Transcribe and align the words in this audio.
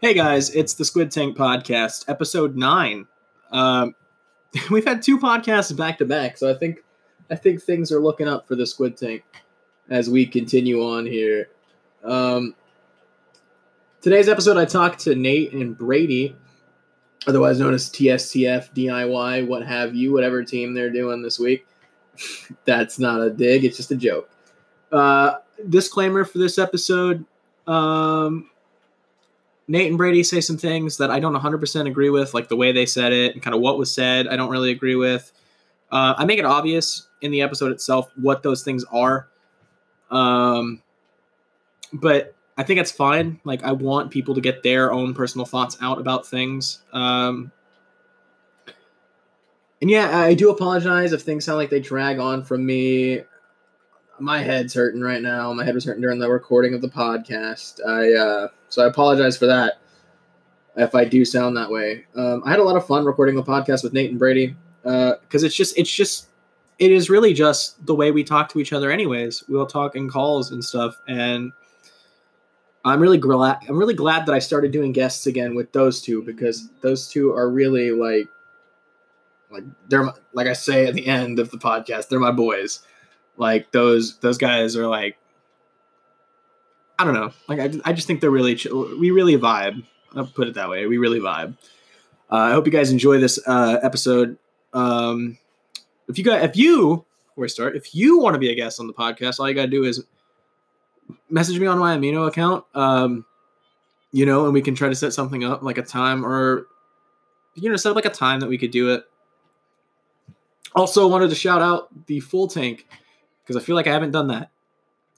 Hey 0.00 0.14
guys, 0.14 0.54
it's 0.54 0.74
the 0.74 0.84
Squid 0.84 1.10
Tank 1.10 1.36
Podcast, 1.36 2.04
episode 2.06 2.54
nine. 2.54 3.08
Um, 3.50 3.96
we've 4.70 4.84
had 4.84 5.02
two 5.02 5.18
podcasts 5.18 5.76
back 5.76 5.98
to 5.98 6.04
back, 6.04 6.38
so 6.38 6.48
I 6.48 6.54
think 6.54 6.84
I 7.28 7.34
think 7.34 7.60
things 7.60 7.90
are 7.90 7.98
looking 7.98 8.28
up 8.28 8.46
for 8.46 8.54
the 8.54 8.64
Squid 8.64 8.96
Tank 8.96 9.24
as 9.90 10.08
we 10.08 10.24
continue 10.24 10.84
on 10.84 11.04
here. 11.04 11.48
Um, 12.04 12.54
today's 14.00 14.28
episode, 14.28 14.56
I 14.56 14.66
talked 14.66 15.00
to 15.00 15.16
Nate 15.16 15.52
and 15.52 15.76
Brady, 15.76 16.36
otherwise 17.26 17.58
known 17.58 17.74
as 17.74 17.90
TSTF, 17.90 18.72
DIY, 18.72 19.48
what 19.48 19.66
have 19.66 19.96
you, 19.96 20.12
whatever 20.12 20.44
team 20.44 20.74
they're 20.74 20.90
doing 20.90 21.22
this 21.22 21.40
week. 21.40 21.66
That's 22.64 23.00
not 23.00 23.20
a 23.20 23.30
dig; 23.30 23.64
it's 23.64 23.76
just 23.76 23.90
a 23.90 23.96
joke. 23.96 24.30
Uh, 24.92 25.38
disclaimer 25.68 26.24
for 26.24 26.38
this 26.38 26.56
episode. 26.56 27.24
Um, 27.66 28.48
Nate 29.68 29.88
and 29.88 29.98
Brady 29.98 30.22
say 30.22 30.40
some 30.40 30.56
things 30.56 30.96
that 30.96 31.10
I 31.10 31.20
don't 31.20 31.34
100% 31.34 31.86
agree 31.86 32.08
with, 32.08 32.32
like 32.32 32.48
the 32.48 32.56
way 32.56 32.72
they 32.72 32.86
said 32.86 33.12
it 33.12 33.34
and 33.34 33.42
kind 33.42 33.54
of 33.54 33.60
what 33.60 33.78
was 33.78 33.92
said. 33.92 34.26
I 34.26 34.34
don't 34.34 34.50
really 34.50 34.70
agree 34.70 34.96
with. 34.96 35.30
Uh, 35.92 36.14
I 36.16 36.24
make 36.24 36.38
it 36.38 36.46
obvious 36.46 37.06
in 37.20 37.30
the 37.30 37.42
episode 37.42 37.70
itself 37.72 38.10
what 38.16 38.42
those 38.42 38.62
things 38.62 38.84
are. 38.90 39.28
Um, 40.10 40.82
but 41.92 42.34
I 42.56 42.62
think 42.62 42.80
it's 42.80 42.90
fine. 42.90 43.40
Like, 43.44 43.62
I 43.62 43.72
want 43.72 44.10
people 44.10 44.34
to 44.34 44.40
get 44.40 44.62
their 44.62 44.90
own 44.90 45.12
personal 45.12 45.44
thoughts 45.44 45.76
out 45.82 45.98
about 45.98 46.26
things. 46.26 46.80
Um, 46.94 47.52
and 49.82 49.90
yeah, 49.90 50.18
I 50.18 50.32
do 50.32 50.50
apologize 50.50 51.12
if 51.12 51.22
things 51.22 51.44
sound 51.44 51.58
like 51.58 51.70
they 51.70 51.80
drag 51.80 52.18
on 52.18 52.42
from 52.42 52.64
me 52.64 53.22
my 54.20 54.38
head's 54.38 54.74
hurting 54.74 55.00
right 55.00 55.22
now. 55.22 55.52
My 55.52 55.64
head 55.64 55.74
was 55.74 55.84
hurting 55.84 56.02
during 56.02 56.18
the 56.18 56.30
recording 56.30 56.74
of 56.74 56.80
the 56.80 56.88
podcast. 56.88 57.80
I 57.86 58.12
uh, 58.14 58.48
so 58.68 58.84
I 58.84 58.88
apologize 58.88 59.36
for 59.36 59.46
that 59.46 59.74
if 60.76 60.94
I 60.94 61.04
do 61.04 61.24
sound 61.24 61.56
that 61.56 61.70
way. 61.70 62.04
Um, 62.14 62.42
I 62.44 62.50
had 62.50 62.60
a 62.60 62.64
lot 62.64 62.76
of 62.76 62.86
fun 62.86 63.04
recording 63.04 63.34
the 63.34 63.42
podcast 63.42 63.82
with 63.82 63.92
Nate 63.92 64.10
and 64.10 64.18
Brady 64.18 64.54
because 64.82 65.42
uh, 65.42 65.46
it's 65.46 65.54
just 65.54 65.76
it's 65.78 65.92
just 65.92 66.28
it 66.78 66.92
is 66.92 67.10
really 67.10 67.34
just 67.34 67.84
the 67.86 67.94
way 67.94 68.10
we 68.10 68.24
talk 68.24 68.48
to 68.50 68.60
each 68.60 68.72
other. 68.72 68.90
Anyways, 68.90 69.44
we'll 69.48 69.66
talk 69.66 69.96
in 69.96 70.08
calls 70.08 70.52
and 70.52 70.64
stuff, 70.64 70.96
and 71.08 71.52
I'm 72.84 73.00
really 73.00 73.18
glad 73.18 73.58
I'm 73.68 73.78
really 73.78 73.94
glad 73.94 74.26
that 74.26 74.34
I 74.34 74.38
started 74.38 74.72
doing 74.72 74.92
guests 74.92 75.26
again 75.26 75.54
with 75.54 75.72
those 75.72 76.00
two 76.00 76.22
because 76.22 76.68
those 76.80 77.08
two 77.08 77.32
are 77.32 77.50
really 77.50 77.90
like 77.90 78.28
like 79.50 79.64
they're 79.88 80.12
like 80.32 80.46
I 80.46 80.52
say 80.52 80.86
at 80.86 80.94
the 80.94 81.06
end 81.06 81.38
of 81.38 81.50
the 81.50 81.58
podcast, 81.58 82.08
they're 82.08 82.20
my 82.20 82.30
boys. 82.30 82.80
Like 83.38 83.72
those 83.72 84.18
those 84.18 84.36
guys 84.36 84.76
are 84.76 84.86
like 84.86 85.16
I 86.98 87.04
don't 87.04 87.14
know. 87.14 87.32
Like 87.46 87.60
I, 87.60 87.90
I 87.90 87.92
just 87.92 88.06
think 88.06 88.20
they're 88.20 88.30
really 88.30 88.56
chill. 88.56 88.98
we 88.98 89.10
really 89.12 89.36
vibe. 89.36 89.84
I'll 90.16 90.26
put 90.26 90.48
it 90.48 90.54
that 90.54 90.68
way. 90.68 90.86
We 90.86 90.98
really 90.98 91.20
vibe. 91.20 91.56
Uh, 92.30 92.36
I 92.36 92.50
hope 92.50 92.66
you 92.66 92.72
guys 92.72 92.90
enjoy 92.90 93.18
this 93.18 93.38
uh, 93.46 93.78
episode. 93.82 94.36
Um, 94.74 95.38
if 96.08 96.18
you 96.18 96.24
got 96.24 96.42
if 96.42 96.56
you 96.56 97.04
where 97.36 97.48
start, 97.48 97.76
if 97.76 97.94
you 97.94 98.18
want 98.18 98.34
to 98.34 98.38
be 98.38 98.50
a 98.50 98.54
guest 98.54 98.80
on 98.80 98.88
the 98.88 98.92
podcast, 98.92 99.38
all 99.38 99.48
you 99.48 99.54
gotta 99.54 99.68
do 99.68 99.84
is 99.84 100.04
message 101.30 101.58
me 101.60 101.68
on 101.68 101.78
my 101.78 101.96
Amino 101.96 102.26
account. 102.26 102.64
Um, 102.74 103.24
you 104.10 104.26
know, 104.26 104.46
and 104.46 104.52
we 104.52 104.60
can 104.60 104.74
try 104.74 104.88
to 104.88 104.94
set 104.94 105.12
something 105.12 105.44
up 105.44 105.62
like 105.62 105.78
a 105.78 105.82
time 105.82 106.26
or 106.26 106.66
you 107.54 107.70
know, 107.70 107.76
set 107.76 107.90
up 107.90 107.96
like 107.96 108.04
a 108.04 108.10
time 108.10 108.40
that 108.40 108.48
we 108.48 108.58
could 108.58 108.70
do 108.70 108.90
it. 108.90 109.04
Also 110.74 111.06
wanted 111.06 111.30
to 111.30 111.36
shout 111.36 111.62
out 111.62 111.88
the 112.06 112.20
full 112.20 112.48
tank 112.48 112.86
because 113.48 113.60
I 113.60 113.64
feel 113.64 113.76
like 113.76 113.86
I 113.86 113.92
haven't 113.92 114.10
done 114.10 114.26
that 114.28 114.50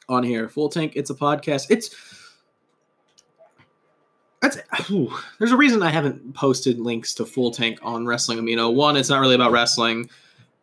on 0.08 0.22
here. 0.22 0.48
Full 0.48 0.68
Tank, 0.68 0.92
it's 0.94 1.10
a 1.10 1.14
podcast. 1.14 1.66
It's 1.68 1.90
that's 4.40 4.56
whew, 4.86 5.12
there's 5.38 5.50
a 5.50 5.56
reason 5.56 5.82
I 5.82 5.90
haven't 5.90 6.34
posted 6.34 6.78
links 6.78 7.12
to 7.14 7.26
Full 7.26 7.50
Tank 7.50 7.80
on 7.82 8.06
Wrestling 8.06 8.38
Amino. 8.38 8.72
One, 8.72 8.96
it's 8.96 9.08
not 9.08 9.20
really 9.20 9.34
about 9.34 9.50
wrestling, 9.50 10.08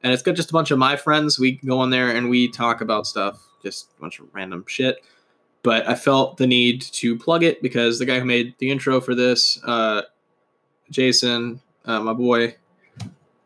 and 0.02 0.14
it's 0.14 0.24
got 0.24 0.36
just 0.36 0.50
a 0.50 0.54
bunch 0.54 0.72
of 0.72 0.80
my 0.80 0.96
friends. 0.96 1.38
We 1.38 1.58
go 1.58 1.80
on 1.80 1.90
there 1.90 2.10
and 2.10 2.30
we 2.30 2.50
talk 2.50 2.80
about 2.80 3.06
stuff, 3.06 3.46
just 3.62 3.92
a 3.98 4.02
bunch 4.02 4.20
of 4.20 4.28
random 4.34 4.64
shit. 4.66 5.04
But 5.62 5.90
I 5.90 5.96
felt 5.96 6.38
the 6.38 6.48
need 6.48 6.82
to 6.82 7.18
plug 7.18 7.44
it 7.44 7.62
because 7.62 8.00
the 8.00 8.06
guy 8.06 8.20
who 8.20 8.26
made 8.26 8.56
the 8.60 8.72
intro 8.72 9.02
for 9.02 9.14
this, 9.14 9.62
uh, 9.66 10.04
Jason, 10.90 11.60
uh, 11.84 12.00
my 12.00 12.14
boy, 12.14 12.56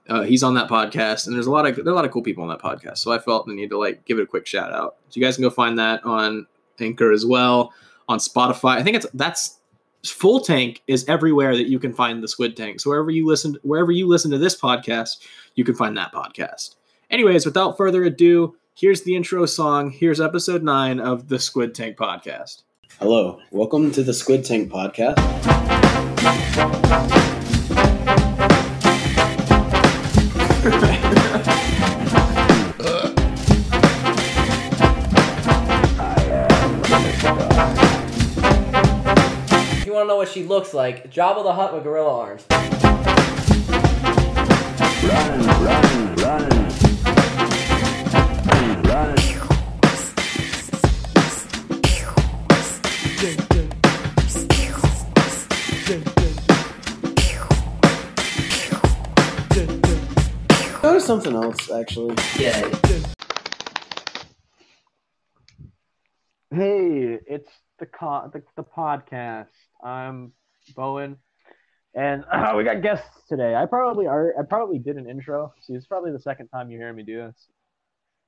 uh, 0.09 0.23
he's 0.23 0.43
on 0.43 0.55
that 0.55 0.69
podcast, 0.69 1.27
and 1.27 1.35
there's 1.35 1.47
a 1.47 1.51
lot 1.51 1.65
of 1.65 1.75
there 1.75 1.87
are 1.87 1.91
a 1.91 1.95
lot 1.95 2.05
of 2.05 2.11
cool 2.11 2.23
people 2.23 2.43
on 2.43 2.49
that 2.49 2.61
podcast. 2.61 2.97
So 2.99 3.11
I 3.11 3.19
felt 3.19 3.45
the 3.47 3.53
need 3.53 3.69
to 3.69 3.77
like 3.77 4.05
give 4.05 4.19
it 4.19 4.23
a 4.23 4.27
quick 4.27 4.47
shout 4.47 4.71
out. 4.71 4.95
So 5.09 5.19
you 5.19 5.25
guys 5.25 5.35
can 5.35 5.43
go 5.43 5.49
find 5.49 5.79
that 5.79 6.03
on 6.03 6.47
Anchor 6.79 7.11
as 7.11 7.25
well, 7.25 7.73
on 8.09 8.19
Spotify. 8.19 8.77
I 8.77 8.83
think 8.83 8.97
it's 8.97 9.05
that's 9.13 9.59
Full 10.03 10.39
Tank 10.39 10.81
is 10.87 11.05
everywhere 11.07 11.55
that 11.55 11.69
you 11.69 11.79
can 11.79 11.93
find 11.93 12.23
the 12.23 12.27
Squid 12.27 12.57
Tank. 12.57 12.79
So 12.79 12.89
wherever 12.89 13.11
you 13.11 13.27
listen, 13.27 13.57
wherever 13.61 13.91
you 13.91 14.07
listen 14.07 14.31
to 14.31 14.37
this 14.37 14.59
podcast, 14.59 15.25
you 15.55 15.63
can 15.63 15.75
find 15.75 15.95
that 15.97 16.11
podcast. 16.11 16.75
Anyways, 17.09 17.45
without 17.45 17.77
further 17.77 18.03
ado, 18.03 18.55
here's 18.73 19.03
the 19.03 19.15
intro 19.15 19.45
song. 19.45 19.91
Here's 19.91 20.19
episode 20.19 20.63
nine 20.63 20.99
of 20.99 21.27
the 21.27 21.37
Squid 21.37 21.75
Tank 21.75 21.97
podcast. 21.97 22.63
Hello, 22.99 23.39
welcome 23.51 23.91
to 23.91 24.03
the 24.03 24.13
Squid 24.13 24.43
Tank 24.43 24.71
podcast. 24.71 25.19
If 39.73 39.85
you 39.85 39.93
want 39.93 40.05
to 40.05 40.07
know 40.07 40.15
what 40.17 40.29
she 40.29 40.43
looks 40.43 40.73
like, 40.73 41.11
Jabba 41.11 41.43
the 41.43 41.53
Hutt 41.53 41.73
with 41.73 41.83
gorilla 41.83 42.17
arms. 42.17 42.45
Run, 45.03 45.47
run, 45.65 46.15
run. 46.15 46.80
That 60.91 60.95
was 60.95 61.05
something 61.05 61.33
else, 61.33 61.71
actually. 61.71 62.15
Yeah. 62.37 62.59
Hey, 66.53 67.17
it's 67.25 67.49
the 67.79 67.85
con- 67.85 68.31
the, 68.33 68.43
the 68.57 68.63
podcast. 68.65 69.47
I'm 69.81 70.33
Bowen, 70.75 71.15
and 71.95 72.25
uh, 72.29 72.51
we 72.57 72.65
got 72.65 72.81
guests 72.81 73.07
today. 73.29 73.55
I 73.55 73.67
probably 73.67 74.05
are. 74.05 74.33
I 74.37 74.43
probably 74.43 74.79
did 74.79 74.97
an 74.97 75.09
intro. 75.09 75.53
See, 75.61 75.71
it's 75.71 75.87
probably 75.87 76.11
the 76.11 76.19
second 76.19 76.49
time 76.49 76.69
you 76.69 76.77
hear 76.77 76.91
me 76.91 77.03
do 77.03 77.19
this. 77.19 77.47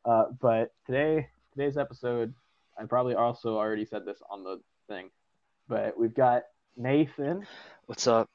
Uh, 0.05 0.23
but 0.39 0.71
today, 0.85 1.27
today's 1.51 1.75
episode, 1.75 2.33
I 2.79 2.85
probably 2.85 3.15
also 3.15 3.57
already 3.57 3.83
said 3.83 4.05
this 4.05 4.19
on 4.31 4.45
the 4.45 4.61
thing. 4.87 5.09
But 5.67 5.99
we've 5.99 6.15
got 6.15 6.43
Nathan. 6.77 7.45
What's 7.87 8.07
up? 8.07 8.29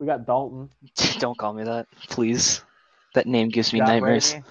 We 0.00 0.06
got 0.08 0.26
Dalton. 0.26 0.68
Don't 1.20 1.38
call 1.38 1.52
me 1.52 1.62
that, 1.62 1.86
please. 2.08 2.64
That 3.16 3.26
name 3.26 3.48
gives 3.48 3.72
me 3.72 3.78
got 3.80 3.88
nightmares. 3.88 4.32
Brady. 4.32 4.46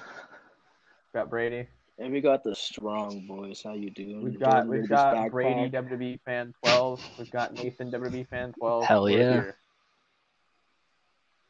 Got 1.13 1.29
Brady. 1.29 1.67
And 1.99 2.11
we 2.11 2.19
got 2.19 2.43
the 2.43 2.55
strong 2.55 3.25
boys. 3.27 3.61
How 3.63 3.73
you 3.73 3.91
doing? 3.91 4.23
We've 4.23 4.33
You 4.33 4.39
got 4.39 4.61
doing 4.65 4.67
we've 4.69 4.81
this 4.81 4.89
got 4.89 5.15
backpack? 5.15 5.31
Brady 5.31 5.69
WWE 5.69 6.19
fan 6.25 6.53
twelve. 6.63 7.01
We've 7.19 7.29
got 7.31 7.53
Nathan 7.53 7.91
WWE 7.91 8.27
fan 8.27 8.53
twelve. 8.59 8.83
Hell 8.85 9.03
We're 9.03 9.17
yeah. 9.19 9.31
here 9.33 9.57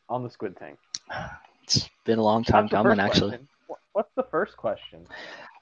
On 0.09 0.23
the 0.23 0.29
Squid 0.29 0.57
Tank. 0.57 0.77
It's 1.63 1.89
been 2.03 2.19
a 2.19 2.23
long 2.23 2.43
time 2.43 2.65
What's 2.65 2.71
the 2.71 2.77
coming, 2.77 2.97
first 2.97 3.07
actually. 3.07 3.29
question? 3.29 3.47
What- 3.67 3.79
What's 3.93 4.11
the 4.17 4.23
first 4.29 4.57
question? 4.57 5.07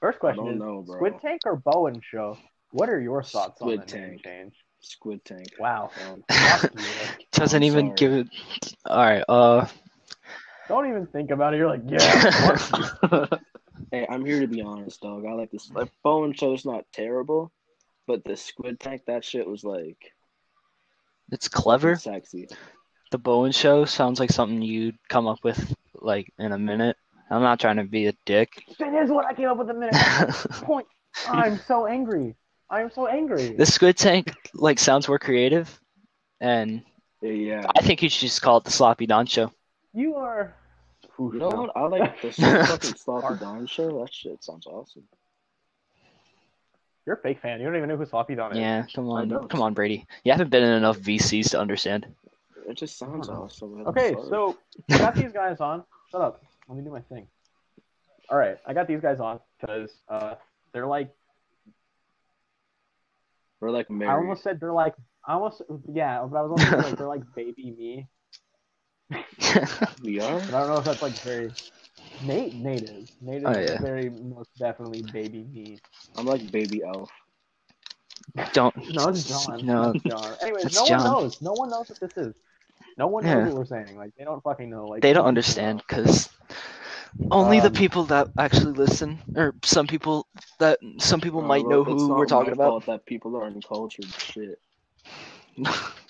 First 0.00 0.18
question 0.18 0.44
don't 0.44 0.54
is 0.54 0.58
know, 0.60 0.82
bro. 0.84 0.96
Squid 0.96 1.14
Tank 1.22 1.42
or 1.46 1.54
Bowen 1.54 2.00
show? 2.10 2.36
What 2.72 2.88
are 2.88 3.00
your 3.00 3.22
thoughts 3.22 3.60
Squid 3.60 3.80
on 3.82 3.86
the 3.86 3.96
name 3.96 4.08
Tank. 4.10 4.24
change? 4.24 4.54
Squid 4.80 5.24
Tank. 5.24 5.46
Wow. 5.60 5.90
Um, 6.10 6.24
Fuck 6.28 6.72
you. 6.74 6.80
Doesn't 7.32 7.62
I'm 7.62 7.62
even 7.62 7.86
sorry. 7.86 7.96
give 7.96 8.12
it. 8.12 8.26
All 8.86 8.98
right. 8.98 9.24
Uh. 9.28 9.66
Don't 10.68 10.88
even 10.88 11.06
think 11.06 11.30
about 11.30 11.54
it. 11.54 11.58
You're 11.58 11.68
like, 11.68 11.82
yeah. 11.86 13.26
hey, 13.90 14.06
I'm 14.08 14.24
here 14.24 14.40
to 14.40 14.46
be 14.46 14.62
honest, 14.62 15.00
dog. 15.00 15.24
I 15.26 15.32
like 15.32 15.50
this. 15.50 15.70
Like 15.70 15.90
Bowen 16.02 16.32
show's 16.32 16.64
not 16.64 16.84
terrible, 16.92 17.52
but 18.06 18.24
the 18.24 18.36
Squid 18.36 18.80
Tank, 18.80 19.02
that 19.06 19.24
shit 19.24 19.46
was 19.46 19.64
like 19.64 20.12
it's 21.30 21.48
clever. 21.48 21.96
sexy. 21.96 22.48
The 23.10 23.18
Bowen 23.18 23.52
Show 23.52 23.84
sounds 23.84 24.18
like 24.18 24.30
something 24.30 24.62
you'd 24.62 24.98
come 25.08 25.26
up 25.26 25.38
with 25.44 25.74
like 25.94 26.32
in 26.38 26.52
a 26.52 26.58
minute. 26.58 26.96
I'm 27.30 27.42
not 27.42 27.60
trying 27.60 27.76
to 27.76 27.84
be 27.84 28.06
a 28.06 28.14
dick. 28.26 28.50
That 28.78 28.94
is 29.02 29.10
what 29.10 29.26
I 29.26 29.34
came 29.34 29.48
up 29.48 29.56
with 29.58 29.70
in 29.70 29.76
a 29.76 29.78
minute. 29.78 29.94
Point. 30.62 30.86
I'm 31.28 31.58
so 31.58 31.86
angry. 31.86 32.34
I'm 32.70 32.90
so 32.90 33.06
angry. 33.06 33.54
the 33.54 33.66
Squid 33.66 33.96
Tank 33.96 34.32
like 34.54 34.78
sounds 34.78 35.06
more 35.08 35.18
creative, 35.18 35.78
and 36.40 36.82
Yeah. 37.22 37.66
I 37.76 37.82
think 37.82 38.02
you 38.02 38.08
should 38.08 38.28
just 38.28 38.42
call 38.42 38.56
it 38.58 38.64
the 38.64 38.70
Sloppy 38.70 39.06
Don 39.06 39.26
Show. 39.26 39.52
You 39.94 40.16
are. 40.16 40.54
You 41.18 41.32
know 41.34 41.48
what? 41.48 41.76
I 41.76 41.86
like 41.86 42.20
the 42.22 42.32
fucking 42.32 42.94
Sloppy 42.96 43.38
Don 43.38 43.66
show. 43.66 44.00
That 44.00 44.12
shit 44.12 44.42
sounds 44.42 44.66
awesome. 44.66 45.04
You're 47.06 47.16
a 47.16 47.20
fake 47.20 47.40
fan. 47.40 47.60
You 47.60 47.66
don't 47.66 47.76
even 47.76 47.88
know 47.88 47.96
who 47.96 48.06
Sloppy 48.06 48.34
Don 48.34 48.52
is. 48.52 48.58
Yeah, 48.58 48.86
come 48.94 49.08
on, 49.10 49.48
come 49.48 49.60
on, 49.62 49.74
Brady. 49.74 50.06
You 50.24 50.32
haven't 50.32 50.50
been 50.50 50.62
in 50.64 50.72
enough 50.72 50.98
VCs 50.98 51.50
to 51.50 51.60
understand. 51.60 52.06
It 52.66 52.76
just 52.78 52.98
sounds 52.98 53.28
I 53.28 53.32
don't 53.32 53.40
know. 53.40 53.44
awesome. 53.44 53.80
I'm 53.80 53.86
Okay, 53.88 54.14
sorry. 54.14 54.28
so 54.30 54.56
I 54.90 54.98
got 54.98 55.14
these 55.14 55.32
guys 55.32 55.60
on. 55.60 55.84
Shut 56.10 56.22
up. 56.22 56.42
Let 56.66 56.78
me 56.78 56.82
do 56.84 56.90
my 56.90 57.00
thing. 57.02 57.26
All 58.30 58.38
right, 58.38 58.56
I 58.66 58.72
got 58.72 58.88
these 58.88 59.02
guys 59.02 59.20
on 59.20 59.38
because 59.60 59.90
uh, 60.08 60.34
they're 60.72 60.86
like 60.86 61.10
we're 63.60 63.70
like 63.70 63.86
I 63.90 64.12
almost 64.14 64.42
said 64.42 64.58
they're 64.60 64.72
like 64.72 64.94
I 65.26 65.34
almost 65.34 65.60
yeah, 65.92 66.26
but 66.30 66.38
I 66.38 66.42
was 66.42 66.50
almost 66.58 66.86
like 66.88 66.96
they're 66.98 67.06
like 67.06 67.22
baby 67.36 67.70
me. 67.78 68.08
We 70.02 70.20
are. 70.20 70.36
I 70.36 70.50
don't 70.50 70.68
know 70.68 70.78
if 70.78 70.84
that's 70.84 71.02
like 71.02 71.12
very 71.22 71.50
Nate. 72.22 72.54
Nate 72.54 72.82
is 72.84 73.12
Nate 73.20 73.42
is 73.42 73.48
Oh, 73.48 73.58
yeah. 73.58 73.80
very 73.80 74.10
most 74.10 74.50
definitely 74.58 75.02
baby 75.02 75.44
me. 75.52 75.78
I'm 76.16 76.26
like 76.26 76.50
baby 76.50 76.82
elf. 76.84 77.10
Don't. 78.52 78.74
No, 78.94 79.08
it's 79.08 79.24
John. 79.28 79.64
No, 79.64 79.92
That's 79.92 80.04
John. 80.04 80.36
Anyways, 80.42 80.64
That's 80.64 80.76
no 80.76 80.84
John. 80.86 81.02
one 81.04 81.22
knows. 81.22 81.42
No 81.42 81.52
one 81.52 81.70
knows 81.70 81.88
what 81.88 82.00
this 82.00 82.16
is. 82.16 82.34
No 82.98 83.06
one 83.06 83.24
knows 83.24 83.32
Yeah. 83.36 83.44
what 83.46 83.54
we're 83.54 83.64
saying. 83.64 83.96
Like 83.96 84.12
they 84.16 84.24
don't 84.24 84.42
fucking 84.42 84.70
know. 84.70 84.86
Like 84.86 85.02
they 85.02 85.12
don't 85.12 85.26
understand 85.26 85.82
because 85.86 86.28
only 87.30 87.60
the 87.60 87.66
Um, 87.66 87.72
people 87.72 88.04
that 88.04 88.28
actually 88.38 88.72
listen, 88.72 89.18
or 89.36 89.54
some 89.64 89.86
people 89.86 90.26
that 90.58 90.78
some 90.98 91.20
people 91.20 91.40
Uh, 91.42 91.46
might 91.46 91.66
know 91.66 91.80
it's 91.82 91.90
who 91.90 92.08
we're 92.08 92.26
talking 92.26 92.52
about. 92.52 92.84
that 92.86 93.04
people 93.06 93.36
are 93.36 93.44
uncultured 93.44 94.06
shit. 94.06 94.58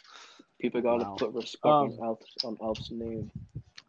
People 0.60 0.80
gotta 0.80 1.04
Wow. 1.04 1.16
put 1.18 1.32
respect 1.32 1.64
Um, 1.66 1.92
on 1.92 1.98
Elf's 2.04 2.38
on 2.44 2.56
Elf's 2.62 2.90
name. 2.90 3.30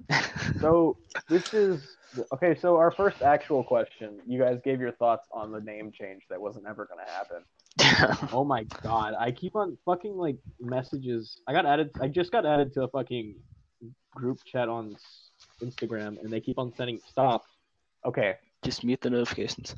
So 0.62 0.98
this 1.30 1.54
is 1.54 1.98
okay. 2.34 2.56
So 2.56 2.76
our 2.78 2.92
first 2.92 3.22
actual 3.22 3.64
question. 3.64 4.20
You 4.28 4.40
guys 4.40 4.60
gave 4.64 4.80
your 4.80 4.92
thoughts 4.94 5.28
on 5.32 5.52
the 5.52 5.60
name 5.60 5.92
change 5.92 6.24
that 6.30 6.40
wasn't 6.42 6.66
ever 6.68 6.88
gonna 6.88 7.10
happen. 7.10 7.44
Oh 8.32 8.44
my 8.46 8.64
god! 8.84 9.16
I 9.20 9.32
keep 9.32 9.56
on 9.56 9.78
fucking 9.86 10.16
like 10.16 10.38
messages. 10.60 11.42
I 11.48 11.54
got 11.54 11.66
added. 11.66 11.90
I 12.02 12.08
just 12.08 12.32
got 12.32 12.46
added 12.46 12.74
to 12.74 12.84
a 12.84 12.88
fucking 12.88 13.36
group 14.14 14.40
chat 14.46 14.70
on 14.70 14.96
Instagram, 15.62 16.20
and 16.22 16.32
they 16.32 16.40
keep 16.40 16.58
on 16.58 16.74
sending 16.76 17.00
stop. 17.10 17.44
Okay, 18.06 18.36
Just 18.64 18.84
mute 18.84 19.02
the 19.02 19.10
notifications. 19.10 19.76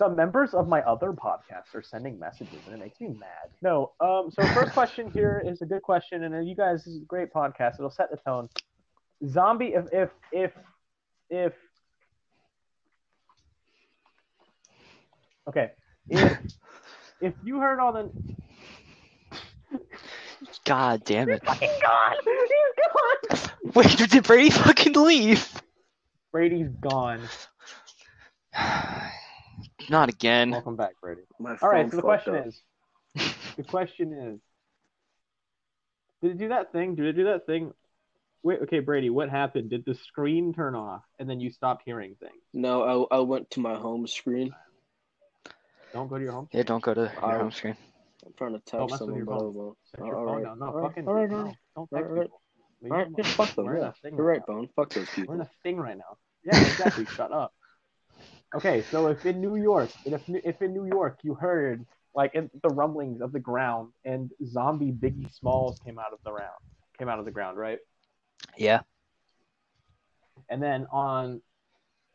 Some 0.00 0.16
members 0.16 0.54
of 0.54 0.66
my 0.66 0.80
other 0.80 1.12
podcasts 1.12 1.74
are 1.74 1.82
sending 1.82 2.18
messages, 2.18 2.58
and 2.64 2.74
it 2.74 2.80
makes 2.80 2.98
me 3.02 3.08
mad. 3.08 3.50
No. 3.60 3.92
Um. 4.00 4.30
So 4.30 4.42
first 4.54 4.72
question 4.72 5.10
here 5.10 5.42
is 5.44 5.60
a 5.60 5.66
good 5.66 5.82
question, 5.82 6.24
and 6.24 6.48
you 6.48 6.56
guys, 6.56 6.84
this 6.84 6.94
is 6.94 7.02
a 7.02 7.04
great 7.04 7.30
podcast. 7.30 7.74
It'll 7.74 7.90
set 7.90 8.10
the 8.10 8.16
tone. 8.16 8.48
Zombie. 9.28 9.74
If 9.74 9.84
if 9.92 10.08
if 10.32 10.52
if. 11.28 11.52
Okay. 15.46 15.72
If 16.08 16.38
if 17.20 17.34
you 17.44 17.60
heard 17.60 17.78
all 17.78 17.92
the 17.92 18.10
God 20.64 21.04
damn 21.04 21.28
it! 21.28 21.44
fucking 21.44 21.70
gone. 21.82 22.16
He's 22.24 23.38
gone. 23.44 23.50
Wait, 23.74 23.98
did 23.98 24.24
Brady 24.24 24.48
fucking 24.48 24.94
leave? 24.94 25.46
Brady's 26.32 26.70
gone. 26.80 27.20
Not 29.88 30.08
again. 30.08 30.50
Welcome 30.50 30.76
back, 30.76 31.00
Brady. 31.00 31.22
My 31.38 31.56
All 31.62 31.68
right. 31.68 31.90
So 31.90 31.96
the 31.96 32.02
question 32.02 32.34
up. 32.36 32.46
is, 32.46 32.62
the 33.56 33.62
question 33.64 34.12
is, 34.12 34.40
did 36.22 36.32
it 36.32 36.38
do 36.38 36.48
that 36.48 36.72
thing? 36.72 36.94
Did 36.94 37.06
it 37.06 37.12
do 37.14 37.24
that 37.24 37.46
thing? 37.46 37.72
Wait. 38.42 38.60
Okay, 38.62 38.80
Brady. 38.80 39.10
What 39.10 39.30
happened? 39.30 39.70
Did 39.70 39.84
the 39.84 39.94
screen 39.94 40.52
turn 40.54 40.74
off 40.74 41.02
and 41.18 41.28
then 41.28 41.40
you 41.40 41.50
stopped 41.50 41.82
hearing 41.84 42.16
things? 42.20 42.42
No, 42.52 43.08
I, 43.10 43.16
I 43.16 43.20
went 43.20 43.50
to 43.52 43.60
my 43.60 43.74
home 43.76 44.06
screen. 44.06 44.52
Don't 45.92 46.08
go 46.08 46.18
to 46.18 46.22
your 46.22 46.32
home. 46.32 46.48
Yeah, 46.52 46.62
don't 46.62 46.82
go 46.82 46.94
to 46.94 47.00
your 47.00 47.24
Um, 47.24 47.40
home 47.40 47.50
screen. 47.52 47.76
I'm 48.24 48.32
trying 48.36 48.52
to 48.52 48.62
Don't 48.70 48.80
text 48.88 48.90
mess 48.90 48.90
with 48.90 48.98
someone, 48.98 49.16
your 49.16 49.26
but 49.26 49.34
I 49.34 49.38
phone. 49.38 49.54
won't. 49.54 49.78
Set 49.90 50.06
your 50.06 50.14
phone 50.14 50.42
down. 50.44 50.58
No, 50.58 50.66
all 50.66 50.72
right, 50.74 50.88
fucking. 50.88 51.08
all 51.08 51.14
right, 51.14 51.30
no. 51.30 51.36
Don't 51.36 51.56
all 51.76 51.88
text 51.92 52.10
right. 52.10 52.22
people. 52.22 52.40
Leave 52.82 52.92
right, 52.92 53.06
yeah, 53.18 53.24
fuck 53.24 53.54
them. 53.56 53.64
We're 53.66 53.76
in 53.76 53.82
Yeah. 53.82 53.88
a 53.88 53.92
thing 53.92 54.16
You're 54.16 54.24
right 54.26 54.38
right. 54.38 54.46
Bone. 54.46 54.68
Fuck 54.76 54.90
those 54.94 55.08
people. 55.10 55.34
We're 55.34 55.40
in 55.42 55.46
a 55.46 55.50
thing 55.62 55.78
right 55.78 55.96
now. 55.98 56.16
Yeah, 56.44 56.58
exactly. 56.66 57.04
Shut 57.06 57.32
up. 57.32 57.52
Okay, 58.54 58.82
so 58.90 59.06
if 59.06 59.24
in 59.24 59.40
New 59.40 59.56
York, 59.56 59.90
if 60.04 60.22
if 60.28 60.60
in 60.60 60.72
New 60.72 60.86
York 60.86 61.20
you 61.22 61.34
heard 61.34 61.86
like 62.14 62.34
in 62.34 62.50
the 62.62 62.68
rumblings 62.68 63.20
of 63.20 63.32
the 63.32 63.38
ground 63.38 63.92
and 64.04 64.30
zombie 64.44 64.92
Biggie 64.92 65.32
Smalls 65.32 65.78
came 65.84 65.98
out 65.98 66.12
of 66.12 66.18
the 66.24 66.32
round, 66.32 66.58
came 66.98 67.08
out 67.08 67.20
of 67.20 67.24
the 67.24 67.30
ground, 67.30 67.56
right? 67.56 67.78
Yeah. 68.56 68.80
And 70.48 70.60
then 70.60 70.86
on 70.90 71.40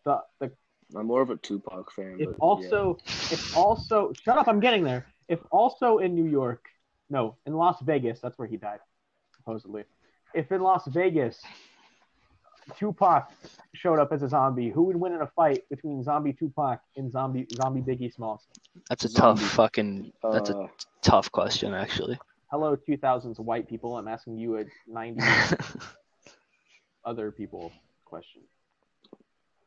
the 0.03 0.21
the 0.39 0.51
I'm 0.95 1.07
more 1.07 1.21
of 1.21 1.29
a 1.29 1.37
Tupac 1.37 1.91
fan. 1.91 2.17
if 2.19 2.27
but 2.27 2.35
also 2.39 2.97
if 3.31 3.55
also 3.55 4.11
shut 4.21 4.37
up, 4.37 4.47
I'm 4.47 4.59
getting 4.59 4.83
there. 4.83 5.05
If 5.27 5.39
also 5.51 5.99
in 5.99 6.13
New 6.15 6.29
York, 6.29 6.65
no, 7.09 7.37
in 7.45 7.53
Las 7.53 7.81
Vegas, 7.81 8.19
that's 8.19 8.37
where 8.37 8.47
he 8.47 8.57
died, 8.57 8.79
supposedly. 9.35 9.83
If 10.33 10.51
in 10.51 10.61
Las 10.61 10.85
Vegas, 10.87 11.41
Tupac 12.77 13.31
showed 13.73 13.99
up 13.99 14.11
as 14.11 14.23
a 14.23 14.29
zombie, 14.29 14.69
who 14.69 14.83
would 14.83 14.95
win 14.95 15.13
in 15.13 15.21
a 15.21 15.27
fight 15.27 15.63
between 15.69 16.03
zombie 16.03 16.33
Tupac 16.33 16.79
and 16.97 17.11
zombie 17.11 17.47
zombie 17.55 17.81
Biggie 17.81 18.13
Smalls? 18.13 18.47
That's 18.89 19.05
a 19.05 19.09
Zombie. 19.09 19.41
tough 19.41 19.51
fucking. 19.51 20.11
That's 20.23 20.49
a 20.49 20.57
Uh, 20.57 20.67
tough 21.01 21.31
question, 21.31 21.73
actually. 21.73 22.17
Hello, 22.51 22.75
2000s 22.75 23.39
white 23.39 23.67
people. 23.67 23.97
I'm 23.97 24.07
asking 24.07 24.37
you 24.37 24.57
a 24.59 24.65
90 24.87 25.21
other 27.05 27.31
people 27.31 27.71
question. 28.05 28.41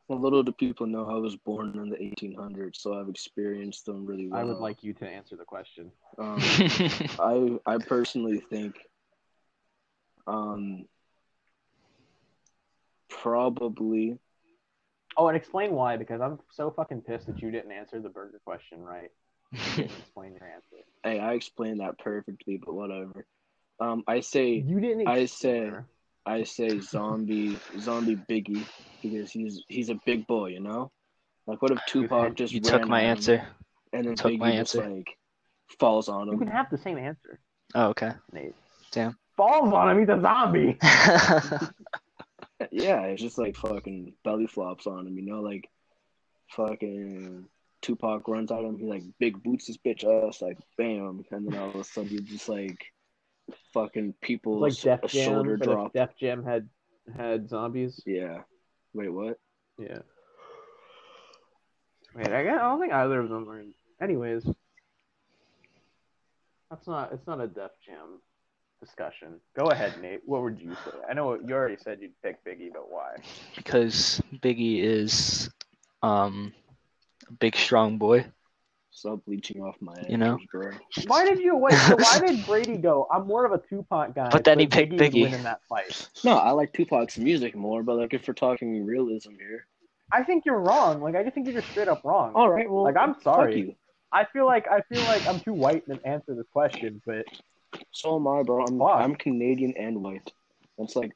a 0.09 0.13
little 0.13 0.41
do 0.41 0.51
people 0.51 0.87
know 0.87 1.05
I 1.07 1.15
was 1.19 1.35
born 1.35 1.77
in 1.77 1.89
the 1.89 1.97
1800s, 1.97 2.77
so 2.77 2.99
I've 2.99 3.09
experienced 3.09 3.85
them 3.85 4.05
really 4.05 4.27
well. 4.27 4.39
I 4.39 4.43
would 4.43 4.57
like 4.57 4.83
you 4.83 4.93
to 4.93 5.07
answer 5.07 5.35
the 5.35 5.45
question. 5.45 5.91
Um, 6.17 6.37
I 7.19 7.59
I 7.73 7.77
personally 7.77 8.39
think, 8.49 8.75
um, 10.25 10.85
probably 13.09 14.17
Oh, 15.17 15.27
and 15.27 15.35
explain 15.35 15.71
why, 15.73 15.97
because 15.97 16.21
I'm 16.21 16.39
so 16.51 16.71
fucking 16.71 17.01
pissed 17.01 17.27
that 17.27 17.41
you 17.41 17.51
didn't 17.51 17.71
answer 17.71 17.99
the 17.99 18.09
burger 18.09 18.39
question 18.45 18.79
right. 18.81 19.09
explain 19.51 20.33
your 20.33 20.47
answer. 20.47 20.77
Hey, 21.03 21.19
I 21.19 21.33
explained 21.33 21.79
that 21.79 21.97
perfectly, 21.97 22.61
but 22.63 22.73
whatever. 22.73 23.25
Um, 23.79 24.03
I 24.07 24.19
say 24.19 24.49
You 24.65 24.79
didn't. 24.81 25.07
I 25.07 25.19
ex- 25.21 25.31
say 25.31 25.71
I 26.25 26.43
say 26.43 26.79
zombie 26.81 27.57
zombie 27.79 28.17
Biggie 28.29 28.65
because 29.01 29.31
he's 29.31 29.63
he's 29.69 29.89
a 29.89 29.95
big 30.05 30.27
boy, 30.27 30.47
you 30.49 30.59
know. 30.59 30.91
Like 31.47 31.61
what 31.61 31.71
if 31.71 31.79
Tupac 31.87 32.35
just 32.35 32.53
you 32.53 32.59
ran 32.61 32.79
took 32.81 32.87
my 32.89 33.01
answer. 33.01 33.41
and 33.93 34.05
then 34.07 34.15
took 34.15 34.33
Biggie 34.33 34.39
my 34.39 34.57
just 34.57 34.75
like 34.75 35.17
falls 35.79 36.09
on 36.09 36.27
him? 36.27 36.33
You 36.33 36.39
can 36.39 36.47
have 36.49 36.69
the 36.69 36.77
same 36.77 36.97
answer, 36.97 37.39
Oh, 37.75 37.87
okay. 37.87 38.11
Nate. 38.33 38.53
Damn. 38.91 39.17
Falls 39.37 39.71
on 39.73 39.89
him. 39.89 39.99
He's 39.99 40.09
a 40.09 40.19
zombie. 40.21 40.77
Yeah, 42.71 43.01
it's 43.03 43.21
just 43.21 43.37
like 43.37 43.55
fucking 43.55 44.13
belly 44.23 44.47
flops 44.47 44.87
on 44.87 45.07
him, 45.07 45.17
you 45.17 45.25
know, 45.25 45.41
like 45.41 45.69
fucking 46.49 47.45
Tupac 47.81 48.27
runs 48.27 48.51
at 48.51 48.63
him, 48.63 48.77
he 48.77 48.85
like 48.85 49.03
big 49.19 49.41
boots 49.41 49.67
his 49.67 49.77
bitch 49.77 50.03
ass, 50.03 50.41
like 50.41 50.57
bam, 50.77 51.23
and 51.31 51.47
then 51.47 51.59
all 51.59 51.69
of 51.69 51.75
a 51.75 51.83
sudden 51.83 52.11
you 52.11 52.21
just 52.21 52.49
like 52.49 52.85
fucking 53.73 54.13
people 54.21 54.59
like 54.59 54.75
Def 54.79 55.01
Jam, 55.07 55.25
shoulder 55.25 55.57
drop. 55.57 55.93
Def 55.93 56.15
Jam 56.17 56.43
had 56.43 56.69
had 57.15 57.49
zombies. 57.49 58.01
Yeah. 58.05 58.41
Wait, 58.93 59.09
what? 59.09 59.39
Yeah. 59.77 59.99
Wait, 62.15 62.27
I, 62.27 62.43
guess, 62.43 62.59
I 62.59 62.63
don't 62.63 62.79
think 62.79 62.93
either 62.93 63.19
of 63.19 63.29
them 63.29 63.49
are. 63.49 63.59
In... 63.59 63.73
Anyways, 64.01 64.45
that's 66.69 66.87
not. 66.87 67.13
It's 67.13 67.27
not 67.27 67.41
a 67.41 67.47
Def 67.47 67.71
Jam 67.85 68.19
discussion. 68.79 69.39
Go 69.57 69.65
ahead, 69.71 69.93
Nate. 70.01 70.21
What 70.25 70.41
would 70.43 70.59
you 70.59 70.75
say? 70.75 70.91
I 71.09 71.13
know 71.13 71.35
you 71.35 71.53
already 71.53 71.77
said 71.77 71.99
you'd 72.01 72.19
pick 72.23 72.43
Biggie, 72.45 72.71
but 72.73 72.89
why? 72.91 73.17
because 73.55 74.21
Biggie 74.41 74.81
is 74.83 75.49
um 76.01 76.53
a 77.27 77.33
big 77.33 77.55
strong 77.55 77.97
boy. 77.97 78.25
Stop 78.91 79.23
bleaching 79.25 79.61
off 79.61 79.75
my 79.79 79.93
You 80.09 80.17
know? 80.17 80.39
bro. 80.51 80.71
Why 81.07 81.23
did 81.25 81.39
you 81.39 81.55
wait? 81.55 81.75
So 81.77 81.95
why 81.95 82.19
did 82.19 82.43
Brady 82.45 82.77
go? 82.77 83.07
I'm 83.13 83.27
more 83.27 83.45
of 83.45 83.51
a 83.53 83.57
Tupac 83.57 84.13
guy. 84.15 84.29
But 84.31 84.43
then 84.43 84.59
he 84.59 84.67
picked 84.67 84.91
would 84.91 84.99
Biggie. 84.99 85.23
win 85.23 85.33
in 85.33 85.43
that 85.43 85.61
fight. 85.69 86.09
No, 86.23 86.37
I 86.37 86.51
like 86.51 86.73
Tupac's 86.73 87.17
music 87.17 87.55
more, 87.55 87.83
but 87.83 87.95
like 87.95 88.13
if 88.13 88.27
we're 88.27 88.33
talking 88.33 88.85
realism 88.85 89.31
here. 89.39 89.65
I 90.11 90.23
think 90.23 90.43
you're 90.45 90.59
wrong. 90.59 91.01
Like 91.01 91.15
I 91.15 91.23
just 91.23 91.35
think 91.35 91.47
you're 91.47 91.61
just 91.61 91.71
straight 91.71 91.87
up 91.87 92.01
wrong. 92.03 92.33
All 92.35 92.49
right, 92.49 92.69
well 92.69 92.83
Like, 92.83 92.97
I'm 92.97 93.13
fuck 93.13 93.23
sorry. 93.23 93.59
you. 93.59 93.75
I 94.11 94.25
feel 94.33 94.45
like 94.47 94.67
I 94.67 94.81
feel 94.81 95.01
like 95.03 95.27
I'm 95.27 95.39
too 95.39 95.53
white 95.53 95.85
to 95.87 95.99
answer 96.03 96.33
this 96.33 96.47
question, 96.51 96.99
but 97.05 97.25
So 97.91 98.15
am 98.15 98.27
I, 98.27 98.43
bro. 98.43 98.65
I'm 98.65 98.81
I'm 98.81 99.15
Canadian 99.15 99.73
and 99.77 100.01
white. 100.03 100.31
That's 100.77 100.95
like 100.95 101.11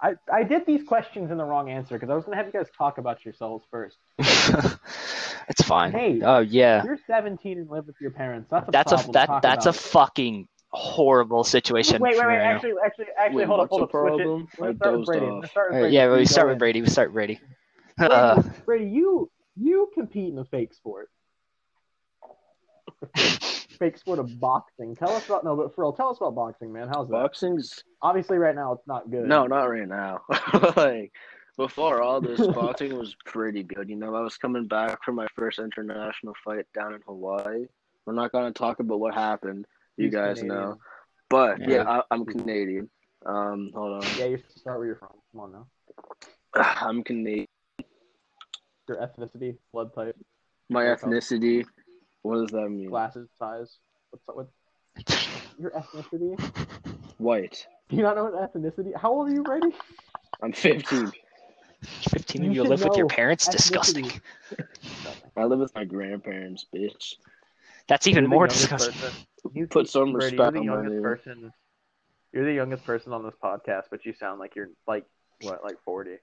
I, 0.00 0.14
I 0.32 0.42
did 0.42 0.66
these 0.66 0.82
questions 0.82 1.30
in 1.30 1.38
the 1.38 1.44
wrong 1.44 1.70
answer 1.70 1.94
because 1.94 2.10
I 2.10 2.14
was 2.14 2.24
gonna 2.24 2.36
have 2.36 2.46
you 2.46 2.52
guys 2.52 2.66
talk 2.76 2.98
about 2.98 3.24
yourselves 3.24 3.64
first. 3.70 3.98
it's 4.18 5.62
fine. 5.62 5.92
Hey. 5.92 6.20
oh 6.22 6.40
yeah. 6.40 6.82
You're 6.84 6.98
17 7.06 7.58
and 7.58 7.70
live 7.70 7.86
with 7.86 7.96
your 8.00 8.10
parents. 8.10 8.48
That's 8.50 8.68
a 8.68 8.72
That's 8.72 8.92
a 8.92 8.96
problem. 8.96 9.12
that 9.12 9.26
Talk 9.26 9.42
that's 9.42 9.66
a 9.66 9.72
fucking 9.72 10.48
horrible 10.70 11.44
situation. 11.44 12.00
Wait, 12.00 12.16
wait, 12.16 12.26
wait. 12.26 12.36
Actually, 12.38 12.72
actually, 12.84 13.06
actually, 13.18 13.36
Wait, 13.36 13.46
hold 13.46 13.60
up, 13.60 13.68
hold 13.68 13.80
the 13.82 13.84
up. 13.84 13.90
Switch 13.90 14.12
it. 14.12 14.16
problem? 14.16 14.48
We're 14.58 14.68
I 14.68 14.72
gonna 14.72 14.76
start 14.78 14.92
with 14.98 15.06
dozed 15.06 15.06
Brady. 15.06 15.26
We're 15.26 15.46
start 15.46 15.70
with 15.70 15.76
All 15.76 15.82
right, 15.82 15.82
Brady. 15.82 15.94
yeah, 15.94 16.04
You 16.04 16.10
we 16.12 16.16
go 16.18 16.24
start 16.24 16.48
with. 16.48 16.58
Brady. 16.58 16.80
We 16.82 16.88
start 16.88 17.08
with 17.08 17.14
Brady. 17.14 17.40
Brady, 17.98 18.14
Uh, 18.14 18.42
Brady, 18.66 18.86
you 18.86 19.30
you 19.56 19.90
compete 19.94 20.32
in 20.32 20.38
a 20.38 20.44
fake 20.44 20.72
sport. 20.74 21.10
the 23.82 23.86
fake, 23.86 23.94
fake 23.94 24.00
sport 24.00 24.18
of 24.18 24.40
boxing. 24.40 24.96
Tell 24.96 25.10
us 25.10 25.26
about 25.26 25.44
no, 25.44 25.56
but 25.56 25.74
for 25.74 25.82
real, 25.84 25.92
tell 25.92 26.10
us 26.10 26.18
about 26.18 26.34
boxing, 26.34 26.72
man. 26.72 26.88
How's 26.88 27.08
that? 27.08 27.12
Boxing's 27.12 27.84
Obviously, 28.02 28.38
right 28.38 28.54
now 28.54 28.72
it's 28.72 28.86
not 28.86 29.10
good. 29.10 29.26
no, 29.28 29.46
not 29.46 29.64
right 29.64 29.88
now. 29.88 30.20
like 30.76 31.12
before 31.56 32.02
all 32.02 32.20
this, 32.20 32.44
boxing 32.54 32.96
was 32.96 33.14
pretty 33.26 33.62
good. 33.62 33.88
You 33.88 33.96
know, 33.96 34.14
I 34.14 34.20
was 34.20 34.36
coming 34.36 34.66
back 34.66 35.04
from 35.04 35.16
my 35.16 35.26
first 35.36 35.58
international 35.58 36.34
fight 36.44 36.66
down 36.74 36.94
in 36.94 37.00
Hawaii. 37.06 37.66
We're 38.06 38.14
not 38.14 38.32
gonna 38.32 38.52
talk 38.52 38.80
about 38.80 39.00
what 39.00 39.14
happened. 39.14 39.66
You 39.96 40.06
He's 40.06 40.14
guys 40.14 40.38
Canadian. 40.38 40.48
know, 40.62 40.78
but 41.30 41.60
yeah, 41.60 41.68
Yeah. 41.68 41.88
I, 41.88 42.02
I'm 42.10 42.24
Canadian. 42.24 42.88
Um, 43.24 43.70
hold 43.74 44.02
on, 44.02 44.10
Yeah, 44.18 44.24
you 44.26 44.38
should 44.38 44.50
start 44.58 44.78
where 44.78 44.86
you're 44.86 44.96
from. 44.96 45.10
Come 45.32 45.40
on 45.40 45.52
now. 45.52 45.66
I'm 46.54 47.04
Canadian. 47.04 47.46
Your 48.88 48.96
ethnicity, 48.96 49.56
blood 49.72 49.94
type, 49.94 50.16
My 50.68 50.84
ethnicity. 50.84 51.64
What 52.22 52.36
does 52.40 52.50
that 52.52 52.68
mean? 52.68 52.90
glasses, 52.90 53.28
size. 53.38 53.78
What's 54.10 54.28
up 54.28 54.36
with 54.36 54.48
your 55.58 55.70
ethnicity? 55.72 56.36
White. 57.18 57.66
Do 57.88 57.96
you 57.96 58.02
not 58.02 58.16
know 58.16 58.24
what 58.24 58.34
ethnicity? 58.54 58.96
How 58.96 59.12
old 59.12 59.28
are 59.28 59.32
you, 59.32 59.42
Brady? 59.44 59.74
I'm 60.42 60.52
15. 60.52 61.12
15 62.10 62.42
You 62.42 62.44
and 62.44 62.54
you 62.54 62.62
should 62.62 62.68
live 62.68 62.82
with 62.82 62.96
your 62.96 63.06
parents? 63.06 63.48
ethnicity. 63.48 63.52
Disgusting. 63.52 64.20
I 65.36 65.44
live 65.44 65.58
with 65.60 65.74
my 65.74 65.84
grandparents, 65.84 66.66
bitch. 66.74 67.14
That's 67.88 68.06
even 68.06 68.26
more 68.26 68.46
youngest 68.46 68.48
disgusting. 68.48 68.94
person. 68.94 69.12
You 69.52 69.68
Put 69.68 69.88
some 69.88 70.12
Brady, 70.14 70.36
respect 70.36 70.38
you're 70.38 70.50
the 70.52 70.60
on 70.60 70.66
my 70.68 70.82
youngest 70.82 70.92
name. 70.92 71.02
person. 71.02 71.52
You're 72.32 72.44
the 72.44 72.52
youngest 72.54 72.84
person 72.84 73.12
on 73.12 73.24
this 73.24 73.34
podcast, 73.42 73.84
but 73.90 74.04
you 74.04 74.12
sound 74.14 74.40
like 74.40 74.54
you're 74.56 74.68
like 74.86 75.04
what, 75.40 75.62
like 75.64 75.76
forty. 75.84 76.16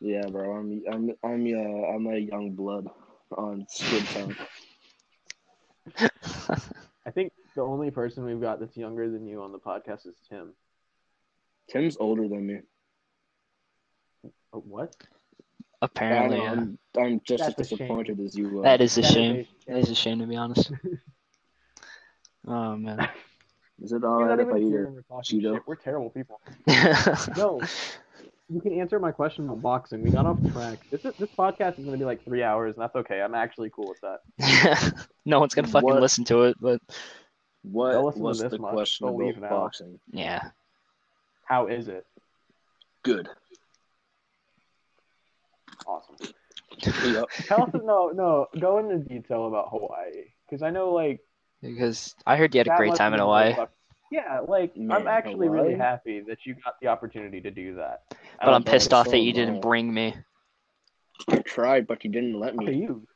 Yeah, 0.00 0.26
bro. 0.28 0.56
I'm 0.56 0.82
I'm 0.90 1.10
I'm 1.22 1.46
uh 1.54 1.86
I'm 1.94 2.06
a 2.06 2.18
young 2.18 2.52
blood 2.52 2.88
on 3.36 3.66
Squid 3.68 4.04
Town. 4.06 4.36
I 7.06 7.10
think 7.10 7.32
the 7.54 7.62
only 7.62 7.90
person 7.90 8.24
we've 8.24 8.40
got 8.40 8.60
that's 8.60 8.76
younger 8.76 9.08
than 9.10 9.26
you 9.26 9.42
on 9.42 9.52
the 9.52 9.58
podcast 9.58 10.06
is 10.06 10.16
Tim. 10.28 10.52
Tim's 11.70 11.96
older 11.98 12.28
than 12.28 12.46
me. 12.46 12.58
Oh, 14.52 14.60
what? 14.66 14.94
Apparently, 15.80 16.38
I 16.38 16.42
yeah. 16.42 16.54
know, 16.54 16.60
I'm 16.60 16.78
I'm 16.98 17.20
just 17.24 17.44
That's 17.44 17.60
as 17.60 17.68
disappointed 17.68 18.18
as 18.20 18.36
you 18.36 18.60
are. 18.60 18.62
That 18.62 18.80
is 18.80 18.98
a 18.98 19.02
That 19.02 19.06
is 19.08 19.14
shame. 19.14 19.36
a- 19.36 19.72
That 19.72 19.78
is 19.78 19.90
a 19.90 19.94
shame 19.94 20.18
to 20.20 20.26
be 20.26 20.36
honest. 20.36 20.72
Oh 22.46 22.76
man. 22.76 23.06
Is 23.82 23.92
it 23.92 24.00
You're 24.00 24.06
alright 24.10 24.38
if 24.40 24.48
I 24.48 24.56
eat 24.56 24.68
here 24.68 24.86
a 24.86 24.90
we're 24.90 25.20
Cheeto? 25.20 25.54
shit. 25.54 25.62
We're 25.66 25.74
terrible 25.76 26.08
people. 26.08 26.40
No, 27.36 27.60
you 28.50 28.60
can 28.60 28.72
answer 28.80 28.98
my 28.98 29.10
question 29.12 29.44
about 29.44 29.60
boxing. 29.62 30.02
We 30.02 30.10
got 30.10 30.24
off 30.26 30.38
track. 30.52 30.78
This 30.90 31.04
is, 31.04 31.14
this 31.18 31.28
podcast 31.38 31.78
is 31.78 31.84
going 31.84 31.92
to 31.92 31.98
be 31.98 32.04
like 32.04 32.24
three 32.24 32.42
hours, 32.42 32.74
and 32.74 32.82
that's 32.82 32.96
okay. 32.96 33.20
I'm 33.20 33.34
actually 33.34 33.70
cool 33.70 33.88
with 33.88 34.00
that. 34.00 35.06
no 35.26 35.38
one's 35.40 35.54
gonna 35.54 35.68
fucking 35.68 35.88
What- 35.88 36.00
listen 36.00 36.24
to 36.24 36.44
it, 36.44 36.56
but 36.60 36.80
What 37.62 38.16
was 38.16 38.38
the 38.40 38.58
much. 38.58 38.72
question 38.72 39.06
They'll 39.06 39.28
about 39.30 39.40
now. 39.42 39.48
boxing? 39.50 40.00
yeah. 40.10 40.50
How 41.44 41.66
is 41.66 41.88
it? 41.88 42.04
Good. 43.02 43.28
Awesome. 45.86 46.16
Yep. 46.78 47.24
Tell 47.46 47.62
us, 47.64 47.70
no, 47.74 48.08
no, 48.14 48.46
go 48.60 48.78
into 48.78 48.98
detail 48.98 49.46
about 49.46 49.68
Hawaii, 49.70 50.24
because 50.48 50.62
I 50.62 50.70
know 50.70 50.92
like 50.92 51.20
Because 51.62 52.14
I 52.26 52.36
heard 52.36 52.54
you 52.54 52.58
had 52.60 52.68
a 52.68 52.76
great 52.76 52.94
time 52.94 53.14
in 53.14 53.20
Hawaii, 53.20 53.54
Yeah, 54.12 54.40
like 54.46 54.76
Man, 54.76 54.96
I'm 55.02 55.06
actually 55.08 55.48
really 55.48 55.74
happy 55.74 56.20
that 56.28 56.38
you 56.44 56.54
got 56.64 56.74
the 56.80 56.88
opportunity 56.88 57.40
to 57.40 57.50
do 57.50 57.74
that. 57.76 58.02
But 58.44 58.54
I'm 58.54 58.64
pissed 58.64 58.92
off 58.92 59.10
that 59.10 59.18
you 59.18 59.32
didn't 59.32 59.56
I. 59.56 59.60
bring 59.60 59.92
me. 59.92 60.14
I 61.30 61.38
tried, 61.38 61.86
but 61.86 62.04
you 62.04 62.10
didn't 62.10 62.38
let 62.38 62.54
Okay, 62.54 62.72
me. 62.72 62.82
you. 62.82 63.06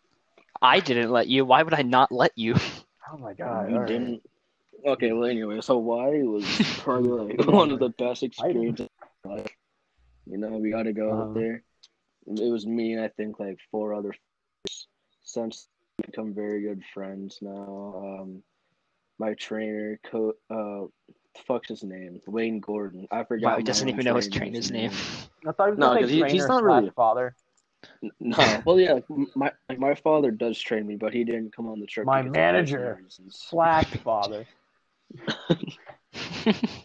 I 0.61 0.81
didn't 0.81 1.11
let 1.11 1.29
you. 1.29 1.45
Why 1.45 1.63
would 1.63 1.75
I 1.75 1.83
not 1.83 2.13
let 2.13 2.33
you? 2.37 2.55
Oh 3.13 3.19
my 3.19 3.35
god. 3.35 3.71
you 3.71 3.79
didn't. 3.87 4.23
Okay, 4.87 5.13
well, 5.13 5.29
anyway, 5.29 5.61
so 5.61 5.75
Hawaii 5.75 6.23
was 6.23 6.45
probably 6.79 7.37
like 7.37 7.47
one 7.49 7.71
of 7.71 7.79
the 7.79 7.91
best 7.91 8.23
experiences. 8.23 8.89
of 9.25 9.31
my 9.31 9.37
life. 9.37 9.51
You 10.27 10.39
know, 10.39 10.57
we 10.57 10.71
got 10.71 10.85
to 10.85 10.93
go 10.93 11.13
Uh-huh. 11.13 11.23
out 11.23 11.35
there. 11.35 11.63
It 12.27 12.51
was 12.51 12.67
me 12.67 12.93
and 12.95 13.03
I 13.03 13.09
think 13.09 13.39
like 13.39 13.59
four 13.71 13.93
other. 13.93 14.15
f- 14.15 14.73
Since 15.25 15.69
we 15.99 16.07
become 16.07 16.33
very 16.33 16.63
good 16.63 16.83
friends 16.95 17.39
now. 17.43 18.21
Um, 18.23 18.43
my 19.19 19.35
trainer, 19.35 19.99
co- 20.11 20.35
uh, 20.51 20.87
fuck's 21.47 21.69
his 21.69 21.83
name, 21.83 22.21
Wayne 22.27 22.61
Gordon. 22.61 23.07
I 23.11 23.25
forgot. 23.25 23.53
Wow, 23.53 23.57
he 23.59 23.63
doesn't 23.65 23.89
even 23.89 24.05
know 24.05 24.17
his 24.17 24.29
trainer's 24.29 24.71
trainer's 24.71 24.71
name. 24.71 24.91
I 25.47 25.53
thought 25.53 25.67
he 25.67 25.71
was 25.73 25.79
No, 25.79 25.87
gonna 25.89 26.01
'cause 26.01 26.11
he- 26.11 26.25
he's 26.25 26.47
not 26.47 26.61
slash 26.61 26.63
really- 26.63 26.91
father. 26.91 27.35
No, 28.21 28.37
well, 28.65 28.79
yeah, 28.79 28.93
like, 28.95 29.05
my 29.35 29.53
like, 29.69 29.79
my 29.79 29.95
father 29.95 30.31
does 30.31 30.59
train 30.61 30.87
me, 30.87 30.95
but 30.97 31.13
he 31.13 31.25
didn't 31.25 31.55
come 31.55 31.67
on 31.69 31.81
the 31.81 31.87
trip. 31.87 32.07
My 32.07 32.23
because 32.23 32.29
of 32.31 32.33
manager. 32.37 32.79
personal 32.79 33.05
reasons. 33.05 33.37
Slash 33.49 33.87
father. 34.05 34.47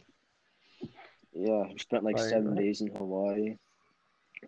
Yeah, 1.33 1.65
we 1.71 1.77
spent 1.77 2.03
like 2.03 2.15
Right, 2.15 2.29
seven 2.29 2.49
right. 2.55 2.57
days 2.57 2.81
in 2.81 2.87
Hawaii. 2.95 3.57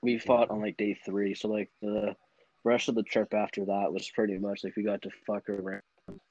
We 0.01 0.17
fought 0.17 0.49
on 0.49 0.59
like 0.61 0.75
day 0.77 0.95
three, 1.05 1.35
so 1.35 1.47
like 1.47 1.69
the 1.81 2.15
rest 2.63 2.89
of 2.89 2.95
the 2.95 3.03
trip 3.03 3.33
after 3.33 3.65
that 3.65 3.93
was 3.93 4.09
pretty 4.09 4.37
much 4.39 4.63
like 4.63 4.75
we 4.75 4.81
got 4.83 5.01
to 5.03 5.09
fuck 5.27 5.47
around, 5.49 5.83
chill 6.07 6.15
out. 6.15 6.15
and 6.15 6.15
shit. 6.15 6.21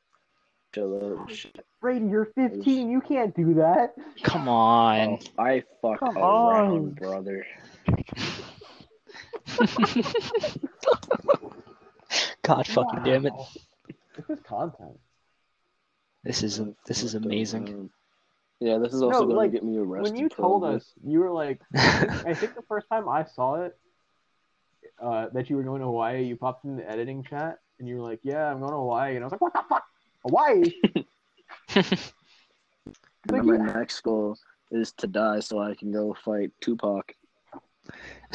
Brady, 0.72 2.06
you're 2.06 2.28
15. 2.34 2.90
You 2.90 3.00
can't 3.00 3.34
do 3.34 3.54
that. 3.54 3.94
Come 4.22 4.48
on. 4.48 5.18
Oh, 5.38 5.42
I 5.42 5.62
fuck 5.80 6.00
Come 6.00 6.18
around, 6.18 6.70
on. 6.70 6.90
brother. 6.90 7.46
God 12.42 12.66
fucking 12.66 13.02
damn 13.04 13.26
it. 13.26 13.32
This 14.16 14.38
is 14.38 14.40
content. 14.44 14.98
This 16.24 16.42
is 16.42 16.60
this 16.86 17.02
is 17.02 17.14
amazing. 17.14 17.90
Yeah, 18.60 18.78
this 18.78 18.92
is 18.92 19.02
also 19.02 19.20
No, 19.20 19.26
gonna 19.26 19.38
like, 19.38 19.52
get 19.52 19.62
me 19.62 19.78
arrested. 19.78 20.12
When 20.12 20.20
you 20.20 20.28
told 20.28 20.62
probably. 20.62 20.76
us, 20.78 20.92
you 21.04 21.20
were 21.20 21.30
like, 21.30 21.60
I 21.74 21.98
think, 22.00 22.26
I 22.26 22.34
think 22.34 22.54
the 22.54 22.62
first 22.68 22.88
time 22.90 23.08
I 23.08 23.24
saw 23.24 23.62
it, 23.62 23.78
uh, 25.00 25.28
that 25.32 25.48
you 25.48 25.56
were 25.56 25.62
going 25.62 25.80
to 25.80 25.86
Hawaii, 25.86 26.24
you 26.24 26.36
popped 26.36 26.64
in 26.64 26.76
the 26.76 26.88
editing 26.90 27.22
chat 27.22 27.58
and 27.78 27.86
you 27.86 27.96
were 27.96 28.02
like, 28.02 28.20
"Yeah, 28.24 28.50
I'm 28.50 28.58
going 28.58 28.72
to 28.72 28.78
Hawaii," 28.78 29.14
and 29.14 29.22
I 29.22 29.26
was 29.26 29.32
like, 29.32 29.40
"What 29.40 29.52
the 29.52 29.62
fuck, 29.68 29.84
Hawaii?" 30.24 30.72
And 33.28 33.36
then 33.36 33.46
my 33.46 33.56
next 33.56 34.00
goal 34.00 34.38
is 34.70 34.92
to 34.92 35.06
die 35.06 35.40
so 35.40 35.58
I 35.60 35.74
can 35.74 35.92
go 35.92 36.14
fight 36.24 36.50
Tupac. 36.62 37.14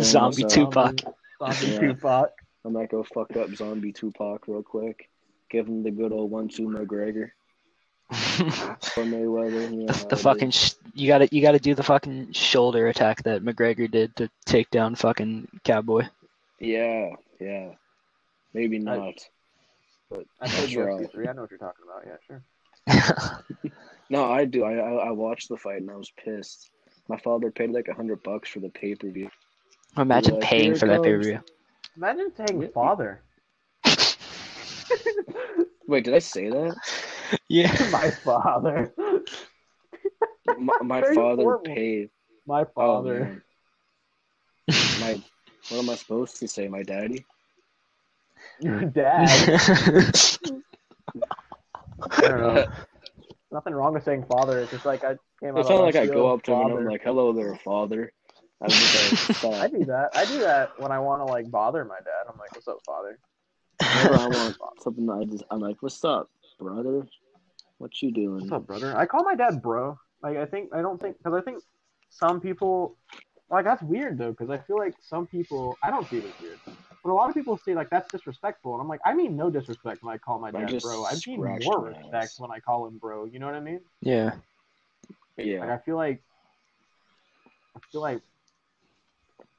Zombie 0.00 0.42
so- 0.42 0.48
Tupac. 0.48 1.00
Zombie 1.40 1.72
Yeah. 1.72 1.78
Tupac. 1.80 2.30
I 2.64 2.68
might 2.68 2.90
go 2.90 3.02
fuck 3.02 3.36
up 3.36 3.50
zombie 3.54 3.92
Tupac 3.92 4.46
real 4.46 4.62
quick. 4.62 5.08
Give 5.50 5.66
him 5.66 5.82
the 5.82 5.90
good 5.90 6.12
old 6.12 6.30
one-two 6.30 6.68
McGregor 6.68 7.30
for 8.10 9.04
Mayweather. 9.04 9.70
You 9.70 9.76
know 9.84 9.92
the, 9.92 10.06
the 10.10 10.16
fucking 10.16 10.50
sh- 10.50 10.74
you 10.94 11.08
gotta 11.08 11.28
you 11.32 11.40
gotta 11.40 11.58
do 11.58 11.74
the 11.74 11.82
fucking 11.82 12.32
shoulder 12.32 12.88
attack 12.88 13.22
that 13.22 13.42
McGregor 13.42 13.90
did 13.90 14.14
to 14.16 14.28
take 14.44 14.70
down 14.70 14.94
fucking 14.94 15.48
Cowboy. 15.64 16.06
yeah, 16.60 17.10
yeah. 17.40 17.70
Maybe 18.52 18.78
not. 18.78 19.14
But 20.10 20.24
I 20.40 20.48
played 20.50 20.68
that's 20.68 20.76
right. 20.76 20.82
UFC 20.90 21.10
3. 21.10 21.28
I 21.28 21.32
know 21.32 21.42
what 21.42 21.50
you're 21.50 21.58
talking 21.58 21.84
about. 21.84 22.04
Yeah, 22.06 22.16
sure. 22.26 22.42
No, 24.10 24.30
I 24.30 24.44
do. 24.44 24.64
I, 24.64 24.74
I 24.74 25.08
I 25.08 25.10
watched 25.10 25.48
the 25.48 25.56
fight 25.56 25.80
and 25.80 25.90
I 25.90 25.96
was 25.96 26.10
pissed. 26.24 26.70
My 27.08 27.18
father 27.18 27.50
paid 27.50 27.70
like 27.70 27.88
a 27.88 27.94
hundred 27.94 28.22
bucks 28.22 28.48
for 28.48 28.60
the 28.60 28.68
pay 28.70 28.94
per 28.94 29.10
view. 29.10 29.28
Imagine 29.96 30.36
Like, 30.36 30.38
paying 30.38 30.74
for 30.74 30.86
that 30.88 31.02
pay 31.02 31.12
per 31.12 31.22
view. 31.22 31.40
Imagine 31.96 32.32
saying 32.36 32.60
Yeah. 32.60 32.68
father. 32.74 33.22
Wait, 35.86 36.04
did 36.04 36.14
I 36.14 36.18
say 36.18 36.50
that? 36.50 36.76
Yeah. 37.48 37.74
My 37.78 38.10
father. 38.24 38.92
My, 40.58 40.74
my 40.82 41.02
father 41.02 41.42
formal. 41.42 41.60
paid. 41.64 42.10
My 42.46 42.64
Oh 42.74 42.74
father. 42.74 43.02
man. 43.02 43.42
My 45.00 45.20
what 45.68 45.78
am 45.78 45.90
I 45.90 45.94
supposed 45.96 46.36
to 46.38 46.48
say? 46.48 46.68
My 46.68 46.82
daddy? 46.82 47.24
Your 48.60 48.80
dad. 48.84 49.28
I 52.00 52.20
don't 52.20 52.40
know. 52.40 52.66
Nothing 53.50 53.74
wrong 53.74 53.94
with 53.94 54.04
saying 54.04 54.26
father. 54.28 54.58
It's 54.58 54.70
just 54.70 54.84
like 54.84 55.04
I 55.04 55.16
came 55.40 55.56
out. 55.56 55.60
It's 55.60 55.70
not 55.70 55.80
like 55.80 55.96
I 55.96 56.06
go 56.06 56.32
up 56.32 56.42
to 56.44 56.52
him 56.52 56.66
and. 56.66 56.78
I'm 56.80 56.84
like, 56.84 57.02
"Hello 57.02 57.32
there, 57.32 57.54
father." 57.56 58.12
Just 58.66 59.42
like, 59.44 59.54
I 59.62 59.68
do 59.68 59.84
that. 59.84 60.10
I 60.14 60.24
do 60.26 60.40
that 60.40 60.78
when 60.78 60.92
I 60.92 60.98
want 60.98 61.20
to 61.20 61.24
like 61.24 61.50
bother 61.50 61.84
my 61.84 61.96
dad. 61.96 62.30
I'm 62.30 62.38
like, 62.38 62.54
"What's 62.54 62.68
up, 62.68 62.78
father?" 62.84 63.18
I 63.80 64.26
want 64.28 64.56
something, 64.82 65.08
I 65.08 65.24
just 65.24 65.44
I'm 65.50 65.60
like, 65.60 65.76
"What's 65.80 66.04
up, 66.04 66.28
brother? 66.58 67.06
What 67.78 68.02
you 68.02 68.12
doing?" 68.12 68.40
What's 68.40 68.52
up, 68.52 68.66
brother? 68.66 68.96
I 68.96 69.06
call 69.06 69.24
my 69.24 69.34
dad 69.34 69.62
bro. 69.62 69.98
Like 70.22 70.36
I 70.36 70.46
think 70.46 70.74
I 70.74 70.82
don't 70.82 71.00
think 71.00 71.16
because 71.18 71.34
I 71.34 71.42
think 71.42 71.62
some 72.10 72.40
people 72.40 72.96
like 73.50 73.64
that's 73.64 73.82
weird 73.82 74.18
though 74.18 74.30
because 74.30 74.50
I 74.50 74.58
feel 74.58 74.76
like 74.76 74.94
some 75.00 75.26
people 75.26 75.76
I 75.82 75.90
don't 75.90 76.08
see 76.08 76.18
it 76.18 76.24
as 76.24 76.40
weird, 76.42 76.58
but 77.04 77.10
a 77.10 77.14
lot 77.14 77.28
of 77.28 77.34
people 77.34 77.56
say 77.56 77.74
like 77.74 77.90
that's 77.90 78.10
disrespectful, 78.10 78.74
and 78.74 78.80
I'm 78.82 78.88
like 78.88 79.00
I 79.04 79.14
mean 79.14 79.36
no 79.36 79.50
disrespect 79.50 80.02
when 80.02 80.14
I 80.14 80.18
call 80.18 80.38
my 80.38 80.50
dad 80.50 80.68
just 80.68 80.84
bro. 80.84 81.04
I 81.04 81.14
mean 81.26 81.40
more 81.64 81.80
respect 81.80 82.14
ass. 82.14 82.40
when 82.40 82.50
I 82.50 82.60
call 82.60 82.86
him 82.86 82.98
bro. 82.98 83.24
You 83.26 83.38
know 83.38 83.46
what 83.46 83.54
I 83.54 83.60
mean? 83.60 83.80
yeah. 84.00 84.32
Like 85.36 85.46
Yeah, 85.46 85.72
I 85.72 85.78
feel 85.78 85.96
like 85.96 86.22
I 87.76 87.80
feel 87.92 88.00
like 88.00 88.20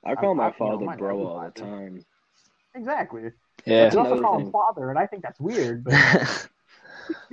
I 0.05 0.15
call 0.15 0.31
I- 0.31 0.37
my 0.37 0.43
I- 0.43 0.47
you 0.47 0.53
know, 0.59 0.71
father 0.71 0.85
my 0.85 0.95
bro 0.95 1.25
all 1.27 1.41
the 1.55 1.59
time. 1.61 2.05
exactly. 2.75 3.31
Yeah. 3.65 3.91
You 3.93 3.99
also 3.99 4.09
another 4.11 4.21
call 4.21 4.39
him 4.39 4.51
father, 4.51 4.89
and 4.89 4.99
I 4.99 5.05
think 5.05 5.23
that's 5.23 5.39
weird. 5.39 5.83
But 5.83 5.93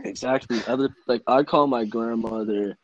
Exactly. 0.05 0.65
Other 0.67 0.91
like 1.07 1.23
I 1.27 1.43
call 1.43 1.67
my 1.67 1.85
grandmother 1.85 2.77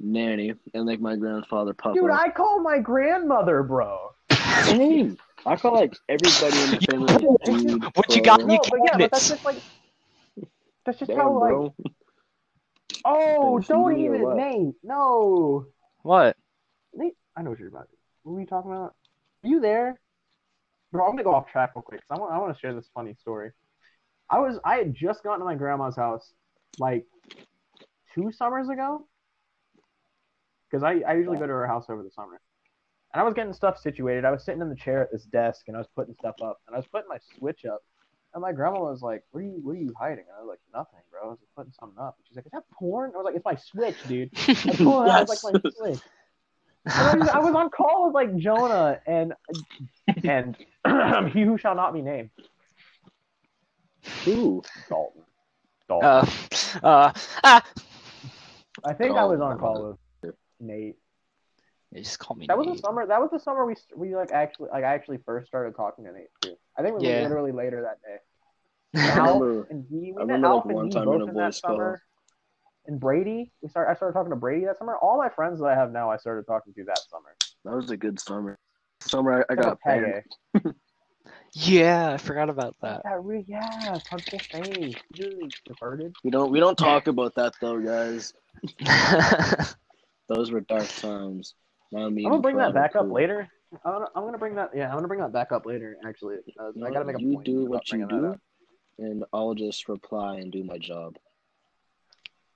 nanny 0.00 0.54
and 0.74 0.86
like 0.86 1.00
my 1.00 1.16
grandfather 1.16 1.72
papa. 1.74 1.94
dude, 1.98 2.10
I 2.10 2.28
call 2.30 2.60
my 2.60 2.78
grandmother, 2.78 3.62
bro. 3.62 4.10
Same. 4.62 5.16
I 5.46 5.56
call 5.56 5.74
like 5.74 5.94
everybody 6.08 6.58
in 6.58 6.70
the 6.70 6.80
family 6.90 7.12
like 7.14 7.40
dude. 7.44 7.82
What 7.94 8.14
you 8.14 8.22
got? 8.22 8.44
No, 8.44 8.54
You 8.54 8.60
but 8.70 8.80
yeah, 8.84 8.98
that's 9.10 9.28
just 9.28 9.44
like 9.44 9.56
that's 10.84 10.98
just 10.98 11.10
Damn, 11.10 11.18
how 11.18 11.40
like. 11.40 11.72
Oh, 13.04 13.58
don't 13.68 13.98
even 13.98 14.36
name. 14.36 14.74
No, 14.82 15.66
What? 16.02 16.36
I 17.36 17.42
know 17.42 17.50
what 17.50 17.58
you're 17.58 17.68
about. 17.68 17.88
What 18.22 18.32
were 18.32 18.40
you 18.40 18.46
talking 18.46 18.70
about? 18.70 18.94
Are 19.44 19.48
you 19.48 19.60
there? 19.60 20.00
Bro, 20.90 21.04
I'm 21.04 21.12
gonna 21.12 21.22
go 21.24 21.34
off 21.34 21.48
track 21.50 21.72
real 21.76 21.82
quick. 21.82 22.00
'cause 22.00 22.16
I 22.16 22.20
want 22.20 22.32
I 22.32 22.38
want 22.38 22.54
to 22.54 22.60
share 22.60 22.74
this 22.74 22.88
funny 22.94 23.14
story. 23.14 23.52
I 24.30 24.40
was 24.40 24.58
I 24.64 24.76
had 24.76 24.94
just 24.94 25.22
gotten 25.22 25.40
to 25.40 25.44
my 25.44 25.54
grandma's 25.54 25.96
house 25.96 26.32
like 26.78 27.06
two 28.14 28.32
summers 28.32 28.68
ago 28.68 29.06
because 30.70 30.82
I, 30.82 31.02
I 31.06 31.14
usually 31.14 31.36
go 31.38 31.46
to 31.46 31.52
her 31.52 31.66
house 31.66 31.86
over 31.88 32.02
the 32.02 32.10
summer. 32.10 32.40
And 33.16 33.22
I 33.22 33.24
was 33.24 33.32
getting 33.32 33.54
stuff 33.54 33.78
situated. 33.80 34.26
I 34.26 34.30
was 34.30 34.44
sitting 34.44 34.60
in 34.60 34.68
the 34.68 34.76
chair 34.76 35.00
at 35.00 35.10
this 35.10 35.22
desk 35.24 35.68
and 35.68 35.74
I 35.74 35.80
was 35.80 35.88
putting 35.96 36.14
stuff 36.16 36.34
up 36.44 36.60
and 36.66 36.76
I 36.76 36.78
was 36.78 36.86
putting 36.86 37.08
my 37.08 37.16
switch 37.38 37.64
up. 37.64 37.82
And 38.34 38.42
my 38.42 38.52
grandma 38.52 38.80
was 38.80 39.00
like, 39.00 39.24
"What 39.30 39.40
are 39.40 39.44
you 39.44 39.58
What 39.62 39.72
are 39.72 39.76
you 39.76 39.94
hiding?" 39.98 40.26
And 40.28 40.36
I 40.36 40.42
was 40.42 40.48
like, 40.50 40.58
"Nothing, 40.74 41.00
bro. 41.10 41.22
I 41.22 41.26
was 41.28 41.38
just 41.38 41.54
putting 41.56 41.72
something 41.80 41.98
up." 41.98 42.16
And 42.18 42.26
she's 42.28 42.36
like, 42.36 42.44
"Is 42.44 42.52
that 42.52 42.64
porn?" 42.70 43.12
I 43.14 43.16
was 43.16 43.24
like, 43.24 43.34
"It's 43.34 43.44
my 43.46 43.54
switch, 43.54 43.96
dude." 44.06 44.28
I 44.36 44.76
pulled 44.76 45.06
it 45.06 45.12
I 45.12 45.22
was 45.22 45.42
like, 45.42 45.54
"My 45.64 45.70
switch." 45.70 46.00
I 46.84 47.16
was, 47.16 47.28
I 47.28 47.38
was 47.38 47.54
on 47.54 47.70
call 47.70 48.04
with 48.04 48.14
like 48.14 48.36
Jonah 48.36 49.00
and 49.06 49.32
and 50.22 50.54
he 51.32 51.40
who 51.40 51.56
shall 51.56 51.74
not 51.74 51.94
be 51.94 52.02
named, 52.02 52.28
Ooh. 54.26 54.60
Dalton. 54.90 55.22
Dalton. 55.88 56.06
Uh, 56.06 56.86
uh, 56.86 57.12
ah. 57.44 57.64
I 58.84 58.92
think 58.92 59.16
I 59.16 59.24
was 59.24 59.40
Oh, 59.40 59.44
on 59.44 59.58
call 59.58 59.96
with 60.22 60.34
Nate. 60.60 60.96
You 61.96 62.02
just 62.02 62.18
call 62.18 62.36
me. 62.36 62.46
That 62.46 62.58
was 62.58 62.66
the 62.66 62.76
summer. 62.76 63.06
That 63.06 63.20
was 63.20 63.30
the 63.32 63.40
summer 63.40 63.64
we 63.64 63.74
we 63.96 64.14
like 64.14 64.30
actually 64.30 64.68
like 64.70 64.84
I 64.84 64.94
actually 64.94 65.18
first 65.24 65.46
started 65.46 65.74
talking 65.74 66.04
to 66.04 66.12
Nate 66.12 66.28
too. 66.42 66.54
I 66.78 66.82
think 66.82 66.98
we 66.98 67.06
Yeah. 67.06 67.16
were 67.16 67.22
literally 67.22 67.52
later 67.52 67.82
that 67.82 68.02
day. 68.02 68.18
I 69.10 69.16
remember 69.16 69.66
and 69.70 69.84
he, 69.90 70.12
we 70.12 70.12
met 70.12 70.20
remember, 70.20 70.48
like, 70.48 70.64
and 70.66 70.74
one 70.74 70.90
time 70.90 71.04
both 71.06 71.22
in 71.22 71.28
a 71.28 71.32
in 71.32 71.36
that 71.38 71.54
summer. 71.54 72.02
And 72.86 73.00
Brady, 73.00 73.50
we 73.62 73.68
started. 73.68 73.90
I 73.90 73.94
started 73.94 74.12
talking 74.12 74.30
to 74.30 74.36
Brady 74.36 74.66
that 74.66 74.78
summer. 74.78 74.96
All 74.98 75.16
my 75.16 75.30
friends 75.30 75.58
that 75.60 75.66
I 75.66 75.74
have 75.74 75.90
now, 75.90 76.10
I 76.10 76.18
started 76.18 76.46
talking 76.46 76.72
to 76.74 76.84
that 76.84 77.00
summer. 77.10 77.34
that 77.64 77.74
was 77.74 77.90
a 77.90 77.96
good 77.96 78.20
summer. 78.20 78.58
Summer 79.00 79.44
I, 79.48 79.52
I 79.52 79.56
got 79.56 79.78
for 79.82 80.22
banned. 80.54 80.74
Yeah, 81.52 82.12
I 82.12 82.18
forgot 82.18 82.50
about 82.50 82.76
that. 82.82 83.02
That 83.04 83.24
re- 83.24 83.44
yeah, 83.48 83.98
punchable 84.10 84.42
face. 84.52 84.94
Dude, 85.12 85.52
diverted. 85.64 86.14
We 86.22 86.30
don't 86.30 86.50
we 86.52 86.60
don't 86.60 86.76
talk 86.76 87.06
about 87.06 87.34
that 87.36 87.54
though, 87.60 87.80
guys. 87.80 88.34
Those 90.28 90.50
were 90.50 90.60
dark 90.60 90.88
times. 90.88 91.54
Now 91.92 92.08
me 92.08 92.24
I'm 92.24 92.30
gonna 92.30 92.42
bring 92.42 92.56
that 92.56 92.72
Prada 92.72 92.88
back 92.88 92.96
up 92.96 93.10
later. 93.10 93.48
I'm 93.84 93.92
gonna, 93.92 94.06
I'm 94.14 94.24
gonna 94.24 94.38
bring 94.38 94.54
that. 94.56 94.70
Yeah, 94.74 94.88
I'm 94.88 94.96
gonna 94.96 95.08
bring 95.08 95.20
that 95.20 95.32
back 95.32 95.52
up 95.52 95.66
later. 95.66 95.96
Actually, 96.06 96.36
uh, 96.58 96.70
I 96.84 96.90
gotta 96.90 97.04
make 97.04 97.16
a 97.16 97.20
you 97.20 97.34
point. 97.34 97.46
do 97.46 97.64
what 97.66 97.90
you 97.90 98.06
do, 98.06 98.34
and 98.98 99.24
I'll 99.32 99.54
just 99.54 99.88
reply 99.88 100.36
and 100.36 100.50
do 100.50 100.64
my 100.64 100.78
job. 100.78 101.16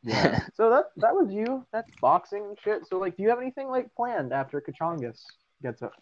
Yeah. 0.02 0.40
so 0.54 0.70
that 0.70 0.86
that 0.96 1.14
was 1.14 1.32
you. 1.32 1.66
That's 1.72 1.90
boxing 2.00 2.44
and 2.44 2.58
shit. 2.62 2.86
So 2.86 2.98
like, 2.98 3.16
do 3.16 3.22
you 3.22 3.28
have 3.30 3.40
anything 3.40 3.68
like 3.68 3.94
planned 3.94 4.32
after 4.32 4.60
Kachongas 4.60 5.22
gets 5.62 5.82
up? 5.82 5.92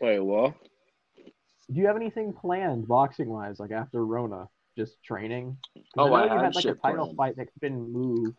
Wait, 0.00 0.20
what? 0.20 0.54
Do 1.72 1.80
you 1.80 1.86
have 1.86 1.96
anything 1.96 2.32
planned 2.32 2.86
boxing 2.86 3.28
wise, 3.28 3.58
like 3.58 3.72
after 3.72 4.04
Rona? 4.04 4.48
Just 4.76 5.02
training? 5.02 5.56
Oh, 5.96 6.08
know 6.08 6.14
I 6.14 6.24
you 6.24 6.30
had 6.30 6.40
had 6.42 6.54
like 6.54 6.64
a 6.66 6.74
title 6.74 7.06
planned. 7.06 7.16
fight 7.16 7.34
that's 7.36 7.58
been 7.58 7.90
moved. 7.92 8.36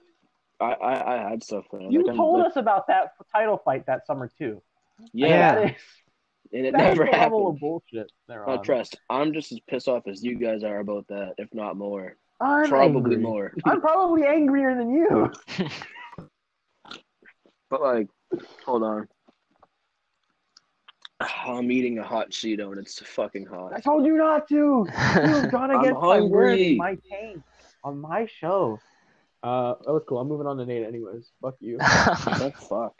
I, 0.59 0.65
I 0.73 1.15
I 1.15 1.29
had 1.29 1.43
stuff 1.43 1.65
planned. 1.69 1.93
You 1.93 2.05
Like, 2.05 2.15
told 2.15 2.39
like, 2.39 2.51
us 2.51 2.55
about 2.55 2.87
that 2.87 3.11
title 3.33 3.57
fight 3.57 3.85
that 3.85 4.05
summer 4.05 4.31
too. 4.37 4.61
Yeah, 5.13 5.55
That 5.55 5.65
is, 5.71 5.81
and 6.53 6.65
it 6.65 6.71
that 6.73 6.93
is 6.93 6.97
never 6.97 7.11
the 7.11 7.17
level 7.17 7.49
of 7.49 7.59
bullshit. 7.59 8.11
There 8.27 8.49
oh, 8.49 8.55
No, 8.55 8.63
trust. 8.63 8.97
I'm 9.09 9.33
just 9.33 9.51
as 9.51 9.59
pissed 9.69 9.87
off 9.87 10.07
as 10.07 10.23
you 10.23 10.35
guys 10.35 10.63
are 10.63 10.79
about 10.79 11.07
that, 11.09 11.35
if 11.37 11.53
not 11.53 11.77
more. 11.77 12.15
I'm 12.39 12.69
Probably 12.69 13.15
angry. 13.15 13.17
more. 13.17 13.53
I'm 13.65 13.81
probably 13.81 14.25
angrier 14.25 14.75
than 14.75 14.91
you. 14.91 15.31
But 17.69 17.81
like, 17.81 18.07
hold 18.65 18.83
on. 18.83 19.07
I'm 21.45 21.71
eating 21.71 21.99
a 21.99 22.03
hot 22.03 22.29
Cheeto 22.29 22.71
and 22.71 22.79
it's 22.79 22.99
fucking 22.99 23.45
hot. 23.45 23.73
I 23.73 23.79
told 23.79 24.05
you 24.05 24.17
not 24.17 24.47
to. 24.49 24.55
You've 24.55 25.51
gone 25.51 25.71
I'm 25.71 25.81
against 25.81 26.01
my 26.01 26.21
word 26.21 26.59
my 26.77 26.97
tank 27.09 27.41
on 27.83 27.99
my 27.99 28.25
show. 28.25 28.79
Uh, 29.43 29.75
that 29.85 29.93
was 29.93 30.03
cool. 30.07 30.19
I'm 30.19 30.27
moving 30.27 30.47
on 30.47 30.57
to 30.57 30.65
Nate, 30.65 30.85
anyways. 30.85 31.29
Fuck 31.41 31.55
you, 31.59 31.77
fuck? 32.69 32.93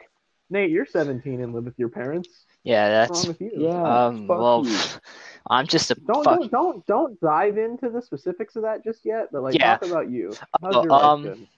Nate. 0.50 0.70
You're 0.70 0.86
17 0.86 1.42
and 1.42 1.52
live 1.54 1.64
with 1.64 1.78
your 1.78 1.88
parents. 1.90 2.28
yeah, 2.64 3.06
What's 3.06 3.10
wrong 3.26 3.34
that's. 3.34 3.40
with 3.40 3.52
you? 3.52 3.68
Um. 3.70 4.26
fuck 4.26 4.38
Well, 4.38 4.66
you. 4.66 4.78
I'm 5.50 5.66
just 5.66 5.90
a 5.90 5.94
Don't, 5.94 6.24
fuck. 6.24 6.40
don't 6.40 6.50
don't 6.50 6.86
don't 6.86 7.20
dive 7.20 7.56
into 7.58 7.88
the 7.90 8.00
specifics 8.02 8.54
of 8.56 8.62
that 8.62 8.84
just 8.84 9.04
yet. 9.04 9.28
But 9.32 9.42
like, 9.42 9.54
Yeah. 9.54 9.76
talk 9.78 9.88
about 9.88 10.10
you. 10.10 10.32
How's 10.62 10.76
Uh, 10.76 10.82
your 10.82 10.90
life 10.90 11.04
um, 11.04 11.22
been? 11.22 11.48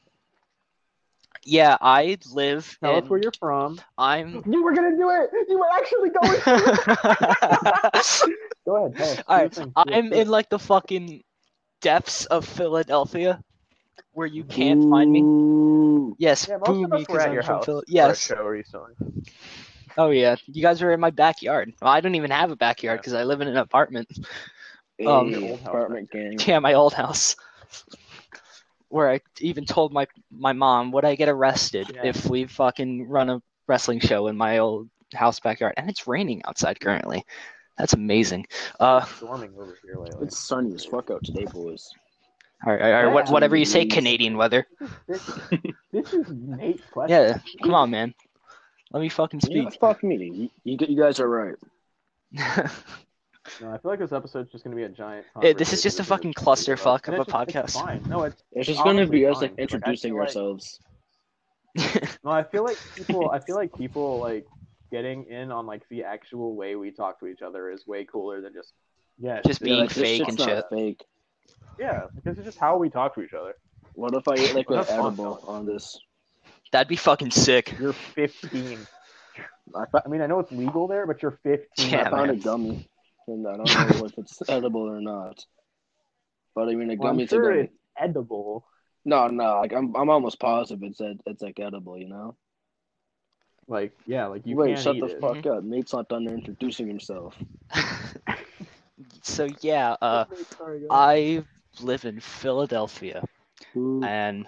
Yeah, 1.44 1.76
I 1.80 2.18
live. 2.32 2.76
Tell 2.82 2.96
in, 2.98 3.04
us 3.04 3.10
where 3.10 3.20
you're 3.20 3.32
from. 3.38 3.80
I'm. 3.96 4.42
You 4.46 4.62
were 4.62 4.74
gonna 4.74 4.96
do 4.96 5.10
it. 5.10 5.30
You 5.48 5.58
were 5.58 5.70
actually 5.72 6.10
going. 6.10 6.40
to 6.40 8.02
Go 8.66 8.76
ahead. 8.86 8.94
Tell 8.96 9.10
us. 9.10 9.16
Do 9.16 9.22
All 9.26 9.38
your 9.38 9.44
right, 9.44 9.54
thing. 9.54 9.64
Do 9.66 9.72
it, 9.76 9.96
I'm 9.96 10.12
in 10.12 10.28
like 10.28 10.50
the 10.50 10.58
fucking 10.58 11.22
depths 11.80 12.26
of 12.26 12.44
Philadelphia, 12.44 13.42
where 14.12 14.26
you 14.26 14.44
can't 14.44 14.82
find 14.88 15.10
me. 15.12 16.14
Yes, 16.18 16.46
Yeah, 16.48 16.56
most 16.58 16.66
boo 16.66 16.84
of 16.84 16.90
me 16.90 17.02
us 17.02 17.08
were 17.08 17.18
'cause 17.18 17.22
at 17.24 17.28
I'm 17.28 17.34
your 17.34 17.42
from 17.42 17.54
house 17.56 17.64
Phil- 17.66 17.80
for 17.80 17.84
a 17.88 17.92
Yes. 17.92 18.18
show 18.20 18.44
recently. 18.44 18.94
Oh 19.96 20.10
yeah, 20.10 20.36
you 20.46 20.62
guys 20.62 20.82
are 20.82 20.92
in 20.92 21.00
my 21.00 21.10
backyard. 21.10 21.72
Well, 21.80 21.90
I 21.92 22.00
don't 22.00 22.14
even 22.14 22.30
have 22.30 22.50
a 22.50 22.56
backyard 22.56 22.96
Yeah. 22.96 23.00
because 23.00 23.14
I 23.14 23.24
live 23.24 23.40
in 23.40 23.48
an 23.48 23.56
apartment. 23.56 24.08
Hey, 24.98 25.06
Um, 25.06 25.28
Your 25.30 25.42
old 25.52 25.60
apartment 25.60 26.10
gang. 26.10 26.38
Yeah, 26.46 26.58
my 26.60 26.74
old 26.74 26.92
house. 26.94 27.36
Where 28.88 29.10
I 29.10 29.20
even 29.40 29.64
told 29.66 29.92
my 29.92 30.06
my 30.30 30.52
mom, 30.52 30.90
would 30.92 31.04
I 31.04 31.14
get 31.14 31.28
arrested 31.28 31.90
Yeah. 31.94 32.06
if 32.06 32.26
we 32.26 32.46
fucking 32.46 33.08
run 33.08 33.30
a 33.30 33.42
wrestling 33.68 34.00
show 34.00 34.26
in 34.26 34.36
my 34.36 34.58
old 34.58 34.88
house 35.14 35.38
backyard? 35.40 35.74
And 35.76 35.88
it's 35.88 36.06
raining 36.08 36.42
outside 36.44 36.80
currently. 36.80 37.24
That's 37.78 37.92
amazing. 37.94 38.46
Uh, 38.78 39.04
Storming 39.04 39.54
over 39.56 39.76
here 39.82 39.96
lately. 39.98 40.26
It's 40.26 40.38
sunny 40.38 40.74
as 40.74 40.84
fuck 40.84 41.10
out 41.10 41.24
today, 41.24 41.46
boys. 41.46 41.90
All 42.66 42.72
right, 42.72 42.82
all 42.82 43.04
right, 43.04 43.12
what, 43.12 43.28
whatever 43.30 43.56
you 43.56 43.64
say, 43.64 43.86
Canadian 43.86 44.36
weather. 44.36 44.66
This, 45.08 45.30
this 45.92 46.12
is 46.12 46.26
Nate's 46.30 46.82
question. 46.90 47.16
Yeah, 47.16 47.38
come 47.62 47.74
on, 47.74 47.90
man. 47.90 48.14
Let 48.92 49.00
me 49.00 49.08
fucking 49.08 49.40
Yeah, 49.48 49.68
speak. 49.70 49.80
fuck 49.80 50.02
me. 50.02 50.16
You, 50.16 50.50
you, 50.78 50.86
you 50.88 50.96
guys 51.00 51.20
are 51.20 51.28
right. 51.28 51.54
No, 53.60 53.72
I 53.72 53.78
feel 53.78 53.90
like 53.90 53.98
this 53.98 54.12
episode's 54.12 54.52
just 54.52 54.62
gonna 54.64 54.76
be 54.76 54.84
a 54.84 54.88
giant. 54.88 55.26
Yeah, 55.42 55.52
this 55.54 55.72
is 55.72 55.82
just 55.82 55.98
a 55.98 56.04
fucking 56.04 56.30
between 56.32 56.54
the 56.54 56.56
two 56.56 56.72
clusterfuck 56.72 57.08
of 57.08 57.14
a 57.14 57.20
it's 57.22 57.32
just- 57.32 57.48
it's 57.56 57.76
podcast. 57.76 57.84
fine. 57.84 58.02
No, 58.08 58.22
it's 58.24 58.42
It's 58.52 58.66
just 58.66 58.84
gonna 58.84 59.06
be 59.06 59.26
honestly 59.26 59.26
us 59.26 59.40
like 59.42 59.50
fine. 59.50 59.50
Like, 59.50 59.58
I 59.58 59.62
introducing 59.62 60.14
like- 60.14 60.20
ourselves. 60.28 60.80
no. 62.24 62.30
I 62.30 62.42
feel 62.42 62.64
like 62.64 62.76
people. 62.96 63.30
I 63.30 63.38
feel 63.40 63.56
like 63.56 63.74
people 63.76 64.18
like 64.18 64.46
getting 64.90 65.24
in 65.26 65.50
on 65.52 65.66
like 65.66 65.88
the 65.88 66.04
actual 66.04 66.54
way 66.54 66.74
we 66.76 66.90
talk 66.90 67.20
to 67.20 67.26
each 67.26 67.42
other 67.42 67.70
is 67.70 67.86
way 67.86 68.04
cooler 68.04 68.40
than 68.40 68.52
just 68.52 68.72
yeah, 69.18 69.40
Just 69.46 69.62
uh, 69.62 69.64
being 69.64 69.80
like, 69.80 69.90
fake 69.90 70.26
and 70.28 70.38
shit. 70.38 70.64
Fake. 70.70 71.04
Yeah, 71.80 72.06
because 72.14 72.36
it's 72.38 72.44
just 72.46 72.58
how 72.58 72.76
we 72.76 72.90
talk 72.90 73.14
to 73.14 73.22
each 73.22 73.32
other. 73.32 73.54
What 73.94 74.14
if 74.14 74.28
I 74.28 74.34
ate 74.34 74.54
like 74.54 74.68
an 74.70 74.76
that's 74.76 74.90
fun, 74.90 74.98
edible 75.00 75.40
though. 75.42 75.48
on 75.52 75.66
this? 75.66 75.98
That'd 76.72 76.88
be 76.88 76.96
fucking 76.96 77.30
sick. 77.32 77.74
You're 77.80 77.92
15. 77.94 78.78
I, 79.74 79.84
fa- 79.90 80.02
I 80.04 80.08
mean, 80.08 80.20
I 80.20 80.26
know 80.26 80.38
it's 80.40 80.52
legal 80.52 80.86
there, 80.86 81.06
but 81.06 81.22
you're 81.22 81.38
15. 81.42 81.90
Yeah, 81.90 82.02
I 82.06 82.10
found 82.10 82.26
man. 82.28 82.36
a 82.36 82.38
gummy, 82.38 82.88
and 83.26 83.46
I 83.48 83.56
don't 83.56 83.64
know 83.98 84.04
if 84.06 84.18
it's 84.18 84.42
edible 84.48 84.82
or 84.82 85.00
not. 85.00 85.44
But 86.54 86.68
I 86.68 86.74
mean, 86.74 86.90
a 86.90 86.96
Well, 86.96 87.08
I'm 87.10 87.16
gummy's 87.16 87.30
sure 87.30 87.50
a 87.50 87.54
gummy. 87.54 87.64
it's 87.64 87.74
edible. 87.98 88.66
No, 89.04 89.28
no, 89.28 89.60
like 89.60 89.72
I'm, 89.72 89.96
I'm 89.96 90.10
almost 90.10 90.38
positive 90.38 90.82
it's 90.82 91.00
ed- 91.00 91.20
it's 91.26 91.40
like 91.42 91.58
edible. 91.58 91.96
You 91.98 92.08
know. 92.10 92.36
Like 93.66 93.92
yeah, 94.06 94.26
like 94.26 94.46
you 94.46 94.56
Wait, 94.56 94.74
can't 94.74 94.80
shut 94.80 94.96
eat 94.96 95.00
the 95.00 95.06
it. 95.06 95.20
fuck 95.20 95.46
up. 95.46 95.62
Nate's 95.64 95.92
not 95.92 96.08
done 96.08 96.26
introducing 96.28 96.88
himself. 96.88 97.34
so 99.22 99.48
yeah, 99.60 99.96
uh, 100.02 100.24
Sorry, 100.58 100.80
guys. 100.80 100.88
I 100.90 101.44
live 101.80 102.04
in 102.04 102.20
Philadelphia, 102.20 103.22
Ooh. 103.76 104.02
and 104.04 104.46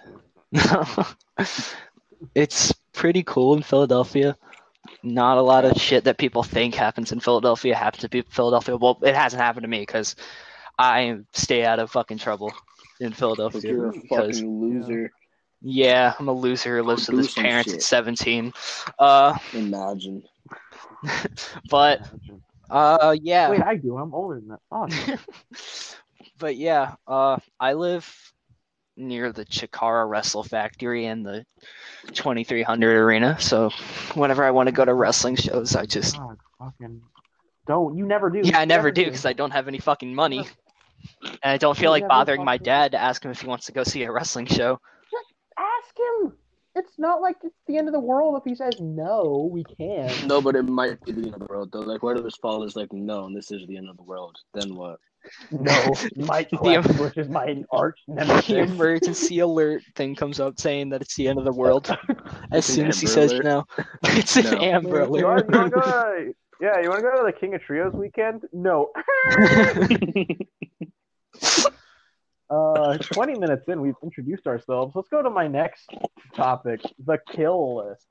it's 2.35 2.73
pretty 2.93 3.23
cool 3.23 3.55
in 3.55 3.63
Philadelphia. 3.63 4.37
Not 5.01 5.37
a 5.37 5.41
lot 5.41 5.65
of 5.65 5.79
shit 5.79 6.03
that 6.05 6.17
people 6.17 6.43
think 6.43 6.75
happens 6.75 7.11
in 7.11 7.19
Philadelphia 7.19 7.75
happens 7.75 8.01
to 8.01 8.09
be 8.09 8.21
Philadelphia. 8.21 8.75
Well, 8.77 8.99
it 9.01 9.15
hasn't 9.15 9.41
happened 9.41 9.63
to 9.63 9.67
me 9.69 9.79
because 9.79 10.15
I 10.77 11.19
stay 11.33 11.63
out 11.65 11.79
of 11.79 11.91
fucking 11.91 12.17
trouble 12.17 12.51
in 12.99 13.13
Philadelphia. 13.13 13.61
you're 13.71 13.89
a 13.89 13.91
Because 13.93 14.39
fucking 14.39 14.61
loser. 14.61 15.11
yeah, 15.61 16.13
I'm 16.19 16.27
a 16.27 16.33
loser 16.33 16.77
who 16.77 16.83
lives 16.83 17.07
with 17.09 17.17
his 17.19 17.33
parents 17.33 17.69
shit. 17.71 17.75
at 17.77 17.83
17. 17.83 18.53
Uh, 18.99 19.37
Imagine. 19.53 20.23
but 21.69 22.09
uh, 22.69 23.15
yeah. 23.21 23.49
Wait, 23.49 23.61
I 23.63 23.75
do. 23.75 23.97
I'm 23.97 24.13
older 24.13 24.41
than 24.41 24.49
that. 24.49 24.59
Fuck. 24.69 25.19
but 26.43 26.57
yeah, 26.57 26.95
uh, 27.07 27.37
I 27.57 27.71
live 27.71 28.33
near 28.97 29.31
the 29.31 29.45
Chikara 29.45 30.05
Wrestle 30.05 30.43
Factory 30.43 31.05
and 31.05 31.25
the 31.25 31.45
2300 32.07 32.97
Arena. 32.97 33.39
So 33.39 33.69
whenever 34.13 34.43
I 34.43 34.51
want 34.51 34.67
to 34.67 34.73
go 34.73 34.83
to 34.83 34.93
wrestling 34.93 35.37
shows, 35.37 35.73
I 35.73 35.85
just 35.85 36.17
God, 36.17 36.37
fucking 36.59 37.01
don't. 37.65 37.97
You 37.97 38.05
never 38.05 38.29
do. 38.29 38.41
yeah, 38.43 38.57
I 38.57 38.63
You 38.63 38.67
never 38.67 38.91
do 38.91 39.05
because 39.05 39.25
I 39.25 39.31
don't 39.31 39.51
have 39.51 39.69
any 39.69 39.79
fucking 39.79 40.13
money, 40.13 40.45
and 41.21 41.37
I 41.43 41.55
don't 41.55 41.77
feel 41.77 41.95
You 41.95 42.01
like 42.01 42.09
bothering 42.09 42.43
my 42.43 42.57
dad 42.57 42.91
to 42.91 42.97
ask 42.97 43.23
him 43.23 43.31
if 43.31 43.39
he 43.39 43.47
wants 43.47 43.67
to 43.67 43.71
go 43.71 43.85
see 43.85 44.03
a 44.03 44.11
wrestling 44.11 44.47
show. 44.47 44.81
Just 45.09 45.33
ask 45.57 45.97
him. 45.97 46.33
It's 46.75 46.99
not 46.99 47.21
like 47.21 47.37
it's 47.41 47.55
the 47.67 47.77
end 47.77 47.87
of 47.87 47.93
the 47.93 48.01
world 48.01 48.35
if 48.35 48.43
he 48.43 48.53
says 48.53 48.81
no. 48.81 49.49
We 49.49 49.63
can't. 49.63 50.27
No, 50.27 50.41
but 50.41 50.57
it 50.57 50.63
might 50.63 51.01
be 51.05 51.13
the 51.13 51.27
end 51.27 51.35
of 51.35 51.39
the 51.39 51.45
world 51.45 51.69
though. 51.71 51.79
Like, 51.79 52.03
what 52.03 52.17
if 52.17 52.25
his 52.25 52.35
father 52.35 52.65
is 52.65 52.75
like, 52.75 52.91
no, 52.91 53.27
and 53.27 53.33
this 53.33 53.49
is 53.49 53.65
the 53.65 53.77
end 53.77 53.87
of 53.87 53.95
the 53.95 54.03
world? 54.03 54.35
Then 54.53 54.75
what? 54.75 54.99
No, 55.51 55.93
Mike 56.17 56.49
The- 56.49 56.57
Quest, 56.57 56.99
which 56.99 57.17
is 57.17 57.29
my 57.29 57.63
arch 57.71 57.99
The 58.07 58.15
nemesis. 58.25 58.49
emergency 58.71 59.39
alert 59.39 59.81
thing 59.95 60.15
comes 60.15 60.39
up 60.39 60.59
saying 60.59 60.89
that 60.89 61.01
it's 61.01 61.15
the 61.15 61.27
end 61.27 61.39
of 61.39 61.45
the 61.45 61.53
world. 61.53 61.95
As 62.51 62.65
soon 62.65 62.87
as 62.87 62.99
he 62.99 63.07
Amber 63.07 63.13
says 63.13 63.31
Alert. 63.31 63.45
no, 63.45 63.63
it's 64.03 64.35
an 64.35 64.43
No. 64.45 64.51
Amber 64.61 65.03
You 65.03 65.09
want, 65.09 65.15
you 65.19 65.25
want 65.25 65.47
to 65.49 65.57
Alert. 65.59 65.71
go 65.73 65.81
to, 65.81 66.33
yeah, 66.61 66.79
you 66.81 66.89
want 66.89 66.99
to 67.01 67.09
go 67.09 67.17
to 67.17 67.23
the 67.25 67.37
King 67.39 67.55
of 67.55 67.61
Trios 67.61 67.93
weekend? 67.93 68.43
No. 68.53 68.91
Uh, 72.49 72.97
20 72.99 73.39
minutes 73.39 73.67
in, 73.67 73.81
we've 73.81 73.95
introduced 74.03 74.45
ourselves. 74.45 74.93
Let's 74.95 75.07
go 75.09 75.23
to 75.23 75.29
my 75.29 75.47
next 75.47 75.89
topic 76.35 76.81
the 77.03 77.17
kill 77.31 77.77
list. 77.77 78.05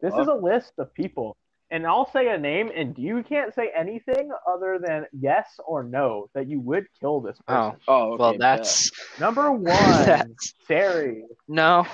This 0.00 0.14
is 0.14 0.28
a 0.28 0.34
list 0.34 0.72
of 0.78 0.94
people, 0.94 1.36
and 1.70 1.86
I'll 1.86 2.10
say 2.10 2.28
a 2.28 2.38
name, 2.38 2.70
and 2.74 2.96
you 2.98 3.22
can't 3.22 3.54
say 3.54 3.70
anything 3.76 4.30
other 4.48 4.78
than 4.84 5.06
yes 5.12 5.48
or 5.64 5.84
no 5.84 6.28
that 6.34 6.48
you 6.48 6.60
would 6.60 6.86
kill 6.98 7.20
this 7.20 7.36
oh. 7.48 7.52
person. 7.52 7.80
Oh, 7.88 7.94
oh, 7.94 8.12
okay, 8.12 8.20
well, 8.20 8.32
bet. 8.32 8.40
that's 8.40 8.90
Number 9.20 9.52
one, 9.52 9.64
that's 9.64 10.54
Sari. 10.66 11.24
no. 11.48 11.86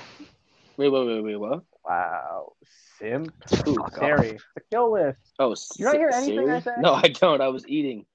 Wait, 0.77 0.89
wait, 0.89 1.07
wait, 1.07 1.21
wait, 1.23 1.35
what? 1.37 1.63
Wow. 1.87 2.53
Simp. 2.99 3.33
Who? 3.65 3.75
Fuck 3.75 3.93
off. 3.93 3.99
Sari. 3.99 4.37
The 4.55 4.61
kill 4.71 4.93
list. 4.93 5.19
Oh, 5.39 5.55
You 5.77 5.85
don't 5.85 5.95
hear 5.97 6.09
S- 6.09 6.23
anything 6.23 6.49
I 6.49 6.59
say? 6.59 6.71
No, 6.79 6.93
I 6.93 7.07
don't. 7.07 7.41
I 7.41 7.47
was 7.47 7.67
eating. 7.67 8.05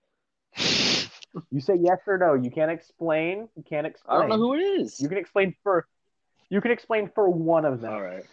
You 1.51 1.61
say 1.61 1.77
yes 1.81 1.99
or 2.07 2.19
no. 2.19 2.35
You 2.35 2.51
can't 2.51 2.71
explain. 2.71 3.49
You 3.57 3.65
can't 3.69 3.87
explain. 3.87 4.17
I 4.17 4.21
don't 4.21 4.29
know 4.29 4.37
who 4.37 4.55
it 4.55 4.61
is. 4.61 5.01
You 5.01 5.09
can 5.09 5.19
explain 5.19 5.55
for. 5.63 5.87
You 6.51 6.61
can 6.61 6.71
explain 6.71 7.11
for 7.15 7.31
one 7.31 7.65
of 7.65 7.81
them. 7.81 7.93
All 7.93 8.03
right. 8.03 8.25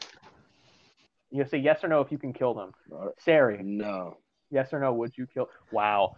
You 1.31 1.45
say 1.45 1.57
yes 1.59 1.83
or 1.83 1.87
no 1.87 2.01
if 2.01 2.11
you 2.11 2.17
can 2.17 2.33
kill 2.33 2.53
them. 2.53 2.71
All 2.91 3.05
right. 3.05 3.13
Sari, 3.19 3.59
No. 3.61 4.17
yes 4.49 4.73
or 4.73 4.79
no? 4.79 4.93
Would 4.93 5.17
you 5.17 5.27
kill? 5.27 5.47
Wow, 5.71 6.13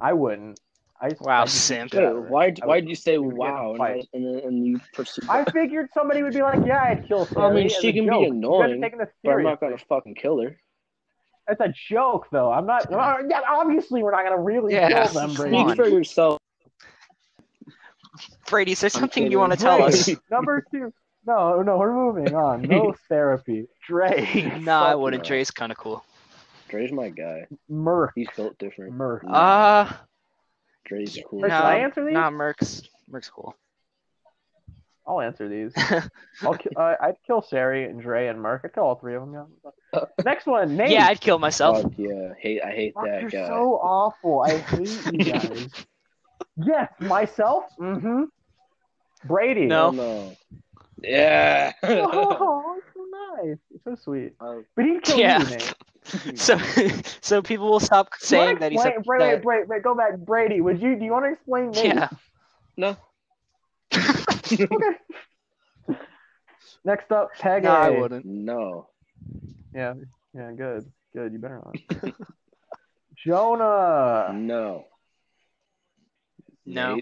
I 0.00 0.12
wouldn't. 0.12 0.58
I 1.00 1.10
Wow, 1.20 1.42
I'd 1.42 1.48
just 1.48 1.66
simp. 1.66 1.90
beat 1.90 1.96
the 1.96 1.96
shit 1.96 2.02
Wait, 2.04 2.06
out 2.08 2.16
of 2.16 2.22
her. 2.24 2.28
why? 2.30 2.44
I 2.62 2.66
Why 2.66 2.80
did 2.80 2.88
you 2.88 2.94
say 2.94 3.18
we 3.18 3.26
would 3.26 3.36
get 3.36 3.44
in 3.46 3.50
a 3.50 3.52
wow 3.54 3.72
and. 3.74 3.82
I- 3.82 4.02
and 4.14 4.24
then 4.24 4.44
and 4.44 4.66
you 4.66 4.80
pursued? 4.94 5.28
I 5.28 5.44
figured 5.44 5.90
somebody 5.92 6.22
would 6.22 6.32
be 6.32 6.40
like, 6.40 6.64
"Yeah, 6.64 6.80
I'd 6.82 7.06
kill 7.06 7.26
Sari." 7.26 7.46
I 7.46 7.52
mean, 7.52 7.68
she 7.68 7.92
can 7.92 8.04
be 8.04 8.10
joke. 8.10 8.20
You 8.20 8.26
guys 8.26 8.30
are 8.30 8.34
annoying, 8.34 8.80
but 9.22 9.30
I'm 9.32 9.42
not 9.42 9.60
gonna 9.60 9.78
fucking 9.78 10.14
kill 10.14 10.40
her. 10.40 10.56
It's 11.46 11.60
a 11.60 11.74
joke, 11.90 12.28
though. 12.32 12.50
I'm 12.50 12.64
not. 12.64 12.86
Yeah, 12.90 13.40
obviously, 13.46 14.02
we're 14.02 14.12
not 14.12 14.24
gonna 14.24 14.40
really 14.40 14.72
Yeah, 14.72 14.88
kill 14.88 15.20
them, 15.20 15.34
come 15.34 15.34
Brady. 15.34 15.64
Speak 15.64 15.76
for 15.76 15.88
yourself. 15.88 16.40
Brady, 18.48 18.72
is 18.72 18.80
there 18.80 18.88
something 18.90 19.30
you 19.30 19.38
want 19.38 19.52
to 19.52 19.58
tell 19.58 19.82
us? 19.82 20.08
Number 20.30 20.64
two. 20.70 20.92
No, 21.26 21.62
no, 21.62 21.78
we're 21.78 21.94
moving 21.94 22.34
on. 22.34 22.62
No 22.62 22.94
therapy. 23.08 23.66
Dre. 23.86 24.58
Nah, 24.60 24.84
I 24.84 24.94
wouldn't. 24.94 25.22
no. 25.22 25.26
Dre's 25.28 25.50
kind 25.50 25.72
of 25.72 25.78
cool. 25.78 26.04
Dre's 26.68 26.92
my 26.92 27.08
guy. 27.08 27.46
Merc. 27.68 28.12
He's 28.14 28.28
built 28.36 28.58
different. 28.58 28.92
Merc. 28.92 29.24
Uh, 29.28 29.90
Dre's 30.84 31.18
cool. 31.28 31.40
No, 31.40 31.46
should 31.48 31.52
I 31.54 31.76
answer 31.78 32.04
these? 32.04 32.14
Nah, 32.14 32.30
Merc's 32.30 32.82
Merc's 33.08 33.30
cool. 33.30 33.54
I'll 35.06 35.20
answer 35.20 35.48
these. 35.48 35.72
I'll 36.42 36.54
ki- 36.56 36.70
uh, 36.76 36.94
I'd 37.00 37.16
kill 37.26 37.42
Sari 37.42 37.84
and 37.84 38.00
Dre 38.00 38.28
and 38.28 38.40
Merc. 38.40 38.62
I'd 38.64 38.72
kill 38.74 38.84
all 38.84 38.94
three 38.94 39.14
of 39.14 39.20
them. 39.22 39.46
Yeah. 39.94 40.00
Next 40.24 40.46
one, 40.46 40.76
Nate. 40.76 40.90
yeah, 40.90 41.06
I'd 41.06 41.20
kill 41.20 41.38
myself. 41.38 41.82
Fuck 41.82 41.92
yeah, 41.98 42.32
hate 42.38 42.62
I 42.64 42.70
hate 42.70 42.94
Fuck, 42.94 43.04
that 43.04 43.20
you're 43.20 43.30
guy. 43.30 43.46
so 43.46 43.74
awful. 43.82 44.42
I 44.42 44.56
hate 44.58 45.12
you 45.12 45.18
guys. 45.32 45.68
yes, 46.56 46.90
myself. 47.00 47.64
Mm-hmm. 47.78 48.24
Brady. 49.26 49.66
No. 49.66 49.86
Oh, 49.88 49.90
no. 49.90 50.36
Yeah. 51.06 51.72
Oh, 51.82 52.80
so 52.94 53.06
nice. 53.42 53.58
You're 53.70 53.80
so 53.84 54.02
sweet. 54.02 54.32
Uh, 54.40 54.56
But 54.74 54.84
he'd 54.84 55.02
kill 55.02 55.18
Yeah. 55.18 55.38
you, 55.42 55.50
Nate. 55.50 55.74
So, 56.34 56.58
so 57.22 57.40
people 57.40 57.70
will 57.70 57.80
stop 57.80 58.10
saying 58.18 58.58
that 58.58 58.72
he's 58.72 58.84
Wait, 58.84 58.94
a, 58.94 59.02
wait, 59.06 59.20
wait, 59.20 59.44
wait, 59.44 59.68
wait, 59.68 59.82
go 59.82 59.94
back, 59.94 60.18
Brady. 60.18 60.60
Would 60.60 60.82
you? 60.82 60.96
Do 60.96 61.04
you 61.06 61.10
want 61.10 61.24
to 61.24 61.32
explain 61.32 61.70
Nate? 61.70 61.86
yeah. 61.86 62.08
no. 62.76 62.96
Okay. 63.94 64.98
Next 66.84 67.10
up, 67.10 67.30
Peg. 67.38 67.62
No, 67.62 67.70
I 67.70 67.88
wouldn't. 67.88 68.26
No. 68.26 68.88
Yeah, 69.74 69.94
yeah, 70.34 70.52
good, 70.52 70.92
good. 71.14 71.32
You 71.32 71.38
better 71.38 71.62
not. 71.64 72.14
Jonah. 73.16 74.30
No. 74.34 74.84
No. 76.66 77.00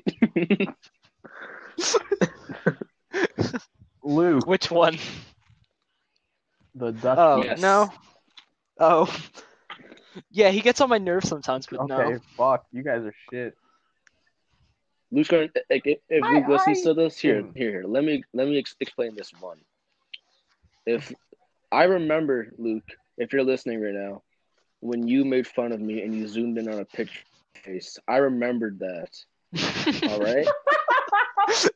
Nate. 4.05 4.15
Luke. 4.15 4.47
Which 4.47 4.71
one? 4.71 4.99
The 6.75 6.93
Dusty. 6.93 7.21
Oh 7.21 7.43
Yes. 7.45 7.61
no. 7.61 7.93
Oh. 8.81 9.15
Yeah, 10.31 10.51
he 10.51 10.61
gets 10.61 10.81
on 10.81 10.89
my 10.89 10.99
nerves 10.99 11.29
sometimes, 11.29 11.67
but 11.71 11.81
okay, 11.81 12.13
no. 12.13 12.19
fuck. 12.37 12.65
You 12.73 12.83
guys 12.83 13.03
are 13.03 13.15
shit. 13.31 13.57
Luke's 15.11 15.29
going. 15.29 15.51
Eh, 15.55 15.61
eh, 15.71 15.79
if, 15.85 15.99
if 16.09 16.25
I- 16.25 16.33
Luke 16.35 16.49
listens 16.49 16.81
I- 16.81 16.91
to 16.91 16.95
this, 16.95 17.19
here, 17.19 17.45
here, 17.55 17.71
here. 17.71 17.85
Let 17.87 18.05
me 18.05 18.23
let 18.33 18.47
me 18.49 18.59
ex- 18.59 18.77
explain 18.81 19.15
this 19.15 19.31
one. 19.41 19.59
If 20.87 21.13
I 21.71 21.85
remember, 21.85 22.53
Luke, 22.59 22.85
if 23.19 23.33
you're 23.33 23.45
listening 23.45 23.81
right 23.81 23.95
now, 23.95 24.23
when 24.81 25.07
you 25.07 25.25
made 25.25 25.47
fun 25.47 25.73
of 25.73 25.81
me 25.81 26.03
and 26.03 26.15
you 26.15 26.27
zoomed 26.27 26.59
in 26.59 26.69
on 26.69 26.81
a 26.81 26.85
picture 26.85 27.21
face, 27.63 27.99
I 28.09 28.17
remembered 28.19 28.79
that. 28.81 29.11
All 30.11 30.21
right. 30.21 30.47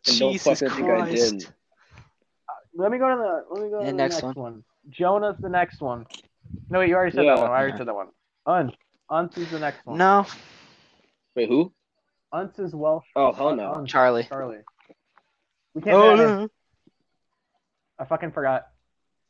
And 0.09 0.19
don't 0.19 0.33
Jesus 0.33 0.61
fucking 0.61 0.75
think 0.77 0.89
I 0.91 0.97
Christ. 1.01 1.15
didn't. 1.15 1.53
Let 2.77 2.91
me 2.91 2.99
go 2.99 3.09
to 3.09 3.17
the. 3.17 3.55
Let 3.55 3.65
me 3.65 3.71
go 3.71 3.81
to 3.81 3.87
the 3.87 3.93
next 3.93 4.15
next, 4.17 4.23
one. 4.25 4.35
one. 4.35 4.65
Jonah's 4.91 5.37
the 5.41 5.49
next 5.49 5.81
one. 5.81 6.07
No, 6.69 6.79
wait, 6.81 6.89
you 6.91 6.95
already 6.95 7.15
said 7.17 7.25
Yeah. 7.25 7.37
that 7.37 7.43
one. 7.43 7.51
I 7.51 7.55
already 7.55 7.77
said 7.77 7.89
that 7.89 7.95
one. 7.95 8.09
Unce. 8.47 8.75
Unce 9.11 9.39
is 9.39 9.51
the 9.51 9.59
next 9.59 9.85
one. 9.87 9.99
No, 9.99 10.27
Wait, 11.35 11.49
who? 11.49 11.73
Unce 12.33 12.59
is 12.59 12.75
Welsh. 12.75 13.07
Oh 13.17 13.33
hell 13.33 13.57
no. 13.57 13.73
Unce. 13.73 13.89
Charlie. 13.89 14.25
Charlie. 14.25 14.59
We 15.75 15.81
can't. 15.83 15.97
Oh 15.97 16.15
no. 16.15 16.49
I 17.99 18.05
fucking 18.05 18.33
forgot. 18.33 18.67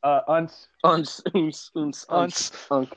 Uh, 0.02 0.20
Unce. 0.28 0.66
Uns, 0.84 1.22
uns, 1.34 1.70
uns, 1.74 2.04
uns, 2.08 2.50
Unce. 2.50 2.66
unk. 2.70 2.96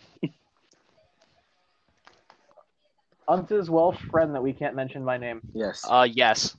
Unce's 3.27 3.69
Welsh 3.69 4.01
friend 4.09 4.33
that 4.33 4.41
we 4.41 4.53
can't 4.53 4.75
mention 4.75 5.05
by 5.05 5.17
name. 5.17 5.41
Yes. 5.53 5.85
Uh, 5.87 6.07
yes. 6.11 6.55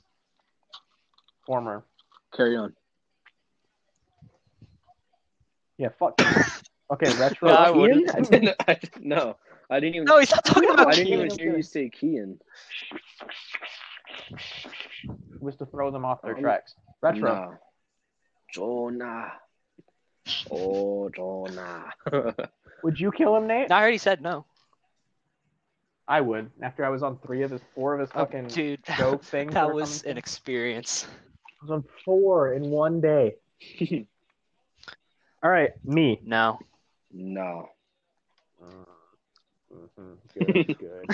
Former. 1.45 1.83
Carry 2.33 2.55
on. 2.55 2.73
Yeah, 5.77 5.89
fuck. 5.97 6.19
Okay, 6.91 7.11
retro. 7.19 7.49
No, 7.49 7.55
I 7.55 7.67
Kian? 7.69 7.75
wouldn't. 7.79 8.15
I 8.15 8.19
didn't, 8.21 8.55
I, 8.67 8.79
no, 8.99 9.37
I 9.69 9.79
didn't 9.79 9.95
even. 9.95 10.05
No, 10.05 10.19
he's 10.19 10.31
not 10.31 10.43
talking 10.45 10.67
No, 10.69 10.73
about 10.75 10.87
I 10.87 10.91
didn't 10.95 11.07
Keane. 11.07 11.25
even 11.25 11.39
hear 11.39 11.57
you 11.57 11.63
say 11.63 11.89
Kian. 11.89 12.37
was 15.39 15.55
to 15.57 15.65
throw 15.65 15.91
them 15.91 16.05
off 16.05 16.21
their 16.21 16.37
Oh, 16.37 16.41
tracks. 16.41 16.75
Retro. 17.01 17.33
No. 17.33 17.53
Jonah. 18.53 19.31
Oh, 20.51 21.09
Jonah. 21.09 21.85
Would 22.83 22.99
you 22.99 23.11
kill 23.11 23.35
him, 23.35 23.47
Nate? 23.47 23.69
No, 23.69 23.75
I 23.75 23.81
already 23.81 23.97
said 23.97 24.21
no. 24.21 24.45
I 26.07 26.19
would. 26.19 26.51
After 26.61 26.83
I 26.83 26.89
was 26.89 27.03
on 27.03 27.17
three 27.19 27.43
of 27.43 27.51
his, 27.51 27.61
four 27.73 27.93
of 27.93 28.01
his 28.01 28.09
Oh, 28.13 28.19
fucking 28.25 28.47
dude, 28.47 28.81
that, 28.87 28.97
joke 28.97 29.23
things. 29.23 29.53
that 29.53 29.71
was 29.73 30.01
coming 30.01 30.11
an 30.11 30.17
experience. 30.17 31.07
I 31.47 31.65
was 31.65 31.71
on 31.71 31.83
four 32.03 32.53
in 32.53 32.69
one 32.69 32.99
day. 32.99 33.35
All 35.43 35.49
right, 35.49 35.71
me. 35.83 36.19
No. 36.23 36.59
no. 37.11 37.69
Mm-hmm. 39.73 40.13
Good, 40.37 40.77
good. 40.77 41.07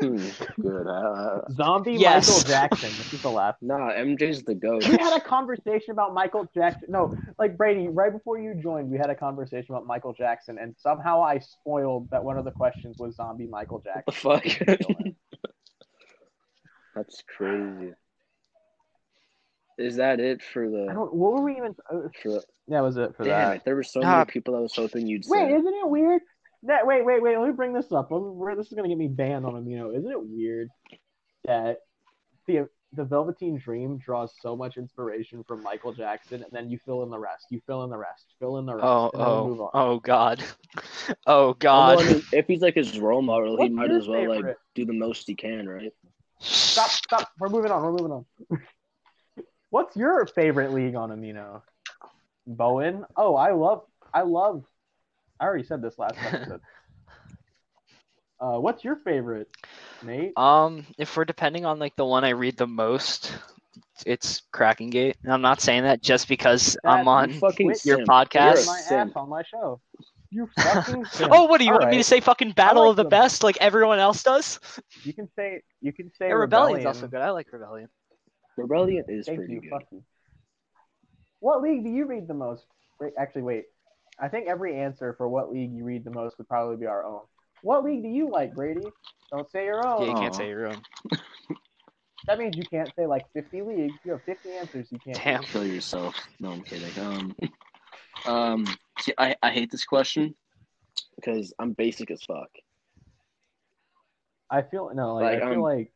good. 0.00 0.32
Good. 0.60 0.86
Uh, 0.86 1.42
Zombie 1.52 1.92
Yes. 1.92 2.28
Michael 2.28 2.48
Jackson. 2.48 2.88
This 2.88 3.12
is 3.12 3.22
the 3.22 3.28
laugh. 3.28 3.56
nah, 3.60 3.90
MJ's 3.92 4.42
the 4.42 4.54
goat. 4.54 4.86
We 4.88 4.96
had 4.96 5.16
a 5.16 5.20
conversation 5.20 5.90
about 5.90 6.14
Michael 6.14 6.48
Jackson. 6.54 6.88
No, 6.88 7.14
like 7.38 7.56
Brady, 7.56 7.88
right 7.88 8.12
before 8.12 8.38
you 8.38 8.54
joined, 8.54 8.90
we 8.90 8.96
had 8.98 9.10
a 9.10 9.14
conversation 9.14 9.74
about 9.74 9.86
Michael 9.86 10.14
Jackson, 10.14 10.58
and 10.58 10.74
somehow 10.78 11.22
I 11.22 11.38
spoiled 11.38 12.08
that 12.10 12.24
one 12.24 12.38
of 12.38 12.44
the 12.44 12.50
questions 12.50 12.96
was 12.98 13.16
zombie 13.16 13.46
Michael 13.46 13.80
Jackson. 13.80 14.04
the 14.06 14.12
fuck? 14.12 14.44
That's 16.94 17.22
crazy. 17.36 17.92
Is 19.80 19.96
that 19.96 20.20
it 20.20 20.42
for 20.42 20.64
I 20.64 20.68
the 20.68 20.92
don't. 20.92 21.14
What 21.14 21.34
were 21.34 21.42
we 21.42 21.56
even? 21.56 21.74
Uh, 21.90 22.08
for 22.22 22.28
the, 22.28 22.44
that 22.68 22.80
was 22.82 22.96
it 22.96 23.16
for 23.16 23.24
damn 23.24 23.48
that. 23.50 23.56
it? 23.56 23.62
There 23.64 23.74
were 23.74 23.82
so 23.82 24.00
many 24.00 24.24
people 24.26 24.54
I 24.56 24.60
was 24.60 24.74
hoping 24.74 25.06
you'd 25.06 25.24
Wait, 25.28 25.48
say. 25.48 25.54
isn't 25.54 25.74
it 25.74 25.88
weird? 25.88 26.22
That 26.64 26.86
wait, 26.86 27.04
wait, 27.04 27.22
wait. 27.22 27.38
Let 27.38 27.46
me 27.48 27.54
bring 27.54 27.72
this 27.72 27.90
up. 27.90 28.10
Let 28.10 28.20
me- 28.20 28.28
we're- 28.30 28.54
This 28.54 28.66
is 28.66 28.74
gonna 28.74 28.88
get 28.88 28.98
me 28.98 29.08
banned 29.08 29.46
on 29.46 29.54
Amino. 29.54 29.96
Isn't 29.96 30.10
it 30.10 30.22
weird 30.22 30.68
that 31.44 31.78
the 32.46 32.68
the 32.92 33.04
Velveteen 33.04 33.56
Dream 33.56 33.98
draws 33.98 34.34
so 34.40 34.56
much 34.56 34.76
inspiration 34.76 35.44
from 35.44 35.62
Michael 35.62 35.92
Jackson, 35.92 36.42
and 36.42 36.50
then 36.50 36.68
you 36.68 36.78
fill 36.84 37.04
in 37.04 37.10
the 37.10 37.18
rest. 37.18 37.46
You 37.50 37.60
fill 37.66 37.84
in 37.84 37.90
the 37.90 37.96
rest. 37.96 38.34
Fill 38.40 38.58
in 38.58 38.66
the 38.66 38.74
rest. 38.74 38.84
Oh, 38.84 39.10
and 39.14 39.48
move 39.48 39.60
oh, 39.60 39.64
on. 39.64 39.70
oh, 39.74 39.98
God. 40.00 40.42
Oh, 41.26 41.54
God. 41.54 41.98
I 42.00 42.22
if 42.32 42.46
he's 42.46 42.62
like 42.62 42.74
his 42.76 42.98
role 42.98 43.22
model, 43.22 43.60
he 43.60 43.68
might 43.68 43.90
as 43.90 44.06
well 44.06 44.28
like 44.28 44.56
do 44.76 44.84
the 44.84 44.92
most 44.92 45.26
he 45.26 45.34
can, 45.34 45.68
right? 45.68 45.92
Stop, 46.38 46.88
stop. 46.90 47.28
We're 47.38 47.48
moving 47.48 47.72
on. 47.72 47.82
We're 47.82 47.92
moving 47.92 48.12
on. 48.12 48.24
What's 49.70 49.96
your 49.96 50.26
favorite 50.26 50.72
league 50.72 50.96
on 50.96 51.10
Amino? 51.10 51.62
Bowen? 52.46 53.04
Oh, 53.16 53.36
I 53.36 53.52
love, 53.52 53.82
I 54.12 54.22
love. 54.22 54.64
I 55.38 55.44
already 55.44 55.64
said 55.64 55.80
this 55.80 55.98
last 55.98 56.16
episode. 56.20 56.60
uh, 58.40 58.58
what's 58.58 58.82
your 58.84 58.96
favorite, 58.96 59.48
Nate? 60.02 60.36
Um, 60.36 60.86
if 60.98 61.16
we're 61.16 61.24
depending 61.24 61.64
on 61.64 61.78
like 61.78 61.94
the 61.94 62.04
one 62.04 62.24
I 62.24 62.30
read 62.30 62.56
the 62.56 62.66
most, 62.66 63.32
it's 64.04 64.42
Kraken 64.52 64.90
Gate. 64.90 65.16
And 65.22 65.32
I'm 65.32 65.42
not 65.42 65.60
saying 65.60 65.84
that 65.84 66.02
just 66.02 66.28
because 66.28 66.76
I'm 66.84 67.06
on 67.06 67.30
your 67.30 67.74
simp. 67.74 68.08
podcast. 68.08 68.66
You're 68.90 68.98
my 68.98 69.02
ass 69.02 69.12
on 69.14 69.28
my 69.28 69.42
show. 69.42 69.80
You 70.32 70.48
fucking. 70.58 71.04
Oh, 71.30 71.44
what 71.44 71.58
do 71.58 71.64
you 71.64 71.72
All 71.72 71.78
want 71.78 71.90
me 71.90 71.96
to 71.98 72.04
say? 72.04 72.20
Fucking 72.20 72.52
Battle 72.52 72.82
like 72.82 72.90
of 72.90 72.96
the 72.96 73.02
them. 73.04 73.10
Best, 73.10 73.44
like 73.44 73.56
everyone 73.60 73.98
else 73.98 74.22
does. 74.22 74.58
You 75.04 75.12
can 75.12 75.28
say. 75.36 75.62
You 75.80 75.92
can 75.92 76.10
say. 76.18 76.28
Yeah, 76.28 76.34
Rebellion's 76.34 76.86
also 76.86 77.06
good. 77.06 77.20
I 77.20 77.30
like 77.30 77.52
Rebellion. 77.52 77.88
Rebellion 78.62 79.04
is 79.08 79.26
Thank 79.26 79.38
pretty 79.38 79.54
you. 79.54 79.60
good. 79.60 79.70
Fuck. 79.70 80.02
What 81.40 81.62
league 81.62 81.84
do 81.84 81.90
you 81.90 82.06
read 82.06 82.28
the 82.28 82.34
most? 82.34 82.64
Wait, 83.00 83.12
actually, 83.18 83.42
wait. 83.42 83.64
I 84.18 84.28
think 84.28 84.46
every 84.48 84.78
answer 84.78 85.14
for 85.16 85.28
what 85.28 85.50
league 85.50 85.72
you 85.72 85.84
read 85.84 86.04
the 86.04 86.10
most 86.10 86.36
would 86.38 86.48
probably 86.48 86.76
be 86.76 86.86
our 86.86 87.04
own. 87.04 87.22
What 87.62 87.84
league 87.84 88.02
do 88.02 88.08
you 88.08 88.30
like, 88.30 88.54
Brady? 88.54 88.82
Don't 89.32 89.50
say 89.50 89.64
your 89.64 89.86
own. 89.86 90.02
Yeah, 90.02 90.08
you 90.08 90.14
can't 90.14 90.34
Aw. 90.34 90.38
say 90.38 90.48
your 90.48 90.66
own. 90.68 90.82
That 92.26 92.38
means 92.38 92.56
you 92.56 92.62
can't 92.70 92.88
say 92.94 93.06
like 93.06 93.26
50 93.32 93.62
leagues. 93.62 93.94
You 94.04 94.12
have 94.12 94.22
50 94.24 94.50
answers. 94.50 94.86
You 94.92 95.00
can't. 95.04 95.18
Damn. 95.24 95.42
Kill 95.42 95.66
yourself. 95.66 96.14
No, 96.38 96.52
I'm 96.52 96.62
kidding. 96.62 96.92
Um, 97.04 97.36
um, 98.24 98.66
see, 99.00 99.12
I, 99.18 99.34
I 99.42 99.50
hate 99.50 99.72
this 99.72 99.84
question 99.84 100.36
because 101.16 101.52
I'm 101.58 101.72
basic 101.72 102.08
as 102.12 102.22
fuck. 102.22 102.50
I 104.48 104.62
feel 104.62 104.92
no, 104.94 105.16
like, 105.16 105.24
Like, 105.24 105.42
I 105.42 105.50
feel 105.50 105.58
um, 105.58 105.62
like 105.62 105.92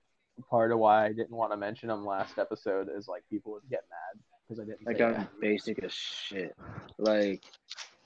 part 0.51 0.73
of 0.73 0.79
why 0.79 1.07
I 1.07 1.09
didn't 1.13 1.31
want 1.31 1.53
to 1.53 1.57
mention 1.57 1.89
them 1.89 2.05
last 2.05 2.39
episode 2.39 2.89
is 2.95 3.09
like 3.09 3.23
people 3.31 3.53
would 3.53 3.69
get 3.71 3.85
mad 3.91 4.21
because 4.49 4.61
I 4.61 4.65
didn't. 4.65 4.87
Like 4.87 4.99
say 4.99 5.05
I'm 5.05 5.13
that. 5.15 5.41
basic 5.41 5.83
as 5.85 5.93
shit. 5.93 6.55
Like, 6.99 7.43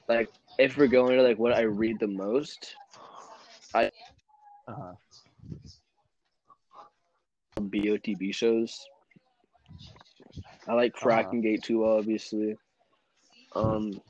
like 0.09 0.31
if 0.59 0.77
we're 0.77 0.87
going 0.89 1.17
to 1.17 1.23
like 1.23 1.39
what 1.39 1.53
I 1.55 1.63
read 1.63 1.99
the 2.01 2.07
most, 2.09 2.75
I. 3.75 3.91
Uh-huh. 4.67 4.93
BOTB 7.59 8.35
shows. 8.35 8.79
I 10.69 10.75
like 10.75 10.93
Uh-huh. 10.95 11.01
Kraken 11.07 11.41
Gate 11.41 11.63
too, 11.63 11.85
obviously. 11.85 12.57
Um, 13.57 14.01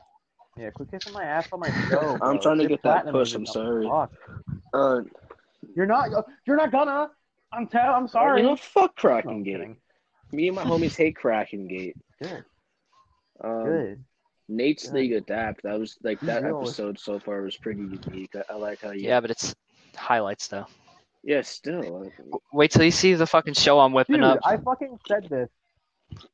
Yeah, 0.57 0.71
quit 0.71 0.91
kissing 0.91 1.13
my 1.13 1.23
ass 1.25 1.49
on 1.53 1.61
my 1.61 1.71
show. 1.89 2.19
I'm 2.21 2.35
bro. 2.35 2.39
trying 2.41 2.59
to 2.59 2.65
Get 2.65 2.83
get 2.83 2.83
that 2.83 3.11
push, 3.13 3.35
I'm 3.35 3.47
sorry. 3.47 3.89
Uh, 4.75 5.01
You're 5.75 5.87
not. 5.87 6.11
You're 6.47 6.57
not 6.57 6.73
gonna. 6.73 7.11
I'm 7.53 7.67
tell. 7.67 7.95
I'm 7.95 8.09
sorry. 8.09 8.43
You 8.43 8.49
know, 8.49 8.57
fuck 8.57 8.93
No, 8.97 9.01
Kraken 9.11 9.31
I'm 9.31 9.43
Gate. 9.43 9.77
Me 10.33 10.49
and 10.49 10.57
my 10.57 10.65
homies 10.65 10.97
hate 10.97 11.17
Kraken 11.17 11.67
Gate. 11.69 11.97
Good. 12.23 12.45
Um, 13.43 13.65
Good. 13.65 14.05
Nate's 14.49 14.87
Good. 14.87 14.95
League 14.95 15.13
Adapt. 15.13 15.63
That 15.63 15.79
was 15.79 15.97
like 16.03 16.21
that 16.21 16.43
Really? 16.43 16.63
episode 16.63 16.99
so 16.99 17.19
far 17.19 17.43
was 17.43 17.57
pretty 17.57 17.81
unique. 17.81 18.35
I, 18.35 18.53
I 18.53 18.57
like 18.57 18.81
how 18.83 18.91
you. 18.91 19.09
Yeah, 19.09 19.21
but 19.21 19.31
it's 19.31 19.55
highlights 19.97 20.49
though. 20.49 20.67
Yeah, 21.25 21.43
still. 21.43 22.11
Wait 22.53 22.71
till 22.71 22.85
you 22.85 22.91
see 22.91 23.15
the 23.15 23.27
fucking 23.27 23.55
show 23.55 23.81
I'm 23.81 23.93
whipping 23.93 24.17
Dude, 24.17 24.25
up. 24.25 24.39
I 24.45 24.57
fucking 24.57 24.99
said 25.07 25.29
this. 25.29 25.49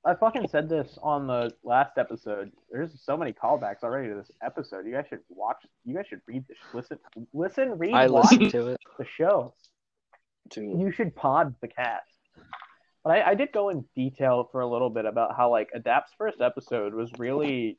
I 0.04 0.14
fucking 0.14 0.46
said 0.48 0.68
this 0.68 0.98
on 1.02 1.26
the 1.26 1.52
last 1.64 1.98
episode. 1.98 2.52
There's 2.70 2.90
so 3.02 3.16
many 3.16 3.32
callbacks 3.32 3.82
already 3.82 4.08
to 4.08 4.14
this 4.14 4.30
episode. 4.42 4.86
You 4.86 4.92
guys 4.92 5.06
should 5.08 5.20
watch. 5.28 5.56
You 5.84 5.96
guys 5.96 6.06
should 6.08 6.20
read 6.26 6.44
this. 6.46 6.58
Listen, 6.72 6.98
listen, 7.32 7.78
read, 7.78 7.92
I 7.94 8.06
watch 8.06 8.30
listened 8.30 8.50
to 8.52 8.68
it. 8.68 8.80
the 8.98 9.04
show. 9.04 9.54
Too. 10.50 10.76
You 10.78 10.90
should 10.92 11.14
pod 11.14 11.54
the 11.60 11.68
cast. 11.68 12.06
But 13.02 13.10
I, 13.18 13.30
I 13.30 13.34
did 13.34 13.52
go 13.52 13.68
in 13.68 13.84
detail 13.94 14.48
for 14.50 14.60
a 14.62 14.66
little 14.66 14.90
bit 14.90 15.04
about 15.04 15.36
how 15.36 15.50
like 15.50 15.68
Adapt's 15.74 16.12
first 16.16 16.40
episode 16.40 16.94
was 16.94 17.10
really 17.18 17.78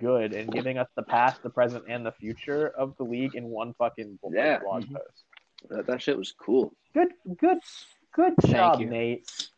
good 0.00 0.32
in 0.32 0.48
giving 0.48 0.78
us 0.78 0.88
the 0.96 1.02
past, 1.02 1.42
the 1.42 1.50
present, 1.50 1.84
and 1.88 2.04
the 2.04 2.12
future 2.12 2.68
of 2.68 2.96
the 2.96 3.04
league 3.04 3.34
in 3.34 3.44
one 3.44 3.74
fucking 3.74 4.18
Yeah. 4.32 4.58
blog 4.60 4.84
post. 4.92 5.24
That, 5.68 5.86
that 5.86 6.02
shit 6.02 6.16
was 6.16 6.32
cool. 6.32 6.72
Good, 6.94 7.08
good, 7.38 7.58
good 8.14 8.32
Thank 8.42 8.54
job, 8.54 8.80
you. 8.80 8.86
Nate. 8.86 9.48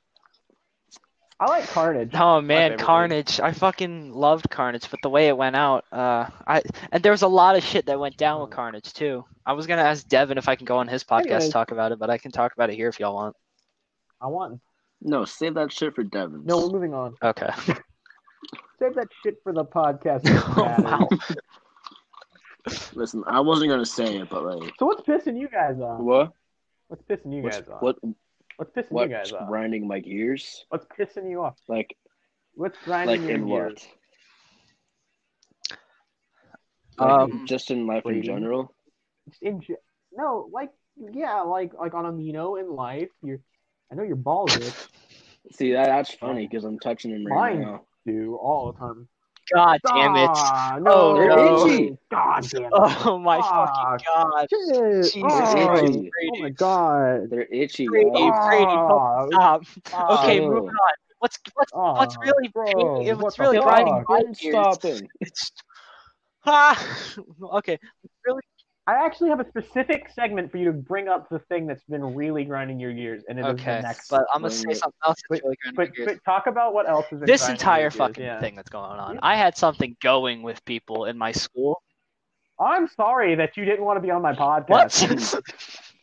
I 1.43 1.47
like 1.47 1.67
Carnage. 1.67 2.13
Oh 2.15 2.41
man, 2.41 2.71
favorite 2.71 2.85
Carnage! 2.87 3.41
I 3.41 3.51
fucking 3.51 4.13
loved 4.13 4.49
Carnage, 4.49 4.89
but 4.89 5.01
the 5.03 5.09
way 5.11 5.27
it 5.27 5.37
went 5.37 5.57
out, 5.57 5.85
uh, 5.91 6.29
I 6.47 6.63
and 6.93 7.03
there 7.03 7.11
was 7.11 7.23
a 7.23 7.27
lot 7.27 7.57
of 7.57 7.65
shit 7.65 7.87
that 7.87 7.99
went 7.99 8.17
down 8.17 8.43
with 8.43 8.51
Carnage 8.51 8.93
too. 8.93 9.25
I 9.45 9.55
was 9.55 9.67
gonna 9.67 9.83
ask 9.83 10.07
Devin 10.07 10.39
if 10.39 10.49
I 10.49 10.55
can 10.55 10.67
go 10.67 10.79
on 10.79 10.87
his 10.87 11.03
podcast 11.03 11.23
Anyways. 11.23 11.47
to 11.47 11.53
talk 11.53 11.73
about 11.73 11.91
it, 11.91 11.99
but 11.99 12.11
I 12.11 12.19
can 12.19 12.31
talk 12.31 12.53
about 12.53 12.71
it 12.71 12.77
here 12.77 12.89
if 12.89 13.01
y'all 13.01 13.17
want. 13.17 13.35
I 14.21 14.29
want. 14.29 14.61
No, 15.01 15.25
save 15.25 15.55
that 15.55 15.73
shit 15.73 15.97
for 15.97 16.05
Devin. 16.05 16.43
No, 16.45 16.59
we're 16.59 16.71
moving 16.75 16.95
on. 16.95 17.17
Okay. 17.21 17.51
Save 18.79 18.95
that 18.95 19.09
shit 19.25 19.39
for 19.43 19.53
the 19.53 19.65
podcast. 19.65 20.23
Oh, 20.57 20.83
wow. 20.83 21.09
Listen, 22.95 23.25
I 23.27 23.41
wasn't 23.41 23.71
gonna 23.71 23.85
say 23.85 24.19
it, 24.19 24.31
but 24.31 24.45
like, 24.45 24.73
So 24.79 24.87
what's 24.87 25.03
pissing 25.03 25.41
you 25.41 25.49
guys 25.49 25.81
off? 25.81 25.99
what? 25.99 26.33
What's 26.87 27.03
pissing 27.03 27.35
you 27.35 27.43
What's, 27.43 27.59
guys 27.59 27.69
off? 27.69 27.83
what? 27.83 27.97
What's 28.57 28.71
pissing 28.73 28.93
What's 28.93 29.11
you 29.11 29.17
guys 29.17 29.33
off? 29.33 29.49
grinding 29.49 29.87
my 29.87 30.01
gears? 30.01 30.65
What's 30.69 30.87
pissing 30.99 31.31
you 31.31 31.43
off? 31.43 31.57
Like, 31.69 31.97
What's 32.55 32.79
grinding 32.85 33.23
like 33.23 33.31
your 33.31 33.39
in 33.39 33.47
gears? 33.47 33.87
what? 36.99 37.09
Like, 37.09 37.21
Um, 37.33 37.43
just 37.47 37.71
in 37.71 37.87
life 37.87 38.05
in 38.07 38.23
general. 38.23 38.75
In 39.41 39.61
ge- 39.61 39.81
no, 40.13 40.49
like 40.53 40.71
yeah, 40.97 41.41
like 41.41 41.73
like 41.75 41.95
on 41.95 42.05
amino 42.05 42.61
in 42.61 42.71
life. 42.71 43.09
You're, 43.23 43.41
I 43.91 43.95
know 43.95 44.03
your 44.03 44.17
balls 44.17 44.55
itch, 44.57 44.75
See, 45.53 45.73
that 45.73 45.87
that's 45.87 46.13
funny 46.15 46.47
because 46.47 46.65
I'm 46.65 46.79
touching 46.79 47.11
him 47.11 47.25
right 47.27 47.35
Mine. 47.35 47.61
now. 47.63 47.83
do 48.07 48.37
all 48.37 48.73
the 48.73 48.79
time. 48.79 49.09
God 49.53 49.81
damn 49.95 50.17
it! 50.17 50.31
Ah, 50.31 50.79
Oh, 50.87 51.15
no, 51.15 51.27
no. 51.27 51.67
itchy. 51.67 51.99
God 52.11 52.49
damn 52.51 52.63
it. 52.65 52.71
Oh 52.73 53.19
my 53.19 53.39
Ah, 53.39 53.97
fucking 53.99 54.07
god! 54.15 54.49
Shit. 54.51 55.13
Jesus 55.13 55.55
Oh, 55.55 55.67
Christ, 55.69 55.95
itchy. 55.95 56.11
oh 56.31 56.37
my 56.41 56.49
god. 56.51 57.31
They're 57.31 57.43
itchy. 57.47 57.89
Brady, 57.89 58.11
yo. 58.13 58.33
Brady, 58.49 58.73
Ah, 58.77 59.27
Stop. 59.27 59.63
ah, 59.95 60.25
Okay, 60.25 60.41
Oh. 60.41 60.49
moving 60.49 60.69
on. 60.69 60.95
What's 61.19 61.39
what's 61.55 61.73
ah, 61.75 61.93
what's 61.99 62.17
really 62.25 62.49
bro, 62.49 62.99
pain- 62.99 63.19
what's 63.19 63.39
what 63.39 63.47
really 63.47 63.57
fuck? 63.59 63.65
grinding 63.67 63.95
my 63.95 64.23
gears? 64.39 64.55
stopping. 64.55 65.09
It's 65.21 65.53
ah. 66.45 66.77
Okay, 67.43 67.79
really. 68.27 68.41
I 68.87 68.95
actually 68.95 69.31
have 69.31 69.39
a 69.39 69.49
specific 69.49 70.09
segment 70.13 70.51
for 70.51 70.59
you 70.59 70.65
to 70.65 70.73
bring 70.73 71.07
up 71.07 71.29
the 71.29 71.39
thing 71.39 71.67
that's 71.69 71.85
been 71.85 72.03
really 72.17 72.45
grinding 72.45 72.81
your 72.81 72.93
gears, 72.93 73.23
and 73.29 73.39
it 73.39 73.43
is 73.43 73.47
Okay, 73.53 73.77
the 73.77 73.83
next. 73.83 74.09
but 74.11 74.25
I'm 74.35 74.43
gonna 74.43 74.51
say 74.51 74.75
something 74.75 74.99
else 75.07 75.19
that's 75.19 75.23
But- 75.29 75.41
really 75.45 75.57
grinding 75.63 75.77
my 75.77 75.85
but, 75.85 75.95
gears. 75.95 76.07
but 76.19 76.25
talk 76.25 76.47
about 76.49 76.75
what 76.75 76.89
else 76.89 77.07
is 77.13 77.21
this 77.21 77.43
grinding 77.43 77.55
entire 77.61 77.83
your 77.83 77.91
fucking 77.93 78.25
yeah. 78.25 78.41
thing 78.41 78.57
that's 78.57 78.71
going 78.71 78.99
on. 78.99 79.21
I 79.23 79.37
had 79.37 79.57
something 79.57 79.97
going 80.03 80.43
with 80.43 80.65
people 80.65 81.05
in 81.05 81.17
my 81.17 81.31
school. 81.31 81.81
I'm 82.59 82.89
sorry 82.89 83.37
that 83.37 83.57
you 83.57 83.65
didn't 83.65 83.85
want 83.85 83.99
to 83.99 84.01
be 84.01 84.11
on 84.11 84.21
my 84.21 84.33
podcast. 84.35 85.35
What? 85.35 85.43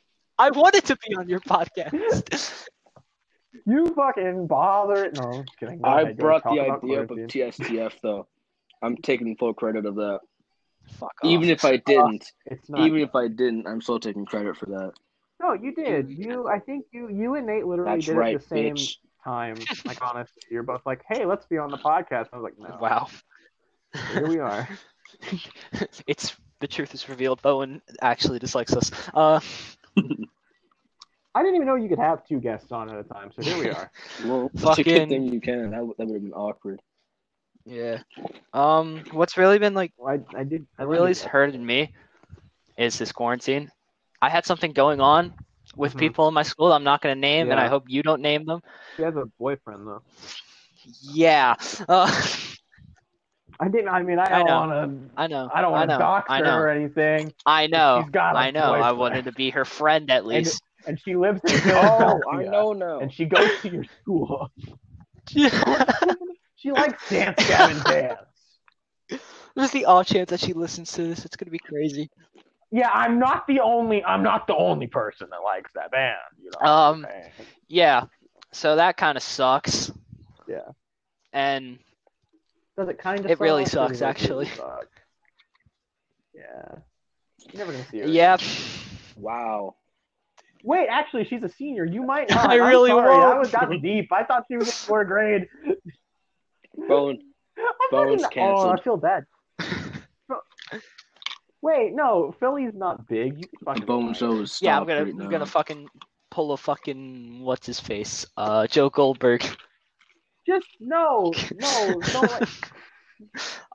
I 0.38 0.50
wanted 0.52 0.86
to 0.86 0.96
be 1.06 1.16
on 1.16 1.28
your 1.28 1.42
podcast. 1.42 2.68
You 3.66 3.94
fucking 3.96 4.46
bother. 4.46 5.06
It. 5.06 5.16
No, 5.16 5.24
I'm 5.40 5.46
kidding. 5.60 5.80
Go 5.82 5.90
I 5.90 6.02
ahead, 6.04 6.18
brought 6.18 6.44
the 6.44 6.60
idea 6.60 7.02
up 7.02 7.10
of. 7.12 7.18
TSTF 7.18 7.94
though. 8.02 8.28
I'm 8.84 8.96
taking 8.98 9.36
full 9.38 9.54
credit 9.56 9.86
of 9.88 9.96
that. 9.96 10.20
Fuck 10.92 11.12
off. 11.24 11.30
Even 11.30 11.50
if 11.50 11.64
I 11.66 11.78
didn't, 11.78 12.32
It's 12.46 12.70
not. 12.70 12.82
even 12.88 13.02
if 13.02 13.16
I 13.16 13.28
didn't, 13.28 13.68
I'm 13.68 13.82
still 13.82 14.00
taking 14.00 14.26
credit 14.26 14.58
for 14.58 14.66
that. 14.68 14.92
no, 15.42 15.54
you 15.54 15.74
did. 15.74 16.10
You, 16.10 16.48
I 16.48 16.60
think 16.60 16.86
you, 16.92 17.10
you 17.10 17.36
and 17.36 17.46
Nate 17.48 17.66
literally 17.66 17.96
That's 17.96 18.06
did 18.08 18.16
right, 18.18 18.36
it 18.36 18.42
the 18.42 18.48
same 18.48 18.76
bitch. 18.76 18.96
time. 19.24 19.56
Like 19.86 20.02
honestly, 20.02 20.42
you're 20.52 20.64
both 20.64 20.82
like, 20.86 21.02
"Hey, 21.08 21.26
let's 21.26 21.46
be 21.46 21.58
on 21.58 21.72
the 21.72 21.78
podcast." 21.78 22.28
I 22.34 22.38
was 22.38 22.44
like, 22.44 22.58
"No." 22.60 22.78
Wow. 22.82 23.08
Here 24.14 24.28
we 24.28 24.40
are. 24.40 24.68
it's 26.08 26.36
the 26.60 26.68
truth 26.68 26.94
is 26.94 27.08
revealed. 27.10 27.42
Bowen 27.42 27.82
actually 28.02 28.40
dislikes 28.40 28.76
us. 28.76 28.92
Uh, 29.14 29.40
I 31.36 31.42
didn't 31.44 31.56
even 31.56 31.68
know 31.68 31.76
you 31.76 31.90
could 31.90 32.00
have 32.00 32.26
two 32.26 32.40
guests 32.40 32.72
on 32.72 32.90
at 32.90 32.98
a 33.00 33.04
time. 33.04 33.32
So 33.36 33.42
here 33.44 33.58
we 33.58 33.70
are. 33.70 33.92
Well, 34.26 34.50
it's 34.54 34.64
a 34.64 34.66
Fucking- 34.68 34.84
good 34.84 35.10
thing 35.10 35.24
you 35.34 35.40
can. 35.42 35.72
That, 35.72 35.86
would- 35.86 35.98
that 35.98 36.08
would 36.08 36.16
have 36.16 36.24
been 36.24 36.34
awkward. 36.34 36.82
Yeah. 37.66 38.02
Um, 38.54 39.04
what's 39.12 39.38
really 39.38 39.60
been 39.60 39.74
like 39.74 39.94
I, 40.06 40.20
I 40.36 40.44
did. 40.44 40.66
I 40.78 40.84
that 40.84 40.88
really 40.88 41.14
did- 41.14 41.24
hurted 41.24 41.60
me 41.62 41.94
is 42.78 42.98
this 42.98 43.12
quarantine. 43.12 43.72
I 44.22 44.30
had 44.30 44.46
something 44.46 44.72
going 44.74 45.00
on 45.02 45.34
with 45.76 45.94
Mhm. 45.96 46.00
people 46.00 46.28
in 46.28 46.34
my 46.34 46.44
school 46.44 46.74
I'm 46.74 46.84
not 46.84 47.02
going 47.02 47.16
to 47.16 47.20
name, 47.20 47.52
and 47.52 47.60
I 47.60 47.68
hope 47.68 47.84
you 47.88 48.02
don't 48.04 48.22
name 48.22 48.46
them. 48.46 48.62
She 48.98 49.04
has 49.04 49.16
a 49.16 49.26
boyfriend 49.40 49.88
though. 49.88 50.02
Yeah. 51.02 51.56
Uh, 51.88 52.10
I 53.60 53.68
didn't. 53.68 53.90
I 53.90 54.02
mean, 54.04 54.20
I 54.20 54.24
I 54.24 54.30
don't 54.40 54.48
want 54.48 54.72
to. 54.72 55.22
I 55.22 55.28
know. 55.28 55.50
I 55.54 55.62
don't 55.62 55.72
want 55.74 55.90
to 55.90 55.98
dox 55.98 56.30
her 56.34 56.66
or 56.66 56.70
anything. 56.70 57.34
I 57.46 57.68
know. 57.68 58.02
She's 58.04 58.12
got 58.12 58.36
a 58.36 58.40
I 58.40 58.52
know. 58.52 58.74
I 58.74 58.94
wanted 58.94 59.26
to 59.26 59.32
be 59.34 59.50
her 59.52 59.66
friend 59.66 60.10
at 60.10 60.26
least. 60.26 60.62
and 60.88 60.98
she 61.00 61.16
lives 61.16 61.42
in 61.46 61.52
Oh, 61.52 61.60
Philadelphia. 61.60 62.24
I 62.32 62.44
know 62.46 62.74
now. 62.74 63.00
And 63.02 63.12
she 63.14 63.26
goes 63.26 63.50
to 63.62 63.70
your 63.70 63.84
school. 64.02 64.50
She 66.60 66.72
likes 66.72 67.10
Dance 67.10 67.36
Gavin 67.48 67.82
Dance. 67.84 69.22
There's 69.56 69.72
the 69.72 69.86
odd 69.86 70.06
chance 70.06 70.30
that 70.30 70.42
she 70.42 70.54
listens 70.54 70.92
to 70.94 71.04
this. 71.04 71.26
It's 71.26 71.36
gonna 71.38 71.52
be 71.52 71.60
crazy. 71.60 72.10
Yeah, 72.72 72.90
I'm 72.94 73.18
not 73.18 73.48
the 73.48 73.62
only. 73.62 74.04
I'm 74.04 74.24
not 74.24 74.46
the 74.46 74.56
only 74.56 74.88
person 74.88 75.28
that 75.32 75.42
likes 75.42 75.72
that 75.74 75.92
band. 75.92 76.18
You 76.42 76.52
know. 76.62 76.70
Um, 76.70 77.06
I'm? 77.10 77.46
Yeah. 77.68 78.06
So 78.52 78.76
that 78.76 78.98
kind 78.98 79.18
of 79.18 79.24
sucks. 79.24 79.92
Yeah. 80.48 80.60
And 81.34 81.80
Does 82.78 82.90
it 82.90 83.00
kind 83.00 83.20
of? 83.22 83.32
It 83.32 83.40
really 83.40 83.66
sucks, 83.66 84.02
actually. 84.02 84.50
Yeah. 86.34 86.76
You're 87.52 87.60
never 87.60 87.72
gonna 87.72 87.86
see 87.90 88.00
her. 88.00 88.08
yeah, 88.08 88.38
Wow. 89.16 89.76
Wait, 90.64 90.88
actually, 90.90 91.26
she's 91.26 91.42
a 91.44 91.50
senior. 91.50 91.86
You 91.86 92.04
might 92.04 92.30
not. 92.30 92.50
I 92.50 92.60
I'm 92.60 92.68
really 92.68 92.90
sorry. 92.90 93.10
won't. 93.10 93.22
That 93.22 93.40
was 93.40 93.52
got 93.52 93.82
deep. 93.82 94.12
I 94.12 94.24
thought 94.24 94.46
she 94.50 94.58
was 94.58 94.68
in 94.68 94.74
fourth 94.74 95.08
grade. 95.08 95.48
Bone. 96.88 97.20
I'm 97.58 97.66
Bone's 97.92 98.22
fucking- 98.24 98.44
Oh, 98.44 98.70
I 98.70 98.82
feel 98.82 98.98
bad. 98.98 99.26
Wait, 101.62 101.94
no, 101.94 102.34
Philly's 102.40 102.74
not 102.74 103.06
big. 103.08 103.38
You 103.38 103.48
can 103.48 103.60
fucking 103.66 103.86
Bone 103.86 104.08
lie. 104.08 104.14
shows. 104.14 104.60
yeah. 104.62 104.78
I'm 104.80 104.86
gonna 104.88 105.04
right 105.04 105.12
I'm 105.14 105.18
now. 105.18 105.28
gonna 105.28 105.46
fucking 105.46 105.90
pull 106.32 106.54
a 106.54 106.58
fucking 106.58 107.42
what's 107.42 107.66
his 107.68 107.80
face? 107.82 108.26
Uh, 108.38 108.66
Joe 108.68 108.90
Goldberg. 108.90 109.44
Just 110.48 110.68
no, 110.80 111.34
no, 111.60 112.02
don't. 112.14 112.50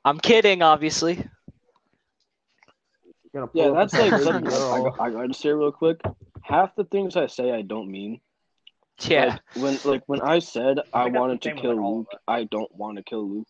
I'm 0.04 0.18
kidding, 0.18 0.62
obviously. 0.62 1.22
Yeah, 3.52 3.70
that's 3.74 3.92
a 3.94 3.98
like 3.98 4.10
picture 4.10 4.14
of 4.16 4.22
something 4.22 4.44
the 4.44 4.56
I, 4.56 4.80
girl. 4.80 4.96
I 5.00 5.10
gotta 5.10 5.34
say 5.34 5.50
real 5.50 5.72
quick. 5.72 6.00
Half 6.42 6.76
the 6.76 6.84
things 6.84 7.16
I 7.16 7.26
say 7.26 7.52
I 7.52 7.62
don't 7.62 7.90
mean. 7.90 8.20
Yeah. 9.00 9.24
Like, 9.26 9.40
when 9.54 9.78
like 9.84 10.02
when 10.06 10.20
I 10.20 10.38
said 10.38 10.78
I, 10.92 11.04
think 11.04 11.14
that's 11.14 11.20
wanted 11.20 11.42
to 11.42 11.52
kill 11.52 11.76
like, 11.76 11.80
all 11.80 11.92
of 11.92 11.96
Luke. 11.98 12.20
I 12.28 12.44
don't 12.44 12.74
want 12.74 12.96
to 12.96 13.02
kill 13.02 13.28
Luke. 13.28 13.48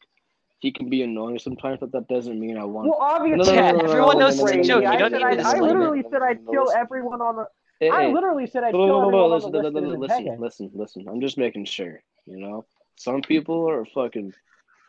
He 0.61 0.73
can 0.73 0.89
be 0.89 1.03
annoying 1.03 1.39
sometimes, 1.39 1.79
but 1.81 1.93
that 1.93 2.09
doesn't 2.09 2.41
mean 2.41 2.57
I 2.57 2.65
want. 2.65 2.89
Well, 2.89 2.99
obviously, 2.99 3.55
Yeah, 3.55 3.69
I 3.69 3.73
didn't 3.73 3.91
everyone 3.91 4.19
knows 4.19 4.39
it's 4.41 4.51
a 4.51 4.63
joke. 4.63 4.83
You 4.83 4.89
I 4.89 4.97
don't 4.97 5.13
need 5.13 5.19
to 5.19 5.47
I 5.47 5.61
literally 5.61 6.03
said 6.11 6.23
I'd 6.23 6.47
kill 6.47 6.73
everyone 6.75 7.21
on 7.21 7.37
the. 7.37 7.47
Hey, 7.81 7.91
I 7.91 8.07
literally 8.09 8.47
said 8.47 8.65
I'd 8.65 8.73
kill 8.73 8.89
whoa, 8.89 9.09
whoa, 9.09 9.09
everyone 9.09 9.31
listen, 9.33 9.57
on 9.57 9.63
the 9.63 9.81
list 9.81 9.99
listen, 9.99 10.41
listen, 10.41 10.41
listen, 10.41 10.71
listen. 10.75 11.09
I'm 11.09 11.21
just 11.21 11.37
making 11.37 11.67
sure. 11.67 12.01
You 12.25 12.39
know, 12.39 12.65
some 12.97 13.21
people 13.21 13.69
are 13.69 13.85
fucking. 13.95 14.33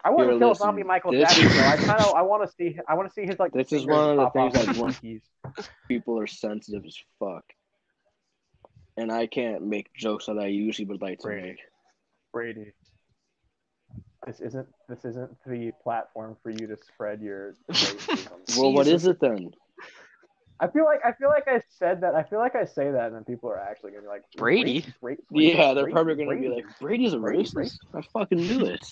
I 0.06 0.12
want 0.12 0.30
to 0.30 0.39
kill 0.39 0.50
listen, 0.50 0.65
zombie 0.65 0.84
Michael 0.84 1.12
this- 1.12 1.24
Jackson. 1.24 1.50
though. 1.50 1.65
I 1.65 1.76
kind 1.76 2.02
of 2.02 2.13
I 2.15 2.22
want 2.22 2.48
to 2.48 2.56
see 2.56 2.80
I 2.88 2.94
want 2.94 3.10
to 3.10 3.13
see 3.13 3.26
his 3.26 3.38
like. 3.38 3.52
This 3.52 3.74
is 3.74 3.86
one 3.86 4.18
of 4.18 4.18
the 4.18 4.30
things 4.30 4.56
his 4.56 4.78
I 4.78 4.82
want. 4.82 5.02
People 5.89 6.18
are 6.20 6.28
sensitive 6.28 6.86
as 6.86 6.98
fuck, 7.20 7.44
and 8.97 9.12
I 9.12 9.27
can't 9.27 9.63
make 9.65 9.93
jokes 9.93 10.25
that 10.27 10.38
I 10.39 10.47
usually 10.47 10.86
would 10.88 11.01
like 11.01 11.19
to 11.19 11.27
Right. 11.29 11.43
make. 11.43 11.60
Brady. 12.34 12.71
This 14.25 14.39
isn't 14.41 14.67
this 14.89 15.05
isn't 15.05 15.31
the 15.45 15.71
platform 15.84 16.36
for 16.41 16.49
you 16.49 16.65
to 16.67 16.77
spread 16.77 17.21
your. 17.21 17.53
Well, 18.58 18.73
what 18.73 18.88
is 18.88 19.05
it 19.05 19.19
then? 19.19 19.51
I 20.60 20.67
feel 20.67 20.86
like 20.86 21.01
I 21.05 21.12
feel 21.13 21.27
like 21.29 21.47
I 21.47 21.62
said 21.77 22.01
that. 22.01 22.15
I 22.15 22.23
feel 22.23 22.39
like 22.39 22.55
I 22.55 22.65
say 22.65 22.89
that, 22.91 23.08
and 23.08 23.15
then 23.15 23.23
people 23.25 23.49
are 23.49 23.60
actually 23.60 23.91
gonna 23.91 24.03
be 24.03 24.08
like 24.08 24.23
Brady? 24.38 24.86
Bra- 25.01 25.15
Bra- 25.29 25.39
Yeah, 25.41 25.73
they're 25.73 25.84
Brady? 25.84 25.93
probably 25.93 26.15
gonna 26.15 26.29
be 26.39 26.47
Brady? 26.47 26.55
like, 26.63 26.79
Brady's 26.79 27.13
a 27.13 27.19
Brady, 27.19 27.43
racist. 27.43 27.77
I 27.93 28.01
fucking 28.13 28.38
knew 28.39 28.65
it. 28.65 28.86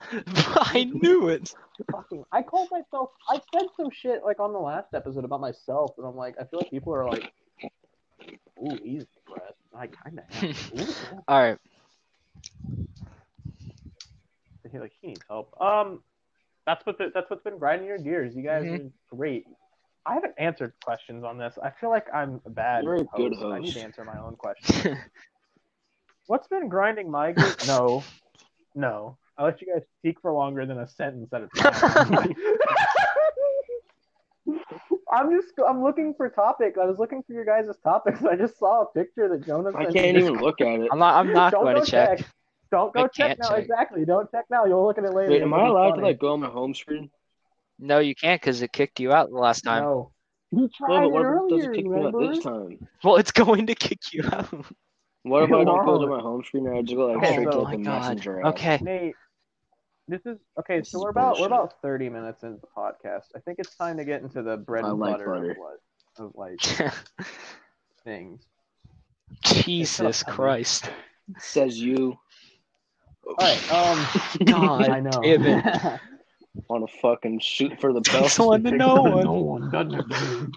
I 0.26 0.84
knew 0.92 1.28
it. 1.28 1.54
fucking. 1.92 2.24
I 2.32 2.42
called 2.42 2.68
myself. 2.72 3.10
I 3.28 3.40
said 3.54 3.68
some 3.76 3.90
shit 3.92 4.22
like 4.24 4.40
on 4.40 4.52
the 4.52 4.58
last 4.58 4.92
episode 4.94 5.24
about 5.24 5.40
myself, 5.40 5.92
and 5.96 6.06
I'm 6.06 6.16
like, 6.16 6.34
I 6.40 6.44
feel 6.44 6.58
like 6.60 6.70
people 6.70 6.92
are 6.94 7.06
like, 7.08 7.30
"Ooh, 8.60 8.78
he's 8.82 9.04
depressed." 9.04 9.19
I 9.80 9.86
kind 9.86 10.18
of 10.18 10.24
am. 10.42 10.54
Ooh. 10.78 10.94
All 11.26 11.42
right. 11.42 11.58
He 14.70 14.78
like 14.78 14.92
he 15.00 15.08
needs 15.08 15.22
help. 15.26 15.58
Um, 15.60 16.02
that's 16.66 16.84
what 16.84 16.98
the, 16.98 17.10
that's 17.14 17.28
what's 17.30 17.42
been 17.42 17.58
grinding 17.58 17.88
your 17.88 17.98
gears. 17.98 18.36
You 18.36 18.42
guys 18.42 18.64
Mhm. 18.64 18.86
are 18.86 19.16
great. 19.16 19.46
I 20.04 20.14
haven't 20.14 20.34
answered 20.38 20.74
questions 20.84 21.24
on 21.24 21.38
this. 21.38 21.58
I 21.62 21.70
feel 21.70 21.88
like 21.88 22.06
I'm 22.12 22.40
a 22.44 22.50
bad. 22.50 22.84
You're 22.84 22.96
a 22.96 23.04
good 23.04 23.34
I 23.42 23.58
need 23.58 23.72
to 23.74 23.80
answer 23.80 24.04
my 24.04 24.18
own 24.18 24.36
question. 24.38 24.98
What's 26.26 26.46
been 26.48 26.68
grinding 26.68 27.10
my 27.10 27.32
gears? 27.36 27.56
No, 27.66 28.04
no. 28.74 29.16
I 29.38 29.44
let 29.44 29.62
you 29.62 29.72
guys 29.72 29.82
speak 29.98 30.20
for 30.20 30.32
longer 30.32 30.66
than 30.66 30.78
a 30.78 30.86
sentence 30.86 31.32
at 31.32 31.42
a 31.42 31.48
time. 31.58 32.18
I'm 35.12 35.30
just 35.30 35.52
I'm 35.66 35.82
looking 35.82 36.14
for 36.16 36.28
topics. 36.28 36.78
I 36.80 36.84
was 36.86 36.98
looking 36.98 37.22
for 37.26 37.32
your 37.32 37.44
guys' 37.44 37.66
topics. 37.82 38.22
I 38.30 38.36
just 38.36 38.58
saw 38.58 38.82
a 38.82 38.86
picture 38.86 39.28
that 39.28 39.46
Jonas. 39.46 39.74
I 39.76 39.84
can't 39.86 39.96
me. 40.16 40.20
even 40.20 40.34
look 40.40 40.60
at 40.60 40.80
it. 40.80 40.88
I'm 40.92 40.98
not. 40.98 41.14
I'm 41.14 41.32
not 41.32 41.52
going 41.52 41.82
to 41.82 41.90
check. 41.90 42.24
Don't 42.70 42.94
go 42.94 43.04
I 43.04 43.08
check 43.08 43.38
now. 43.38 43.48
check. 43.48 43.58
Exactly. 43.58 44.04
Don't 44.04 44.30
check 44.30 44.44
now. 44.50 44.64
You'll 44.64 44.86
look 44.86 44.98
at 44.98 45.04
it 45.04 45.12
later. 45.12 45.30
Wait, 45.32 45.42
am 45.42 45.52
I 45.54 45.64
be 45.64 45.68
allowed 45.70 45.96
to 45.96 46.02
like 46.02 46.18
go 46.20 46.32
on 46.34 46.40
my 46.40 46.48
home 46.48 46.74
screen? 46.74 47.10
No, 47.78 47.98
you 47.98 48.14
can't 48.14 48.40
because 48.40 48.62
it 48.62 48.72
kicked 48.72 49.00
you 49.00 49.12
out 49.12 49.30
the 49.30 49.36
last 49.36 49.62
time. 49.62 49.82
No. 49.82 50.12
You 50.52 50.62
No, 50.62 50.68
tried 50.76 50.88
but 51.00 51.04
it 51.06 51.10
what 51.12 51.20
it 51.22 51.24
earlier, 51.24 51.56
doesn't 51.56 51.74
kick 51.74 51.86
me 51.86 52.04
out 52.04 52.18
this 52.18 52.38
time? 52.44 52.88
Well, 53.02 53.16
it's 53.16 53.30
going 53.42 53.66
to 53.66 53.74
kick 53.74 53.98
you 54.12 54.22
out. 54.30 54.52
What 55.22 55.42
if 55.44 55.52
I 55.52 55.64
don't 55.64 55.84
go 55.84 56.00
to 56.00 56.06
my 56.16 56.20
home 56.20 56.42
screen 56.44 56.66
and 56.66 56.76
I 56.78 56.82
just 56.82 56.94
go 56.96 57.06
like 57.06 57.16
Okay, 57.18 57.32
straight 57.32 57.44
so- 57.46 57.50
to 57.52 57.56
Oh 57.58 57.62
like, 57.62 57.72
my 57.72 57.76
the 57.78 57.82
god. 57.84 58.00
messenger 58.02 58.40
app? 58.40 58.46
Okay. 58.54 58.78
Nate, 58.82 59.14
this 60.08 60.26
is 60.26 60.38
okay. 60.58 60.78
This 60.80 60.90
so 60.90 60.98
is 60.98 61.04
we're 61.04 61.10
about 61.10 61.38
we're 61.40 61.46
about 61.46 61.80
thirty 61.82 62.08
minutes 62.08 62.42
into 62.42 62.60
the 62.60 62.66
podcast. 62.76 63.26
I 63.36 63.40
think 63.40 63.58
it's 63.58 63.74
time 63.76 63.96
to 63.98 64.04
get 64.04 64.22
into 64.22 64.42
the 64.42 64.56
bread 64.56 64.84
I 64.84 64.90
and 64.90 64.98
like 64.98 65.12
butter, 65.14 65.26
butter. 65.30 65.50
of 65.52 65.56
what 65.56 65.80
of 66.18 66.32
like 66.34 66.60
things. 68.04 68.42
Jesus 69.44 70.22
Christ. 70.22 70.90
Says 71.38 71.78
you 71.80 72.18
All 73.26 73.36
right. 73.38 73.72
Um. 73.72 74.06
God 74.46 74.88
I 74.88 75.00
know. 75.00 75.10
damn 75.22 75.44
it. 75.46 76.00
want 76.68 76.88
to 76.88 76.98
fucking 76.98 77.38
shoot 77.38 77.80
for 77.80 77.92
the 77.92 78.00
Takes 78.00 78.36
belt. 78.36 78.48
one 78.48 78.64
to 78.64 78.72
know 78.72 79.02
one. 79.02 79.24
no 79.24 79.32
one? 79.34 80.52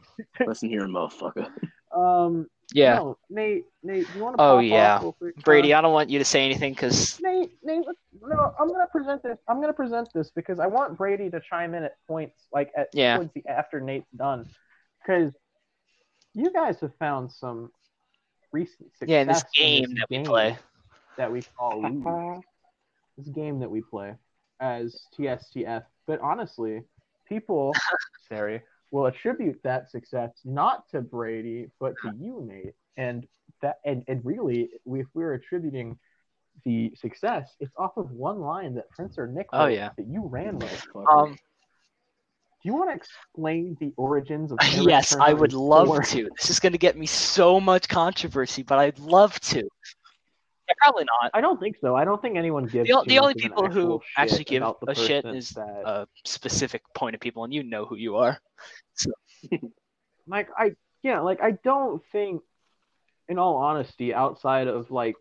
Listen 0.45 0.69
here, 0.69 0.87
motherfucker. 0.87 1.47
Um. 1.95 2.47
Yeah. 2.71 2.95
No, 2.95 3.17
Nate. 3.29 3.65
Nate, 3.83 4.07
you 4.15 4.21
want 4.21 4.37
to? 4.37 4.43
Oh, 4.43 4.55
pop 4.57 4.63
yeah. 4.63 4.95
Off 4.95 5.01
real 5.03 5.11
quick? 5.13 5.35
Brady, 5.43 5.73
I 5.73 5.81
don't 5.81 5.93
want 5.93 6.09
you 6.09 6.19
to 6.19 6.25
say 6.25 6.45
anything 6.45 6.73
because 6.73 7.19
Nate, 7.21 7.51
Nate, 7.63 7.85
no, 8.21 8.53
I'm 8.59 8.67
gonna 8.69 8.87
present 8.91 9.21
this. 9.23 9.37
I'm 9.47 9.59
gonna 9.59 9.73
present 9.73 10.09
this 10.13 10.31
because 10.31 10.59
I 10.59 10.67
want 10.67 10.97
Brady 10.97 11.29
to 11.29 11.41
chime 11.49 11.73
in 11.73 11.83
at 11.83 11.93
points 12.07 12.47
like 12.53 12.71
at 12.77 12.89
Yeah. 12.93 13.15
towards 13.17 13.31
the 13.33 13.45
after 13.47 13.79
Nate's 13.81 14.09
done, 14.15 14.45
because 15.01 15.33
you 16.33 16.51
guys 16.51 16.79
have 16.79 16.95
found 16.95 17.31
some 17.31 17.71
recent 18.51 18.89
success 18.97 19.09
yeah, 19.09 19.21
in 19.21 19.27
this 19.27 19.43
in 19.55 19.63
game 19.63 19.81
this 19.89 19.99
that 19.99 20.07
we 20.09 20.23
play. 20.23 20.57
that 21.17 21.31
we 21.31 21.41
call 21.57 21.81
Lose. 21.81 22.43
this 23.17 23.27
game 23.29 23.59
that 23.59 23.69
we 23.69 23.81
play 23.81 24.15
as 24.59 25.07
TSTF. 25.17 25.83
But 26.07 26.19
honestly, 26.21 26.81
people, 27.27 27.73
sorry, 28.29 28.61
will 28.93 29.07
attribute 29.07 29.59
that 29.63 29.89
success 29.89 30.29
not 30.45 30.87
to 30.89 31.01
Brady, 31.01 31.67
but 31.79 31.95
to 32.03 32.13
you, 32.15 32.47
Nate. 32.47 32.75
And 32.95 33.25
that, 33.63 33.77
and, 33.83 34.03
and 34.07 34.23
really, 34.23 34.69
if 34.85 35.07
we're 35.15 35.33
attributing 35.33 35.97
the 36.63 36.93
success, 36.95 37.55
it's 37.59 37.73
off 37.75 37.97
of 37.97 38.11
one 38.11 38.39
line 38.39 38.75
that 38.75 38.87
Prince 38.91 39.17
or 39.17 39.25
Nick 39.25 39.47
Oh, 39.51 39.65
yeah. 39.65 39.89
that 39.97 40.05
you 40.07 40.27
ran 40.27 40.59
with. 40.59 40.85
Um, 41.09 41.31
Do 41.31 41.37
you 42.61 42.75
want 42.75 42.91
to 42.91 42.95
explain 42.95 43.75
the 43.79 43.91
origins 43.97 44.51
of? 44.51 44.59
Yes, 44.87 45.15
I 45.19 45.33
would 45.33 45.53
love 45.53 45.89
to. 46.09 46.29
This 46.39 46.51
is 46.51 46.59
going 46.59 46.73
to 46.73 46.77
get 46.77 46.95
me 46.95 47.07
so 47.07 47.59
much 47.59 47.89
controversy, 47.89 48.61
but 48.61 48.77
I'd 48.77 48.99
love 48.99 49.39
to. 49.39 49.67
Yeah, 50.67 50.73
probably 50.79 51.03
not. 51.21 51.31
I 51.33 51.41
don't 51.41 51.59
think 51.59 51.77
so. 51.81 51.95
I 51.95 52.05
don't 52.05 52.21
think 52.21 52.37
anyone 52.37 52.65
gives. 52.65 52.89
The 52.89 53.03
the 53.05 53.19
only 53.19 53.33
people 53.35 53.69
who 53.69 54.01
actually 54.17 54.45
give 54.45 54.63
a 54.63 54.95
shit 54.95 55.25
is, 55.25 55.49
that- 55.51 55.83
A 55.85 56.07
specific 56.25 56.81
point 56.95 57.15
of 57.15 57.21
people, 57.21 57.43
and 57.43 57.53
you 57.53 57.63
know 57.63 57.85
who 57.85 57.95
you 57.95 58.15
are. 58.17 58.39
like 60.27 60.47
I 60.57 60.71
yeah, 61.01 61.19
like 61.19 61.41
I 61.41 61.51
don't 61.63 62.01
think 62.11 62.41
in 63.27 63.37
all 63.39 63.55
honesty, 63.55 64.13
outside 64.13 64.67
of 64.67 64.89
like 64.91 65.15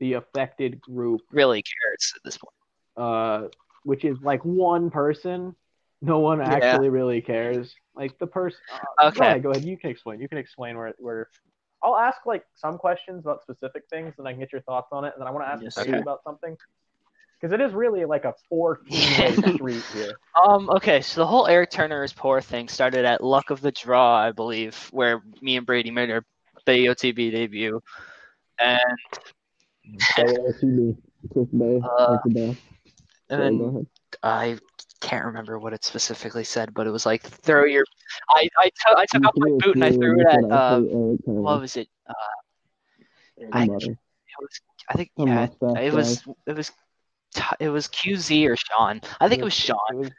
the 0.00 0.14
affected 0.14 0.80
group, 0.80 1.20
Really 1.30 1.62
cares 1.62 2.12
at 2.16 2.22
this 2.24 2.38
point. 2.38 2.52
uh 2.96 3.48
which 3.84 4.04
is 4.04 4.16
like 4.22 4.44
one 4.44 4.90
person, 4.90 5.56
no 6.02 6.18
one 6.20 6.38
Yeah. 6.38 6.52
actually 6.52 6.88
really 6.88 7.20
cares. 7.20 7.74
Like 7.94 8.16
the 8.18 8.26
person 8.26 8.60
uh, 9.00 9.06
Okay. 9.08 9.16
Go 9.16 9.22
ahead, 9.22 9.42
go 9.42 9.50
ahead, 9.50 9.64
you 9.64 9.76
can 9.78 9.90
explain. 9.90 10.20
You 10.20 10.28
can 10.28 10.38
explain 10.38 10.76
where 10.76 10.94
where 10.98 11.28
I'll 11.82 11.96
ask 11.96 12.24
like 12.26 12.44
some 12.54 12.78
questions 12.78 13.24
about 13.24 13.42
specific 13.42 13.84
things 13.90 14.14
and 14.18 14.26
I 14.26 14.32
can 14.32 14.40
get 14.40 14.52
your 14.52 14.62
thoughts 14.62 14.88
on 14.92 15.04
it, 15.04 15.12
and 15.14 15.20
then 15.20 15.28
I 15.28 15.30
want 15.30 15.46
to 15.46 15.50
ask 15.50 15.62
Yes, 15.62 15.74
Brady 15.74 15.92
sir. 15.92 16.00
about 16.00 16.22
something. 16.22 16.56
Because 17.40 17.52
it 17.52 17.60
is 17.60 17.72
really 17.72 18.04
like 18.04 18.24
a 18.24 18.34
fourteen 18.48 18.92
way 19.20 19.34
street 19.54 19.82
here. 19.92 20.12
Um. 20.46 20.70
Okay. 20.70 21.00
So 21.00 21.20
the 21.20 21.26
whole 21.26 21.48
Eric 21.48 21.70
Turner 21.70 22.04
is 22.04 22.12
poor 22.12 22.40
thing 22.40 22.68
started 22.68 23.04
at 23.04 23.22
Luck 23.22 23.50
of 23.50 23.60
the 23.60 23.72
Draw, 23.72 24.16
I 24.16 24.30
believe, 24.30 24.76
where 24.92 25.22
me 25.40 25.56
and 25.56 25.66
Brady 25.66 25.90
made 25.90 26.10
our 26.10 26.24
BOTB 26.66 27.32
debut, 27.32 27.80
and 28.60 28.78
uh, 30.18 30.32
and 33.28 33.28
then 33.28 33.86
I 34.22 34.58
can't 35.02 35.24
remember 35.26 35.58
what 35.58 35.72
it 35.72 35.84
specifically 35.84 36.44
said, 36.44 36.72
but 36.72 36.86
it 36.86 36.90
was 36.90 37.04
like 37.04 37.22
throw 37.22 37.64
your. 37.64 37.84
I 38.30 38.48
I, 38.58 38.64
t- 38.66 38.72
I 38.96 39.06
took 39.06 39.24
off 39.26 39.32
my 39.36 39.50
boot 39.58 39.74
and 39.74 39.84
I 39.84 39.90
threw 39.90 40.20
it 40.20 40.26
at 40.26 40.44
uh, 40.50 40.80
what 41.26 41.60
was 41.60 41.76
it? 41.76 41.88
Uh, 42.08 42.12
I- 43.52 43.64
It 43.64 44.40
was, 44.40 44.60
I 44.88 44.94
think, 44.94 45.10
yeah, 45.18 45.46
it 45.78 45.92
was, 45.92 46.24
it 46.46 46.56
was, 46.56 46.70
it 47.60 47.68
was 47.68 47.88
QZ 47.88 48.48
or 48.48 48.56
Sean. 48.56 49.00
I 49.20 49.28
think 49.28 49.40
it 49.42 49.44
was 49.44 49.52
Sean. 49.52 50.10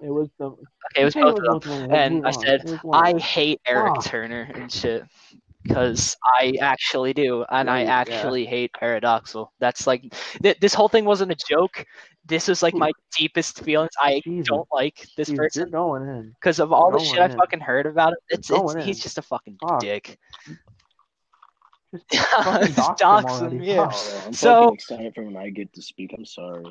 It 0.00 0.10
was. 0.10 0.28
The. 0.38 0.46
Okay, 0.46 1.02
it 1.02 1.04
was 1.04 1.14
both 1.14 1.38
of 1.38 1.44
them. 1.44 1.52
both 1.52 1.66
of 1.66 1.70
them. 1.70 1.88
Let's 1.90 2.06
And 2.14 2.26
I 2.26 2.30
said, 2.32 2.60
Let's 2.64 2.84
move 2.84 2.94
on. 2.94 3.16
I 3.16 3.18
hate 3.20 3.60
Eric. 3.66 3.94
Turner 4.02 4.50
and 4.54 4.70
shit. 4.72 5.04
Because 5.64 6.16
I 6.40 6.54
actually 6.60 7.14
do, 7.14 7.44
and 7.50 7.70
I 7.70 7.84
Right, 7.84 7.86
yeah. 7.86 8.00
actually 8.00 8.44
hate 8.44 8.70
Paradoxal. 8.80 9.48
That's 9.60 9.86
like, 9.86 10.02
th- 10.42 10.58
this 10.60 10.74
whole 10.74 10.88
thing 10.88 11.04
wasn't 11.04 11.32
a 11.32 11.36
joke. 11.48 11.84
This 12.26 12.48
is 12.48 12.62
like 12.62 12.74
my 12.74 12.92
deepest 13.16 13.64
feelings. 13.64 13.90
I 13.98 14.20
Jesus. 14.24 14.48
don't 14.48 14.68
like 14.72 15.06
this 15.16 15.30
You're 15.30 15.44
person 15.46 15.68
in. 15.68 16.34
because 16.40 16.58
of 16.60 16.72
all 16.72 16.90
the 16.90 16.98
going 16.98 17.08
shit 17.10 17.20
I 17.20 17.28
fucking 17.28 17.60
heard 17.60 17.86
about 17.86 18.12
him. 18.12 18.18
It's, 18.28 18.50
it's 18.50 18.84
he's 18.84 19.00
just 19.00 19.18
a 19.18 19.22
fucking 19.22 19.56
Fuck. 19.60 19.80
dick. 19.80 20.18
Just 22.12 22.26
fucking 22.44 22.66
Just 22.74 22.76
dox 22.76 23.00
dox 23.00 23.40
him 23.40 23.46
him, 23.46 23.52
already. 23.52 23.66
yeah. 23.66 23.90
Oh, 23.92 24.22
I'm 24.26 24.32
So- 24.32 24.72
excited 24.74 25.14
for 25.14 25.24
when 25.24 25.36
I 25.36 25.50
get 25.50 25.72
to 25.74 25.82
speak. 25.82 26.14
I'm 26.16 26.24
sorry. 26.24 26.64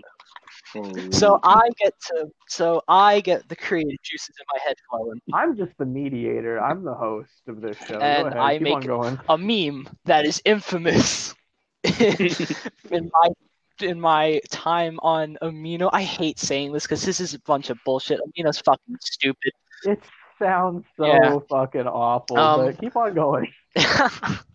Holy. 0.73 1.11
So 1.11 1.39
I 1.43 1.67
get 1.79 1.93
to, 2.07 2.27
so 2.47 2.81
I 2.87 3.19
get 3.21 3.47
the 3.47 3.55
creative 3.55 4.01
juices 4.03 4.35
in 4.39 4.45
my 4.53 4.59
head 4.65 4.75
flowing. 4.89 5.21
I'm 5.33 5.55
just 5.55 5.71
the 5.77 5.85
mediator. 5.85 6.59
I'm 6.61 6.83
the 6.83 6.93
host 6.93 7.41
of 7.47 7.61
this 7.61 7.77
show. 7.77 7.99
And 7.99 8.23
Go 8.23 8.27
ahead. 8.29 8.37
I 8.37 8.53
Keep 8.57 8.61
make- 8.63 8.73
on 8.75 8.81
going. 8.81 9.19
a 9.29 9.37
meme 9.37 9.89
that 10.05 10.25
is 10.25 10.41
infamous 10.45 11.33
in 11.83 13.11
my 13.13 13.29
in 13.81 13.99
my 13.99 14.39
time 14.49 14.99
on 15.01 15.37
Amino. 15.41 15.89
I 15.91 16.03
hate 16.03 16.39
saying 16.39 16.71
this 16.71 16.83
because 16.83 17.03
this 17.03 17.19
is 17.19 17.33
a 17.33 17.39
bunch 17.41 17.69
of 17.69 17.77
bullshit. 17.85 18.19
Amino's 18.21 18.59
fucking 18.59 18.97
stupid. 19.01 19.51
It 19.85 19.99
sounds 20.39 20.85
so 20.97 21.05
Yeah. 21.05 21.37
fucking 21.49 21.87
awful, 21.87 22.37
Um, 22.37 22.65
but 22.65 22.79
keep 22.79 22.95
on 22.95 23.13
going. 23.13 23.51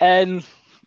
and 0.00 0.46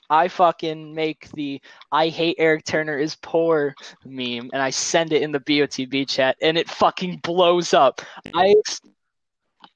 I 0.10 0.28
fucking 0.28 0.94
make 0.94 1.30
the 1.32 1.62
I 1.92 2.10
hate 2.10 2.36
Eric 2.40 2.66
Turner 2.66 2.98
is 2.98 3.16
poor 3.16 3.76
meme 4.06 4.50
and 4.54 4.62
I 4.62 4.70
send 4.70 5.14
it 5.14 5.22
in 5.22 5.32
the 5.32 5.40
BOTB 5.40 6.08
chat 6.08 6.38
and 6.42 6.58
it 6.58 6.70
fucking 6.70 7.18
blows 7.24 7.74
up. 7.74 8.02
I 8.34 8.56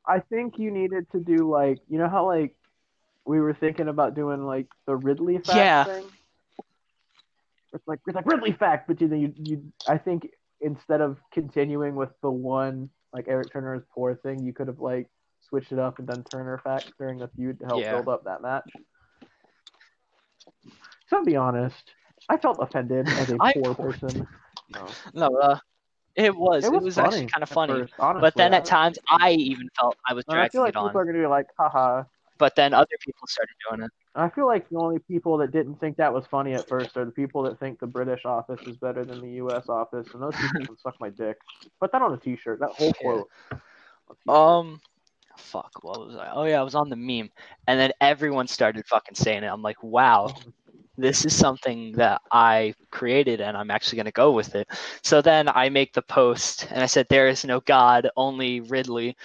I 0.08 0.20
think 0.20 0.58
you 0.58 0.72
needed 0.72 1.10
to 1.12 1.20
do 1.20 1.50
like 1.50 1.80
you 1.90 1.98
know 1.98 2.10
how 2.10 2.26
like 2.26 2.56
we 3.26 3.40
were 3.40 3.54
thinking 3.54 3.88
about 3.88 4.16
doing 4.16 4.46
like 4.46 4.68
the 4.86 4.96
Ridley 4.96 5.38
fact 5.40 5.58
Yeah. 5.58 5.84
thing. 5.84 6.06
It's 7.74 7.88
like 7.88 8.00
it's 8.08 8.16
like 8.16 8.26
Ridley 8.26 8.54
fact, 8.54 8.88
but 8.88 9.02
you 9.02 9.14
you 9.14 9.34
you 9.38 9.74
I 9.88 9.98
think 9.98 10.30
instead 10.62 11.02
of 11.02 11.18
continuing 11.34 11.96
with 11.96 12.10
the 12.22 12.32
one 12.32 12.90
like 13.14 13.26
Eric 13.28 13.52
Turner 13.52 13.76
is 13.76 13.84
poor 13.94 14.16
thing, 14.16 14.44
you 14.46 14.54
could 14.54 14.68
have 14.68 14.80
like 14.80 15.10
switched 15.50 15.72
it 15.72 15.80
up 15.80 16.00
and 16.00 16.08
done 16.08 16.24
Turner 16.24 16.58
fact 16.64 16.92
during 16.98 17.20
the 17.20 17.28
feud 17.30 17.60
to 17.60 17.66
help 17.66 17.82
Yeah. 17.82 17.94
build 17.96 18.08
up 18.08 18.24
that 18.26 18.42
match. 18.42 18.70
So 21.10 21.20
to 21.20 21.24
be 21.26 21.36
honest, 21.36 21.92
I 22.30 22.38
felt 22.38 22.58
offended 22.62 23.08
as 23.08 23.32
a 23.32 23.38
I- 23.40 23.54
poor 23.54 23.74
person. 23.76 24.28
No. 24.70 24.88
no 25.14 25.28
uh 25.38 25.60
it 26.16 26.36
was 26.36 26.66
it 26.66 26.72
was, 26.72 26.96
funny 26.96 27.08
actually 27.08 27.26
kind 27.28 27.44
of 27.44 27.50
funny. 27.50 27.74
first, 27.74 27.94
honestly. 28.00 28.22
But 28.22 28.36
then 28.36 28.54
at 28.54 28.66
times 28.66 28.98
I 29.08 29.32
even 29.34 29.70
felt 29.80 29.96
I 30.08 30.14
was 30.14 30.26
and 30.28 30.40
I 30.40 30.50
feel 30.50 30.62
like 30.62 30.70
it 30.70 30.76
on. 30.76 30.90
people 30.90 31.02
are 31.02 31.06
gonna 31.06 31.20
be 31.20 31.28
like, 31.28 31.48
haha. 31.58 32.04
But 32.40 32.56
then 32.56 32.74
other 32.74 32.88
people 33.00 33.28
started 33.28 33.54
doing 33.70 33.84
it. 33.86 33.92
I 34.16 34.30
feel 34.30 34.48
like 34.48 34.68
the 34.70 34.78
only 34.78 34.98
people 35.00 35.38
that 35.38 35.52
didn't 35.52 35.80
think 35.80 35.98
that 35.98 36.12
was 36.14 36.26
funny 36.28 36.54
at 36.54 36.68
first 36.68 36.98
are 36.98 37.06
the 37.06 37.12
people 37.12 37.44
that 37.44 37.60
think 37.60 37.80
the 37.80 37.88
British 37.88 38.26
office 38.26 38.60
is 38.68 38.76
better 38.78 39.06
than 39.06 39.22
the 39.22 39.30
U.S. 39.34 39.70
office, 39.70 40.08
and 40.14 40.22
those 40.22 40.36
people 40.36 40.62
can 40.66 40.78
suck 40.78 41.00
my 41.00 41.10
dick. 41.10 41.38
Put 41.80 41.92
that 41.92 42.02
on 42.02 42.14
a 42.14 42.18
T-shirt. 42.18 42.60
That 42.60 42.70
whole 42.72 42.94
quote. 42.94 43.30
t-shirt. 43.52 44.36
Um, 44.36 44.82
fuck, 45.38 45.84
what 45.84 46.00
was 46.00 46.16
I? 46.16 46.30
Oh 46.34 46.44
yeah, 46.46 46.60
I 46.60 46.64
was 46.64 46.76
on 46.76 46.90
the 46.90 46.96
meme, 46.96 47.30
and 47.68 47.80
then 47.80 47.92
everyone 48.02 48.48
started 48.48 48.86
fucking 48.88 49.16
saying 49.16 49.44
it. 49.44 49.48
I'm 49.48 49.62
like, 49.62 49.82
wow, 49.84 50.34
this 50.98 51.26
is 51.26 51.36
something 51.36 51.94
that 51.94 52.22
I 52.32 52.74
created, 52.92 53.42
and 53.42 53.58
I'm 53.58 53.72
actually 53.72 53.98
gonna 53.98 54.12
go 54.12 54.32
with 54.32 54.56
it. 54.56 54.68
So 55.04 55.22
then 55.22 55.48
I 55.50 55.70
make 55.70 55.94
the 55.94 56.02
post, 56.04 56.68
and 56.72 56.82
I 56.84 56.88
said, 56.88 57.08
"There 57.10 57.28
is 57.28 57.46
no 57.46 57.62
God, 57.62 58.10
only 58.18 58.62
Ridley." 58.62 59.16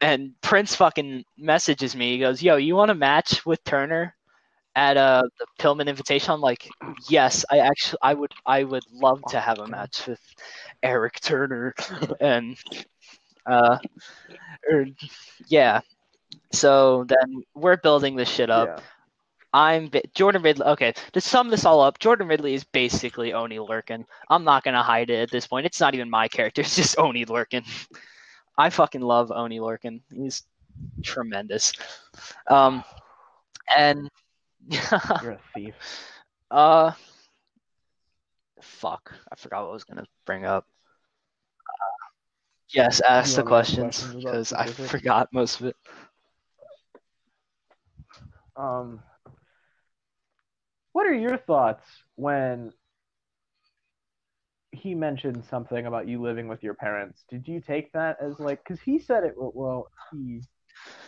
And 0.00 0.32
Prince 0.40 0.74
fucking 0.76 1.24
messages 1.36 1.94
me. 1.94 2.12
He 2.12 2.18
goes, 2.18 2.42
"Yo, 2.42 2.56
you 2.56 2.74
want 2.76 2.90
a 2.90 2.94
match 2.94 3.44
with 3.46 3.62
Turner?" 3.64 4.14
At 4.76 4.96
uh 4.96 5.22
the 5.38 5.46
Pillman 5.60 5.88
invitation, 5.88 6.32
I'm 6.32 6.40
like, 6.40 6.72
yes, 7.08 7.44
I 7.50 7.58
actually, 7.58 7.98
I 8.02 8.14
would, 8.14 8.32
I 8.46 8.64
would 8.64 8.84
love 8.92 9.24
to 9.28 9.40
have 9.40 9.58
a 9.58 9.66
match 9.66 10.06
with 10.06 10.20
Eric 10.82 11.20
Turner, 11.20 11.74
and 12.20 12.56
uh, 13.46 13.78
or 14.70 14.86
yeah. 15.48 15.80
So 16.52 17.04
then 17.04 17.42
we're 17.54 17.76
building 17.76 18.16
this 18.16 18.28
shit 18.28 18.50
up. 18.50 18.68
Yeah. 18.68 18.84
I'm 19.52 19.90
Jordan 20.14 20.42
Ridley. 20.42 20.64
Okay, 20.64 20.92
to 21.12 21.20
sum 21.20 21.48
this 21.48 21.64
all 21.64 21.80
up, 21.80 21.98
Jordan 21.98 22.28
Ridley 22.28 22.54
is 22.54 22.62
basically 22.64 23.32
Oney 23.32 23.58
Lorcan. 23.58 24.04
I'm 24.28 24.44
not 24.44 24.62
gonna 24.62 24.82
hide 24.82 25.10
it 25.10 25.22
at 25.22 25.30
this 25.30 25.46
point. 25.46 25.66
It's 25.66 25.80
not 25.80 25.94
even 25.94 26.08
my 26.08 26.28
character. 26.28 26.60
It's 26.70 26.76
just 26.76 26.98
Oney 26.98 27.24
Lorcan. 27.26 27.64
I 28.56 28.70
fucking 28.70 29.00
love 29.00 29.32
Oney 29.32 29.58
Lorcan. 29.58 30.02
He's 30.12 30.44
tremendous. 31.02 31.72
Um, 32.48 32.84
and 33.76 34.08
You're 34.68 35.32
a 35.32 35.38
thief. 35.54 35.74
uh, 36.50 36.92
fuck, 38.60 39.12
I 39.32 39.36
forgot 39.36 39.62
what 39.62 39.70
I 39.70 39.72
was 39.72 39.84
gonna 39.84 40.06
bring 40.26 40.44
up. 40.44 40.66
Yes, 42.72 43.00
ask 43.00 43.36
the 43.36 43.42
questions 43.42 44.04
because 44.14 44.52
I 44.52 44.66
forgot 44.66 45.28
most 45.32 45.60
of 45.60 45.66
it. 45.66 45.76
Um, 48.56 49.00
what 50.92 51.06
are 51.06 51.14
your 51.14 51.36
thoughts 51.38 51.84
when 52.16 52.72
he 54.72 54.94
mentioned 54.94 55.44
something 55.44 55.86
about 55.86 56.06
you 56.06 56.20
living 56.20 56.46
with 56.46 56.62
your 56.62 56.74
parents? 56.74 57.24
Did 57.28 57.48
you 57.48 57.60
take 57.60 57.92
that 57.92 58.18
as 58.20 58.38
like 58.38 58.62
because 58.62 58.80
he 58.80 58.98
said 58.98 59.24
it? 59.24 59.34
Well, 59.36 59.52
well, 59.54 59.86
he 60.12 60.42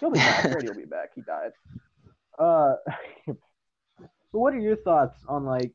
he'll 0.01 0.11
be 0.11 0.19
back. 0.19 0.45
Will 0.45 0.75
be 0.75 0.85
back. 0.85 1.11
He 1.15 1.23
died. 1.23 1.53
Uh, 2.39 2.75
but 3.27 3.37
what 4.33 4.55
are 4.55 4.59
your 4.61 4.77
thoughts 4.77 5.19
on 5.29 5.45
like 5.45 5.73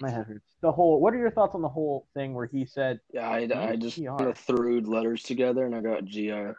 my 0.00 0.10
head 0.10 0.26
hurts? 0.26 0.46
The 0.60 0.72
whole. 0.72 1.00
What 1.00 1.14
are 1.14 1.18
your 1.18 1.30
thoughts 1.30 1.54
on 1.54 1.62
the 1.62 1.68
whole 1.68 2.06
thing 2.14 2.34
where 2.34 2.46
he 2.46 2.64
said 2.66 3.00
Yeah, 3.12 3.28
I, 3.28 3.48
I 3.70 3.76
just 3.76 3.96
GR. 3.96 4.16
kinda 4.16 4.34
threw 4.34 4.80
letters 4.80 5.22
together 5.22 5.64
and 5.64 5.74
I 5.74 5.80
got 5.80 6.04
GR. 6.06 6.52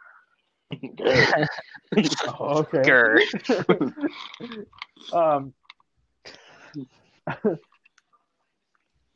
Oh, 2.28 2.58
okay. 2.58 2.82
Grr. 2.82 3.94
um. 5.12 5.54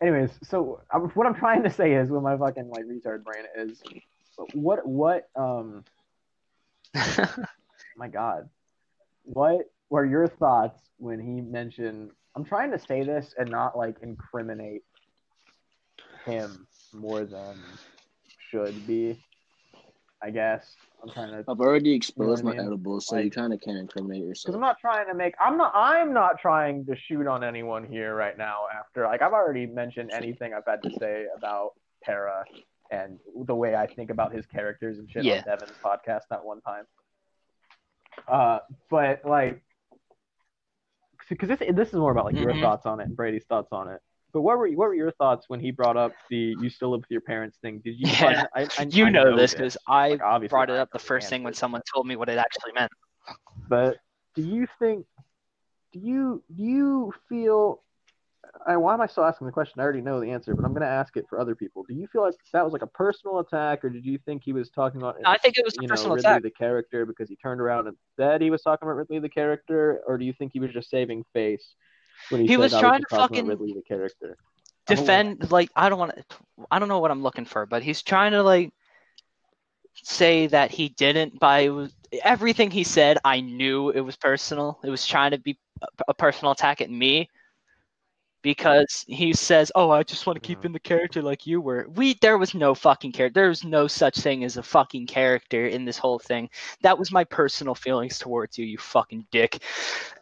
Anyways, 0.03 0.31
so 0.43 0.81
um, 0.93 1.11
what 1.15 1.27
I'm 1.27 1.35
trying 1.35 1.63
to 1.63 1.71
say 1.71 1.95
is, 1.95 2.11
with 2.11 2.23
my 2.23 2.37
fucking 2.37 2.69
like 2.69 2.85
retard 2.85 3.25
brain 3.25 3.45
is, 3.57 3.83
what 4.53 4.87
what 4.87 5.29
um, 5.37 5.85
my 7.97 8.09
god, 8.09 8.49
what 9.23 9.71
were 9.89 10.05
your 10.05 10.27
thoughts 10.27 10.79
when 10.99 11.21
he 11.21 11.41
mentioned? 11.41 12.11
I'm 12.37 12.45
trying 12.45 12.71
to 12.73 12.79
say 12.79 13.03
this 13.05 13.35
and 13.39 13.49
not 13.51 13.77
like 13.77 13.97
incriminate 14.03 14.83
him 16.25 16.67
more 16.93 17.25
than 17.25 17.57
should 18.51 18.87
be. 18.87 19.19
I 20.23 20.31
guess 20.31 20.75
I'm 21.03 21.11
trying 21.11 21.31
to 21.33 21.45
I've 21.51 21.61
already 21.61 21.93
exposed 21.93 22.39
You 22.43 22.45
know 22.45 22.51
I 22.53 22.55
my 22.55 22.59
mean? 22.59 22.67
edibles, 22.67 23.07
so 23.09 23.17
Like- 23.17 23.27
you 23.27 23.31
kind 23.31 23.53
of 23.53 23.61
can't 23.61 23.77
incriminate 23.77 24.25
yourself. 24.25 24.47
Because. 24.47 24.55
I'm 24.55 24.61
not 24.63 24.79
trying 24.81 25.07
to 25.09 25.15
make 25.15 25.35
I'm 25.39 25.59
not 25.59 25.73
I'm 25.75 26.13
not 26.15 26.39
trying 26.41 26.87
to 26.87 26.97
shoot 26.97 27.27
on 27.27 27.45
anyone 27.45 27.85
here 27.85 28.15
right 28.15 28.37
now 28.39 28.63
after 28.79 29.05
like 29.05 29.21
I've 29.23 29.33
already 29.35 29.67
mentioned 29.67 30.11
anything 30.13 30.55
I've 30.55 30.65
had 30.67 30.83
to 30.83 30.91
say 30.99 31.27
about 31.37 31.73
Para 32.03 32.45
and 32.91 33.19
the 33.47 33.55
way 33.55 33.75
I 33.75 33.87
think 33.87 34.11
about 34.11 34.33
his 34.33 34.47
characters 34.47 34.99
and 34.99 35.11
shit 35.11 35.25
Yeah. 35.25 35.39
on 35.39 35.45
Devin's 35.59 35.77
podcast 35.85 36.23
that 36.31 36.43
one 36.45 36.61
time. 36.63 36.85
Uh 38.27 38.61
but 38.91 39.25
like 39.27 39.61
because 41.29 41.49
this 41.49 41.59
this 41.75 41.89
is 41.89 41.95
more 41.95 42.13
about 42.13 42.25
like 42.27 42.37
your 42.37 42.53
Mhm. 42.53 42.61
thoughts 42.61 42.87
on 42.87 43.01
it 43.01 43.05
and 43.09 43.17
Brady's 43.17 43.45
thoughts 43.45 43.73
on 43.73 43.89
it. 43.89 44.01
But 44.33 44.43
what 44.43 44.59
were 44.59 44.69
what 44.71 44.89
were 44.89 44.95
your 44.95 45.13
thoughts 45.13 45.49
when 45.49 45.61
he 45.61 45.71
brought 45.71 45.97
up 45.97 46.13
the 46.31 46.37
you 46.37 46.69
still 46.69 46.91
live 46.91 47.01
with 47.01 47.11
your 47.11 47.21
parents 47.21 47.59
thing? 47.63 47.81
Did 47.85 47.97
you 47.99 48.07
Yeah. 48.21 48.47
I, 48.55 48.63
I, 48.79 48.87
you 48.91 49.07
I 49.07 49.11
know, 49.11 49.37
this 49.37 49.55
because 49.55 49.77
I 49.87 50.11
Like, 50.11 50.49
brought 50.51 50.71
it 50.71 50.77
up 50.77 50.91
the 50.93 50.99
first 50.99 51.29
thing 51.31 51.43
when 51.43 51.55
someone 51.55 51.83
told 51.93 52.07
me 52.07 52.17
what 52.17 52.29
it 52.29 52.39
actually 52.39 52.73
meant. 52.73 52.91
But 53.69 53.97
do 54.35 54.43
you 54.43 54.67
think? 54.79 55.07
Do 55.93 56.01
you 56.01 56.43
do 56.55 56.63
you 56.63 57.15
feel? 57.29 57.83
I, 58.67 58.77
why 58.77 58.95
am 58.95 59.01
I 59.01 59.07
still 59.07 59.25
asking 59.25 59.47
the 59.47 59.53
question? 59.53 59.81
I 59.81 59.83
already 59.83 60.01
know 60.01 60.21
the 60.21 60.31
answer, 60.31 60.55
but 60.55 60.65
I'm 60.65 60.73
going 60.73 60.83
to 60.83 60.89
ask 60.89 61.17
it 61.17 61.27
for 61.29 61.39
other 61.39 61.55
people. 61.55 61.85
Do 61.89 61.95
you 61.95 62.07
feel 62.07 62.23
like 62.23 62.35
that 62.53 62.65
was 62.65 62.73
like 62.73 62.83
a 62.83 62.87
personal 62.87 63.41
attack, 63.41 63.85
or 63.85 63.91
did 63.91 64.05
you 64.05 64.19
think 64.19 64.43
he 64.45 64.53
was 64.53 64.71
talking 64.71 65.01
about? 65.01 65.17
I 65.25 65.39
think 65.39 65.59
it 65.59 65.65
was 65.65 65.77
a 65.79 65.83
you 65.83 65.89
know 65.89 65.93
personal 65.93 66.17
Ridley 66.17 66.31
attack. 66.31 66.43
the 66.43 66.51
character 66.51 67.07
because 67.07 67.29
he 67.29 67.37
turned 67.37 67.61
around 67.61 67.89
and 67.89 67.97
said 68.17 68.41
he 68.41 68.51
was 68.51 68.63
talking 68.63 68.87
about 68.89 68.97
Ridley 68.97 69.19
the 69.19 69.29
character, 69.29 70.01
or 70.07 70.19
do 70.19 70.25
you 70.25 70.33
think 70.33 70.53
he 70.53 70.61
was 70.61 70.71
just 70.73 70.91
saving 70.91 71.25
face 71.33 71.75
when 72.31 72.43
he, 72.43 72.47
He 72.47 72.57
was 72.57 72.73
trying 72.73 73.01
just 73.01 73.11
to 73.11 73.17
fucking 73.17 73.41
about 73.41 73.51
Ridley 73.61 73.75
the 73.75 73.83
character? 73.83 74.37
I 74.89 74.95
Defend 74.95 75.51
like 75.51 75.71
I 75.77 75.89
don't 75.89 75.99
want 75.99 76.17
to. 76.17 76.25
I 76.71 76.79
don't 76.79 76.89
know 76.89 77.01
what 77.01 77.11
I'm 77.11 77.23
looking 77.23 77.45
for, 77.45 77.67
but 77.67 77.83
he's 77.83 78.03
trying 78.03 78.33
to 78.33 78.43
like 78.43 78.73
say 80.03 80.47
that 80.49 80.71
he 80.71 80.89
didn't, 80.91 81.39
by 81.39 81.89
everything 82.23 82.71
he 82.71 82.85
said, 82.85 83.19
I 83.25 83.41
knew 83.41 83.91
it 83.91 84.01
was 84.01 84.17
personal. 84.17 84.79
It 84.85 84.91
was 84.91 85.07
trying 85.07 85.31
to 85.31 85.39
be 85.39 85.59
a 86.09 86.15
personal 86.15 86.53
attack 86.53 86.81
at 86.81 86.91
me 86.91 87.29
because 88.45 89.07
he 89.09 89.33
says, 89.33 89.73
"Oh, 89.75 89.91
I 89.91 90.03
just 90.03 90.27
want 90.27 90.41
to 90.41 90.47
keep 90.47 90.67
in 90.67 90.73
the 90.73 90.79
character 90.79 91.23
like 91.23 91.47
you 91.47 91.63
were." 91.63 91.89
We 91.95 92.15
there 92.21 92.37
was 92.37 92.55
no 92.55 92.75
fucking 92.75 93.13
character. 93.13 93.41
There 93.41 93.49
was 93.49 93.65
no 93.65 93.87
such 93.89 94.19
thing 94.19 94.45
as 94.45 94.59
a 94.59 94.63
fucking 94.63 95.07
character 95.07 95.67
in 95.67 95.87
this 95.87 95.97
whole 95.97 96.19
thing. 96.19 96.51
That 96.83 96.99
was 96.99 97.11
my 97.11 97.25
personal 97.25 97.75
feelings 97.75 98.19
towards 98.19 98.59
you, 98.59 98.67
you 98.67 98.77
fucking 98.77 99.27
dick. 99.33 99.63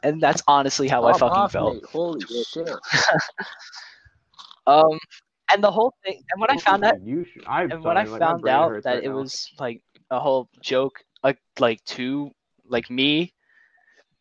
And 0.04 0.22
that's 0.22 0.40
honestly 0.46 0.86
how 0.86 1.04
I 1.04 1.18
fucking 1.18 1.48
felt. 1.48 1.84
Holy 1.86 2.24
shit. 2.44 2.70
Um, 4.64 4.96
and 5.52 5.60
the 5.60 5.72
whole 5.72 5.92
thing, 6.04 6.22
and 6.30 6.40
when 6.40 6.48
I 6.48 6.56
found 6.56 6.84
that, 6.84 6.94
should, 7.04 7.44
and 7.44 7.82
when 7.82 7.98
I 7.98 8.04
like, 8.04 8.20
found 8.20 8.46
out 8.46 8.84
that 8.84 8.94
right 8.94 9.04
it 9.04 9.08
now. 9.08 9.16
was 9.16 9.50
like 9.58 9.82
a 10.08 10.20
whole 10.20 10.48
joke, 10.60 11.02
like 11.24 11.38
like 11.58 11.84
to 11.86 12.30
like 12.68 12.88
me 12.88 13.34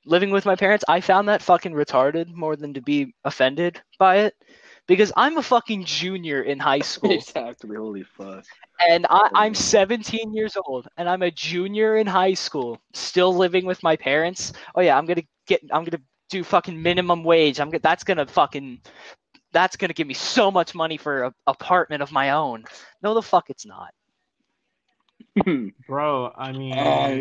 living 0.05 0.31
with 0.31 0.45
my 0.45 0.55
parents, 0.55 0.83
I 0.87 1.01
found 1.01 1.27
that 1.29 1.41
fucking 1.41 1.73
retarded 1.73 2.33
more 2.33 2.55
than 2.55 2.73
to 2.73 2.81
be 2.81 3.13
offended 3.23 3.81
by 3.99 4.17
it. 4.19 4.35
Because 4.87 5.11
I'm 5.15 5.37
a 5.37 5.43
fucking 5.43 5.85
junior 5.85 6.41
in 6.41 6.59
high 6.59 6.79
school. 6.93 7.11
exactly. 7.11 7.75
Holy 7.77 8.03
fuck. 8.03 8.43
and 8.89 9.05
I, 9.09 9.29
I'm 9.35 9.53
Mhm. 9.53 9.57
17 9.57 10.33
years 10.33 10.57
old, 10.65 10.87
and 10.97 11.07
I'm 11.07 11.21
a 11.21 11.31
junior 11.31 11.97
in 11.97 12.07
high 12.07 12.33
school, 12.33 12.79
still 12.93 13.33
living 13.35 13.65
with 13.65 13.81
my 13.83 13.95
parents. 13.95 14.53
Oh 14.75 14.81
yeah, 14.81 14.97
I'm 14.97 15.05
gonna 15.05 15.23
get, 15.47 15.61
I'm 15.71 15.83
gonna 15.83 16.01
do 16.29 16.43
fucking 16.43 16.81
minimum 16.81 17.23
wage. 17.23 17.59
I'm 17.59 17.69
gonna, 17.69 17.79
that's 17.81 18.03
gonna 18.03 18.25
fucking, 18.25 18.81
that's 19.53 19.75
gonna 19.77 19.93
give 19.93 20.07
me 20.07 20.13
so 20.13 20.49
much 20.51 20.73
money 20.75 20.97
for 20.97 21.23
a 21.23 21.33
apartment 21.47 22.01
of 22.01 22.11
my 22.11 22.31
own. 22.31 22.65
No, 23.03 23.13
the 23.13 23.21
fuck, 23.21 23.49
it's 23.49 23.65
not. 23.65 23.91
bro. 25.87 26.31
I 26.35 26.51
mean, 26.51 26.73
I 26.77 27.13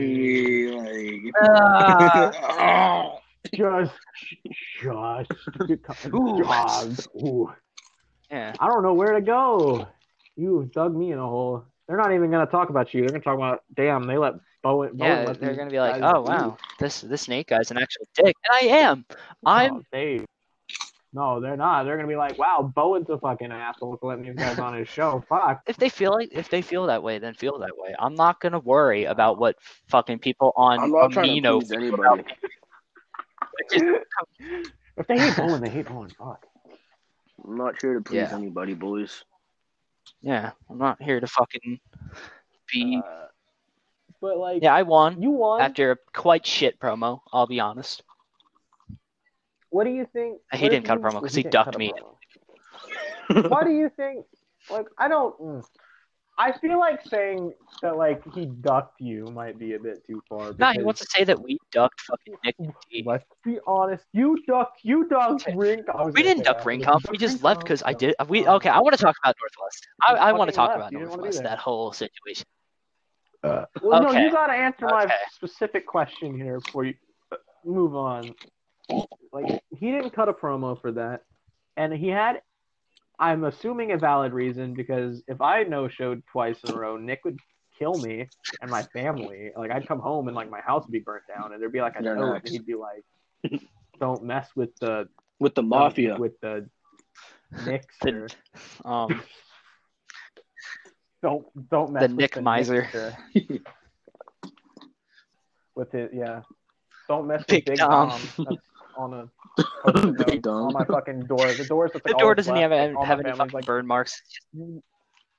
like. 0.77 1.35
Ah, 1.43 3.19
just, 3.55 3.93
just, 4.83 5.33
Ooh. 6.15 6.43
Ooh. 7.17 7.53
yeah, 8.31 8.55
I 8.59 8.67
don't 8.67 8.83
know 8.83 8.95
where 8.95 9.15
to 9.15 9.21
go. 9.21 9.87
You 10.37 10.71
dug 10.75 10.95
me 10.95 11.13
in 11.13 11.19
a 11.19 11.27
hole. 11.27 11.65
They're 11.87 11.97
not 11.97 12.13
even 12.13 12.31
gonna 12.31 12.47
talk 12.47 12.71
about 12.71 12.93
you. 12.93 13.01
They're 13.01 13.11
gonna 13.11 13.25
talk 13.25 13.37
about, 13.37 13.63
damn, 13.75 14.07
they 14.07 14.19
let 14.19 14.35
Bowen. 14.63 14.97
Bowen 14.97 15.11
yeah. 15.11 15.25
let 15.25 15.41
They're 15.41 15.57
gonna 15.57 15.71
be 15.71 15.81
like, 15.81 16.01
guys 16.01 16.13
oh 16.15 16.25
do." 16.25 16.31
wow, 16.31 16.59
this 16.79 17.01
this 17.01 17.29
Nate 17.29 17.47
guy's 17.47 17.71
an 17.71 17.79
actual 17.79 18.07
dick, 18.15 18.37
and 18.51 18.53
I 18.53 18.77
am. 18.77 19.05
I'm 19.45 19.75
No, 19.75 19.83
they. 19.91 20.25
No, 21.13 21.41
they're 21.41 21.57
not. 21.57 21.83
They're 21.85 21.97
gonna 21.97 22.07
be 22.09 22.15
like, 22.17 22.39
wow, 22.39 22.71
Bowen's 22.75 23.11
a 23.11 23.19
fucking 23.19 23.51
asshole 23.51 23.97
for 23.97 24.11
letting 24.11 24.25
these 24.27 24.37
guys 24.37 24.59
on 24.61 24.75
his 24.75 24.89
show. 24.89 25.25
Fuck. 25.29 25.63
if 25.67 25.77
they 25.77 25.89
feel 25.89 26.13
like 26.13 26.29
if 26.33 26.49
they 26.51 26.63
feel 26.63 26.87
that 26.87 27.03
way, 27.03 27.19
then 27.19 27.35
feel 27.35 27.59
that 27.59 27.77
way. 27.77 27.95
I'm 27.99 28.15
not 28.15 28.41
gonna 28.41 28.61
worry 28.61 29.05
about 29.07 29.39
what 29.39 29.57
fucking 29.89 30.21
people 30.21 30.53
on 30.57 30.79
I'm 30.79 30.93
not 30.93 31.11
trying 31.13 31.43
to 31.43 31.49
Amino 31.49 31.59
please 31.61 31.73
anybody. 31.73 32.25
if 34.97 35.07
they 35.09 35.19
hate 35.19 35.37
Bowen, 35.37 35.61
they 35.63 35.69
hate 35.69 35.87
Bowen. 35.89 36.11
Fuck. 36.11 36.47
I'm 37.45 37.57
not 37.57 37.81
here 37.81 37.95
to 37.95 38.01
please 38.03 38.17
Yeah. 38.17 38.35
anybody, 38.35 38.75
boys. 38.75 39.25
Yeah, 40.23 40.53
I'm 40.69 40.79
not 40.79 41.03
here 41.03 41.19
to 41.19 41.27
fucking 41.27 41.81
be. 42.73 43.03
Uh, 43.05 43.27
but 44.21 44.37
like, 44.37 44.63
yeah, 44.63 44.75
I 44.75 44.83
won 44.83 45.21
you 45.23 45.31
won. 45.31 45.61
after 45.61 45.93
a 45.93 45.97
quite 46.15 46.47
shit 46.47 46.79
promo. 46.79 47.21
I'll 47.33 47.47
be 47.47 47.59
honest. 47.61 48.03
What 49.71 49.85
do 49.85 49.91
you 49.91 50.07
think? 50.13 50.39
He 50.53 50.69
didn't 50.69 50.85
if 50.85 50.89
cut 50.89 50.99
a 50.99 51.01
you- 51.01 51.07
promo 51.07 51.21
'cause 51.21 51.35
he 51.35 51.43
didn't 51.43 51.53
ducked 51.53 51.79
me. 51.79 51.93
promo. 53.29 53.49
Why 53.51 53.65
do 53.65 53.71
you 53.71 53.89
think? 53.97 54.27
Like, 54.71 54.87
I 54.99 55.09
don't. 55.09 55.65
I 56.39 56.53
feel 56.59 56.79
like 56.81 57.03
saying 57.07 57.53
that 57.83 57.97
like 57.99 58.23
he 58.35 58.47
ducked 58.47 58.99
you 59.01 59.27
might 59.27 59.59
be 59.59 59.75
a 59.75 59.79
bit 59.79 60.07
too 60.07 60.23
far. 60.29 60.55
Nah, 60.59 60.73
he 60.73 60.83
wants 60.83 61.01
to 61.01 61.07
say 61.11 61.23
that 61.25 61.39
we 61.43 61.59
ducked 61.71 62.01
fucking 62.01 62.35
Nick 62.45 62.57
T. 62.91 63.03
Let's 63.05 63.25
be 63.45 63.59
honest. 63.67 64.05
You 64.13 64.39
ducked. 64.47 64.81
You 64.83 65.07
ducked 65.09 65.47
Ring. 65.55 65.85
I 65.95 66.05
We 66.07 66.23
didn't 66.23 66.45
duck 66.45 66.59
that. 66.59 66.67
Ring 66.67 66.81
You 66.81 66.87
Comp. 66.87 67.11
We 67.11 67.19
just 67.19 67.43
left 67.45 67.61
because 67.61 67.83
I 67.85 67.93
did. 67.93 68.15
We 68.29 68.47
okay. 68.49 68.71
I 68.71 68.81
want 68.81 68.97
to 68.97 69.03
talk 69.03 69.17
about 69.23 69.37
Northwest. 69.39 69.87
I, 70.07 70.15
I 70.15 70.33
want 70.33 70.49
to 70.51 70.57
talk 70.57 70.69
left. 70.69 70.79
about 70.79 70.93
You 70.93 70.99
didn't 71.01 71.11
wanna 71.11 71.23
be 71.23 71.27
Northwest. 71.27 71.43
there. 71.43 71.51
That 71.51 71.59
whole 71.59 71.93
situation. 71.93 72.47
Well, 73.43 73.67
no, 74.03 74.13
you 74.13 74.31
gotta 74.31 74.53
answer 74.55 74.87
my 74.87 75.11
specific 75.33 75.87
question 75.87 76.35
here 76.35 76.61
before 76.61 76.85
you 76.85 76.95
uh, 77.33 77.37
move 77.65 77.95
on. 77.95 78.35
Like, 79.33 79.63
he 79.71 79.91
didn't 79.93 80.11
cut 80.11 80.29
a 80.29 80.33
promo 80.33 80.81
for 80.81 80.93
that, 80.93 81.23
and 81.77 81.93
he 81.93 82.09
had, 82.09 82.43
I'm 83.19 83.45
assuming, 83.45 83.93
a 83.93 83.97
valid 83.99 84.33
reason 84.33 84.75
because 84.75 85.23
if 85.29 85.41
I 85.41 85.63
no 85.65 85.89
showed 85.89 86.23
twice 86.33 86.63
in 86.65 86.71
a 86.71 86.75
row, 86.75 86.97
Nick 86.97 87.25
would 87.25 87.39
kill 87.79 87.97
me 87.99 88.29
and 88.61 88.71
my 88.71 88.83
family. 88.93 89.51
Like, 89.57 89.71
I'd 89.71 89.87
come 89.87 90.01
home 90.01 90.27
and 90.29 90.35
like 90.37 90.51
my 90.51 90.61
house 90.61 90.85
would 90.85 90.93
be 90.93 90.99
burnt 91.01 91.25
down, 91.29 91.53
and 91.53 91.61
there'd 91.63 91.73
be 91.73 91.81
like 91.81 91.99
a 91.99 92.03
You're 92.03 92.17
note, 92.17 92.33
next. 92.35 92.51
and 92.51 92.53
he'd 92.53 92.67
be 92.67 92.75
like, 92.75 93.05
"Don't 94.01 94.25
mess 94.25 94.49
with 94.57 94.77
the 94.81 95.09
With 95.39 95.55
the 95.55 95.63
mafia. 95.63 96.17
with 96.19 96.39
the 96.41 96.69
Knicks." 97.65 97.97
The- 98.03 98.31
Um, 98.85 99.23
don't 101.23 101.47
don't 101.71 101.93
mess 101.93 102.03
The 102.03 102.09
with 102.09 102.19
Nick 102.19 102.35
the 102.35 102.43
Miser. 102.43 103.17
With 105.77 105.95
it, 105.95 106.11
yeah. 106.13 106.43
Don't 107.09 107.27
mess 107.27 107.45
Big 107.49 107.65
with 107.65 107.65
Big 107.67 107.79
Dom. 107.79 108.21
Dom. 108.37 108.59
That's 109.09 109.69
on 109.85 109.85
a 109.87 109.93
post-it 109.93 110.27
Big 110.27 110.35
note 110.37 110.43
Dom. 110.43 110.67
on 110.69 110.73
my 110.73 110.85
fucking 110.85 111.21
door. 111.27 111.53
The 111.53 111.65
doors 111.65 111.91
that's 111.93 112.05
the 112.05 112.15
door 112.19 112.35
doesn't 112.35 112.53
left, 112.55 112.63
have, 112.63 112.71
like, 112.71 112.81
any- 112.97 113.07
have 113.07 113.21
any 113.21 113.33
fucking 113.37 113.53
like, 113.53 113.67
burn 113.67 113.87
marks. 113.87 114.21
you, 114.53 114.83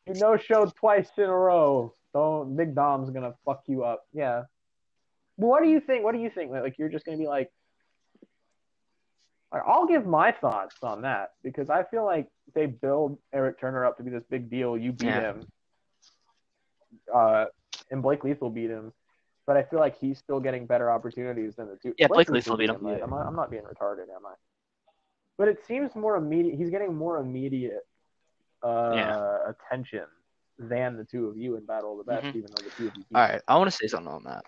you 0.08 0.14
no 0.16 0.38
showed 0.38 0.76
twice 0.76 1.10
in 1.18 1.24
a 1.26 1.28
row. 1.36 1.94
Don't 2.14 2.56
Big 2.58 2.76
Dom's 2.76 3.10
gonna 3.10 3.34
fuck 3.46 3.64
you 3.68 3.84
up. 3.84 4.06
Yeah. 4.14 4.44
Well, 5.38 5.50
what 5.50 5.64
do 5.64 5.70
you 5.70 5.80
think? 5.80 6.04
What 6.04 6.14
do 6.14 6.20
you 6.20 6.30
think? 6.30 6.52
Like 6.52 6.78
you're 6.78 6.90
just 6.90 7.06
gonna 7.06 7.18
be 7.18 7.28
like, 7.28 7.52
like, 9.52 9.64
I'll 9.66 9.86
give 9.88 10.06
my 10.06 10.32
thoughts 10.32 10.76
on 10.84 11.02
that 11.04 11.32
because 11.44 11.70
I 11.70 11.84
feel 11.84 12.04
like 12.06 12.28
they 12.54 12.66
build 12.66 13.18
Eric 13.34 13.60
Turner 13.60 13.86
up 13.86 13.98
to 13.98 14.04
be 14.04 14.10
this 14.10 14.24
big 14.30 14.50
deal. 14.50 14.78
You 14.78 14.92
beat 14.92 15.08
Yeah. 15.08 15.22
him, 15.34 15.48
uh, 17.14 17.46
and 17.90 18.02
Blake 18.02 18.24
Lethal 18.24 18.50
beat 18.50 18.70
him, 18.70 18.92
but 19.48 19.58
I 19.58 19.64
feel 19.64 19.80
like 19.80 19.98
he's 20.00 20.18
still 20.20 20.40
getting 20.40 20.66
better 20.66 20.92
opportunities 20.92 21.56
than 21.56 21.68
the 21.68 21.76
two. 21.78 21.94
Yeah, 21.98 22.08
Blake 22.08 22.30
Lethal 22.30 22.58
beat 22.58 22.70
him. 22.70 22.78
right? 22.82 23.02
I'm, 23.02 23.10
not, 23.10 23.26
I'm 23.26 23.36
not 23.36 23.50
being 23.52 23.64
retarded, 23.64 24.04
am 24.16 24.26
I? 24.26 24.34
But 25.38 25.48
it 25.48 25.60
seems 25.68 25.96
more 25.96 26.16
immediate. 26.18 26.56
He's 26.58 26.70
getting 26.70 26.96
more 26.96 27.18
immediate 27.18 27.86
uh, 28.64 28.92
Yeah. 28.94 29.38
attention 29.50 30.06
than 30.60 30.96
the 30.98 31.04
two 31.04 31.28
of 31.28 31.38
you 31.38 31.56
in 31.58 31.66
Battle 31.66 32.00
of 32.00 32.06
the 32.06 32.12
Best, 32.12 32.26
Mhm. 32.28 32.36
even 32.36 32.52
though 32.56 32.64
the 32.64 32.70
two 32.78 32.88
of 32.88 32.96
you. 32.96 33.04
beat 33.10 33.16
All 33.18 33.22
right, 33.22 33.42
I 33.48 33.58
want 33.58 33.72
to 33.72 33.76
say 33.76 33.88
something 33.88 34.12
on 34.14 34.24
that. 34.26 34.46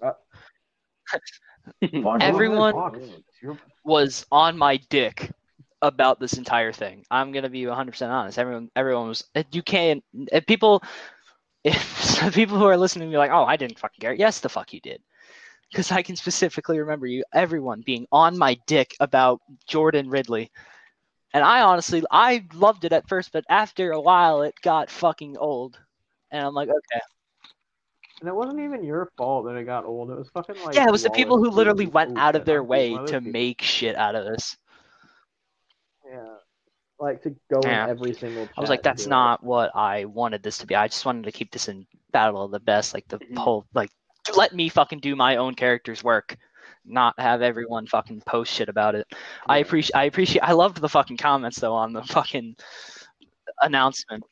him. 1.80 2.02
Fine, 2.02 2.22
Everyone- 2.22 2.72
go 2.72 2.78
ahead, 2.80 2.92
talk. 2.92 3.18
It's 3.28 3.42
your- 3.42 3.58
Was 3.84 4.26
on 4.30 4.58
my 4.58 4.76
dick 4.90 5.30
about 5.82 6.20
this 6.20 6.34
entire 6.34 6.72
thing. 6.72 7.04
I'm 7.10 7.32
gonna 7.32 7.48
be 7.48 7.66
100 7.66 7.92
percent 7.92 8.12
honest. 8.12 8.38
Everyone, 8.38 8.70
everyone 8.76 9.08
was. 9.08 9.24
You 9.52 9.62
can't. 9.62 10.04
If 10.30 10.44
people, 10.46 10.82
if 11.64 12.02
some 12.02 12.32
people 12.32 12.58
who 12.58 12.64
are 12.64 12.76
listening 12.76 13.08
to 13.08 13.12
me 13.12 13.18
like, 13.18 13.30
oh, 13.30 13.44
I 13.44 13.56
didn't 13.56 13.78
fucking 13.78 14.00
care. 14.00 14.14
Yes, 14.14 14.40
the 14.40 14.48
fuck 14.48 14.72
you 14.72 14.80
did. 14.80 15.02
Because 15.70 15.92
I 15.92 16.02
can 16.02 16.16
specifically 16.16 16.78
remember 16.80 17.06
you, 17.06 17.22
everyone 17.32 17.82
being 17.86 18.06
on 18.10 18.36
my 18.36 18.58
dick 18.66 18.96
about 18.98 19.40
Jordan 19.68 20.10
Ridley. 20.10 20.50
And 21.32 21.44
I 21.44 21.62
honestly, 21.62 22.02
I 22.10 22.44
loved 22.54 22.84
it 22.84 22.92
at 22.92 23.08
first, 23.08 23.30
but 23.32 23.44
after 23.48 23.92
a 23.92 24.00
while, 24.00 24.42
it 24.42 24.54
got 24.62 24.90
fucking 24.90 25.36
old. 25.36 25.78
And 26.32 26.44
I'm 26.44 26.54
like, 26.54 26.68
okay. 26.68 27.00
And 28.20 28.28
it 28.28 28.34
wasn't 28.34 28.60
even 28.60 28.84
your 28.84 29.10
fault 29.16 29.46
that 29.46 29.54
it 29.54 29.64
got 29.64 29.84
old. 29.84 30.10
It 30.10 30.18
was 30.18 30.28
fucking 30.30 30.56
like 30.64 30.74
yeah, 30.74 30.86
it 30.86 30.92
was 30.92 31.04
the 31.04 31.10
people 31.10 31.38
who 31.38 31.50
literally 31.50 31.86
went 31.86 32.18
out 32.18 32.36
of 32.36 32.44
their 32.44 32.62
way 32.62 32.90
one 32.90 33.00
of 33.00 33.06
those 33.06 33.12
to 33.12 33.20
people." 33.20 33.32
make 33.32 33.62
shit 33.62 33.96
out 33.96 34.14
of 34.14 34.26
this. 34.26 34.56
Yeah, 36.06 36.34
like 37.00 37.22
to 37.22 37.30
go 37.52 37.60
Yeah. 37.64 37.84
in 37.84 37.90
every 37.90 38.12
single. 38.14 38.48
I 38.56 38.60
was 38.60 38.70
like, 38.70 38.82
that's 38.82 39.06
not 39.06 39.42
what 39.42 39.74
I 39.74 40.04
wanted 40.04 40.42
this 40.42 40.58
to 40.58 40.66
be. 40.66 40.74
I 40.74 40.86
just 40.88 41.04
wanted 41.06 41.24
to 41.24 41.32
keep 41.32 41.50
this 41.50 41.68
in 41.68 41.86
Battle 42.12 42.42
of 42.44 42.50
the 42.50 42.60
Best, 42.60 42.92
like 42.94 43.08
the 43.08 43.18
Mm-hmm. 43.18 43.34
Mhm. 43.34 43.38
whole 43.38 43.66
like 43.74 43.90
let 44.36 44.54
me 44.54 44.68
fucking 44.68 45.00
do 45.00 45.16
my 45.16 45.36
own 45.36 45.54
character's 45.54 46.04
work, 46.04 46.36
not 46.84 47.18
have 47.18 47.40
everyone 47.42 47.86
fucking 47.86 48.20
post 48.26 48.52
shit 48.52 48.68
about 48.68 48.94
it. 48.94 49.06
I 49.48 49.58
appreciate 49.58 49.96
I 49.96 50.04
appreciate 50.04 50.42
I 50.42 50.52
loved 50.52 50.80
the 50.80 50.88
fucking 50.88 51.16
comments 51.16 51.58
though 51.58 51.74
on 51.74 51.92
the 51.92 52.02
fucking 52.04 52.54
announcement. 53.62 54.22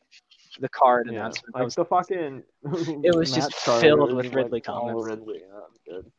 The 0.60 0.68
card 0.68 1.06
Yeah, 1.06 1.20
announcement. 1.20 1.54
Like 1.54 1.64
was- 1.64 1.74
the 1.76 1.84
fucking. 1.84 2.42
It 3.04 3.14
was 3.16 3.32
just 3.34 3.50
Matt 3.50 3.60
Charter 3.64 3.80
filled 3.80 4.12
with 4.14 4.26
like 4.26 4.34
Ridley 4.34 4.62
all 4.66 4.80
comments. 4.80 5.06
Ridley. 5.06 5.38
That 5.38 5.54
was 5.70 5.78
good. 5.88 6.12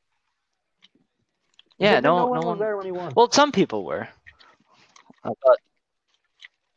yeah, 1.78 1.94
then 1.96 2.04
no, 2.04 2.18
no 2.18 2.26
no 2.26 2.28
one 2.28 2.40
one. 2.40 2.48
was 2.48 2.60
there 2.60 2.78
when 2.78 2.86
he 2.86 2.92
won. 2.92 3.14
Well, 3.16 3.30
some 3.32 3.52
people 3.52 3.86
were. 3.86 4.08
Uh, 5.24 5.32
but 5.44 5.58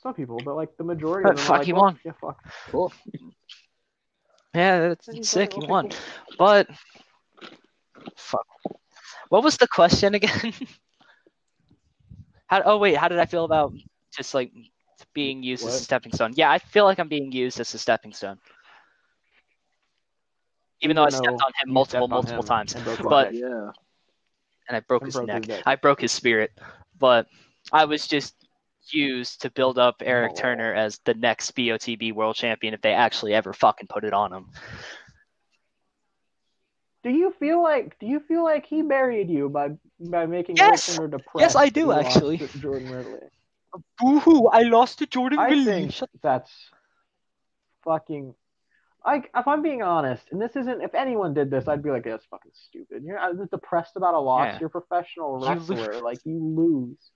Some 0.03 0.15
people, 0.15 0.43
but 0.43 0.57
like 0.57 0.77
the 0.77 0.85
majority 0.85 1.27
But 1.27 1.31
of 1.31 1.37
them. 1.37 1.47
fuck, 1.47 1.59
like, 1.59 1.67
he 1.67 1.73
well, 1.73 1.83
won. 1.83 1.99
Yeah, 2.05 2.13
fuck. 2.21 2.39
Cool. 2.71 2.93
yeah, 4.55 4.89
that's 4.89 5.09
And 5.09 5.25
sick. 5.27 5.53
like, 5.53 5.53
He 5.55 5.61
won. 5.61 5.91
But 6.39 6.69
fuck. 8.17 8.47
What 9.29 9.43
was 9.45 9.57
the 9.57 9.69
question 9.69 10.15
again? 10.15 10.53
how? 12.47 12.63
Oh 12.65 12.79
wait, 12.79 12.97
how 12.97 13.09
did 13.09 13.19
I 13.19 13.27
feel 13.27 13.45
about 13.45 13.73
just 14.17 14.35
like 14.35 14.53
being 15.15 15.43
used 15.43 15.67
as 15.67 15.75
a 15.75 15.81
stepping 15.81 16.13
stone? 16.13 16.33
Yeah, 16.35 16.51
I 16.51 16.59
feel 16.59 16.85
like 16.85 16.99
I'm 16.99 17.09
being 17.09 17.33
used 17.33 17.61
as 17.61 17.75
a 17.75 17.79
stepping 17.79 18.13
stone. 18.13 18.39
even 20.81 20.97
though 20.97 21.05
I 21.05 21.11
Even 21.11 21.19
stepped 21.19 21.41
though 21.41 21.45
on 21.45 21.53
him 21.63 21.73
multiple, 21.73 22.09
on 22.11 22.11
multiple 22.11 22.43
him 22.43 22.47
times, 22.47 22.75
and 22.75 22.85
broke 22.85 22.99
his 22.99 23.07
but. 23.07 23.35
Yeah. 23.35 23.71
and 24.69 24.77
I 24.77 24.81
broke 24.81 25.03
And 25.03 25.07
his 25.07 25.15
broke 25.15 25.27
neck. 25.27 25.45
his 25.45 25.49
neck. 25.49 25.63
I 25.67 25.77
broke 25.77 26.01
his 26.01 26.13
spirit, 26.13 26.51
but 26.99 27.27
I 27.73 27.85
was 27.85 28.07
just 28.07 28.35
used 28.91 29.43
to 29.43 29.51
build 29.51 29.79
up 29.79 30.03
Eric 30.05 30.33
Oh. 30.35 30.41
Turner 30.41 30.75
as 30.75 30.99
the 31.05 31.15
next 31.15 31.55
BOTB 31.55 32.13
world 32.15 32.37
champion 32.37 32.75
if 32.75 32.81
they 32.83 32.93
actually 32.95 33.35
ever 33.35 33.53
fucking 33.53 33.87
put 33.89 34.05
it 34.05 34.13
on 34.13 34.33
him. 34.33 34.47
Do 37.05 37.11
you 37.11 37.33
feel 37.39 37.63
like 37.63 37.99
do 37.99 38.07
you 38.07 38.21
feel 38.21 38.45
like 38.45 38.65
he 38.67 38.83
buried 38.83 39.29
you 39.29 39.49
by 39.49 39.71
by 39.99 40.27
making 40.27 40.57
Yes! 40.57 40.89
Eric 40.89 40.97
Turner 41.11 41.19
depressed? 41.19 41.41
Yes, 41.41 41.57
I 41.57 41.69
do, 41.69 41.89
when 41.89 41.99
he 41.99 42.05
lost 42.05 42.17
actually. 42.17 42.37
Jordan 42.61 42.91
Ridley. 42.91 43.19
Boo-hoo! 43.99 44.47
I 44.49 44.63
lost 44.63 44.99
to 44.99 45.07
Jordan 45.07 45.39
I 45.39 45.49
Ridley. 45.49 45.65
think 45.65 45.93
Shut- 45.93 46.11
that's 46.23 46.53
fucking. 47.85 48.35
Like, 49.05 49.31
if 49.35 49.49
I'm 49.49 49.63
being 49.63 49.83
honest, 49.83 50.23
and 50.31 50.41
this 50.41 50.55
isn't, 50.55 50.81
if 50.81 50.95
anyone 50.95 51.35
did 51.35 51.51
this, 51.51 51.67
I'd 51.67 51.83
be 51.83 51.91
like, 51.91 52.05
yeah, 52.05 52.13
that's 52.13 52.27
fucking 52.27 52.53
stupid. 52.55 53.03
You're 53.05 53.19
uh, 53.19 53.33
not 53.33 53.51
depressed 53.51 53.97
about 53.97 54.15
a 54.15 54.21
loss. 54.21 54.47
Yeah. 54.47 54.59
You're 54.61 54.67
a 54.69 54.71
professional 54.71 55.41
You 55.43 55.49
wrestler. 55.49 56.01
like, 56.01 56.19
you 56.25 56.39
lose. 56.39 57.11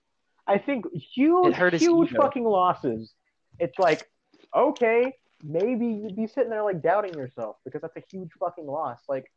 I 0.47 0.57
think 0.57 0.85
huge, 0.93 1.47
It 1.47 1.55
hurt 1.55 1.73
his 1.73 1.81
huge 1.81 2.11
fucking 2.11 2.45
losses. 2.45 3.13
It's 3.59 3.77
like, 3.77 4.09
okay, 4.55 5.13
maybe 5.43 5.85
you'd 5.85 6.15
be 6.15 6.27
sitting 6.27 6.49
there 6.49 6.63
like 6.63 6.81
doubting 6.81 7.13
yourself 7.13 7.57
because 7.65 7.81
that's 7.81 7.97
a 7.97 8.03
huge 8.09 8.29
fucking 8.39 8.65
loss. 8.65 8.99
Like, 9.09 9.31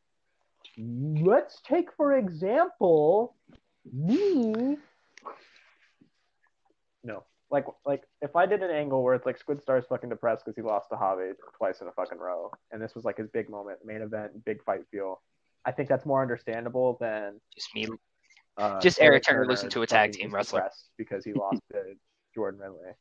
let's 0.78 1.60
take 1.62 1.92
for 1.96 2.16
example 2.16 3.34
me. 3.92 4.76
No, 7.02 7.24
like 7.50 7.64
like 7.84 8.02
if 8.22 8.36
I 8.36 8.46
did 8.46 8.62
an 8.62 8.70
angle 8.70 9.02
where 9.02 9.14
it's 9.14 9.26
like 9.26 9.38
Squid 9.38 9.62
Star's 9.62 9.84
fucking 9.88 10.10
depressed 10.10 10.44
because 10.44 10.56
he 10.56 10.62
lost 10.62 10.90
to 10.90 10.96
Javi 10.96 11.32
twice 11.56 11.80
in 11.80 11.88
a 11.88 11.92
fucking 11.92 12.18
row, 12.18 12.50
and 12.70 12.80
this 12.80 12.94
was 12.94 13.04
like 13.04 13.18
his 13.18 13.28
big 13.28 13.48
moment, 13.50 13.78
main 13.84 14.02
event, 14.02 14.44
big 14.44 14.62
fight 14.64 14.82
feel. 14.90 15.22
I 15.64 15.72
think 15.72 15.88
that's 15.88 16.06
more 16.06 16.22
understandable 16.22 16.96
than 17.00 17.40
Just 17.54 17.74
me. 17.74 17.88
Uh, 18.56 18.80
Just 18.80 19.00
Eric 19.00 19.22
Turner 19.24 19.46
losing 19.46 19.70
to 19.70 19.82
a 19.82 19.86
tag 19.86 20.12
team 20.12 20.32
wrestler. 20.34 20.68
because 20.98 21.24
he 21.24 21.32
lost 21.32 21.60
to 21.72 21.94
Jordan 22.34 22.60
Ridley. 22.60 22.92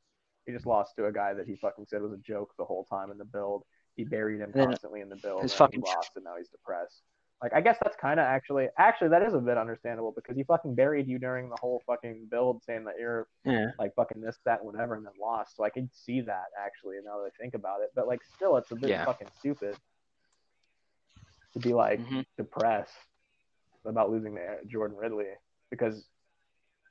He 0.46 0.52
just 0.54 0.66
lost 0.66 0.96
to 0.98 1.06
a 1.06 1.12
guy 1.12 1.34
that 1.34 1.46
he 1.48 1.56
fucking 1.58 1.86
said 1.88 2.02
was 2.02 2.14
a 2.14 2.18
joke 2.18 2.52
the 2.58 2.66
whole 2.66 2.86
time 2.86 3.12
in 3.12 3.18
the 3.18 3.26
build. 3.26 3.64
He 3.96 4.04
buried 4.04 4.40
him 4.42 4.52
constantly 4.54 5.02
in 5.02 5.10
the 5.10 5.18
build. 5.18 5.42
his 5.44 5.54
fucking- 5.54 5.82
he 5.86 5.92
lost, 5.94 6.12
and 6.16 6.24
now 6.24 6.36
he's 6.38 6.50
depressed. 6.50 7.02
Like 7.42 7.54
I 7.54 7.62
guess 7.62 7.78
that's 7.82 7.96
kind 7.96 8.20
of 8.20 8.26
actually 8.26 8.68
actually 8.78 9.10
that 9.10 9.22
is 9.24 9.34
a 9.34 9.40
bit 9.40 9.58
understandable 9.58 10.12
because 10.14 10.36
he 10.36 10.44
fucking 10.44 10.76
buried 10.76 11.08
you 11.08 11.20
during 11.20 11.50
the 11.50 11.56
whole 11.62 11.82
fucking 11.86 12.28
build, 12.30 12.62
saying 12.66 12.84
that 12.86 12.96
you're 13.00 13.28
Yeah. 13.46 13.68
like 13.80 13.94
fucking 13.96 14.20
this, 14.22 14.38
that, 14.44 14.64
whatever, 14.66 14.96
and 14.96 15.06
then 15.06 15.14
lost. 15.22 15.56
So 15.56 15.64
I 15.64 15.70
can 15.70 15.90
see 15.94 16.20
that 16.22 16.46
actually 16.60 16.98
now 17.06 17.20
that 17.20 17.32
I 17.34 17.42
think 17.42 17.54
about 17.54 17.80
it. 17.82 17.92
But 17.96 18.08
like 18.08 18.20
still, 18.36 18.58
it's 18.58 18.72
a 18.72 18.76
bit 18.76 18.90
Yeah. 18.90 19.06
fucking 19.06 19.30
stupid 19.40 19.78
to 21.54 21.60
be 21.60 21.74
like 21.74 22.00
Mhm. 22.02 22.26
depressed 22.38 22.94
about 23.86 24.10
losing 24.12 24.36
to 24.36 24.58
Jordan 24.68 24.98
Ridley 24.98 25.26
because 25.70 26.06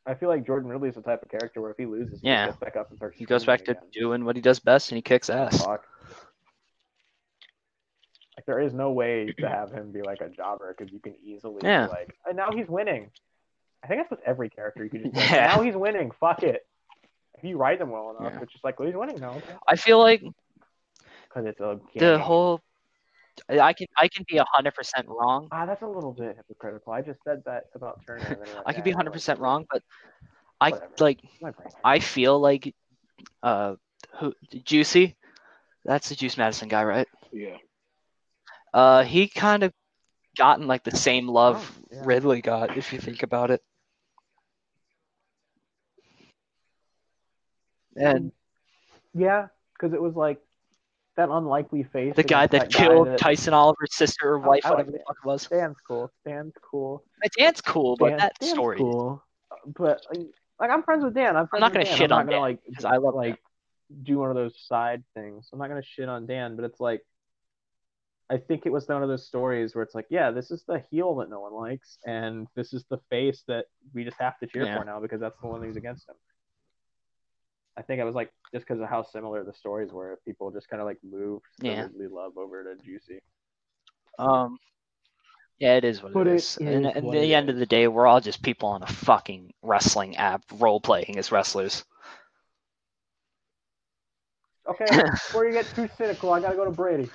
I 0.06 0.14
feel 0.14 0.28
like 0.28 0.46
Jordan 0.46 0.70
Ridley 0.70 0.88
is 0.88 0.94
the 0.94 1.02
type 1.02 1.22
of 1.22 1.28
character 1.30 1.60
where 1.60 1.70
if 1.70 1.76
he 1.76 1.86
loses, 1.86 2.20
he 2.20 2.28
Yeah. 2.28 2.46
gets 2.46 2.56
back 2.58 2.76
up 2.76 2.88
and 2.90 2.96
starts. 2.98 3.18
He 3.18 3.24
goes 3.26 3.44
back 3.44 3.64
to 3.66 3.72
again. 3.72 3.82
doing 3.92 4.24
what 4.24 4.36
he 4.36 4.42
does 4.42 4.58
best, 4.58 4.90
and 4.90 4.96
he 4.96 5.02
kicks 5.02 5.28
ass. 5.28 5.64
Fuck. 5.64 5.84
Like 8.36 8.46
there 8.46 8.60
is 8.60 8.72
no 8.72 8.92
way 8.92 9.34
to 9.38 9.48
have 9.48 9.72
him 9.72 9.90
be 9.92 10.02
like 10.02 10.20
a 10.20 10.28
jobber 10.28 10.74
because 10.76 10.92
you 10.92 11.00
can 11.00 11.14
easily 11.22 11.60
Yeah. 11.62 11.86
be 11.86 11.90
like, 11.92 12.16
and 12.26 12.36
now 12.36 12.52
he's 12.52 12.68
winning. 12.68 13.10
I 13.82 13.86
think 13.88 14.00
that's 14.00 14.10
with 14.10 14.20
every 14.24 14.48
character. 14.48 14.84
You 14.84 14.90
can 14.90 15.02
just 15.04 15.14
like, 15.16 15.30
Yeah. 15.30 15.46
now 15.56 15.62
he's 15.62 15.74
winning. 15.76 16.10
Fuck 16.12 16.42
it. 16.42 16.66
If 17.36 17.44
you 17.44 17.56
write 17.56 17.78
them 17.78 17.90
well 17.90 18.16
enough, 18.18 18.32
Yeah. 18.34 18.42
it's 18.42 18.52
just 18.52 18.64
like, 18.64 18.78
well, 18.78 18.86
he's 18.86 18.96
winning 18.96 19.18
now 19.20 19.40
I 19.66 19.76
feel 19.76 19.98
like 19.98 20.22
because 21.28 21.44
it's 21.46 21.60
a 21.60 21.78
the 21.96 22.18
whole. 22.18 22.60
I 23.48 23.72
can 23.72 23.86
I 23.96 24.08
can 24.08 24.24
be 24.28 24.40
hundred 24.52 24.74
percent 24.74 25.06
wrong. 25.08 25.48
Ah, 25.50 25.66
that's 25.66 25.82
a 25.82 25.86
little 25.86 26.12
bit 26.12 26.36
hypocritical. 26.36 26.92
I 26.92 27.02
just 27.02 27.20
said 27.24 27.42
that 27.46 27.64
about 27.74 28.00
Turner. 28.06 28.32
And 28.32 28.40
then 28.40 28.48
you're 28.48 28.56
like, 28.56 28.66
I 28.66 28.72
could 28.72 28.84
be 28.84 28.90
know, 28.90 28.96
hundred 28.96 29.12
percent 29.12 29.38
like, 29.38 29.44
wrong, 29.44 29.66
but 29.70 29.82
I 30.60 30.70
Whatever. 30.70 30.94
like. 30.98 31.18
I 31.84 32.00
feel 32.00 32.38
like 32.38 32.74
uh 33.42 33.76
who 34.18 34.34
Juicy, 34.64 35.16
that's 35.84 36.08
the 36.08 36.14
Juice 36.16 36.36
Madison 36.36 36.68
guy, 36.68 36.84
right? 36.84 37.08
Yeah. 37.32 37.56
Uh, 38.74 39.02
he 39.04 39.28
kind 39.28 39.62
of 39.62 39.72
gotten 40.36 40.66
like 40.66 40.84
the 40.84 40.96
same 40.96 41.28
love 41.28 41.78
Oh, 41.80 41.96
yeah. 41.96 42.04
Ridley 42.04 42.40
got, 42.42 42.76
if 42.76 42.92
you 42.92 42.98
think 42.98 43.22
about 43.22 43.50
it. 43.50 43.62
And 47.96 48.32
Yeah, 49.14 49.48
because 49.74 49.94
it 49.94 50.02
was 50.02 50.14
like 50.14 50.40
that 51.18 51.28
unlikely 51.30 51.82
face. 51.82 52.16
the 52.16 52.22
guy 52.22 52.44
against 52.44 52.70
that 52.70 52.72
killed 52.72 53.08
that- 53.08 53.18
Tyson 53.18 53.52
Oliver's 53.52 53.94
sister 53.94 54.30
or 54.30 54.38
wife, 54.38 54.64
I 54.64 54.70
like 54.70 54.78
whatever 54.78 54.92
the 54.92 54.98
fuck 55.06 55.16
it 55.22 55.26
was. 55.26 55.46
Dan's 55.48 55.76
cool. 55.86 56.10
Dan's 56.26 56.52
cool. 56.70 57.04
Dan's 57.36 57.60
cool, 57.60 57.96
but 57.98 58.16
that 58.18 58.32
Dan's 58.40 58.52
story. 58.52 58.78
cool. 58.78 59.22
But 59.66 60.00
like, 60.58 60.70
I'm 60.70 60.82
friends 60.82 61.04
with 61.04 61.14
Dan. 61.14 61.36
I'm, 61.36 61.46
friends 61.48 61.60
not 61.60 61.72
gonna 61.72 61.84
Dan. 61.84 61.96
shit 61.96 62.12
I'm 62.12 62.20
on 62.20 62.26
not 62.26 62.32
gonna 62.32 62.36
Dan, 62.36 62.42
like 62.42 62.60
because 62.66 62.84
I 62.84 62.96
love 62.96 63.14
like 63.14 63.38
do 64.02 64.18
one 64.18 64.30
of 64.30 64.36
those 64.36 64.54
side 64.66 65.02
things. 65.14 65.48
I'm 65.52 65.58
not 65.58 65.68
gonna 65.68 65.82
shit 65.82 66.08
on 66.08 66.26
Dan, 66.26 66.56
but 66.56 66.64
it's 66.64 66.80
like 66.80 67.02
I 68.30 68.36
think 68.36 68.66
it 68.66 68.72
was 68.72 68.86
one 68.86 69.02
of 69.02 69.08
those 69.08 69.26
stories 69.26 69.74
where 69.74 69.82
it's 69.82 69.94
like, 69.94 70.04
yeah, 70.10 70.30
this 70.30 70.50
is 70.50 70.62
the 70.68 70.84
heel 70.90 71.14
that 71.16 71.30
no 71.30 71.40
one 71.40 71.54
likes, 71.54 71.96
and 72.06 72.46
this 72.54 72.72
is 72.74 72.84
the 72.90 72.98
face 73.08 73.42
that 73.48 73.64
we 73.94 74.04
just 74.04 74.18
have 74.20 74.38
to 74.40 74.46
cheer 74.46 74.64
Yeah. 74.64 74.78
for 74.78 74.84
now 74.84 75.00
because 75.00 75.20
that's 75.20 75.40
the 75.40 75.46
one 75.48 75.62
who's 75.62 75.76
against 75.76 76.06
him. 76.08 76.16
I 77.78 77.82
think 77.82 78.00
I 78.00 78.04
was 78.04 78.16
like 78.16 78.32
just 78.52 78.66
because 78.66 78.82
of 78.82 78.88
how 78.88 79.04
similar 79.04 79.44
the 79.44 79.54
stories 79.54 79.92
were, 79.92 80.18
people 80.24 80.50
just 80.50 80.68
kind 80.68 80.80
of 80.82 80.86
like 80.86 80.98
moved 81.08 81.44
the 81.60 81.68
Yeah. 81.68 81.82
Ridley 81.82 82.08
love 82.08 82.36
over 82.36 82.64
to 82.64 82.74
Juicy. 82.82 83.20
Um, 84.18 84.58
yeah, 85.60 85.76
it 85.76 85.84
is 85.84 86.02
what 86.02 86.12
But 86.12 86.26
it 86.26 86.26
it 86.26 86.34
is. 86.38 86.56
is 86.56 86.56
and 86.58 86.86
at 86.86 86.94
the 86.94 87.34
it 87.34 87.34
end 87.34 87.50
of 87.50 87.56
the 87.56 87.66
day, 87.66 87.86
we're 87.86 88.06
all 88.06 88.20
just 88.20 88.42
people 88.42 88.68
on 88.70 88.82
a 88.82 88.86
fucking 88.86 89.52
wrestling 89.62 90.16
app 90.16 90.42
role 90.58 90.80
playing 90.80 91.18
as 91.18 91.30
wrestlers. 91.30 91.84
Okay, 94.68 94.86
before 95.28 95.46
you 95.46 95.52
get 95.52 95.72
too 95.74 95.88
cynical, 95.96 96.32
I 96.32 96.40
gotta 96.40 96.56
go 96.56 96.64
to 96.64 96.70
Brady. 96.72 97.08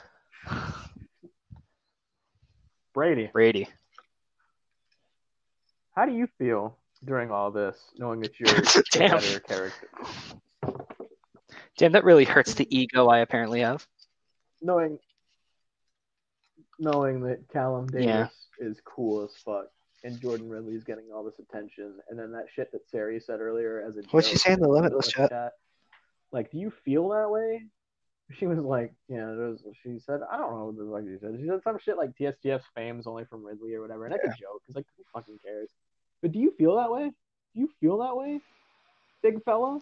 Brady, 2.94 3.30
Brady. 3.34 3.68
how 5.96 6.06
do 6.06 6.14
you 6.14 6.28
feel 6.38 6.78
during 7.04 7.32
all 7.32 7.52
this, 7.52 7.78
knowing 7.98 8.22
that 8.22 8.40
you're 8.40 8.50
a 8.96 9.00
better 9.00 9.40
character? 9.42 9.90
Damn, 11.78 11.94
that 11.94 12.04
really 12.04 12.26
hurts 12.26 12.54
the 12.54 12.68
ego 12.76 13.08
I 13.08 13.20
apparently 13.20 13.62
have. 13.62 13.88
Knowing, 14.62 15.00
knowing 16.80 17.22
that 17.22 17.48
Callum 17.52 17.88
Davis 17.88 18.06
Yeah. 18.06 18.28
is 18.68 18.80
cool 18.86 19.24
as 19.24 19.36
fuck, 19.38 19.68
and 20.04 20.20
Jordan 20.20 20.50
Ridley's 20.50 20.84
getting 20.84 21.12
all 21.12 21.24
this 21.24 21.40
attention, 21.40 22.00
and 22.10 22.18
then 22.18 22.32
that 22.32 22.46
shit 22.54 22.72
that 22.72 22.88
Sari 22.90 23.20
said 23.20 23.40
earlier 23.40 23.82
as 23.82 23.98
a 23.98 24.02
What'd 24.12 24.30
she 24.30 24.36
joke 24.36 24.42
say 24.42 24.54
in 24.54 24.60
the 24.60 24.68
Limitless 24.68 25.16
Limitless 25.18 25.30
chat? 25.30 25.54
Like, 26.32 26.52
do 26.52 26.58
you 26.60 26.72
feel 26.72 27.10
that 27.10 27.30
way? 27.30 27.66
She 28.32 28.48
was 28.48 28.60
like, 28.60 28.94
yeah, 29.10 29.26
there's, 29.26 29.64
she 29.84 30.00
said, 30.00 30.22
I 30.32 30.38
don't 30.38 30.52
know 30.52 30.66
what 30.66 30.78
the 30.78 30.90
fuck 30.92 31.04
she 31.04 31.20
said. 31.20 31.40
She 31.40 31.48
said 31.48 31.62
some 31.64 31.78
shit 31.80 31.98
like 31.98 32.16
TSTF's 32.18 32.66
fame's 32.74 33.06
only 33.06 33.26
from 33.26 33.44
Ridley 33.44 33.74
or 33.74 33.82
whatever. 33.82 34.06
And 34.06 34.14
that's 34.14 34.24
a 34.24 34.30
joke, 34.30 34.62
because, 34.62 34.76
like, 34.76 34.86
who 34.98 35.04
fucking 35.14 35.40
cares? 35.44 35.70
But 36.22 36.32
do 36.32 36.40
you 36.40 36.54
feel 36.58 36.76
that 36.78 36.92
way? 36.92 37.12
Do 37.54 37.60
you 37.60 37.70
feel 37.80 37.98
that 38.00 38.16
way? 38.16 38.40
Big 39.22 39.44
fella? 39.44 39.82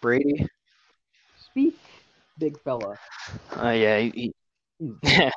Brady. 0.00 0.46
Speak, 1.56 1.78
big 2.38 2.60
fella. 2.64 2.98
Uh, 3.56 3.70
yeah, 3.70 3.98
he, 3.98 4.34
he- 4.78 4.92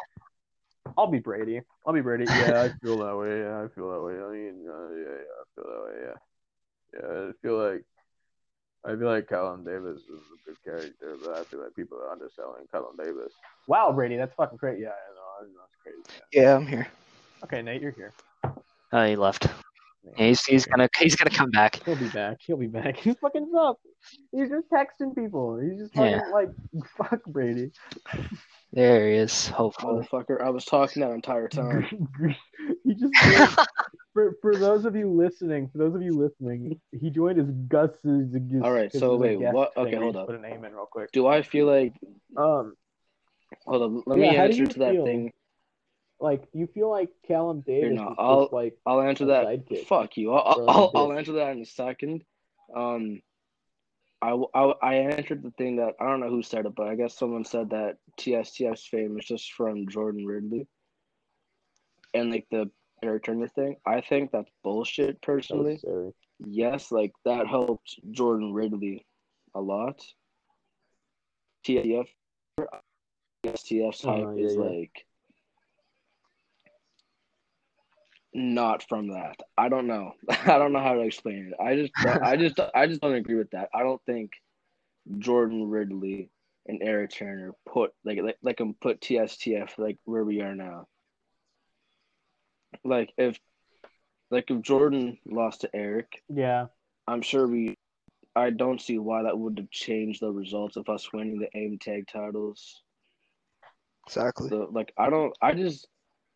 I'll 0.97 1.07
be 1.07 1.19
Brady. 1.19 1.61
I'll 1.87 1.93
be 1.93 2.01
Brady. 2.01 2.25
Yeah, 2.25 2.61
I 2.61 2.71
feel 2.83 2.97
that 2.97 3.15
way. 3.15 3.39
Yeah, 3.39 3.63
I 3.63 3.67
feel 3.73 3.89
that 3.89 4.01
way. 4.01 4.15
I 4.15 4.29
mean, 4.29 4.67
uh, 4.67 4.89
yeah, 4.95 5.15
yeah, 5.15 5.39
I 5.39 5.43
feel 5.55 5.63
that 5.63 5.83
way. 5.85 5.95
Yeah, 6.03 6.99
yeah. 6.99 7.29
I 7.29 7.31
feel 7.41 7.57
like 7.57 7.85
I 8.83 8.99
feel 8.99 9.07
like 9.07 9.29
Callum 9.29 9.63
Davis 9.63 9.99
is 9.99 10.09
a 10.09 10.45
good 10.45 10.57
character, 10.65 11.15
but 11.23 11.35
I 11.35 11.43
feel 11.45 11.63
like 11.63 11.73
people 11.73 11.97
are 11.99 12.11
underselling 12.11 12.65
Callum 12.69 12.97
Davis. 12.97 13.31
Wow, 13.67 13.93
Brady, 13.93 14.17
that's 14.17 14.33
fucking 14.35 14.57
crazy. 14.57 14.81
Yeah, 14.81 14.89
I 14.89 15.15
know, 15.15 15.21
I 15.39 15.43
know, 15.43 15.61
that's 15.61 15.81
crazy. 15.81 16.21
Yeah. 16.33 16.41
yeah, 16.41 16.55
I'm 16.57 16.67
here. 16.67 16.87
Okay, 17.45 17.61
Nate, 17.61 17.81
you're 17.81 17.91
here. 17.91 18.11
Oh, 18.91 19.05
he 19.05 19.15
left. 19.15 19.47
Yeah, 20.17 20.25
he's 20.27 20.43
he's 20.45 20.65
gonna 20.65 20.89
he's 20.97 21.15
gonna 21.15 21.35
come 21.35 21.51
back. 21.51 21.81
He'll 21.83 21.95
be 21.95 22.09
back. 22.09 22.37
He'll 22.41 22.57
be 22.57 22.67
back. 22.67 22.97
He's 23.03 23.15
fucking 23.19 23.51
up. 23.57 23.77
He's 24.31 24.49
just 24.49 24.69
texting 24.69 25.15
people. 25.15 25.57
He's 25.59 25.79
just 25.79 25.93
fucking 25.93 26.11
Yeah. 26.11 26.21
like, 26.33 26.49
fuck 26.97 27.23
Brady. 27.25 27.71
There 28.73 29.09
he 29.09 29.15
is. 29.15 29.47
Hopefully. 29.47 30.05
Motherfucker, 30.11 30.41
I 30.41 30.49
was 30.51 30.65
talking 30.65 31.01
that 31.01 31.11
entire 31.11 31.47
time. 31.47 31.85
he 32.83 32.93
just 32.95 33.13
for 34.13 34.35
for 34.41 34.55
those 34.55 34.85
of 34.85 34.95
you 34.95 35.11
listening, 35.11 35.69
for 35.71 35.79
those 35.79 35.95
of 35.95 36.01
you 36.01 36.11
listening, 36.13 36.79
he 36.91 37.09
joined 37.09 37.39
as 37.39 37.49
Gus's. 37.67 38.33
All 38.63 38.71
right, 38.71 38.91
so 38.93 39.15
wait, 39.15 39.37
what- 39.39 39.75
okay, 39.75 39.95
hold 39.95 40.15
up. 40.15 40.27
Put 40.27 40.35
a 40.35 40.39
name 40.39 40.63
in 40.65 40.73
real 40.73 40.87
quick. 40.91 41.11
Do 41.11 41.27
I 41.27 41.41
feel 41.41 41.65
like? 41.67 41.93
Um, 42.37 42.75
Hold 43.65 43.81
on, 43.81 44.03
let 44.05 44.19
Yeah, 44.19 44.29
me 44.29 44.35
how 44.37 44.43
answer 44.43 44.57
you 44.59 44.67
to 44.67 44.79
that 44.79 44.91
feel? 44.93 45.05
thing. 45.05 45.33
Like 46.19 46.43
you 46.53 46.67
feel 46.67 46.89
like 46.89 47.09
Callum 47.27 47.61
Davis 47.61 47.99
is 47.99 48.05
I'll- 48.17 48.41
just 48.43 48.53
like 48.53 48.77
I'll 48.85 49.01
answer 49.01 49.25
that. 49.27 49.45
sidekick. 49.45 49.85
Fuck 49.85 50.17
you. 50.17 50.33
I'll, 50.33 50.69
I'll, 50.69 50.91
I'll 50.95 51.13
answer 51.13 51.33
that 51.33 51.51
in 51.51 51.61
a 51.61 51.65
second. 51.65 52.23
Um, 52.75 53.21
I, 54.21 54.31
I, 54.53 54.73
I 54.83 54.93
answered 54.95 55.43
the 55.43 55.51
thing 55.51 55.77
that 55.77 55.93
I 55.99 56.05
don't 56.05 56.19
know 56.19 56.29
who 56.29 56.43
said 56.43 56.65
it, 56.65 56.75
but 56.75 56.87
I 56.87 56.95
guess 56.95 57.17
someone 57.17 57.45
said 57.45 57.69
that 57.69 57.97
TSTF's 58.19 58.85
fame 58.85 59.17
is 59.17 59.25
just 59.25 59.53
from 59.53 59.87
Jordan 59.87 60.25
Ridley 60.25 60.67
and 62.13 62.29
like 62.31 62.45
the 62.51 62.69
Eric 63.01 63.23
Turner 63.23 63.47
thing. 63.47 63.77
I 63.85 64.01
think 64.01 64.31
that's 64.31 64.51
bullshit 64.61 65.21
personally. 65.21 65.77
Sorry. 65.77 66.11
Yes, 66.45 66.91
like 66.91 67.13
that 67.23 67.47
helped 67.47 67.97
Jordan 68.11 68.51
Ridley 68.51 69.05
a 69.55 69.61
lot. 69.61 70.01
TSTF, 71.65 72.07
TSTF's 73.45 74.03
Oh, 74.05 74.11
hype 74.11 74.37
yeah, 74.37 74.45
is 74.45 74.55
yeah. 74.55 74.61
like 74.61 75.05
not 78.33 78.83
from 78.87 79.09
that. 79.09 79.35
I 79.57 79.69
don't 79.69 79.87
know. 79.87 80.13
I 80.29 80.57
don't 80.57 80.73
know 80.73 80.79
how 80.79 80.93
to 80.93 81.01
explain 81.01 81.51
it. 81.51 81.63
I 81.63 81.75
just, 81.75 81.91
I 82.05 82.35
just, 82.35 82.59
I 82.75 82.87
just 82.87 83.01
don't 83.01 83.15
agree 83.15 83.35
with 83.35 83.51
that. 83.51 83.69
I 83.73 83.83
don't 83.83 84.01
think 84.05 84.31
Jordan 85.17 85.69
Ridley 85.69 86.29
and 86.67 86.81
Eric 86.83 87.11
Turner 87.11 87.53
put 87.67 87.91
like 88.03 88.19
like 88.21 88.37
like 88.43 88.59
him 88.59 88.75
put 88.79 89.01
TSTF 89.01 89.77
like 89.77 89.97
where 90.05 90.23
we 90.23 90.41
are 90.41 90.55
now. 90.55 90.87
Like 92.83 93.11
if, 93.17 93.39
like 94.29 94.51
if 94.51 94.61
Jordan 94.61 95.17
lost 95.25 95.61
to 95.61 95.75
Eric, 95.75 96.21
Yeah. 96.29 96.67
I'm 97.07 97.23
sure 97.23 97.47
we. 97.47 97.75
I 98.35 98.51
don't 98.51 98.79
see 98.79 98.99
why 98.99 99.23
that 99.23 99.37
would 99.37 99.57
have 99.57 99.71
changed 99.71 100.21
the 100.21 100.31
results 100.31 100.77
of 100.77 100.87
us 100.87 101.11
winning 101.11 101.39
the 101.39 101.49
aim 101.57 101.79
tag 101.79 102.07
titles. 102.07 102.83
Exactly. 104.07 104.49
The, 104.49 104.67
like 104.71 104.93
I 104.97 105.09
don't. 105.09 105.33
I 105.41 105.53
just 105.53 105.87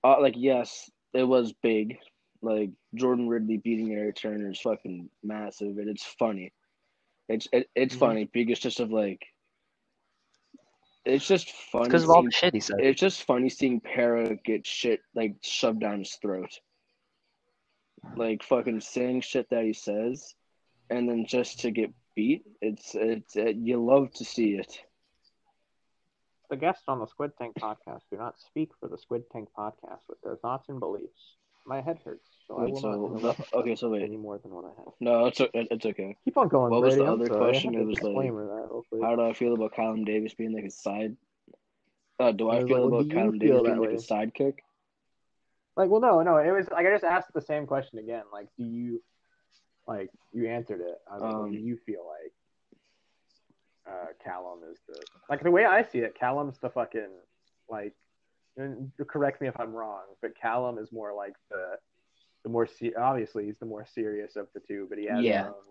uh, 0.04 0.20
like 0.20 0.34
yes, 0.36 0.90
it 1.14 1.24
was 1.24 1.54
big. 1.62 1.98
Like 2.42 2.72
Jordan 2.96 3.30
Ridley 3.30 3.58
beating 3.58 3.94
Eric 3.94 4.18
Turner 4.18 4.50
is 4.52 4.60
fucking 4.60 5.10
massive, 5.24 5.78
and 5.78 5.90
it's 5.90 6.04
funny. 6.04 6.52
It's 7.30 7.48
it, 7.54 7.70
it's 7.76 7.96
Mhm. 7.96 8.00
funny 8.00 8.26
because 8.26 8.60
just 8.60 8.80
of 8.80 8.92
like. 8.92 9.26
It's 11.06 11.28
just 11.28 11.52
funny. 11.52 11.86
Because 11.86 12.04
of 12.04 12.10
all 12.12 12.24
the 12.24 12.32
shit 12.32 12.54
he 12.54 12.60
said. 12.62 12.80
it's 12.80 13.00
just 13.00 13.24
funny 13.24 13.50
seeing 13.50 13.82
Para 13.82 14.36
get 14.46 14.66
shit 14.66 15.02
like 15.16 15.36
shoved 15.42 15.80
down 15.82 16.00
his 16.00 16.16
throat. 16.16 16.52
Like 18.16 18.44
fucking 18.44 18.80
saying 18.82 19.22
shit 19.22 19.50
that 19.50 19.64
he 19.66 19.74
says, 19.74 20.34
and 20.90 21.10
then 21.10 21.26
just 21.26 21.60
to 21.62 21.72
get 21.72 21.92
beat. 22.16 22.44
It's 22.62 22.94
it's 22.96 23.36
it, 23.36 23.56
you 23.58 23.84
love 23.84 24.12
to 24.14 24.26
see 24.26 24.56
it. 24.56 24.80
The 26.54 26.58
guests 26.60 26.84
on 26.88 27.00
the 27.00 27.08
Squid 27.08 27.32
Tank 27.36 27.56
podcast 27.56 28.02
do 28.12 28.18
not 28.18 28.40
speak 28.40 28.70
for 28.80 28.88
the 28.88 28.96
Squid 28.96 29.24
Tank 29.32 29.50
podcast 29.58 30.02
with 30.08 30.22
their 30.22 30.36
thoughts 30.36 30.70
and 30.70 30.80
beliefs. 30.80 31.38
My 31.66 31.82
head 31.82 31.98
hurts, 32.06 32.30
so 32.48 32.58
I 32.60 32.66
will 32.66 32.80
so 32.80 33.20
not 33.24 33.40
okay, 33.56 33.74
so 33.74 33.90
wait. 33.90 34.04
any 34.04 34.18
more 34.18 34.38
than 34.38 34.52
what 34.52 34.66
I 34.66 34.68
have. 34.78 34.94
No, 35.00 35.26
it's 35.26 35.42
it's 35.56 35.84
okay. 35.84 36.16
Keep 36.24 36.38
on 36.38 36.50
going, 36.50 36.72
What 36.72 36.84
was 36.84 36.94
the 36.96 37.06
I'm 37.06 37.14
other 37.14 37.26
sorry. 37.26 37.40
question? 37.40 37.74
It 37.74 37.80
was 37.80 37.96
like, 37.96 38.04
disclaimer 38.04 38.46
that 38.46 38.68
real 38.70 38.86
quick. 38.88 39.02
How 39.02 39.16
do 39.16 39.24
I 39.24 39.34
feel 39.34 39.56
about 39.56 39.74
Callum 39.74 40.06
Davis 40.06 40.36
being 40.36 40.54
like 40.54 40.66
a 40.66 40.70
side? 40.70 41.18
Uh, 42.20 42.32
do 42.32 42.52
I 42.52 42.58
I 42.58 42.66
feel 42.66 42.82
like, 42.82 42.88
about 42.88 43.00
do 43.02 43.08
you 43.08 43.14
Callum 43.16 43.40
feel 43.40 43.64
Davis 43.64 43.72
being 43.72 43.80
like 43.80 43.90
a 43.90 44.44
sidekick? 44.44 44.54
Like, 45.76 45.90
well, 45.90 46.02
no, 46.02 46.22
no. 46.22 46.38
It 46.38 46.52
was 46.52 46.70
like 46.70 46.86
I 46.86 46.92
just 46.92 47.04
asked 47.04 47.34
the 47.34 47.42
same 47.42 47.66
question 47.66 47.98
again. 47.98 48.26
Like, 48.32 48.50
do 48.60 48.64
you, 48.64 49.02
like, 49.88 50.12
you 50.32 50.48
answered 50.50 50.82
it. 50.82 51.00
I 51.12 51.18
mean, 51.18 51.40
what 51.40 51.52
do 51.52 51.58
Um, 51.58 51.64
you 51.66 51.78
feel 51.84 52.06
like 52.08 52.32
uh, 53.88 54.08
Callum 54.24 54.60
is 54.72 54.78
the 54.88 54.96
like 55.30 55.44
the 55.44 55.52
way 55.52 55.66
I 55.66 55.84
see 55.84 56.00
it? 56.00 56.16
Callum's 56.20 56.58
the 56.60 56.70
fucking 56.70 57.10
like. 57.70 57.94
And 58.56 58.92
correct 59.08 59.42
me 59.42 59.48
if 59.48 59.60
I'm 59.60 59.74
wrong, 59.74 60.04
but 60.22 60.38
Callum 60.40 60.78
is 60.78 60.92
more 60.92 61.12
like 61.14 61.34
the 61.50 61.78
the 62.44 62.50
more 62.50 62.68
se- 62.68 62.94
obviously 62.96 63.46
he's 63.46 63.58
the 63.58 63.66
more 63.66 63.86
serious 63.86 64.36
of 64.36 64.48
the 64.54 64.60
two, 64.60 64.86
but 64.90 64.98
he 65.00 65.06
has 65.06 65.24
Yeah. 65.24 65.46
his 65.46 65.54
own 65.54 65.64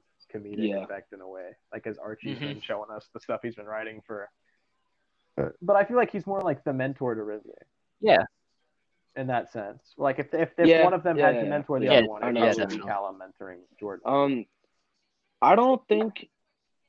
comedic 0.42 0.68
Yeah. 0.68 0.82
effect 0.82 1.12
in 1.12 1.20
a 1.20 1.28
way. 1.28 1.54
Like 1.72 1.86
as 1.86 1.98
Archie's 1.98 2.38
Mhm. 2.38 2.48
been 2.48 2.60
showing 2.60 2.90
us 2.90 3.08
the 3.14 3.20
stuff 3.20 3.40
he's 3.42 3.54
been 3.54 3.66
writing 3.66 4.00
for. 4.00 4.28
But 5.36 5.76
I 5.76 5.84
feel 5.84 5.96
like 5.96 6.10
he's 6.10 6.26
more 6.26 6.40
like 6.40 6.64
the 6.64 6.72
mentor 6.72 7.14
to 7.14 7.22
Ridley 7.22 7.54
Yeah. 8.00 8.24
in 9.14 9.28
that 9.28 9.52
sense. 9.52 9.94
Like 9.96 10.18
if 10.18 10.34
if, 10.34 10.58
if 10.58 10.68
Yeah, 10.68 10.82
one 10.82 10.92
of 10.94 11.02
them 11.04 11.18
yeah, 11.18 11.26
had 11.26 11.34
yeah, 11.36 11.40
to 11.42 11.46
mentor 11.50 11.78
the 11.78 11.86
yeah. 11.86 11.92
other 11.98 12.08
one, 12.08 12.24
I 12.24 12.30
it 12.30 12.32
know 12.32 12.40
would 12.40 12.46
what 12.48 12.56
probably 12.58 12.76
you 12.76 12.82
be. 12.82 12.88
Callum 12.88 13.20
mentoring 13.20 13.60
Jordan. 13.78 14.02
Um, 14.06 14.46
I 15.40 15.54
don't 15.54 15.86
think 15.86 16.28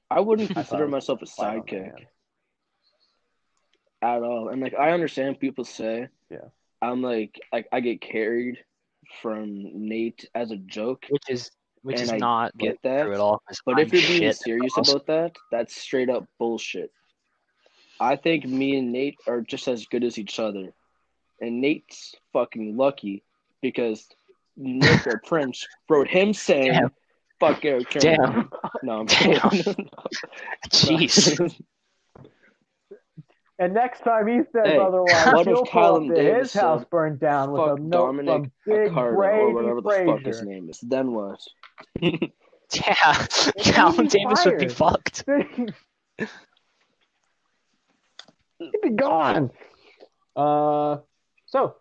I 0.09 0.19
wouldn't 0.19 0.49
consider 0.53 0.85
it 0.85 0.89
myself 0.89 1.21
a 1.21 1.25
fine 1.25 1.61
sidekick 1.61 2.05
at 4.01 4.21
all. 4.21 4.49
And 4.49 4.61
like 4.61 4.75
I 4.75 4.91
understand 4.91 5.39
people 5.39 5.63
say, 5.63 6.07
Yeah. 6.29 6.49
I'm 6.81 7.01
like 7.01 7.39
like 7.51 7.67
I 7.71 7.79
get 7.79 8.01
carried 8.01 8.57
from 9.21 9.87
Nate 9.87 10.29
as 10.35 10.51
a 10.51 10.57
joke, 10.57 11.05
which 11.09 11.23
is 11.29 11.51
which 11.81 11.99
is 12.01 12.11
I 12.11 12.17
not 12.17 12.57
get 12.57 12.71
like, 12.71 12.81
that, 12.83 13.07
at 13.09 13.19
all. 13.19 13.41
'cause 13.47 13.61
But 13.65 13.73
I'm 13.79 13.87
if 13.87 13.93
you're 13.93 14.01
being 14.07 14.31
serious 14.33 14.73
also. 14.77 14.95
about 14.95 15.07
that, 15.07 15.35
that's 15.51 15.75
straight 15.75 16.09
up 16.09 16.27
bullshit. 16.39 16.91
I 17.99 18.15
think 18.15 18.45
me 18.45 18.77
and 18.77 18.91
Nate 18.91 19.17
are 19.27 19.41
just 19.41 19.67
as 19.67 19.85
good 19.85 20.03
as 20.03 20.17
each 20.17 20.39
other. 20.39 20.73
And 21.39 21.61
Nate's 21.61 22.15
fucking 22.31 22.75
lucky 22.77 23.23
because 23.61 24.07
Nick 24.57 25.05
or 25.07 25.21
Prince 25.25 25.65
wrote 25.89 26.07
him 26.07 26.33
saying, 26.33 26.73
Damn. 26.73 26.91
Fuck 27.47 27.65
Eric 27.65 27.89
Turner. 27.89 28.17
Damn. 28.17 28.49
No, 28.83 28.99
I'm 28.99 29.05
Damn. 29.05 29.49
kidding. 29.49 29.89
Jeez. 30.69 31.61
And 33.59 33.75
next 33.75 34.03
time 34.03 34.27
he 34.27 34.39
says 34.51 34.65
Hey, 34.65 34.77
otherwise, 34.77 35.27
what 35.27 35.41
if 35.41 35.45
he'll 35.53 35.63
Callum 35.63 36.07
fall 36.07 36.15
to 36.15 36.21
Davis 36.21 36.51
his 36.51 36.59
house 36.59 36.83
burned 36.89 37.19
down 37.19 37.51
with 37.51 37.61
a 37.61 37.79
note 37.79 38.07
Dominic 38.07 38.33
from 38.33 38.51
Big 38.65 38.91
Carter 38.91 39.15
Brady 39.15 39.37
or 39.37 39.53
whatever 39.53 39.81
the 39.81 40.03
fuck 40.05 40.21
his 40.21 40.41
name 40.41 40.69
is. 40.69 40.79
Then 40.79 41.13
what? 41.13 41.39
Yeah, 42.01 43.27
Callum 43.59 44.07
Davis 44.07 44.43
would 44.43 44.57
be 44.57 44.67
fucked. 44.67 45.23
He'd 45.27 45.71
be 48.81 48.89
gone. 48.89 49.51
Uh, 50.35 50.97
so 51.45 51.75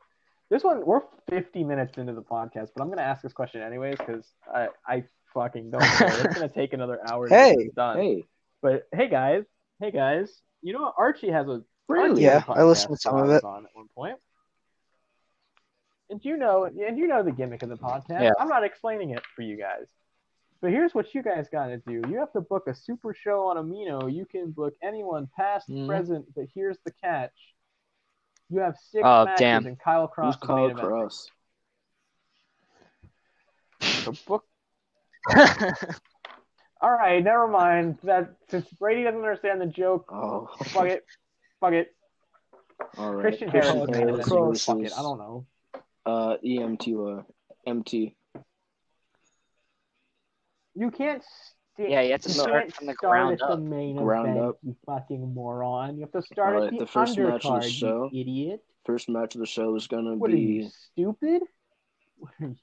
this 0.50 0.62
one 0.62 0.84
we're 0.84 1.00
50 1.30 1.64
minutes 1.64 1.96
into 1.96 2.12
the 2.12 2.22
podcast, 2.22 2.68
but 2.76 2.82
I'm 2.82 2.90
gonna 2.90 3.00
ask 3.00 3.22
this 3.22 3.32
question 3.32 3.62
anyways 3.62 3.96
because 3.96 4.30
I 4.54 4.68
I 4.86 5.04
fucking 5.34 5.70
don't 5.70 5.82
care. 5.82 6.26
It's 6.26 6.34
gonna 6.34 6.48
take 6.48 6.72
another 6.72 7.00
hour. 7.08 7.28
to 7.28 7.34
Hey, 7.34 7.50
get 7.56 7.58
this 7.66 7.74
done. 7.74 7.96
Hey, 7.98 8.24
But 8.60 8.88
hey 8.92 9.08
guys, 9.08 9.44
hey 9.80 9.90
guys, 9.90 10.40
you 10.62 10.72
know 10.72 10.82
what? 10.82 10.94
Archie 10.98 11.30
has 11.30 11.48
a 11.48 11.62
Really? 11.88 12.22
Yeah, 12.22 12.42
I 12.48 12.62
listened 12.62 12.94
to 12.94 13.00
some 13.00 13.18
of 13.18 13.28
it. 13.30 13.44
on 13.44 13.64
at 13.66 13.70
one 13.74 13.88
point. 13.94 14.16
And 16.10 16.24
you 16.24 16.36
know, 16.36 16.64
and 16.64 16.96
you 16.98 17.06
know 17.06 17.22
the 17.22 17.32
gimmick 17.32 17.62
of 17.62 17.68
the 17.68 17.76
podcast. 17.76 18.22
Yeah. 18.22 18.32
I'm 18.38 18.48
not 18.48 18.64
explaining 18.64 19.10
it 19.10 19.22
for 19.34 19.42
you 19.42 19.56
guys. 19.56 19.86
But 20.60 20.70
here's 20.70 20.94
what 20.94 21.12
you 21.14 21.22
guys 21.22 21.48
got 21.50 21.66
to 21.66 21.78
do. 21.78 22.02
You 22.08 22.18
have 22.18 22.32
to 22.32 22.40
book 22.40 22.68
a 22.68 22.74
super 22.74 23.12
show 23.14 23.48
on 23.48 23.56
Amino. 23.56 24.10
You 24.12 24.24
can 24.24 24.52
book 24.52 24.74
anyone 24.80 25.28
past, 25.36 25.68
Mhm. 25.68 25.88
present, 25.88 26.26
but 26.36 26.44
here's 26.54 26.78
the 26.84 26.92
catch. 26.92 27.32
You 28.48 28.60
have 28.60 28.76
six 28.76 29.02
Oh, 29.04 29.24
matches 29.24 29.40
damn. 29.40 29.66
and 29.66 29.78
Kyle 29.80 30.06
Cross 30.06 30.36
who's 30.36 30.46
Kyle. 30.46 30.70
Cross? 30.74 31.30
So 33.80 34.12
book 34.26 34.44
All 36.80 36.90
right, 36.92 37.22
never 37.22 37.46
mind. 37.46 37.98
That 38.02 38.34
since 38.50 38.66
Brady 38.80 39.04
doesn't 39.04 39.20
understand 39.20 39.60
the 39.60 39.66
joke, 39.66 40.10
Oh, 40.12 40.48
fuck 40.66 40.86
it. 40.86 41.04
Fuck 41.60 41.72
it. 41.74 41.94
all 42.98 43.14
right. 43.14 43.22
Christian 43.22 43.48
Harris 43.48 43.70
Christian 43.70 43.90
is 43.90 43.96
main 43.96 44.08
Harris 44.08 44.26
event. 44.26 44.60
Fuck 44.60 44.78
it. 44.80 44.92
I 44.98 45.02
don't 45.02 45.18
know. 45.18 45.46
Uh, 46.04 46.36
EMT, 46.44 47.18
uh, 47.20 47.22
MT. 47.66 48.16
You 50.74 50.90
can't. 50.90 51.22
St- 51.76 51.90
Yeah, 51.90 52.00
you 52.00 52.12
have 52.12 52.22
to 52.22 52.28
you 52.28 52.34
start 52.34 52.72
from 52.74 52.86
the 52.86 52.94
start 52.94 53.12
ground 53.12 53.32
at 53.34 53.38
the 53.38 53.44
up. 53.54 53.60
main 53.60 53.96
Ground 53.96 54.30
event, 54.30 54.44
up. 54.46 54.56
you 54.62 54.76
fucking 54.84 55.32
moron. 55.34 55.94
You 55.96 56.00
have 56.02 56.12
to 56.12 56.22
start 56.22 56.54
Alright, 56.56 56.72
at 56.72 56.78
the, 56.78 56.84
the 56.84 56.90
first 56.90 57.16
match 57.16 57.28
of 57.36 57.42
the 57.42 57.48
undercard, 57.48 57.70
show. 57.70 58.10
you 58.12 58.20
idiot. 58.22 58.64
First 58.84 59.08
match 59.08 59.36
of 59.36 59.40
the 59.40 59.46
show 59.46 59.74
is 59.76 59.86
gonna 59.86 60.14
What 60.16 60.30
are 60.32 60.36
you 60.36 60.62
be. 60.64 60.68
stupid? 60.70 61.42
What 62.18 62.32
are 62.40 62.46
you- 62.48 62.56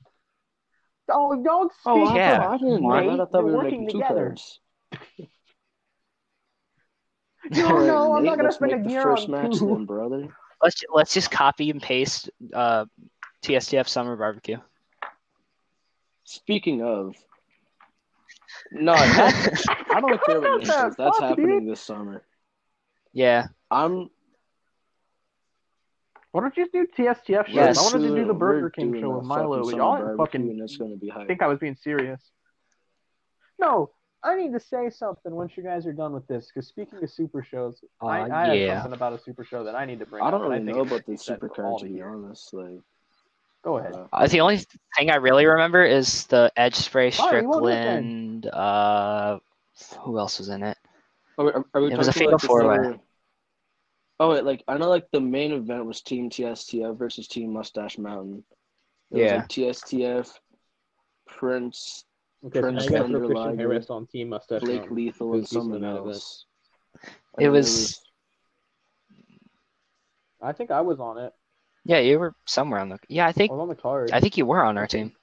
Oh, 1.11 1.41
don't 1.43 1.71
speak. 1.73 1.81
Oh, 1.85 2.15
Yeah. 2.15 2.39
thought, 2.39 2.53
I 2.53 2.57
didn't 2.57 2.81
know 2.81 3.17
that. 3.17 3.21
I 3.21 3.25
thought 3.31 3.43
we 3.43 3.49
you're 3.51 3.57
were 3.57 3.63
working 3.63 3.81
making 3.85 3.87
two 3.87 4.01
together. 4.01 4.25
cards. 4.27 4.59
No, 7.51 7.65
Alright, 7.67 7.87
no, 7.87 8.13
I'm 8.13 8.23
Nate, 8.23 8.31
not 8.31 8.37
gonna 8.37 8.51
spend 8.51 8.85
a 8.85 8.89
year 8.89 9.01
first 9.01 9.25
on 9.25 9.31
match 9.31 9.57
two. 9.59 9.67
then, 9.73 9.85
brother. 9.85 10.27
let's 10.61 10.83
let's 10.93 11.13
just 11.13 11.31
copy 11.31 11.69
and 11.69 11.81
paste 11.81 12.29
uh, 12.53 12.85
TSTF 13.43 13.87
Summer 13.87 14.15
Barbecue. 14.17 14.57
Speaking 16.25 16.83
of, 16.83 17.15
no, 18.71 18.93
I 18.93 19.99
don't 20.01 20.23
care 20.23 20.41
what 20.41 20.59
Nate 20.59 20.67
says. 20.67 20.95
That's 20.97 21.19
happening 21.19 21.65
this 21.65 21.79
summer. 21.81 22.23
Yeah, 23.13 23.47
I'm. 23.71 24.09
Why 26.31 26.41
don't 26.41 26.55
you 26.55 26.63
just 26.63 26.73
do 26.73 26.85
TSTF 27.03 27.47
shows? 27.47 27.55
Yes. 27.55 27.77
I 27.77 27.81
wanted 27.81 28.07
to 28.09 28.15
do 28.15 28.25
the 28.25 28.33
Burger 28.33 28.69
King 28.69 28.99
show 28.99 29.09
with 29.17 29.25
Milo, 29.25 29.57
fucking 29.63 29.71
but 29.71 29.77
y'all 29.77 29.95
summer 29.97 30.05
didn't 30.09 30.17
fucking 30.17 30.41
and 30.41 30.61
it's 30.61 30.77
gonna 30.77 30.95
be 30.95 31.09
hype. 31.09 31.27
think 31.27 31.41
I 31.41 31.47
was 31.47 31.57
being 31.59 31.75
serious. 31.75 32.21
No, 33.57 33.91
I 34.23 34.35
need 34.35 34.53
to 34.53 34.59
say 34.59 34.89
something 34.89 35.33
once 35.33 35.53
you 35.57 35.63
guys 35.63 35.87
are 35.87 35.93
done 35.93 36.13
with 36.13 36.27
this. 36.27 36.47
Because 36.53 36.67
speaking 36.67 37.03
of 37.03 37.09
super 37.09 37.41
shows, 37.43 37.83
I, 38.01 38.21
Uh, 38.21 38.35
I 38.35 38.45
have 38.47 38.55
yeah. 38.55 38.81
something 38.81 38.93
about 38.97 39.13
a 39.13 39.19
super 39.19 39.43
show 39.43 39.63
that 39.63 39.75
I 39.75 39.85
need 39.85 39.99
to 39.99 40.05
bring 40.05 40.23
I 40.23 40.29
don't 40.29 40.41
up. 40.41 40.49
really 40.49 40.63
think 40.63 40.75
know 40.77 40.81
about 40.81 40.97
should 40.97 41.05
be 41.07 41.11
the 41.13 41.17
said 41.17 41.35
super 41.35 41.49
for 41.49 41.61
cards 41.63 41.81
to 41.81 41.87
to 41.87 41.93
be 41.93 42.01
honest. 42.01 42.53
Like, 42.53 42.79
Go 43.63 43.77
ahead. 43.77 43.93
uh, 43.93 44.05
uh, 44.13 44.27
the 44.27 44.39
only 44.41 44.57
thing 44.97 45.09
I 45.09 45.15
really 45.15 45.45
remember 45.45 45.83
is 45.83 46.25
the 46.27 46.51
Edge 46.55 46.75
Spray 46.75 47.09
you 47.11 47.23
won't 47.23 47.63
do 47.63 47.67
it 47.67 47.71
then. 47.71 48.41
Strickland 48.43 48.45
uh, 48.47 49.39
who 50.01 50.19
else 50.19 50.39
was 50.39 50.49
in 50.49 50.63
it? 50.63 50.77
Are 51.37 51.45
we, 51.45 51.51
are 51.73 51.81
we 51.81 51.91
It 51.91 51.97
was 51.97 52.07
a 52.07 52.13
fatal 52.13 52.33
like 52.33 52.41
four-way. 52.41 52.99
Third- 54.19 54.25
Oh 54.25 54.29
wait, 54.31 54.43
like 54.43 54.63
I 54.67 54.77
know, 54.77 54.89
like 54.89 55.07
the 55.11 55.21
main 55.21 55.51
event 55.53 55.85
was 55.85 56.01
Team 56.01 56.29
TSTF 56.29 56.97
versus 56.97 57.27
Team 57.27 57.53
Mustache 57.53 57.97
Mountain. 57.97 58.43
It 59.11 59.15
was, 59.15 59.21
Yeah. 59.23 59.35
like, 59.37 59.47
TSTF, 59.47 60.39
Prince, 61.27 62.05
Okay, 62.45 62.59
Prince 62.61 62.85
I 62.85 62.89
guess 62.89 63.01
Thunder 63.01 63.19
for 63.19 63.25
Christian 63.27 63.45
Liger, 63.51 63.57
Harris 63.69 63.89
on 63.89 64.07
Team 64.07 64.29
Mustache 64.29 64.61
Blake 64.61 64.77
Mountain. 64.81 64.95
Lethal, 64.95 65.33
and 65.33 65.47
someone 65.47 65.75
in 65.77 65.81
that 65.83 65.91
event? 65.97 66.07
else. 66.07 66.45
It 67.37 67.45
And 67.45 67.51
was- 67.53 68.01
I 70.41 70.53
think 70.53 70.71
I 70.71 70.81
was 70.81 70.99
on 70.99 71.17
it. 71.17 71.33
Yeah, 71.85 71.99
you 71.99 72.19
were 72.19 72.35
somewhere 72.45 72.79
on 72.79 72.89
the. 72.89 72.99
Yeah, 73.09 73.25
I 73.25 73.29
I 73.29 73.31
think 73.31 73.51
was 73.51 73.59
on 73.59 73.67
the 73.69 73.75
card. 73.75 74.11
I 74.11 74.19
think 74.19 74.37
you 74.37 74.45
were 74.45 74.63
on 74.63 74.77
our 74.77 74.87
team. 74.87 75.15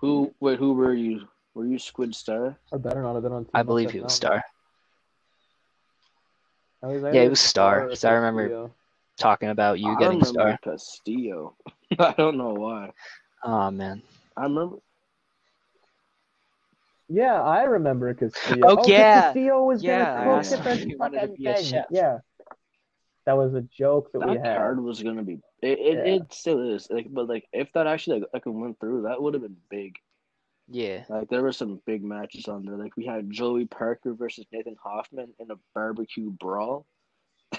Who? 0.00 0.34
Wait, 0.40 0.58
who 0.58 0.74
were 0.74 0.92
you? 0.94 1.26
Were 1.54 1.66
you 1.66 1.78
Squid 1.78 2.14
Star? 2.14 2.58
I 2.72 2.76
better 2.76 3.00
not 3.02 3.14
have 3.14 3.22
been 3.22 3.32
on 3.32 3.44
Team 3.44 3.50
I 3.54 3.62
believe 3.62 3.86
Mustache 3.86 3.94
he 3.94 4.00
was 4.00 4.22
Mountain. 4.22 4.40
Star. 4.42 4.44
I 6.82 6.86
was 6.88 7.02
Yeah, 7.02 7.22
it 7.22 7.30
was 7.30 7.40
Star, 7.40 7.84
or 7.84 7.88
'cause 7.88 8.04
I 8.04 8.12
remember- 8.14 8.42
Castillo. 8.48 8.70
Talking 9.18 9.48
about 9.48 9.80
you 9.80 9.88
I 9.88 9.98
getting 9.98 10.18
remember 10.18 10.26
Star. 10.26 10.58
Castillo. 10.62 11.56
I 11.98 12.12
don't 12.18 12.36
know 12.36 12.52
why. 12.52 12.92
Oh 13.42 13.70
man. 13.70 14.02
I 14.36 14.42
remember. 14.42 14.76
Yeah, 17.08 17.40
I 17.40 17.62
remember 17.62 18.12
Castillo. 18.14 18.60
Oh, 18.66 18.70
oh 18.72 18.76
'cause 18.76 18.88
yeah. 18.88 19.20
Castillo 19.22 19.64
was 19.64 19.82
Yeah, 19.82 20.04
gonna 20.04 20.20
I 20.20 20.24
cook 20.24 20.38
asked 20.38 20.52
at 20.52 20.58
him 20.58 20.64
the 20.64 20.70
if 20.72 20.84
he 20.88 20.94
wanted 20.96 21.14
to 21.14 21.20
fucking 21.28 21.36
be 21.36 21.46
a 21.46 21.54
thing. 21.54 21.64
chef. 21.64 21.86
Yeah, 21.90 22.18
that 23.24 23.36
was 23.36 23.54
a 23.54 23.62
joke 23.62 24.12
that, 24.12 24.18
we 24.18 24.34
That 24.36 24.44
had. 24.44 24.56
card 24.58 24.82
was 24.82 25.02
gonna 25.02 25.22
be. 25.22 25.40
It, 25.62 25.78
it, 25.78 25.94
Yeah. 25.94 26.14
it 26.16 26.32
still 26.34 26.74
is. 26.74 26.90
Like, 26.90 27.06
but 27.10 27.26
like, 27.28 27.46
if 27.52 27.72
that 27.72 27.86
actually 27.86 28.20
like, 28.20 28.28
like 28.34 28.42
went 28.46 28.78
through, 28.80 29.02
that 29.02 29.22
would 29.22 29.34
have 29.34 29.42
been 29.42 29.56
big. 29.70 29.96
Yeah. 30.68 31.04
Like, 31.08 31.28
there 31.28 31.42
were 31.42 31.52
some 31.52 31.80
big 31.86 32.02
matches 32.02 32.48
on 32.48 32.64
there. 32.64 32.76
Like, 32.76 32.96
we 32.96 33.06
had 33.06 33.30
Joey 33.30 33.66
Parker 33.66 34.14
versus 34.14 34.44
Nathan 34.52 34.76
Hoffman 34.82 35.32
in 35.38 35.50
a 35.50 35.54
barbecue 35.74 36.30
brawl. 36.30 36.86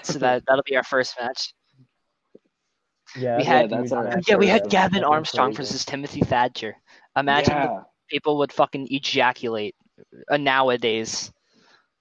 So 0.02 0.18
that 0.18 0.44
that'll 0.46 0.62
be 0.64 0.76
our 0.76 0.82
first 0.84 1.14
match. 1.20 1.54
Yeah, 3.16 3.38
We 3.38 3.44
had- 3.44 3.70
was 3.70 3.72
a 3.72 3.76
huge 3.78 3.90
that's 3.90 4.16
our- 4.16 4.22
Yeah, 4.28 4.36
we 4.36 4.46
had. 4.46 4.68
Gavin 4.68 5.02
Armstrong 5.04 5.54
crazy. 5.54 5.56
versus 5.72 5.84
Timothy 5.86 6.20
Thatcher. 6.20 6.76
Imagine 7.16 7.54
yeah. 7.54 7.82
people 8.08 8.36
would 8.38 8.52
fucking 8.52 8.88
ejaculate 8.90 9.74
uh, 10.30 10.36
nowadays 10.36 11.32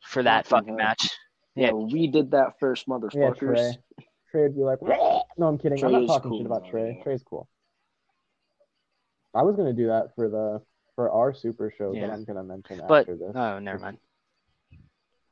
for 0.02 0.22
that 0.24 0.46
Fucking 0.46 0.74
fucking 0.76 0.80
hell. 0.80 0.88
match. 0.90 1.10
yeah, 1.56 1.68
Yeah. 1.68 1.72
we 1.74 2.08
did 2.08 2.32
that 2.32 2.60
first, 2.60 2.86
Yeah, 2.88 2.94
motherfuckers. 2.96 3.38
Trey. 3.38 3.78
Trey 4.32 4.42
would 4.44 4.56
be 4.56 4.62
like, 4.64 4.80
"Bleh." 4.80 5.22
no, 5.38 5.48
I'm 5.48 5.58
kidding. 5.58 5.84
I'm 5.84 5.92
not 5.94 6.08
talking 6.08 6.30
cool, 6.30 6.40
shit 6.40 6.46
about 6.46 6.68
Trey. 6.70 6.96
yeah. 6.98 7.04
Trey's 7.04 7.24
cool. 7.24 7.48
I 9.34 9.44
was 9.44 9.56
gonna 9.56 9.74
do 9.74 9.88
that 9.88 10.14
for 10.16 10.30
the 10.30 10.62
for 10.98 11.12
our 11.12 11.32
super 11.32 11.72
show, 11.78 11.94
Yeah. 11.94 12.08
but 12.08 12.14
I'm 12.14 12.24
gonna 12.26 12.44
mention 12.44 12.82
But- 12.88 13.02
after 13.02 13.16
this. 13.16 13.32
Oh, 13.36 13.60
never 13.60 13.78
mind. 13.78 14.00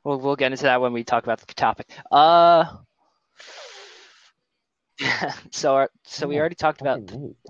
We'll 0.04 0.20
we'll 0.20 0.36
get 0.36 0.52
into 0.52 0.62
that 0.62 0.80
when 0.80 0.92
we 0.92 1.02
talk 1.02 1.24
about 1.24 1.40
the 1.40 1.52
topic. 1.52 1.90
Uh. 2.10 2.76
so 5.50 5.74
our, 5.74 5.90
so 6.04 6.28
we 6.28 6.38
already 6.38 6.54
talked 6.54 6.80
about 6.80 7.00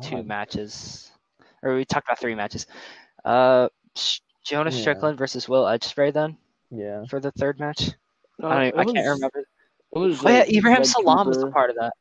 two 0.02 0.22
matches, 0.22 1.12
or 1.62 1.76
we 1.76 1.84
talked 1.84 2.08
about 2.08 2.18
three 2.18 2.34
matches. 2.34 2.66
Uh, 3.22 3.68
Jonas 4.44 4.74
Yeah. 4.74 4.80
Strickland 4.80 5.18
versus 5.18 5.46
Will 5.48 5.64
Edgespray 5.64 6.12
then 6.14 6.38
Yeah. 6.70 7.04
for 7.10 7.20
the 7.20 7.30
third 7.32 7.60
match. 7.60 7.90
No, 8.38 8.48
I, 8.48 8.54
don't, 8.54 8.64
it 8.64 8.74
I 8.76 8.84
can't 8.84 9.06
remember. 9.08 9.44
Was 9.92 10.24
Oh 10.24 10.30
yeah, 10.30 10.38
like 10.40 10.52
Ibrahim 10.54 10.84
Zed 10.84 10.92
Salam 10.94 11.28
was 11.28 11.42
a 11.42 11.48
part 11.48 11.68
of 11.70 11.76
that. 11.76 11.92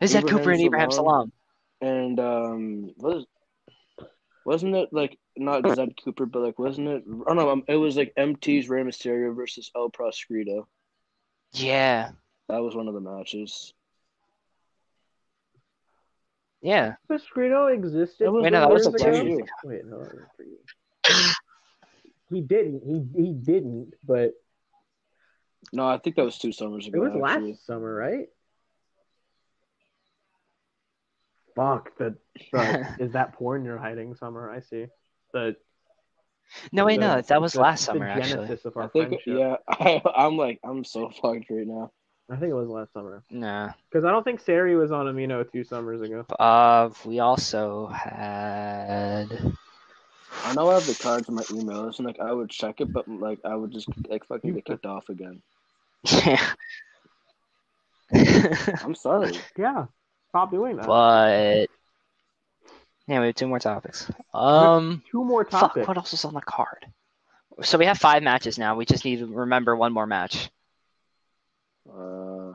Is 0.00 0.12
that 0.14 0.26
Cooper 0.26 0.50
and 0.50 0.60
Ibrahim 0.60 0.90
Salam. 0.90 1.32
Salam? 1.80 1.96
and 1.96 2.20
um, 2.20 2.92
what 2.96 3.14
was 3.16 3.26
wasn't 4.44 4.74
it 4.74 4.88
like 4.92 5.18
not 5.36 5.66
Zed 5.76 5.94
Cooper, 6.04 6.26
but 6.26 6.42
like 6.42 6.58
wasn't 6.58 6.88
it? 6.88 7.04
I 7.06 7.34
don't 7.34 7.36
know. 7.36 7.62
it 7.68 7.76
was 7.76 7.96
like 7.96 8.12
MT's 8.16 8.68
Rey 8.68 8.82
Mysterio 8.82 9.34
versus 9.34 9.70
El 9.76 9.90
Proscrito. 9.90 10.66
Yeah, 11.52 12.10
That 12.48 12.62
was 12.62 12.74
one 12.76 12.86
of 12.88 12.94
the 12.94 13.00
matches. 13.00 13.74
yeah. 16.62 16.94
Pescrito 17.10 17.72
existed. 17.72 18.30
Wait, 18.30 18.52
no, 18.52 18.60
that 18.60 18.70
was 18.70 18.86
a 18.86 18.92
two. 18.92 19.40
Wait, 19.64 19.84
no, 19.84 19.98
that 19.98 20.14
was 20.14 20.22
for 20.36 20.42
you. 20.44 20.58
He 22.30 22.40
didn't. 22.40 22.82
He 22.84 23.22
he 23.22 23.32
didn't. 23.32 23.94
But 24.06 24.34
No, 25.72 25.86
I 25.88 25.98
think 25.98 26.16
that 26.16 26.24
was 26.24 26.38
two 26.38 26.52
summers 26.52 26.86
ago. 26.86 27.02
it 27.02 27.06
ago. 27.08 27.14
was 27.16 27.22
last 27.22 27.34
actually. 27.36 27.58
summer, 27.66 27.92
right? 27.94 28.26
Fuck. 31.54 31.96
The, 31.98 32.16
the 32.52 32.96
is 33.00 33.12
that 33.12 33.32
porn 33.34 33.64
you're 33.64 33.78
hiding? 33.78 34.14
Summer. 34.14 34.50
I 34.50 34.60
see. 34.60 34.86
The 35.32 35.56
No, 36.72 36.84
wait, 36.84 36.98
no, 37.00 37.16
the- 37.16 37.22
that 37.28 37.40
was 37.42 37.52
the- 37.54 37.60
last 37.60 37.80
the 37.86 37.92
summer 37.92 38.06
actually. 38.08 38.46
genesis 38.46 38.64
of 38.64 38.76
our 38.76 38.84
I 38.84 38.88
think 38.88 39.08
friendship. 39.22 39.38
yeah. 39.38 39.56
I, 39.68 40.02
I'm 40.16 40.36
like 40.36 40.58
I'm 40.64 40.84
so 40.84 41.08
fucked 41.10 41.50
right 41.50 41.66
now. 41.66 41.92
I 42.30 42.36
think 42.36 42.50
it 42.50 42.54
was 42.54 42.68
last 42.68 42.92
summer 42.92 43.24
Nah. 43.30 43.72
because 43.90 44.04
I 44.04 44.10
don't 44.12 44.22
think 44.22 44.38
Sari 44.40 44.76
was 44.76 44.92
on 44.92 45.06
Amino 45.06 45.50
two 45.50 45.64
summers 45.64 46.00
ago. 46.00 46.24
Uh, 46.38 46.90
we 47.04 47.18
also 47.18 47.88
had. 47.88 49.26
I 50.44 50.54
know 50.54 50.70
I 50.70 50.74
have 50.74 50.86
the 50.86 50.94
cards 50.94 51.28
in 51.28 51.34
my 51.34 51.42
emails, 51.42 51.98
and 51.98 52.06
like 52.06 52.20
I 52.20 52.32
would 52.32 52.48
check 52.48 52.80
it, 52.80 52.92
but 52.92 53.08
like 53.08 53.40
I 53.44 53.56
would 53.56 53.72
just 53.72 53.88
like 54.08 54.24
fucking 54.26 54.54
get 54.54 54.64
kicked 54.64 54.86
off 54.86 55.08
again. 55.08 55.42
Yeah. 56.12 56.54
I'm 58.82 58.94
sorry. 58.94 59.32
Yeah, 59.56 59.86
stop 60.30 60.50
doing 60.50 60.76
that. 60.76 60.86
but 60.86 61.66
yeah, 63.06 63.20
we 63.20 63.26
have 63.26 63.34
two 63.34 63.48
more 63.48 63.58
topics. 63.58 64.10
Um, 64.32 65.02
Two 65.10 65.24
more 65.24 65.44
topics. 65.44 65.60
fuck, 65.60 65.70
topics. 65.70 65.88
what 65.88 65.96
else 65.96 66.12
is 66.14 66.24
on 66.24 66.34
the 66.34 66.40
card? 66.40 66.86
So 67.62 67.76
we 67.76 67.84
have 67.86 67.98
five 67.98 68.22
matches 68.22 68.56
now. 68.58 68.76
We 68.76 68.84
just 68.86 69.04
need 69.04 69.18
to 69.18 69.26
remember 69.26 69.76
one 69.76 69.92
more 69.92 70.06
match. 70.06 70.48
Uh, 71.92 72.52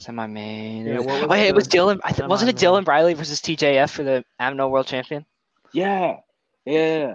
Semi 0.00 0.26
main. 0.26 0.86
Yeah, 0.86 0.98
what 1.00 1.06
was 1.06 1.24
oh, 1.28 1.34
yeah, 1.34 1.42
it 1.42 1.54
was 1.54 1.68
the 1.68 1.76
Dylan. 1.78 2.00
I 2.04 2.12
th- 2.12 2.28
wasn't 2.28 2.50
it? 2.50 2.56
Dylan 2.56 2.84
Briley 2.84 3.14
versus 3.14 3.40
TJF 3.40 3.90
for 3.90 4.02
the 4.04 4.24
Amino 4.40 4.70
World 4.70 4.86
Champion? 4.86 5.24
yeah, 5.72 6.16
yeah, 6.64 7.14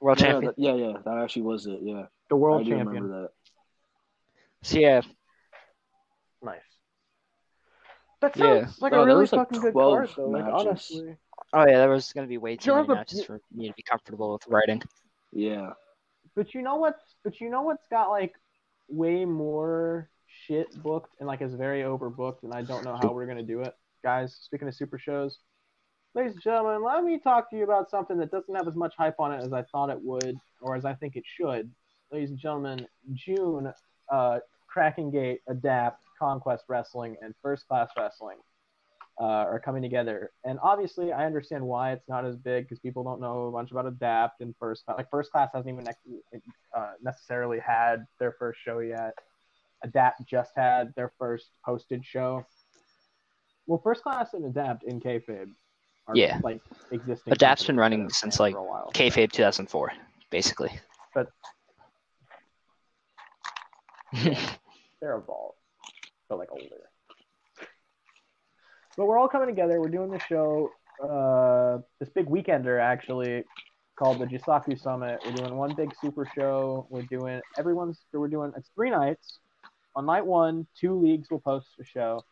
World 0.00 0.20
yeah, 0.20 0.26
Champion. 0.26 0.52
that, 0.56 0.62
yeah, 0.62 0.74
yeah. 0.74 0.92
That 1.04 1.18
actually 1.18 1.42
was 1.42 1.66
it. 1.66 1.80
Yeah, 1.82 2.04
the 2.28 2.36
world 2.36 2.60
I 2.60 2.64
do 2.64 2.70
champion. 2.70 2.88
remember 2.88 3.22
that. 3.22 3.30
So 4.62 4.78
yeah, 4.78 5.00
Nice. 6.42 6.60
That 8.22 8.36
Yeah. 8.36 8.68
like 8.80 8.92
No, 8.92 9.02
a 9.02 9.06
really 9.06 9.20
was, 9.22 9.32
like, 9.32 9.48
good 9.48 9.72
12 9.72 9.94
card, 9.96 10.10
though. 10.16 10.28
Like 10.28 10.44
honestly, 10.44 11.16
oh 11.52 11.66
yeah, 11.66 11.78
there 11.78 11.90
was 11.90 12.12
gonna 12.12 12.28
be 12.28 12.38
way 12.38 12.56
too 12.56 12.66
Sure, 12.66 12.76
many 12.76 12.86
but- 12.86 12.94
matches 12.94 13.24
for 13.24 13.40
me 13.50 13.68
to 13.68 13.74
be 13.74 13.82
comfortable 13.82 14.32
with 14.32 14.46
writing. 14.46 14.80
Yeah, 15.32 15.72
but 16.36 16.54
you 16.54 16.62
know 16.62 16.76
what's 16.76 17.16
but 17.24 17.40
you 17.40 17.50
know 17.50 17.62
what's 17.62 17.86
got 17.88 18.10
like 18.10 18.34
way 18.88 19.24
more 19.24 20.08
shit 20.46 20.68
booked 20.82 21.14
and 21.18 21.26
like 21.26 21.42
is 21.42 21.54
very 21.54 21.82
overbooked, 21.82 22.44
and 22.44 22.54
I 22.54 22.62
don't 22.62 22.84
know 22.84 22.96
how 22.96 23.12
we're 23.12 23.26
gonna 23.26 23.42
do 23.42 23.60
it, 23.60 23.74
guys. 24.04 24.34
Speaking 24.36 24.68
of 24.68 24.74
super 24.74 24.98
shows, 24.98 25.40
ladies 26.14 26.34
and 26.34 26.42
gentlemen, 26.42 26.84
let 26.84 27.02
me 27.02 27.18
talk 27.18 27.50
to 27.50 27.56
you 27.56 27.64
about 27.64 27.90
something 27.90 28.18
that 28.18 28.30
doesn't 28.30 28.54
have 28.54 28.68
as 28.68 28.76
much 28.76 28.94
hype 28.96 29.18
on 29.18 29.32
it 29.32 29.42
as 29.44 29.52
I 29.52 29.62
thought 29.64 29.90
it 29.90 30.00
would, 30.00 30.36
or 30.60 30.76
as 30.76 30.84
I 30.84 30.94
think 30.94 31.16
it 31.16 31.24
should. 31.26 31.68
Ladies 32.12 32.30
and 32.30 32.38
gentlemen, 32.38 32.86
June, 33.14 33.72
uh, 34.10 34.38
Cracking 34.68 35.10
Gate, 35.10 35.40
Adapt, 35.48 36.04
Conquest 36.22 36.64
Wrestling, 36.68 37.16
and 37.20 37.34
First 37.42 37.66
Class 37.66 37.88
Wrestling 37.98 38.36
uh, 39.20 39.24
are 39.24 39.58
coming 39.58 39.82
together. 39.82 40.30
And 40.44 40.56
obviously, 40.62 41.12
I 41.12 41.26
understand 41.26 41.64
why 41.64 41.90
it's 41.92 42.08
not 42.08 42.24
as 42.24 42.36
big 42.36 42.64
because 42.64 42.78
people 42.78 43.02
don't 43.02 43.20
know 43.20 43.46
a 43.46 43.50
bunch 43.50 43.72
about 43.72 43.86
Adapt 43.86 44.40
and 44.40 44.54
First 44.60 44.84
Class. 44.84 44.98
Like 44.98 45.10
First 45.10 45.32
Class 45.32 45.50
hasn't 45.52 45.74
even 45.74 45.88
uh, 46.76 46.92
necessarily 47.02 47.58
had 47.58 48.06
their 48.20 48.36
first 48.38 48.60
show 48.64 48.78
yet. 48.78 49.14
Adapt 49.82 50.24
just 50.28 50.52
had 50.54 50.92
their 50.94 51.12
first 51.18 51.48
posted 51.66 52.04
show. 52.04 52.46
Well, 53.66 53.80
First 53.82 54.04
Class 54.04 54.34
and 54.34 54.44
Adapt 54.44 54.84
in 54.84 55.00
kayfabe 55.00 55.50
are 56.06 56.14
Yeah. 56.16 56.38
like 56.44 56.60
existing. 56.92 57.32
Adapt's 57.32 57.66
been 57.66 57.76
running 57.76 58.08
since, 58.10 58.38
like, 58.38 58.54
for 58.54 58.60
a 58.60 58.64
while. 58.64 58.92
Kayfabe 58.94 59.32
2004, 59.32 59.92
basically. 60.30 60.70
But 61.14 61.26
they're 65.00 65.16
evolved, 65.16 65.56
but 66.32 66.38
like 66.38 66.50
older. 66.50 66.88
But 68.96 69.06
we're 69.06 69.18
all 69.18 69.28
coming 69.28 69.48
together. 69.48 69.80
We're 69.80 69.88
doing 69.88 70.10
this 70.10 70.22
show, 70.22 70.70
uh, 71.02 71.82
this 72.00 72.08
big 72.08 72.26
weekender 72.26 72.80
actually, 72.80 73.44
called 73.96 74.18
the 74.18 74.24
Jisaku 74.24 74.80
Summit. 74.80 75.20
We're 75.26 75.32
doing 75.32 75.56
one 75.56 75.74
big 75.74 75.92
super 76.00 76.26
show. 76.34 76.86
We're 76.88 77.02
doing 77.02 77.42
everyone's. 77.58 77.98
We're 78.12 78.28
doing 78.28 78.52
it's 78.56 78.70
three 78.74 78.88
nights. 78.90 79.40
On 79.94 80.06
night 80.06 80.24
one, 80.24 80.66
two 80.78 80.98
leagues 80.98 81.30
will 81.30 81.40
post 81.40 81.66
a 81.78 81.84
show. 81.84 82.24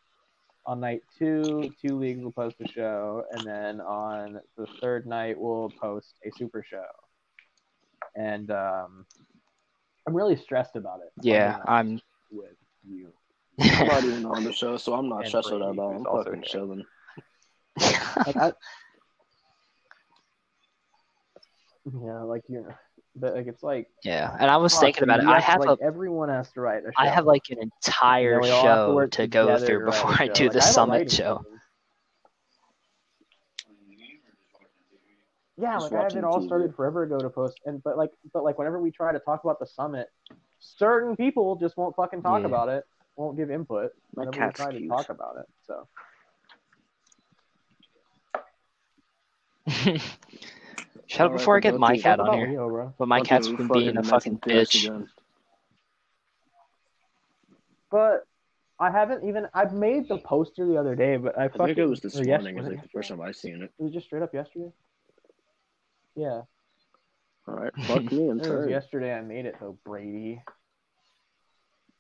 On 0.65 0.81
night 0.81 1.03
two, 1.19 1.71
two 1.85 1.99
leagues 1.99 2.23
will 2.23 2.33
post 2.33 2.57
a 2.61 2.69
show, 2.69 3.25
and 3.33 3.47
then 3.47 3.83
on 3.83 4.41
the 4.57 4.67
third 4.81 5.07
night, 5.07 5.39
we'll 5.39 5.71
post 5.79 6.15
a 6.25 6.31
super 6.39 6.65
show. 6.67 6.87
And 8.15 8.51
um, 8.51 9.05
I'm 10.07 10.17
really 10.17 10.37
stressed 10.37 10.77
about 10.77 11.01
it. 11.01 11.13
yeah, 11.23 11.59
I'm. 11.67 12.01
with 12.31 12.57
you. 12.89 13.13
I'm 13.61 13.87
not 13.87 14.05
even 14.05 14.27
on 14.27 14.45
the 14.45 14.53
show, 14.57 14.77
so 14.77 14.95
I'm 14.95 15.09
not 15.09 15.21
And 15.21 15.29
stressed 15.29 15.51
Brady, 15.51 15.65
out 15.65 15.75
about. 15.75 15.93
it. 15.93 15.97
I'm 15.97 16.05
fucking 16.05 16.33
here. 16.35 16.43
chilling. 16.45 16.85
I, 17.81 18.53
yeah, 22.05 22.23
like 22.23 22.43
you 22.49 22.61
know, 22.63 22.75
but 23.17 23.35
like 23.35 23.47
it's 23.47 23.63
like 23.63 23.89
Yeah, 24.05 24.35
and 24.39 24.51
I 24.51 24.57
was 24.59 24.73
fuck, 24.73 24.83
thinking 24.83 25.05
about 25.05 25.21
it. 25.21 25.23
you 25.25 25.29
I 25.29 25.37
to, 25.41 25.47
have 25.47 25.61
like 25.61 25.81
a 25.81 25.83
everyone 25.83 26.29
has 26.29 26.51
to 26.53 26.61
write 26.61 26.83
a 26.85 26.93
show. 26.93 26.93
I 26.99 27.09
have 27.09 27.25
like 27.25 27.43
an 27.51 27.59
entire 27.59 28.35
And 28.35 28.43
we 28.43 28.51
all 28.51 28.63
to 28.63 28.67
show 28.69 29.07
to 29.07 29.27
go 29.27 29.57
through 29.59 29.85
before 29.87 30.15
I 30.19 30.29
do 30.29 30.45
Like, 30.45 30.53
the 30.53 30.63
I 30.63 30.71
summit 30.71 30.93
writing 30.93 31.09
show. 31.09 31.45
Yeah, 35.57 35.79
Just 35.79 35.93
like 35.93 36.01
I 36.01 36.05
have 36.05 36.17
it 36.17 36.25
all 36.25 36.41
TV. 36.41 36.47
started 36.47 36.75
forever 36.75 37.03
ago 37.03 37.19
to 37.21 37.29
post, 37.29 37.61
and 37.67 37.83
but 37.83 37.99
like 37.99 38.11
but 38.33 38.45
like 38.45 38.57
whenever 38.57 38.81
we 38.81 38.91
try 38.91 39.13
to 39.13 39.19
talk 39.19 39.45
about 39.45 39.59
the 39.59 39.67
summit, 39.67 40.09
certain 40.59 41.17
people 41.17 41.57
just 41.57 41.77
won't 41.77 41.95
fucking 41.97 42.23
talk 42.23 42.41
Yeah. 42.41 42.47
about 42.47 42.69
it, 42.71 42.85
won't 43.17 43.37
give 43.37 43.51
input 43.51 43.93
My 44.15 44.25
whenever 44.25 44.39
we 44.39 44.45
cat's 44.47 44.57
try 44.57 44.73
to 44.73 44.89
talk 44.89 45.09
about 45.11 45.37
it. 45.39 45.47
So 45.67 45.89
Shut 51.07 51.27
up 51.27 51.33
before 51.33 51.57
I 51.57 51.61
get 51.61 51.79
my 51.79 51.97
cat 51.97 52.21
on 52.21 52.27
about 52.29 52.39
here. 52.39 52.49
Leo, 52.49 52.69
bro. 52.69 52.95
But 52.99 53.09
my 53.09 53.19
Okay, 53.21 53.29
cat's 53.29 53.49
we 53.49 53.57
been 53.57 53.69
being 53.69 53.97
a 53.97 54.03
fucking 54.03 54.39
bitch. 54.39 55.07
But 57.91 58.25
I 58.79 58.91
haven't 58.91 59.25
even 59.25 59.47
I've 59.53 59.73
made 59.75 60.09
the 60.09 60.19
poster 60.19 60.67
the 60.67 60.77
other 60.77 60.95
day, 60.95 61.17
but 61.17 61.37
I 61.39 61.45
I 61.45 61.49
fucking 61.49 61.67
think 61.67 61.79
it 61.79 61.87
was 61.87 62.01
this 62.01 62.15
or 62.17 62.25
morning. 62.25 62.55
yes- 62.57 62.65
was 62.65 62.73
like 62.73 62.83
the 62.83 62.89
first 62.89 63.09
time 63.09 63.21
I 63.21 63.33
seen 63.33 63.63
it. 63.63 63.73
It 63.79 63.83
was 63.83 63.93
just 63.93 64.07
straight 64.07 64.23
up 64.23 64.33
yesterday. 64.33 64.73
Yeah, 66.17 66.43
All 67.49 67.55
right, 67.55 67.73
fuck 67.87 68.11
me. 68.13 68.29
I'm 68.31 68.41
it 68.41 68.49
was 68.49 68.69
yesterday. 68.71 69.13
I 69.15 69.21
made 69.23 69.47
it 69.47 69.57
though, 69.61 69.79
Brady. 69.85 70.43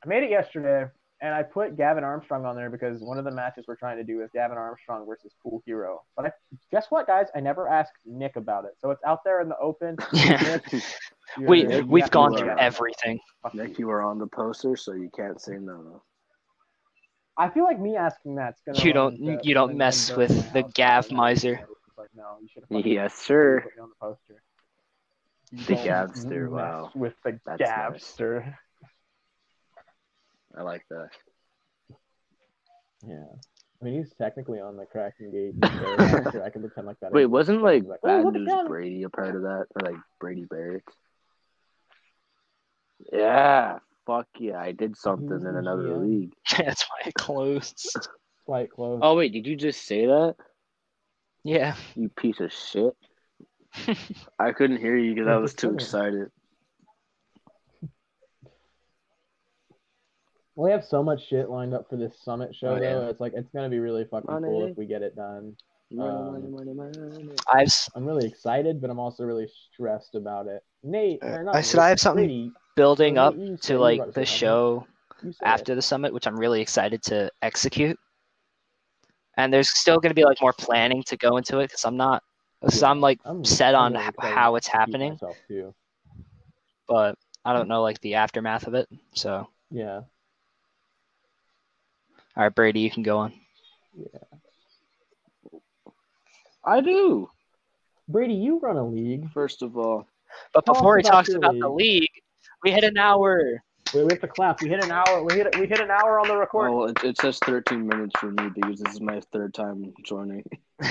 I 0.05 0.09
made 0.09 0.23
it 0.23 0.31
yesterday, 0.31 0.91
and 1.21 1.35
I 1.35 1.43
put 1.43 1.77
Gavin 1.77 2.03
Armstrong 2.05 2.45
on 2.47 2.57
there 2.57 2.71
because 2.71 3.01
one 3.01 3.19
of 3.19 3.25
the 3.25 3.31
matches 3.31 3.67
we're 3.69 3.77
trying 3.77 3.99
to 3.99 4.05
do 4.05 4.23
is 4.23 4.31
Gavin 4.33 4.57
Armstrong 4.57 5.07
versus 5.07 5.33
Pool 5.43 5.63
Hero. 5.67 6.03
But 6.17 6.27
I, 6.27 6.33
guess 6.71 6.87
what, 6.91 7.07
guys? 7.07 7.27
I 7.35 7.41
never 7.41 7.69
asked 7.69 7.93
Nick 8.07 8.37
about 8.37 8.65
it, 8.65 8.73
so 8.79 8.91
it's 8.91 9.03
out 9.05 9.23
there 9.25 9.41
in 9.41 9.49
the 9.49 9.59
open. 9.59 9.97
Yeah. 10.13 10.59
Nick, 10.73 10.83
We 11.49 11.63
you 11.63 11.87
we've 11.87 12.11
gone 12.11 12.37
through 12.37 12.59
everything. 12.59 13.21
Nick, 13.55 13.79
you 13.79 13.87
were 13.87 14.03
on 14.03 14.19
the 14.19 14.27
poster, 14.27 14.77
so 14.77 14.93
you 14.93 15.09
can't 15.17 15.41
say 15.41 15.59
no. 15.59 16.03
I 17.37 17.49
feel 17.49 17.63
like 17.65 17.79
me 17.79 17.97
asking 17.97 18.35
that's 18.35 18.61
gonna. 18.63 18.83
You 18.83 18.93
don't- 18.93 19.29
uh, 19.29 19.39
you 19.43 19.55
don't 19.55 19.77
mess 19.77 20.15
with 20.15 20.31
my 20.53 20.63
the 20.63 20.69
Gav 20.75 21.11
miser. 21.13 21.61
Like, 21.97 22.09
no, 22.17 22.39
you 22.43 22.49
should 22.53 22.63
have 22.65 22.69
fucking 22.69 22.93
Yes, 22.93 23.15
sir. 23.15 23.61
put 23.63 23.81
on 23.83 23.91
the 23.91 23.95
poster. 24.01 24.43
The 25.53 25.75
Gavster, 25.75 26.49
wow. 26.49 26.91
With 26.95 27.15
the 27.25 27.39
That's 27.45 27.61
nice. 27.61 28.17
Gavster. 30.55 30.59
I 30.59 30.63
like 30.63 30.85
that. 30.91 31.09
Yeah. 33.07 33.25
I 33.81 33.85
mean, 33.85 33.95
he's 33.95 34.13
technically 34.15 34.61
on 34.61 34.77
the 34.77 34.85
Kraken 34.85 35.31
Gate. 35.31 35.55
so 36.33 36.43
I 36.45 36.51
can 36.51 36.61
pretend 36.61 36.87
like 36.87 37.01
that. 37.01 37.13
Wait, 37.13 37.27
wasn't 37.27 37.63
like 37.63 37.85
Like, 37.85 38.01
oh, 38.03 38.09
Bad 38.09 38.25
look 38.25 38.35
at 38.35 38.41
News. 38.41 38.69
Brady 38.69 39.03
a 39.05 39.09
part 39.09 39.35
of 39.35 39.43
that, 39.43 39.67
or 39.75 39.91
like 39.91 40.01
Brady 40.21 40.45
Barrett? 40.45 40.85
Yeah, 43.11 43.79
fuck 44.07 44.27
yeah! 44.39 44.61
I 44.61 44.73
did 44.73 44.97
something 44.99 45.33
He's 45.33 45.45
in 45.45 45.57
another 45.57 45.85
GM. 45.85 46.03
league. 46.07 46.33
That's 46.59 46.83
why 46.83 47.09
it 47.09 47.15
closed. 47.15 47.97
quite 48.45 48.71
close. 48.71 49.01
Oh 49.03 49.17
wait, 49.17 49.33
did 49.33 49.47
you 49.47 49.57
just 49.57 49.87
say 49.87 50.05
that? 50.07 50.35
Yeah. 51.43 51.75
You 51.97 52.11
piece 52.11 52.41
of 52.41 52.53
shit! 52.53 52.95
I 54.39 54.53
couldn't 54.53 54.77
hear 54.77 54.97
you 54.97 55.15
because 55.15 55.29
I 55.29 55.37
was 55.37 55.55
too 55.55 55.73
excited. 55.73 56.31
We 60.61 60.71
have 60.73 60.85
so 60.85 61.03
much 61.03 61.27
shit 61.27 61.49
lined 61.49 61.73
up 61.73 61.89
for 61.89 61.97
this 61.97 62.21
summit 62.23 62.55
show, 62.55 62.75
Oh, 62.75 62.75
yeah. 62.77 62.95
though. 62.95 63.09
It's 63.09 63.21
like 63.21 63.33
it's 63.35 63.49
gonna 63.51 63.71
be 63.71 63.79
really 63.79 64.05
fucking 64.05 64.29
cool 64.45 64.67
if 64.67 64.77
we 64.77 64.85
get 64.85 65.01
it 65.01 65.17
done. 65.17 65.57
Money, 65.91 66.11
Um, 66.11 66.53
money, 66.53 66.75
money, 66.75 66.99
money. 66.99 67.35
I've 67.51 67.67
s- 67.67 67.89
I'm 67.95 68.05
really 68.05 68.27
excited, 68.27 68.79
but 68.79 68.91
I'm 68.91 68.99
also 68.99 69.25
really 69.25 69.49
stressed 69.73 70.15
about 70.15 70.49
it. 70.49 70.63
Nate, 70.83 71.21
or 71.23 71.43
not 71.45 71.57
I 71.57 71.63
said 71.63 71.79
Nate, 71.79 71.85
I 71.85 71.89
have 71.89 72.01
something 72.01 72.25
Brady, 72.27 72.53
building 72.77 73.17
up 73.17 73.35
to 73.63 73.79
like 73.79 74.13
the 74.13 74.27
show 74.27 74.87
after 75.43 75.73
it. 75.73 75.77
the 75.77 75.83
summit, 75.83 76.13
which 76.13 76.27
I'm 76.27 76.39
really 76.39 76.61
excited 76.61 77.03
to 77.05 77.33
execute. 77.41 77.99
And 79.39 79.51
there's 79.53 79.71
still 79.71 79.99
going 79.99 80.11
to 80.11 80.15
be 80.15 80.25
like 80.27 80.43
more 80.43 80.53
planning 80.53 81.03
to 81.05 81.17
go 81.17 81.39
into 81.39 81.61
it 81.61 81.69
because 81.69 81.87
I'm 81.87 81.97
not, 81.97 82.23
because 82.61 82.83
Yeah. 82.83 82.91
I'm 82.91 83.01
like 83.01 83.19
I'm 83.25 83.47
set 83.47 83.75
I'm 83.75 83.81
on 83.85 83.93
really 83.95 84.15
how 84.19 84.57
it's 84.57 84.67
happening, 84.69 85.19
but 86.87 87.19
I 87.47 87.53
don't 87.55 87.69
know 87.69 87.81
like 87.83 87.99
the 88.03 88.17
aftermath 88.17 88.67
of 88.67 88.75
it. 88.75 88.89
So, 89.15 89.49
Yeah. 89.71 90.03
All 92.41 92.47
right, 92.47 92.55
Brady, 92.55 92.81
you 92.81 92.91
can 92.91 93.03
go 93.03 93.19
on. 93.19 93.35
Yeah. 93.95 94.19
I 96.65 96.81
do. 96.81 97.29
Brady, 98.09 98.33
you 98.33 98.59
run 98.61 98.79
a 98.79 98.87
league. 98.87 99.31
First 99.35 99.61
of 99.61 99.77
all, 99.77 100.07
But 100.55 100.65
Tell 100.65 100.75
us 100.75 100.79
before 100.79 100.97
he 100.97 101.03
talks 101.03 101.29
your 101.29 101.37
about 101.37 101.59
the 101.61 101.69
league. 101.69 102.01
league, 102.01 102.23
we 102.65 102.71
hit 102.71 102.83
an 102.83 102.97
hour. 102.97 103.63
Wait, 103.93 104.07
we 104.07 104.13
have 104.13 104.23
to 104.23 104.27
clap. 104.29 104.63
We 104.63 104.71
hit 104.71 104.83
an 104.83 104.91
hour. 104.91 105.23
We 105.23 105.35
hit 105.35 105.59
we 105.61 105.67
hit 105.67 105.81
an 105.81 105.91
hour 105.91 106.19
on 106.19 106.29
the 106.29 106.37
record. 106.39 106.71
well, 106.75 106.87
it, 106.89 107.05
it 107.05 107.19
says 107.19 107.39
13 107.45 107.87
minutes 107.87 108.19
for 108.19 108.31
me 108.31 108.49
because 108.55 108.81
this 108.81 108.95
is 108.95 109.03
my 109.03 109.21
third 109.33 109.53
time 109.53 109.93
joining. 110.03 110.43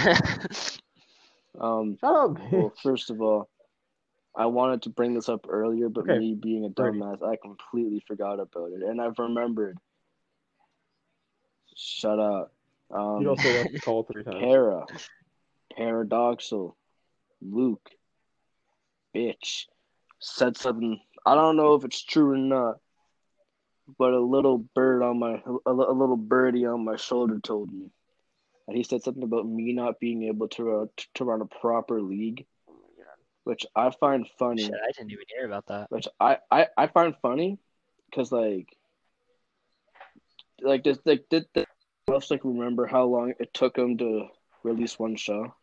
Um, 1.60 1.98
Shut 2.00 2.16
up, 2.16 2.32
bitch. 2.36 2.52
well, 2.52 2.74
first 2.84 3.10
of 3.10 3.22
all, 3.22 3.50
I 4.38 4.46
wanted 4.46 4.84
to 4.84 4.90
bring 4.92 5.14
this 5.16 5.28
up 5.28 5.46
earlier, 5.50 5.90
but 5.90 6.06
Okay. 6.08 6.18
me 6.18 6.36
being 6.36 6.64
a 6.64 6.70
Brady. 6.70 7.00
dumbass, 7.00 7.22
I 7.28 7.36
completely 7.42 8.02
forgot 8.08 8.40
about 8.40 8.72
it, 8.72 8.84
and 8.84 9.02
I've 9.02 9.18
remembered. 9.18 9.78
Shut 11.82 12.20
up. 12.20 12.52
Um, 12.92 13.22
you 13.22 13.30
also 13.30 13.52
left 13.52 13.72
the 13.72 13.80
call 13.80 14.04
three 14.04 14.24
times. 14.24 14.38
Para, 14.42 14.86
Paradoxal, 15.78 16.74
Luke, 17.42 17.90
bitch, 19.16 19.68
said 20.20 20.58
something. 20.58 21.00
I 21.26 21.36
don't 21.36 21.56
know 21.56 21.76
if 21.76 21.86
it's 21.86 22.04
true 22.04 22.34
or 22.34 22.38
not, 22.38 22.80
but 23.98 24.14
a 24.14 24.20
little 24.20 24.58
bird 24.58 25.04
on 25.04 25.20
my, 25.20 25.42
a, 25.46 25.72
a 25.72 25.72
little 25.72 26.18
birdie 26.18 26.66
on 26.66 26.84
my 26.84 26.98
shoulder 26.98 27.40
told 27.40 27.72
me, 27.72 27.92
and 28.68 28.76
he 28.76 28.84
said 28.84 29.02
something 29.04 29.24
about 29.24 29.48
me 29.48 29.72
not 29.72 30.02
being 30.02 30.24
able 30.24 30.50
to 30.50 30.64
run, 30.64 30.90
to 31.14 31.24
run 31.24 31.42
a 31.42 31.46
proper 31.46 32.02
league, 32.02 32.46
which 33.46 33.66
I 33.74 33.92
find 33.92 34.28
funny. 34.38 34.64
Shit, 34.64 34.74
I 34.74 34.92
didn't 34.92 35.12
even 35.12 35.26
hear 35.34 35.46
about 35.46 35.68
that. 35.68 35.90
Which 35.92 36.10
I, 36.20 36.40
I, 36.52 36.68
I 36.78 36.88
find 36.88 37.16
funny, 37.22 37.58
cause 38.14 38.34
like, 38.34 38.76
like 40.64 40.84
this 40.84 41.00
like 41.06 41.26
did 41.30 41.46
the 41.54 41.66
else 42.10 42.32
like 42.32 42.44
remember 42.44 42.86
how 42.86 43.06
long 43.06 43.34
it 43.40 43.54
took 43.54 43.78
him 43.78 43.98
to 43.98 44.28
release 44.64 44.98
one 44.98 45.16
show? 45.16 45.54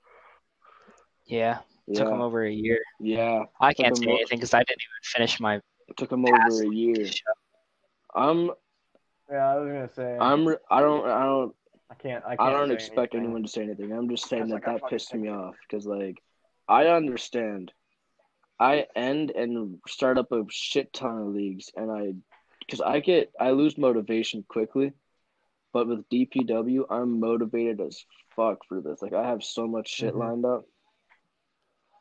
Yeah, 1.27 1.59
took 1.93 2.09
him 2.09 2.19
Yeah, 2.19 2.25
over 2.25 2.45
a 2.45 2.53
year. 2.53 2.79
yeah, 3.01 3.45
I 3.61 3.73
can't 3.75 3.97
say 3.97 4.05
anything 4.05 4.39
because 4.39 4.55
I 4.55 4.59
didn't 4.61 4.83
even 4.83 5.03
finish 5.03 5.41
my 5.41 5.57
it 5.89 5.97
took 5.97 6.13
him 6.13 6.25
past 6.25 6.35
over 6.35 6.63
a 6.63 6.69
year. 6.69 7.05
show. 7.07 7.33
I'm, 8.15 8.51
Yeah, 9.31 9.53
I 9.53 9.59
was 9.59 9.69
gonna 9.69 9.91
say. 9.95 10.19
I'm, 10.19 10.49
I 10.71 10.81
don't, 10.81 11.07
I 11.07 11.25
don't, 11.25 11.55
I 11.91 11.95
can't. 11.95 12.25
I, 12.25 12.37
can't 12.37 12.41
I 12.41 12.53
don't 12.53 12.71
expect 12.71 13.15
anything. 13.15 13.27
anyone 13.27 13.43
to 13.43 13.49
say 13.49 13.63
anything. 13.63 13.93
I'm 13.93 14.09
just 14.09 14.29
saying 14.29 14.49
that 14.49 14.55
like 14.55 14.65
that 14.67 14.89
pissed 14.89 15.15
me 15.15 15.29
off 15.29 15.55
because 15.69 15.87
like, 15.87 16.23
I 16.69 16.87
understand. 16.87 17.73
I 18.59 18.87
end 18.97 19.33
and 19.33 19.79
start 19.87 20.17
up 20.17 20.33
a 20.33 20.43
shit 20.51 20.91
ton 20.93 21.19
of 21.19 21.27
leagues, 21.29 21.71
and 21.77 21.91
I, 21.91 22.15
because 22.67 22.81
I 22.81 23.01
get, 23.01 23.33
I 23.41 23.51
lose 23.51 23.79
motivation 23.79 24.45
quickly. 24.49 24.93
But 25.73 25.89
with 25.89 26.09
DPW, 26.09 26.85
I'm 26.91 27.21
motivated 27.21 27.81
as 27.81 28.03
fuck 28.35 28.64
for 28.69 28.81
this. 28.81 29.03
Like 29.03 29.12
I 29.12 29.27
have 29.29 29.45
so 29.45 29.67
much 29.67 29.89
shit 29.89 30.14
Mhm. 30.14 30.19
lined 30.19 30.45
up. 30.47 30.64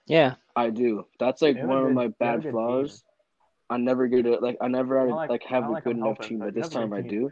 Yeah, 0.07 0.35
I 0.55 0.69
do. 0.69 1.05
That's 1.19 1.41
like 1.41 1.55
You 1.55 1.61
have 1.61 1.69
a 1.69 1.73
one 1.73 1.83
of 1.85 1.91
my 1.93 2.03
you 2.03 2.07
have 2.09 2.11
a 2.11 2.15
bad 2.37 2.43
good 2.43 2.51
flaws. 2.51 3.03
I 3.69 3.77
never 3.77 4.07
get 4.07 4.25
it. 4.27 4.41
Like 4.41 4.57
I 4.61 4.67
never 4.67 4.99
I 4.99 5.05
like- 5.11 5.29
like 5.29 5.43
have 5.43 5.63
I 5.63 5.67
a 5.67 5.71
like 5.71 5.83
good 5.83 5.95
I'm 5.95 6.03
enough 6.03 6.17
helping, 6.19 6.27
team, 6.29 6.39
but 6.39 6.53
but 6.53 6.55
this 6.55 6.69
time 6.69 6.93
I 6.93 7.01
do. 7.01 7.31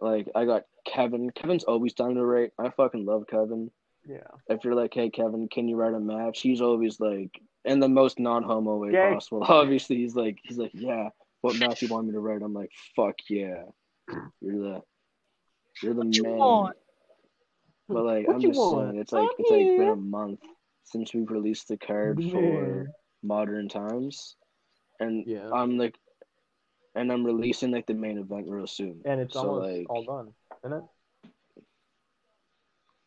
Like 0.00 0.28
I 0.34 0.44
got 0.44 0.64
Kevin. 0.86 1.30
Kevin's 1.30 1.64
always 1.64 1.94
down 1.94 2.14
to 2.14 2.24
rate. 2.24 2.52
I 2.58 2.70
fucking 2.70 3.04
love 3.04 3.26
Kevin. 3.28 3.70
Yeah. 4.08 4.18
If 4.48 4.64
you're 4.64 4.74
like, 4.74 4.94
hey 4.94 5.10
Kevin, 5.10 5.48
can 5.48 5.68
you 5.68 5.76
write 5.76 5.94
a 5.94 6.00
match? 6.00 6.40
He's 6.40 6.60
always 6.60 6.98
like, 6.98 7.40
in 7.64 7.78
the 7.78 7.88
most 7.88 8.18
non-homo 8.18 8.76
way 8.76 8.90
Gay. 8.92 9.12
possible. 9.14 9.44
Obviously, 9.48 9.96
he's 9.96 10.16
like, 10.16 10.38
he's 10.42 10.58
like, 10.58 10.72
yeah. 10.74 11.10
What 11.42 11.58
match 11.58 11.82
you 11.82 11.88
want 11.88 12.06
me 12.06 12.12
to 12.12 12.20
write? 12.20 12.40
I'm 12.42 12.54
like, 12.54 12.70
fuck 12.96 13.16
yeah. 13.28 13.64
You're 14.40 14.58
the, 14.62 14.82
you're 15.82 15.94
the 15.94 16.06
you 16.06 16.22
man. 16.22 16.36
want? 16.38 16.76
But 17.88 18.04
like, 18.04 18.26
What 18.28 18.36
I'm 18.36 18.40
just 18.40 18.58
want? 18.58 18.90
saying, 18.90 19.00
it's 19.00 19.12
like 19.12 19.22
I'm 19.24 19.28
it's 19.38 19.50
like 19.50 19.60
been 19.78 19.88
a 19.88 19.96
month 19.96 20.40
since 20.84 21.12
we've 21.12 21.30
released 21.30 21.68
the 21.68 21.76
card 21.76 22.20
Yeah. 22.20 22.32
for 22.32 22.86
modern 23.22 23.68
times, 23.68 24.36
and 25.00 25.26
Yeah. 25.26 25.50
I'm 25.52 25.76
like, 25.78 25.96
and 26.94 27.10
I'm 27.12 27.24
releasing 27.24 27.70
like 27.72 27.86
the 27.86 27.94
main 27.94 28.18
event 28.18 28.46
real 28.48 28.66
soon. 28.66 29.02
And 29.04 29.20
it's 29.20 29.34
So, 29.34 29.40
almost 29.48 29.68
like- 29.70 29.90
all 29.90 30.04
done, 30.04 30.34
isn't 30.64 30.78
it? 30.78 30.84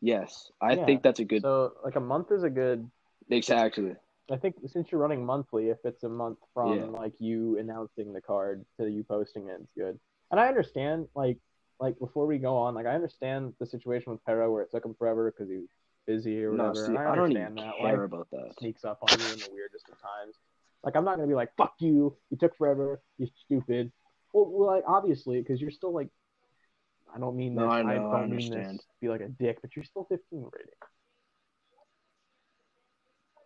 Yes, 0.02 0.50
I 0.60 0.74
Yeah. 0.74 0.84
think 0.84 1.02
that's 1.02 1.20
a 1.20 1.24
good. 1.24 1.42
So 1.42 1.72
like 1.84 1.96
a 1.96 2.00
month 2.00 2.30
is 2.32 2.42
a 2.44 2.50
good. 2.50 2.88
exactly. 3.30 3.96
I 4.30 4.36
think 4.36 4.56
since 4.66 4.90
you're 4.90 5.00
running 5.00 5.24
monthly, 5.24 5.68
if 5.70 5.78
it's 5.84 6.02
a 6.02 6.08
month 6.08 6.38
from 6.52 6.76
Yeah. 6.76 6.86
like 6.86 7.12
you 7.20 7.58
announcing 7.58 8.12
the 8.12 8.20
card 8.20 8.64
to 8.78 8.88
you 8.88 9.04
posting 9.04 9.48
it, 9.48 9.58
it's 9.60 9.70
good. 9.76 9.98
And 10.30 10.40
I 10.40 10.48
understand 10.48 11.06
like 11.14 11.38
like 11.78 11.98
before 11.98 12.26
we 12.26 12.38
go 12.38 12.56
on, 12.56 12.74
like 12.74 12.86
I 12.86 12.94
understand 12.94 13.52
the 13.60 13.66
situation 13.66 14.10
with 14.12 14.24
Pero 14.24 14.50
where 14.50 14.62
it 14.62 14.70
took 14.70 14.84
him 14.84 14.94
forever 14.94 15.30
because 15.30 15.50
he 15.50 15.58
was 15.58 15.68
busy 16.06 16.42
or 16.44 16.52
No, 16.52 16.68
whatever. 16.68 16.86
see, 16.86 16.96
I 16.96 17.12
I 17.12 17.16
don't 17.16 17.30
even 17.30 17.42
understand 17.42 17.58
that. 17.58 17.80
care 17.80 17.94
Life 17.94 18.04
about 18.06 18.30
that. 18.32 18.54
sneaks 18.58 18.84
up 18.84 18.98
on 19.02 19.18
you 19.20 19.26
in 19.32 19.38
the 19.38 19.50
weirdest 19.52 19.88
of 19.88 20.00
times. 20.00 20.36
Like 20.82 20.96
I'm 20.96 21.04
not 21.04 21.16
gonna 21.16 21.28
be 21.28 21.34
like 21.34 21.54
fuck 21.56 21.74
you, 21.78 22.16
you 22.30 22.36
took 22.36 22.56
forever, 22.56 23.00
you 23.18 23.28
stupid. 23.44 23.92
Well, 24.32 24.46
well 24.50 24.74
like 24.74 24.84
obviously 24.88 25.40
because 25.40 25.60
you're 25.60 25.70
still 25.70 25.92
like. 25.92 26.08
I 27.14 27.18
don't 27.18 27.36
mean 27.36 27.54
this. 27.54 27.62
No, 27.62 27.70
I 27.70 27.80
I, 27.80 27.82
know, 27.82 28.10
I 28.12 28.20
don't 28.20 28.30
mean 28.30 28.52
understand. 28.52 28.78
this 28.78 28.86
be 29.00 29.08
like 29.08 29.20
a 29.20 29.28
dick, 29.28 29.58
but 29.62 29.74
you're 29.76 29.84
still 29.84 30.04
15 30.10 30.42
rated. 30.52 30.74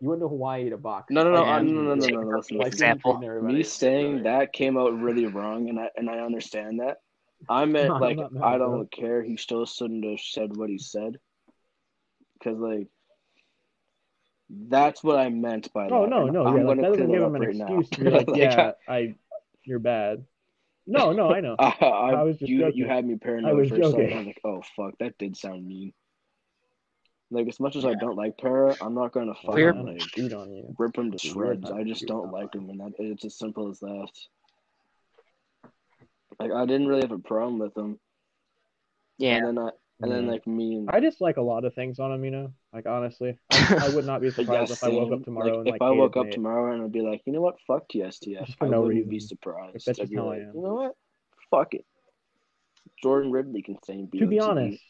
You 0.01 0.09
went 0.09 0.21
to 0.21 0.27
Hawaii 0.27 0.67
to 0.71 0.77
box. 0.77 1.11
No, 1.11 1.23
no, 1.23 1.29
no, 1.29 1.41
Like, 1.41 1.47
uh, 1.47 1.61
no, 1.61 1.71
no, 1.71 1.93
no, 1.93 2.07
no, 2.07 2.21
no, 2.21 2.37
listen, 2.37 2.61
example. 2.61 3.19
Me 3.43 3.61
saying 3.61 4.23
that 4.23 4.51
came 4.51 4.75
out 4.75 4.99
really 4.99 5.27
wrong, 5.27 5.69
and 5.69 5.79
I 5.79 5.89
and 5.95 6.09
I 6.09 6.19
understand 6.19 6.79
that. 6.79 6.97
I 7.47 7.65
meant 7.65 7.87
No, 7.89 7.95
I'm 7.95 8.01
like 8.01 8.17
not 8.17 8.43
I 8.43 8.57
don't 8.57 8.91
care. 8.91 9.21
He 9.21 9.37
still 9.37 9.65
shouldn't 9.67 10.03
have 10.03 10.19
said 10.19 10.57
what 10.57 10.71
he 10.71 10.79
said, 10.79 11.19
because 12.33 12.57
like 12.57 12.87
that's 14.49 15.03
what 15.03 15.19
I 15.19 15.29
meant 15.29 15.71
by 15.71 15.85
oh, 15.85 15.89
that. 15.89 15.95
Oh 15.95 16.05
no, 16.05 16.25
no, 16.25 16.45
I'm 16.47 16.57
yeah, 16.57 16.63
like, 16.63 16.77
that 16.77 16.91
doesn't 16.91 17.11
give 17.11 17.21
him 17.21 17.35
an 17.35 17.41
right 17.41 17.55
now. 17.55 17.79
excuse 17.79 17.89
to 17.91 18.03
be 18.03 18.09
like, 18.09 18.27
Like, 18.27 18.37
yeah, 18.37 18.71
I, 18.87 19.15
you're 19.63 19.79
bad. 19.79 20.25
No, 20.87 21.13
no, 21.13 21.31
I 21.31 21.41
know. 21.41 21.55
I, 21.59 21.75
I, 21.79 22.09
I 22.13 22.23
was 22.23 22.37
just 22.37 22.49
you 22.49 22.61
joking. 22.61 22.77
you 22.77 22.87
had 22.87 23.05
me 23.05 23.13
I 23.13 23.17
paranoid 23.17 23.55
was 23.55 23.69
for 23.69 23.75
a 23.75 23.91
second. 23.91 24.13
I 24.13 24.17
was 24.17 24.25
like, 24.25 24.41
oh 24.43 24.63
fuck, 24.75 24.97
that 24.99 25.17
did 25.19 25.37
sound 25.37 25.67
mean. 25.67 25.93
Like 27.33 27.47
as 27.47 27.59
much 27.61 27.77
as 27.77 27.85
I 27.85 27.93
don't 27.95 28.17
like 28.17 28.37
Para, 28.37 28.75
I'm 28.81 28.93
not 28.93 29.13
gonna 29.13 29.33
We're- 29.45 29.71
fucking 29.71 29.85
like 29.87 30.01
shoot 30.01 30.33
on 30.33 30.51
you. 30.51 30.75
rip 30.77 30.97
him 30.97 31.11
to 31.11 31.17
shreds. 31.17 31.71
I 31.71 31.83
just 31.83 32.05
don't 32.05 32.31
like 32.31 32.53
him. 32.53 32.69
him, 32.69 32.81
and 32.81 32.93
that 32.93 32.99
it's 32.99 33.23
as 33.25 33.37
simple 33.37 33.69
as 33.69 33.79
that. 33.79 34.07
Like 36.39 36.51
I 36.51 36.65
didn't 36.65 36.87
really 36.87 37.01
have 37.01 37.11
a 37.11 37.19
problem 37.19 37.59
with 37.59 37.75
him, 37.77 37.99
Yeah. 39.17 39.37
and 39.37 39.45
then 39.47 39.57
I 39.59 39.69
and 40.01 40.11
then 40.11 40.25
like 40.27 40.47
me 40.47 40.75
and 40.75 40.89
I 40.89 40.99
just 40.99 41.21
like 41.21 41.37
a 41.37 41.41
lot 41.41 41.63
of 41.63 41.75
things 41.75 41.99
on 41.99 42.11
him, 42.11 42.25
you 42.25 42.31
know. 42.31 42.51
Like 42.73 42.87
honestly, 42.87 43.37
I, 43.51 43.77
I 43.83 43.95
would 43.95 44.05
not 44.05 44.19
be 44.21 44.27
But 44.29 44.35
surprised 44.45 44.69
yeah, 44.71 44.75
if 44.75 44.83
I 44.83 44.89
woke 44.89 45.11
up 45.13 45.23
tomorrow 45.23 45.45
Like, 45.47 45.57
and 45.59 45.67
if 45.67 45.71
like 45.73 45.81
I 45.81 45.91
woke 45.91 46.17
up 46.17 46.25
Nate. 46.25 46.33
tomorrow 46.33 46.73
and 46.73 46.83
I'd 46.83 46.91
be 46.91 47.01
like, 47.01 47.21
you 47.25 47.33
know 47.33 47.41
what, 47.41 47.57
fuck 47.67 47.87
TSTF. 47.89 48.45
Just 48.45 48.57
for 48.57 48.65
I 48.65 48.69
no 48.69 48.81
wouldn't 48.81 49.09
be 49.09 49.19
surprised. 49.19 49.75
Like, 49.75 49.83
that's 49.85 49.99
I'd 49.99 50.03
just 50.03 50.11
be 50.11 50.17
how 50.17 50.23
I 50.25 50.37
like, 50.37 50.39
am. 50.47 50.51
you 50.55 50.61
know 50.63 50.73
what, 50.73 50.95
fuck 51.51 51.73
it. 51.75 51.85
Jordan 53.03 53.31
Ridley 53.31 53.61
can 53.61 53.77
say 53.83 53.97
To 54.01 54.07
be 54.27 54.37
BOTB. 54.37 54.41
honest, 54.41 54.81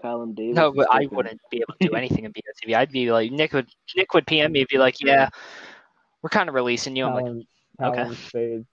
Callum 0.00 0.34
Davis. 0.34 0.56
No, 0.56 0.72
but 0.72 0.88
I 0.90 1.06
wouldn't 1.10 1.40
be 1.50 1.58
able 1.58 1.74
to 1.80 1.88
do 1.88 1.94
anything 1.94 2.24
in 2.24 2.32
BOTV. 2.32 2.74
I'd 2.74 2.90
be 2.90 3.12
like 3.12 3.30
Nick 3.30 3.52
would 3.52 3.68
Nick 3.96 4.14
would 4.14 4.26
PM 4.26 4.52
me, 4.52 4.60
and 4.60 4.68
be 4.68 4.78
like, 4.78 5.00
"Yeah, 5.00 5.28
we're 6.22 6.30
kind 6.30 6.48
of 6.48 6.54
releasing 6.54 6.96
you." 6.96 7.06
I'm 7.06 7.14
like, 7.14 7.24
Talon, 7.24 7.46
okay. 7.80 8.02
Talon 8.02 8.16
Spade. 8.16 8.66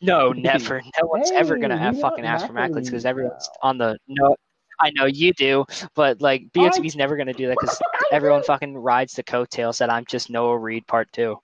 "No, 0.00 0.32
never. 0.32 0.80
No 1.00 1.06
one's 1.08 1.30
ever 1.30 1.56
gonna 1.56 1.76
have 1.76 1.98
fucking 2.00 2.24
want 2.24 2.34
ask 2.34 2.46
for 2.46 2.52
Macklins 2.52 2.88
because 2.88 3.06
everyone's 3.06 3.48
now. 3.62 3.68
on 3.68 3.78
the 3.78 3.98
no." 4.06 4.36
I 4.78 4.90
know 4.90 5.06
you 5.06 5.32
do, 5.32 5.64
but 5.94 6.20
like 6.20 6.52
BOTV's 6.52 6.96
never 6.96 7.16
gonna 7.16 7.32
do 7.32 7.46
that 7.46 7.56
because 7.58 7.80
everyone 8.12 8.42
fucking 8.42 8.76
rides 8.76 9.14
the 9.14 9.22
coattails 9.22 9.78
that 9.78 9.88
I'm 9.88 10.04
just 10.04 10.28
Noah 10.28 10.58
Reed 10.58 10.86
part 10.86 11.10
two. 11.12 11.38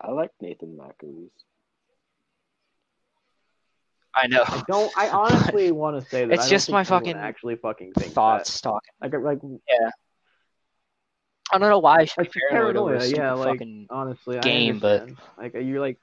I 0.00 0.10
like 0.10 0.30
Nathan 0.40 0.78
McAleese. 0.78 1.30
I 4.14 4.26
know. 4.26 4.42
I 4.46 4.62
don't. 4.68 4.92
I 4.96 5.08
honestly 5.10 5.70
want 5.82 6.02
to 6.02 6.08
say 6.10 6.24
that. 6.24 6.34
It's 6.34 6.46
I 6.46 6.48
just 6.48 6.66
think 6.66 6.72
my 6.74 6.80
anyone 6.80 7.00
fucking 7.00 7.16
actually 7.16 7.56
fucking 7.56 7.92
thinks 7.92 8.14
Thoughts 8.14 8.60
talking. 8.60 8.90
That. 9.00 9.12
Like, 9.12 9.40
like 9.42 9.60
yeah. 9.68 9.90
I 11.52 11.58
don't 11.58 11.70
know 11.70 11.78
why 11.78 12.00
I 12.00 12.04
should 12.04 12.22
be 12.24 12.26
It's 12.28 12.36
paranoid 12.50 12.76
over 12.76 12.94
a 12.96 13.06
yeah, 13.06 13.32
like- 13.32 13.58
fucking. 13.58 13.86
honestly, 13.90 14.38
Game, 14.40 14.76
I 14.76 14.78
but- 14.80 15.08
like 15.38 15.54
you're 15.54 15.80
like 15.80 15.98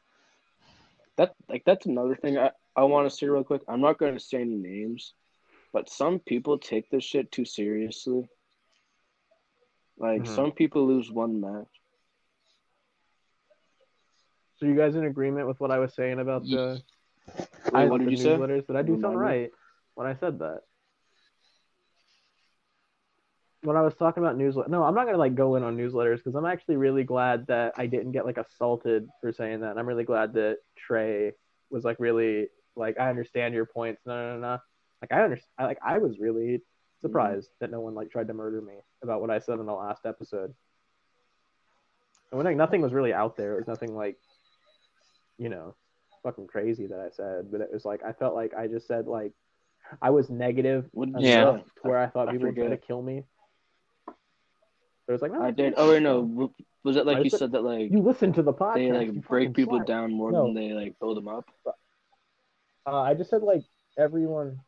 That 1.17 1.35
like 1.49 1.63
that's 1.65 1.85
another 1.85 2.15
thing 2.15 2.37
I, 2.37 2.51
I 2.75 2.83
want 2.83 3.09
to 3.09 3.15
say 3.15 3.27
real 3.27 3.43
quick. 3.43 3.61
I'm 3.67 3.81
not 3.81 3.97
going 3.99 4.13
to 4.13 4.19
say 4.19 4.41
any 4.41 4.55
names, 4.55 5.13
but 5.73 5.89
some 5.89 6.19
people 6.19 6.57
take 6.57 6.89
this 6.89 7.03
shit 7.03 7.31
too 7.31 7.45
seriously. 7.45 8.27
Like 9.97 10.23
Mhm. 10.23 10.27
some 10.35 10.51
people 10.51 10.87
lose 10.87 11.11
one 11.11 11.41
match. 11.41 11.67
So 14.57 14.65
you 14.65 14.75
guys 14.75 14.95
in 14.95 15.05
agreement 15.05 15.47
with 15.47 15.59
what 15.59 15.71
I 15.71 15.79
was 15.79 15.93
saying 15.93 16.19
about 16.19 16.43
the, 16.43 16.81
Wait, 17.71 17.89
what 17.89 17.99
the 17.99 18.05
did 18.05 18.11
you 18.11 18.17
say? 18.17 18.29
newsletters? 18.29 18.67
Did 18.67 18.75
I 18.75 18.81
do 18.81 18.99
something 18.99 19.19
me. 19.19 19.25
right 19.25 19.51
when 19.95 20.07
I 20.07 20.15
said 20.15 20.39
that? 20.39 20.61
When 23.63 23.77
I 23.77 23.81
was 23.81 23.95
talking 23.95 24.23
about 24.23 24.37
newsletters, 24.37 24.69
no, 24.69 24.83
I'm 24.83 24.93
not 24.93 25.05
gonna 25.05 25.17
like 25.17 25.35
go 25.35 25.55
in 25.55 25.63
on 25.63 25.75
newsletters 25.75 26.17
because 26.17 26.35
I'm 26.35 26.45
actually 26.45 26.77
really 26.77 27.03
glad 27.03 27.47
that 27.47 27.73
I 27.77 27.87
didn't 27.87 28.11
get 28.11 28.25
like 28.25 28.37
assaulted 28.37 29.09
for 29.21 29.31
saying 29.31 29.61
that. 29.61 29.71
And 29.71 29.79
I'm 29.79 29.87
really 29.87 30.03
glad 30.03 30.33
that 30.33 30.57
Trey 30.77 31.31
was 31.71 31.83
like 31.83 31.99
really 31.99 32.47
like 32.75 32.99
I 32.99 33.09
understand 33.09 33.55
your 33.55 33.65
points. 33.65 34.01
No, 34.05 34.15
no, 34.15 34.33
no, 34.35 34.39
no. 34.39 34.59
Like 35.01 35.11
I 35.11 35.23
understand. 35.23 35.49
I, 35.57 35.65
like 35.65 35.79
I 35.83 35.97
was 35.97 36.19
really 36.19 36.61
surprised 37.01 37.47
mm-hmm. 37.47 37.65
that 37.65 37.71
no 37.71 37.81
one 37.81 37.95
like 37.95 38.11
tried 38.11 38.27
to 38.27 38.33
murder 38.33 38.61
me 38.61 38.75
about 39.01 39.21
what 39.21 39.31
I 39.31 39.39
said 39.39 39.59
in 39.59 39.65
the 39.65 39.73
last 39.73 40.05
episode. 40.05 40.53
And 42.31 42.37
when 42.37 42.45
like 42.45 42.57
nothing 42.57 42.81
was 42.81 42.93
really 42.93 43.13
out 43.13 43.37
there, 43.37 43.53
it 43.53 43.57
was 43.57 43.67
nothing 43.67 43.95
like, 43.95 44.17
you 45.37 45.49
know, 45.49 45.75
fucking 46.25 46.47
crazy 46.47 46.87
that 46.87 46.99
I 46.99 47.09
said, 47.11 47.51
but 47.51 47.61
it 47.61 47.69
was 47.71 47.85
like 47.85 48.03
I 48.03 48.11
felt 48.11 48.33
like 48.35 48.53
I 48.53 48.67
just 48.67 48.87
said 48.87 49.05
like 49.07 49.31
I 50.01 50.09
was 50.09 50.29
negative 50.29 50.89
enough 50.95 51.21
Yeah. 51.21 51.43
to 51.45 51.63
where 51.83 51.99
I 51.99 52.07
thought 52.07 52.27
I 52.27 52.31
people 52.33 52.47
were 52.47 52.53
gonna 52.53 52.75
kill 52.77 53.01
me. 53.01 53.23
But 54.07 54.15
it 55.07 55.11
was 55.11 55.21
like, 55.21 55.31
no, 55.33 55.41
I 55.43 55.51
did. 55.51 55.75
Oh 55.77 55.91
wait, 55.91 56.01
no. 56.01 56.51
Was 56.83 56.95
it 56.97 57.05
like 57.05 57.17
I 57.17 57.21
you 57.21 57.29
said- 57.29 57.39
said 57.39 57.51
that 57.53 57.61
like 57.63 57.91
You 57.91 57.99
listen 58.01 58.33
to 58.33 58.41
the 58.41 58.53
podcast. 58.53 58.73
they 58.75 58.91
like 58.91 59.27
break 59.27 59.53
people 59.53 59.79
slut. 59.79 59.85
down 59.85 60.11
more 60.11 60.31
No. 60.31 60.45
than 60.45 60.55
they 60.55 60.73
like 60.73 60.99
build 60.99 61.17
them 61.17 61.27
up? 61.27 61.45
Uh, 62.87 63.01
I 63.01 63.13
just 63.13 63.29
said 63.29 63.43
like 63.43 63.61
everyone. 63.97 64.59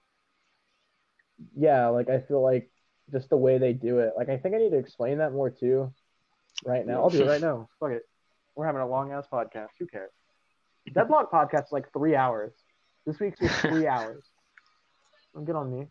Yeah, 1.55 1.87
like 1.89 2.09
I 2.09 2.19
feel 2.19 2.41
like 2.41 2.69
just 3.11 3.29
the 3.29 3.37
way 3.37 3.57
they 3.57 3.73
do 3.73 3.99
it. 3.99 4.13
Like 4.17 4.29
I 4.29 4.37
think 4.37 4.53
I 4.55 4.59
need 4.59 4.71
to 4.71 4.77
explain 4.77 5.17
that 5.19 5.33
more 5.33 5.49
too. 5.49 5.91
Right 6.65 6.85
now, 6.85 7.01
I'll 7.03 7.09
do 7.09 7.23
it 7.23 7.27
right 7.27 7.41
now. 7.49 7.69
Fuck 7.79 7.91
it. 7.91 8.07
We're 8.55 8.65
having 8.65 8.81
a 8.81 8.87
long 8.87 9.11
ass 9.11 9.25
podcast. 9.31 9.69
Who 9.79 9.85
cares? 9.87 10.11
Deadlock 10.93 11.31
podcast 11.31 11.65
is 11.65 11.71
like 11.71 11.91
three 11.93 12.15
hours. 12.15 12.53
This 13.05 13.19
week's 13.19 13.39
was 13.41 13.51
three 13.61 13.87
hours. 13.95 14.23
Don't 15.33 15.45
get 15.45 15.55
on 15.55 15.71
me. 15.71 15.87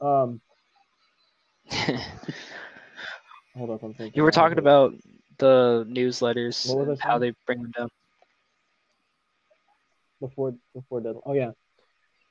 Um, 0.00 0.40
hold 3.56 3.70
up, 3.70 3.82
I'm 3.82 3.94
thinking. 3.94 4.12
you 4.14 4.22
were 4.22 4.30
talking 4.30 4.58
about. 4.58 4.92
about 4.92 5.00
the 5.38 5.86
newsletters 5.88 6.68
What 6.68 6.86
was 6.86 6.88
I 6.88 6.92
and 6.92 7.00
how 7.00 7.18
they 7.18 7.32
bring 7.46 7.62
them 7.62 7.72
down. 7.76 7.88
before 10.20 10.54
before 10.74 11.00
deadline. 11.00 11.22
Oh 11.24 11.32
yeah, 11.32 11.52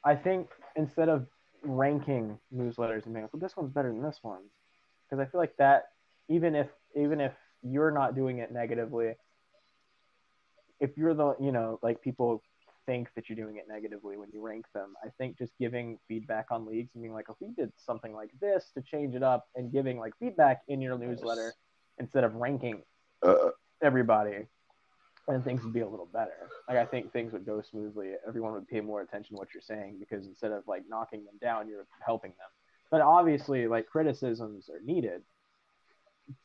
I 0.03 0.15
think 0.15 0.47
instead 0.75 1.09
of 1.09 1.25
ranking 1.63 2.37
newsletters 2.55 3.05
and 3.05 3.13
being 3.13 3.23
like, 3.23 3.33
well, 3.33 3.39
this 3.39 3.57
one's 3.57 3.71
better 3.71 3.89
than 3.91 4.03
this 4.03 4.19
one, 4.21 4.41
because 5.09 5.19
I 5.25 5.29
feel 5.29 5.39
like 5.41 5.57
that 5.57 5.85
even 6.29 6.55
if 6.55 6.67
even 6.95 7.19
if 7.19 7.33
you're 7.63 7.91
not 7.91 8.15
doing 8.15 8.37
it 8.39 8.51
negatively, 8.51 9.15
if 10.79 10.97
you're 10.97 11.13
the 11.13 11.35
you 11.39 11.51
know 11.51 11.79
like 11.81 12.01
people 12.01 12.41
think 12.85 13.09
that 13.15 13.29
you're 13.29 13.35
doing 13.35 13.57
it 13.57 13.65
negatively 13.69 14.17
when 14.17 14.29
you 14.33 14.41
rank 14.41 14.65
them, 14.73 14.95
I 15.03 15.09
think 15.19 15.37
just 15.37 15.53
giving 15.59 15.99
feedback 16.07 16.47
on 16.49 16.65
leagues 16.65 16.89
and 16.95 17.03
being 17.03 17.13
like, 17.13 17.27
if 17.29 17.35
we 17.39 17.49
did 17.51 17.71
something 17.77 18.13
like 18.13 18.31
this 18.41 18.71
to 18.75 18.81
change 18.81 19.13
it 19.13 19.21
up 19.21 19.47
and 19.55 19.71
giving 19.71 19.99
like 19.99 20.13
feedback 20.19 20.61
in 20.67 20.81
your 20.81 20.97
newsletter 20.97 21.53
instead 21.99 22.23
of 22.23 22.33
ranking 22.33 22.81
uh-uh. 23.23 23.51
everybody 23.83 24.47
and 25.27 25.43
things 25.43 25.63
would 25.63 25.73
be 25.73 25.81
a 25.81 25.87
little 25.87 26.07
better. 26.07 26.49
Like 26.67 26.77
I 26.77 26.85
think 26.85 27.13
things 27.13 27.31
would 27.33 27.45
go 27.45 27.61
smoothly. 27.61 28.13
Everyone 28.27 28.53
would 28.53 28.67
pay 28.67 28.81
more 28.81 29.01
attention 29.01 29.35
to 29.35 29.39
what 29.39 29.49
you're 29.53 29.61
saying 29.61 29.97
because 29.99 30.25
instead 30.25 30.51
of 30.51 30.63
like 30.67 30.83
knocking 30.89 31.23
them 31.25 31.35
down, 31.39 31.67
you're 31.67 31.85
helping 32.03 32.31
them. 32.31 32.49
But 32.89 33.01
obviously, 33.01 33.67
like 33.67 33.85
criticisms 33.85 34.69
are 34.69 34.81
needed. 34.83 35.21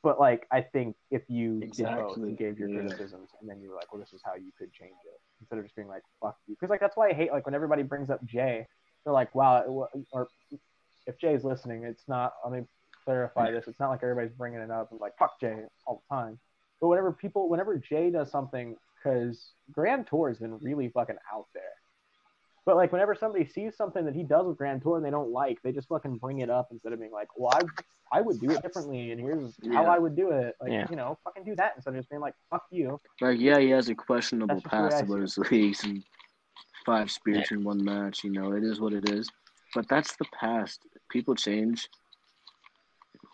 But 0.02 0.18
like 0.18 0.46
I 0.50 0.62
think 0.62 0.96
if 1.10 1.22
you 1.28 1.60
Exactly, 1.62 2.32
gave 2.32 2.58
your 2.58 2.68
yeah. 2.68 2.80
criticisms 2.80 3.30
and 3.40 3.48
then 3.48 3.60
you 3.60 3.70
were 3.70 3.76
like, 3.76 3.92
well, 3.92 4.00
this 4.00 4.12
is 4.12 4.22
how 4.24 4.34
you 4.34 4.50
could 4.58 4.72
change 4.72 4.96
it 5.04 5.20
instead 5.40 5.58
of 5.58 5.64
just 5.64 5.76
being 5.76 5.88
like, 5.88 6.02
fuck 6.20 6.36
you. 6.46 6.54
Because 6.54 6.70
like 6.70 6.80
that's 6.80 6.96
why 6.96 7.10
I 7.10 7.12
hate 7.12 7.32
like 7.32 7.44
when 7.46 7.54
everybody 7.54 7.82
brings 7.82 8.10
up 8.10 8.24
Jay, 8.24 8.66
they're 9.04 9.12
like, 9.12 9.34
wow, 9.34 9.62
or 9.62 10.28
if 11.06 11.18
Jay's 11.18 11.44
listening, 11.44 11.84
it's 11.84 12.04
not. 12.08 12.32
Let 12.44 12.52
me 12.58 12.66
clarify 13.04 13.50
this. 13.50 13.64
It's 13.66 13.78
not 13.78 13.90
like 13.90 14.02
everybody's 14.02 14.32
bringing 14.32 14.60
it 14.60 14.70
up 14.70 14.90
and 14.90 15.00
like 15.00 15.16
fuck 15.18 15.38
Jay 15.40 15.56
all 15.86 16.02
the 16.08 16.14
time. 16.14 16.38
But 16.80 16.88
whenever 16.88 17.12
people, 17.12 17.48
whenever 17.48 17.76
Jay 17.76 18.10
does 18.10 18.30
something, 18.30 18.76
because 18.96 19.52
Grand 19.70 20.06
Tour 20.06 20.28
has 20.28 20.38
been 20.38 20.58
really 20.60 20.88
fucking 20.88 21.16
out 21.32 21.46
there. 21.54 21.62
But 22.66 22.76
like 22.76 22.92
whenever 22.92 23.14
somebody 23.14 23.44
sees 23.46 23.76
something 23.76 24.04
that 24.06 24.14
he 24.14 24.22
does 24.22 24.46
with 24.46 24.56
Grand 24.56 24.80
Tour 24.82 24.96
and 24.96 25.04
they 25.04 25.10
don't 25.10 25.30
like, 25.30 25.60
they 25.62 25.70
just 25.72 25.88
fucking 25.88 26.16
bring 26.16 26.38
it 26.38 26.48
up 26.48 26.68
instead 26.70 26.94
of 26.94 26.98
being 26.98 27.12
like, 27.12 27.28
well, 27.36 27.52
I, 27.52 28.18
I 28.18 28.20
would 28.22 28.40
do 28.40 28.50
it 28.50 28.62
differently, 28.62 29.10
and 29.10 29.20
here's 29.20 29.54
how 29.72 29.84
I 29.84 29.98
would 29.98 30.16
do 30.16 30.30
it. 30.30 30.54
Like, 30.62 30.72
Yeah. 30.72 30.86
you 30.88 30.96
know, 30.96 31.18
fucking 31.24 31.44
do 31.44 31.54
that 31.56 31.72
instead 31.76 31.90
of 31.90 31.96
just 31.96 32.08
being 32.08 32.22
like, 32.22 32.34
fuck 32.50 32.64
you. 32.70 33.00
Like 33.20 33.38
yeah, 33.38 33.58
he 33.58 33.68
has 33.70 33.88
a 33.90 33.94
questionable 33.94 34.54
That's 34.54 34.62
just 34.62 34.70
the 34.72 34.82
way 34.82 34.88
past 34.88 35.02
I 35.02 35.06
about 35.06 35.20
his 35.20 35.38
leagues 35.38 35.84
and 35.84 36.02
five 36.86 37.10
spears 37.10 37.48
in 37.50 37.64
one 37.64 37.84
match. 37.84 38.24
You 38.24 38.30
know, 38.30 38.52
it 38.52 38.64
is 38.64 38.80
what 38.80 38.92
it 38.94 39.10
is. 39.10 39.28
But 39.74 39.88
that's 39.88 40.16
the 40.16 40.26
past. 40.38 40.80
People 41.10 41.34
change. 41.34 41.88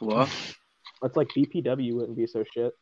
What? 0.01 0.29
It's 1.03 1.17
like 1.17 1.29
BPW 1.35 1.95
wouldn't 1.95 2.15
be 2.19 2.27
so 2.27 2.45
shit 2.53 2.75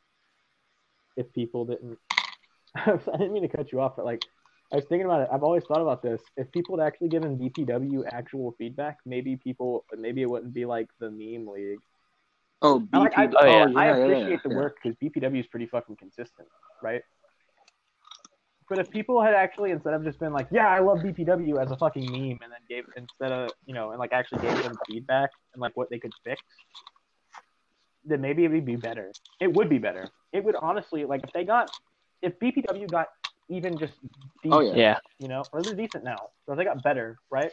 if 1.16 1.32
people 1.32 1.64
didn't. 1.66 1.96
I 2.74 2.96
didn't 3.12 3.32
mean 3.32 3.48
to 3.48 3.56
cut 3.56 3.70
you 3.70 3.80
off, 3.80 3.94
but 3.94 4.04
like 4.04 4.24
I 4.72 4.76
was 4.76 4.84
thinking 4.84 5.06
about 5.06 5.22
it. 5.22 5.28
I've 5.32 5.42
always 5.42 5.64
thought 5.64 5.80
about 5.80 6.02
this. 6.02 6.20
If 6.36 6.50
people 6.52 6.78
had 6.78 6.86
actually 6.86 7.08
given 7.08 7.38
BPW 7.38 8.04
actual 8.12 8.54
feedback, 8.58 8.98
maybe 9.06 9.36
people, 9.36 9.84
maybe 9.96 10.20
it 10.22 10.28
wouldn't 10.28 10.52
be 10.52 10.66
like 10.66 10.88
the 11.00 11.10
meme 11.10 11.46
league. 11.46 11.78
Oh, 12.60 12.86
I 12.92 12.98
like, 12.98 13.18
I, 13.18 13.26
BP. 13.26 13.34
Oh, 13.34 13.38
oh, 13.40 13.46
yeah. 13.46 13.52
I 13.52 13.86
yeah, 13.86 13.96
yeah, 13.96 14.04
appreciate 14.04 14.42
the 14.42 14.50
work 14.50 14.76
because 14.82 14.96
BPW 15.02 15.40
is 15.40 15.46
pretty 15.46 15.66
fucking 15.66 15.96
consistent, 15.96 16.48
right? 16.82 17.02
But 18.68 18.78
if 18.78 18.90
people 18.90 19.22
had 19.22 19.32
actually 19.32 19.70
instead 19.70 19.94
of 19.94 20.04
just 20.04 20.18
been 20.18 20.32
like, 20.32 20.48
"Yeah, 20.50 20.68
I 20.68 20.80
love 20.80 20.98
BPW" 20.98 21.62
as 21.62 21.70
a 21.70 21.76
fucking 21.76 22.04
meme, 22.10 22.38
and 22.42 22.52
then 22.52 22.60
gave 22.68 22.84
instead 22.96 23.32
of 23.32 23.50
you 23.64 23.72
know, 23.72 23.90
and 23.90 23.98
like 23.98 24.12
actually 24.12 24.42
gave 24.42 24.62
them 24.62 24.76
feedback 24.86 25.30
and 25.54 25.62
like 25.62 25.74
what 25.74 25.88
they 25.88 25.98
could 25.98 26.12
fix, 26.22 26.42
then 28.04 28.20
maybe 28.20 28.44
it 28.44 28.50
would 28.50 28.66
be 28.66 28.76
better. 28.76 29.12
It 29.40 29.54
would 29.54 29.70
be 29.70 29.78
better. 29.78 30.08
It 30.32 30.44
would 30.44 30.56
honestly 30.56 31.06
like 31.06 31.22
if 31.24 31.32
they 31.32 31.44
got 31.44 31.70
if 32.20 32.38
BPW 32.38 32.90
got 32.90 33.06
even 33.48 33.78
just 33.78 33.94
decent, 34.42 34.52
Oh, 34.52 34.60
yeah. 34.60 34.74
Yeah. 34.76 34.98
you 35.18 35.28
know, 35.28 35.44
or 35.52 35.62
they're 35.62 35.74
decent 35.74 36.04
now, 36.04 36.16
so 36.46 36.52
if 36.52 36.58
they 36.58 36.64
got 36.64 36.82
better, 36.82 37.18
right? 37.30 37.50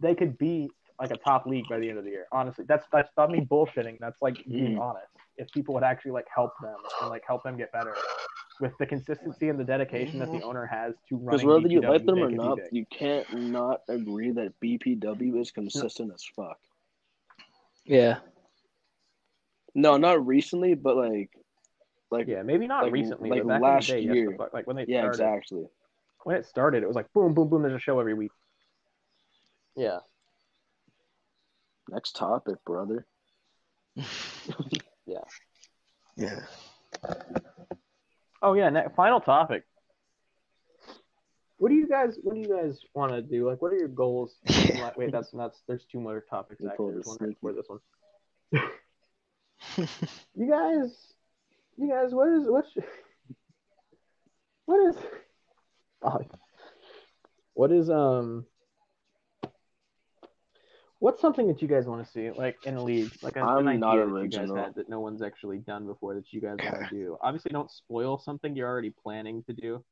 They 0.00 0.14
could 0.14 0.38
be 0.38 0.70
like 0.98 1.10
a 1.10 1.16
top 1.16 1.46
league 1.46 1.68
by 1.68 1.78
the 1.78 1.88
end 1.88 1.98
of 1.98 2.04
the 2.04 2.10
year. 2.10 2.26
Honestly, 2.32 2.64
that's 2.66 2.86
that's 2.92 3.10
not 3.16 3.30
me 3.30 3.40
bullshitting. 3.40 3.98
That's 4.00 4.20
like 4.22 4.36
being 4.48 4.76
Mm. 4.76 4.80
honest. 4.80 5.08
If 5.36 5.50
people 5.52 5.74
would 5.74 5.82
actually 5.84 6.12
like 6.12 6.26
help 6.34 6.52
them 6.62 6.76
and 7.00 7.10
like 7.10 7.22
help 7.26 7.42
them 7.42 7.56
get 7.56 7.72
better 7.72 7.94
with 8.60 8.76
the 8.78 8.86
consistency 8.86 9.48
and 9.48 9.58
the 9.58 9.64
dedication 9.64 10.18
that 10.18 10.30
the 10.30 10.42
owner 10.42 10.66
has 10.66 10.94
to 11.08 11.16
run, 11.16 11.24
Because 11.26 11.44
running 11.44 11.62
whether 11.62 11.72
you 11.72 11.80
like 11.80 12.04
them 12.04 12.18
or 12.22 12.30
not, 12.30 12.58
you 12.72 12.84
can't 12.86 13.32
not 13.32 13.80
agree 13.88 14.30
that 14.32 14.52
BPW 14.60 15.40
is 15.40 15.50
consistent 15.50 16.12
as 16.12 16.22
fuck. 16.36 16.58
Yeah. 17.86 18.18
No, 19.74 19.96
not 19.96 20.26
recently, 20.26 20.74
but 20.74 20.96
like, 20.96 21.30
like 22.10 22.26
yeah, 22.28 22.42
maybe 22.42 22.66
not 22.66 22.84
like- 22.84 22.92
recently, 22.92 23.30
like 23.30 23.42
but 23.42 23.48
back 23.48 23.62
last 23.62 23.88
in 23.90 23.96
the 23.96 24.02
day, 24.02 24.14
year. 24.14 24.30
the 24.30 24.36
fuck, 24.36 24.52
like 24.52 24.66
when 24.66 24.76
they 24.76 24.84
yeah, 24.88 25.10
started, 25.12 25.38
exactly. 25.38 25.66
when 26.24 26.36
it 26.36 26.46
started, 26.46 26.82
it 26.82 26.86
was 26.86 26.96
like 26.96 27.12
boom, 27.12 27.34
boom, 27.34 27.48
boom. 27.48 27.62
There's 27.62 27.74
a 27.74 27.78
show 27.78 27.98
every 28.00 28.14
week. 28.14 28.32
Yeah. 29.76 29.98
Next 31.88 32.16
topic, 32.16 32.56
brother. 32.64 33.06
Yeah. 35.06 35.24
Yeah. 36.16 36.40
Oh 38.42 38.52
yeah. 38.54 38.68
Ne- 38.70 38.86
final 38.94 39.20
topic. 39.20 39.64
What 41.58 41.68
do 41.68 41.74
you 41.74 41.88
guys? 41.88 42.16
What 42.22 42.34
do 42.34 42.40
you 42.40 42.48
guys 42.48 42.78
want 42.94 43.12
to 43.12 43.20
do? 43.20 43.48
Like, 43.48 43.60
what 43.60 43.72
are 43.72 43.76
your 43.76 43.88
goals? 43.88 44.36
in 44.46 44.80
Wait, 44.96 45.10
that's 45.10 45.30
that's. 45.32 45.62
There's 45.66 45.84
two 45.90 46.00
more 46.00 46.20
topics 46.30 46.62
actually. 46.64 46.76
pulled 46.76 46.94
There's 46.94 47.06
a 47.06 47.10
one 47.10 47.30
before 47.30 47.52
this 47.52 47.66
one. 47.68 47.80
You 50.34 50.48
guys, 50.48 51.14
you 51.80 51.90
guys, 51.90 52.12
what 52.12 52.28
is 52.28 52.44
what's 52.46 52.68
what 54.66 54.88
is 54.88 54.96
oh, 56.02 56.20
what 57.54 57.72
is 57.72 57.90
um 57.90 58.46
what's 60.98 61.20
something 61.20 61.48
that 61.48 61.60
you 61.60 61.68
guys 61.68 61.86
want 61.86 62.04
to 62.04 62.12
see 62.12 62.30
like 62.30 62.56
in 62.64 62.76
a 62.76 62.82
league 62.82 63.10
like 63.22 63.36
a, 63.36 63.40
an 63.40 63.48
I'm 63.48 63.68
idea 63.68 63.80
not 63.80 64.14
that 64.14 64.22
you 64.22 64.28
guys 64.28 64.50
had 64.50 64.74
that 64.76 64.88
no 64.88 65.00
one's 65.00 65.22
actually 65.22 65.58
done 65.58 65.86
before 65.86 66.14
that 66.14 66.32
you 66.32 66.40
guys 66.40 66.58
want 66.62 66.88
to 66.88 66.94
do. 66.94 67.16
Obviously, 67.22 67.50
don't 67.50 67.70
spoil 67.70 68.18
something 68.18 68.54
you're 68.54 68.68
already 68.68 68.90
planning 69.02 69.42
to 69.44 69.52
do, 69.52 69.82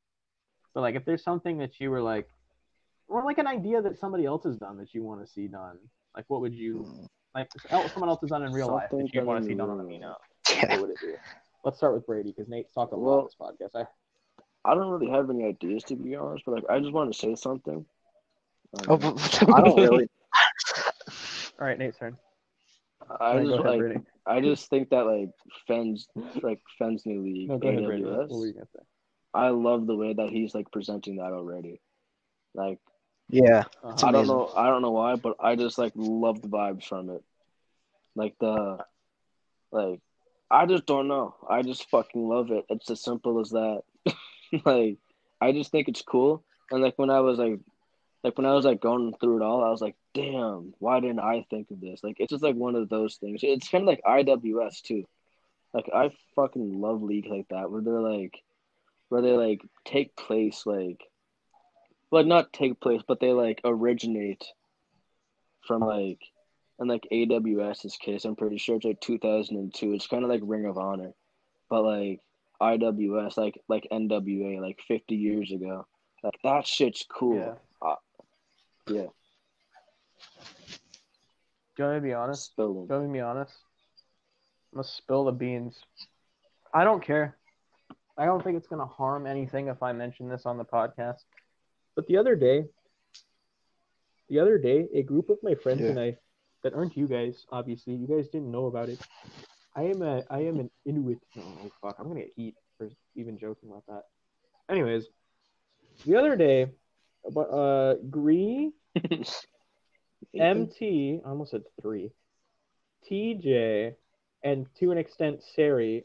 but 0.73 0.81
like 0.81 0.95
if 0.95 1.05
there's 1.05 1.23
something 1.23 1.57
that 1.57 1.79
you 1.79 1.89
were 1.89 2.01
like 2.01 2.29
or 3.07 3.23
like 3.25 3.39
an 3.39 3.47
idea 3.47 3.81
that 3.81 3.99
somebody 3.99 4.25
else 4.25 4.43
has 4.43 4.57
done 4.57 4.77
that 4.77 4.93
you 4.93 5.03
want 5.03 5.25
to 5.25 5.31
see 5.31 5.47
done, 5.47 5.77
like 6.15 6.25
what 6.27 6.41
would 6.41 6.53
you 6.53 7.09
like 7.35 7.49
someone 7.91 8.09
else 8.09 8.21
has 8.21 8.29
done 8.29 8.43
in 8.43 8.51
real 8.51 8.67
life 8.67 8.89
Something 8.89 9.07
that 9.07 9.13
you 9.13 9.23
want 9.23 9.41
to 9.41 9.45
see 9.45 9.51
in 9.53 9.57
done 9.57 9.69
on 9.69 9.77
real 9.77 9.87
the 9.87 9.93
Yeah. 10.49 10.71
What 10.71 10.81
would 10.81 10.89
it 10.91 10.97
be? 11.01 11.13
Let's 11.69 11.77
start 11.77 11.93
with 11.93 12.07
Brady 12.07 12.33
because 12.35 12.49
Nate's 12.49 12.73
talked 12.73 12.93
a 12.93 12.95
lot 12.95 13.05
Well- 13.05 13.19
on 13.19 13.53
this 13.53 13.69
podcast. 13.69 13.79
I, 14.65 14.71
I 14.71 14.73
don't 14.73 14.89
really 14.89 15.11
have 15.11 15.29
any 15.29 15.45
ideas 15.45 15.83
to 15.83 15.95
be 15.95 16.15
honest, 16.15 16.43
but 16.43 16.55
like 16.55 16.63
I 16.67 16.79
just 16.79 16.91
want 16.91 17.13
to 17.13 17.19
say 17.19 17.35
something. 17.35 17.85
Oh, 18.87 18.93
Um, 18.93 18.99
but- 18.99 19.53
I 19.53 19.61
don't 19.61 19.79
really. 19.79 20.07
all 21.59 21.67
right, 21.67 21.77
Nate's 21.77 21.99
turn. 21.99 22.17
I 23.07 23.13
All 23.13 23.37
right, 23.37 23.45
just 23.45 23.59
ahead, 23.65 23.79
like. 23.81 24.01
I 24.25 24.41
just 24.41 24.67
think 24.71 24.89
that 24.89 25.05
like 25.05 25.29
Fens, 25.67 26.07
like 26.41 26.59
Fens 26.79 27.05
new 27.05 27.21
league, 27.21 27.49
No, 27.49 27.59
go 27.59 27.67
ahead, 27.67 27.85
Brady. 27.85 28.03
What 28.03 28.31
were 28.31 28.47
you 28.47 28.53
gonna 28.53 28.65
say? 28.75 28.83
I 29.35 29.49
love 29.49 29.85
the 29.85 29.95
way 29.95 30.13
that 30.13 30.31
he's 30.31 30.55
like 30.55 30.71
presenting 30.71 31.17
that 31.17 31.33
already. 31.33 31.81
Like 32.55 32.79
yeah. 33.29 33.65
Uh-huh. 33.83 33.91
It's 33.93 34.03
I 34.03 34.11
don't 34.11 34.25
know, 34.25 34.51
I 34.57 34.69
don't 34.69 34.81
know 34.81 34.89
why, 34.89 35.17
but 35.17 35.35
I 35.39 35.55
just 35.55 35.77
like 35.77 35.93
love 35.95 36.41
the 36.41 36.47
vibes 36.47 36.85
from 36.85 37.11
it. 37.11 37.23
Like 38.15 38.33
the, 38.39 38.79
like, 39.71 40.01
I 40.51 40.65
just 40.65 40.85
don't 40.85 41.07
know. 41.07 41.35
I 41.47 41.61
just 41.61 41.89
fucking 41.89 42.27
love 42.27 42.51
it. 42.51 42.65
It's 42.69 42.89
as 42.89 43.01
simple 43.03 43.39
as 43.39 43.51
that. 43.51 43.81
like, 44.65 44.97
I 45.39 45.51
just 45.51 45.71
think 45.71 45.87
it's 45.87 46.01
cool. 46.01 46.43
And 46.71 46.81
like 46.81 46.97
when 46.97 47.09
I 47.09 47.19
was 47.19 47.37
like, 47.37 47.59
like 48.23 48.37
when 48.37 48.45
I 48.45 48.53
was 48.53 48.65
like 48.65 48.81
going 48.81 49.13
through 49.19 49.37
it 49.37 49.43
all, 49.43 49.63
I 49.63 49.69
was 49.69 49.81
like, 49.81 49.95
damn, 50.13 50.73
why 50.79 50.99
didn't 50.99 51.19
I 51.19 51.45
think 51.49 51.71
of 51.71 51.79
this? 51.79 52.03
Like 52.03 52.17
it's 52.19 52.31
just 52.31 52.43
like 52.43 52.55
one 52.55 52.75
of 52.75 52.89
those 52.89 53.15
things. 53.15 53.41
It's 53.43 53.69
kind 53.69 53.83
of 53.83 53.87
like 53.87 54.01
IWS 54.03 54.81
too. 54.81 55.05
Like 55.73 55.89
I 55.93 56.11
fucking 56.35 56.81
love 56.81 57.01
leagues 57.01 57.29
like 57.29 57.47
that 57.49 57.71
where 57.71 57.81
they're 57.81 57.99
like, 57.99 58.41
where 59.09 59.21
they 59.21 59.31
like 59.31 59.61
take 59.85 60.15
place 60.15 60.63
like, 60.65 61.01
well 62.11 62.23
not 62.23 62.51
take 62.53 62.79
place, 62.79 63.01
but 63.07 63.19
they 63.19 63.33
like 63.33 63.61
originate 63.63 64.43
from 65.61 65.81
like, 65.81 66.19
in 66.79 66.87
like 66.87 67.07
AWS's 67.11 67.97
case, 67.97 68.25
I'm 68.25 68.35
pretty 68.35 68.57
sure 68.57 68.75
it's 68.77 68.85
like 68.85 69.01
2002. 69.01 69.93
It's 69.93 70.07
kind 70.07 70.23
of 70.23 70.29
like 70.29 70.41
Ring 70.43 70.65
of 70.65 70.77
Honor, 70.77 71.11
but 71.69 71.83
like 71.83 72.21
IWS, 72.61 73.37
like 73.37 73.59
like 73.67 73.87
NWA, 73.91 74.61
like 74.61 74.79
50 74.87 75.15
years 75.15 75.51
ago. 75.51 75.85
Like 76.23 76.39
that 76.43 76.65
shit's 76.67 77.05
cool. 77.09 77.37
Yeah. 77.81 77.87
Uh, 77.89 77.95
yeah. 78.87 79.07
Do 81.75 81.83
you 81.83 81.85
want 81.85 81.95
me 81.95 81.99
to 81.99 82.01
be 82.01 82.13
honest? 82.13 82.45
Spill 82.45 82.73
Do 82.73 82.79
you 82.93 82.99
want 82.99 83.03
me 83.03 83.07
to 83.07 83.13
be 83.13 83.21
honest? 83.21 83.53
I'm 84.73 84.77
gonna 84.77 84.87
spill 84.87 85.25
the 85.25 85.31
beans. 85.31 85.79
I 86.73 86.83
don't 86.83 87.03
care. 87.03 87.37
I 88.17 88.25
don't 88.25 88.43
think 88.43 88.57
it's 88.57 88.67
gonna 88.67 88.85
harm 88.85 89.25
anything 89.25 89.67
if 89.67 89.81
I 89.81 89.93
mention 89.93 90.27
this 90.27 90.45
on 90.45 90.57
the 90.57 90.65
podcast. 90.65 91.23
But 91.95 92.05
the 92.07 92.17
other 92.17 92.35
day, 92.35 92.65
the 94.29 94.39
other 94.39 94.57
day, 94.57 94.87
a 94.93 95.01
group 95.03 95.29
of 95.29 95.37
my 95.41 95.55
friends 95.55 95.81
Yeah. 95.81 95.87
and 95.87 95.99
I, 95.99 96.17
that 96.63 96.73
aren't 96.73 96.97
you 96.97 97.07
guys, 97.07 97.45
obviously, 97.51 97.93
you 97.93 98.07
guys 98.07 98.27
didn't 98.29 98.51
know 98.51 98.67
about 98.67 98.89
it. 98.89 98.99
I 99.75 99.83
am 99.83 100.01
a, 100.01 100.23
I 100.29 100.39
am 100.39 100.59
an 100.59 100.69
Inuit. 100.85 101.19
Oh 101.37 101.71
fuck, 101.81 101.95
I'm 101.99 102.07
gonna 102.07 102.21
get 102.21 102.33
heat 102.35 102.55
for 102.77 102.89
even 103.15 103.37
joking 103.37 103.69
about 103.69 103.85
that. 103.87 104.03
Anyways, 104.69 105.05
the 106.05 106.15
other 106.15 106.35
day, 106.35 106.67
but 107.33 107.49
uh, 107.49 107.95
Gree, 108.09 108.71
MT, 110.37 111.21
I 111.25 111.29
almost 111.29 111.51
said 111.51 111.63
three. 111.81 112.11
TJ, 113.09 113.95
and 114.43 114.65
to 114.79 114.91
an 114.91 114.97
extent 114.97 115.41
Sari, 115.55 116.03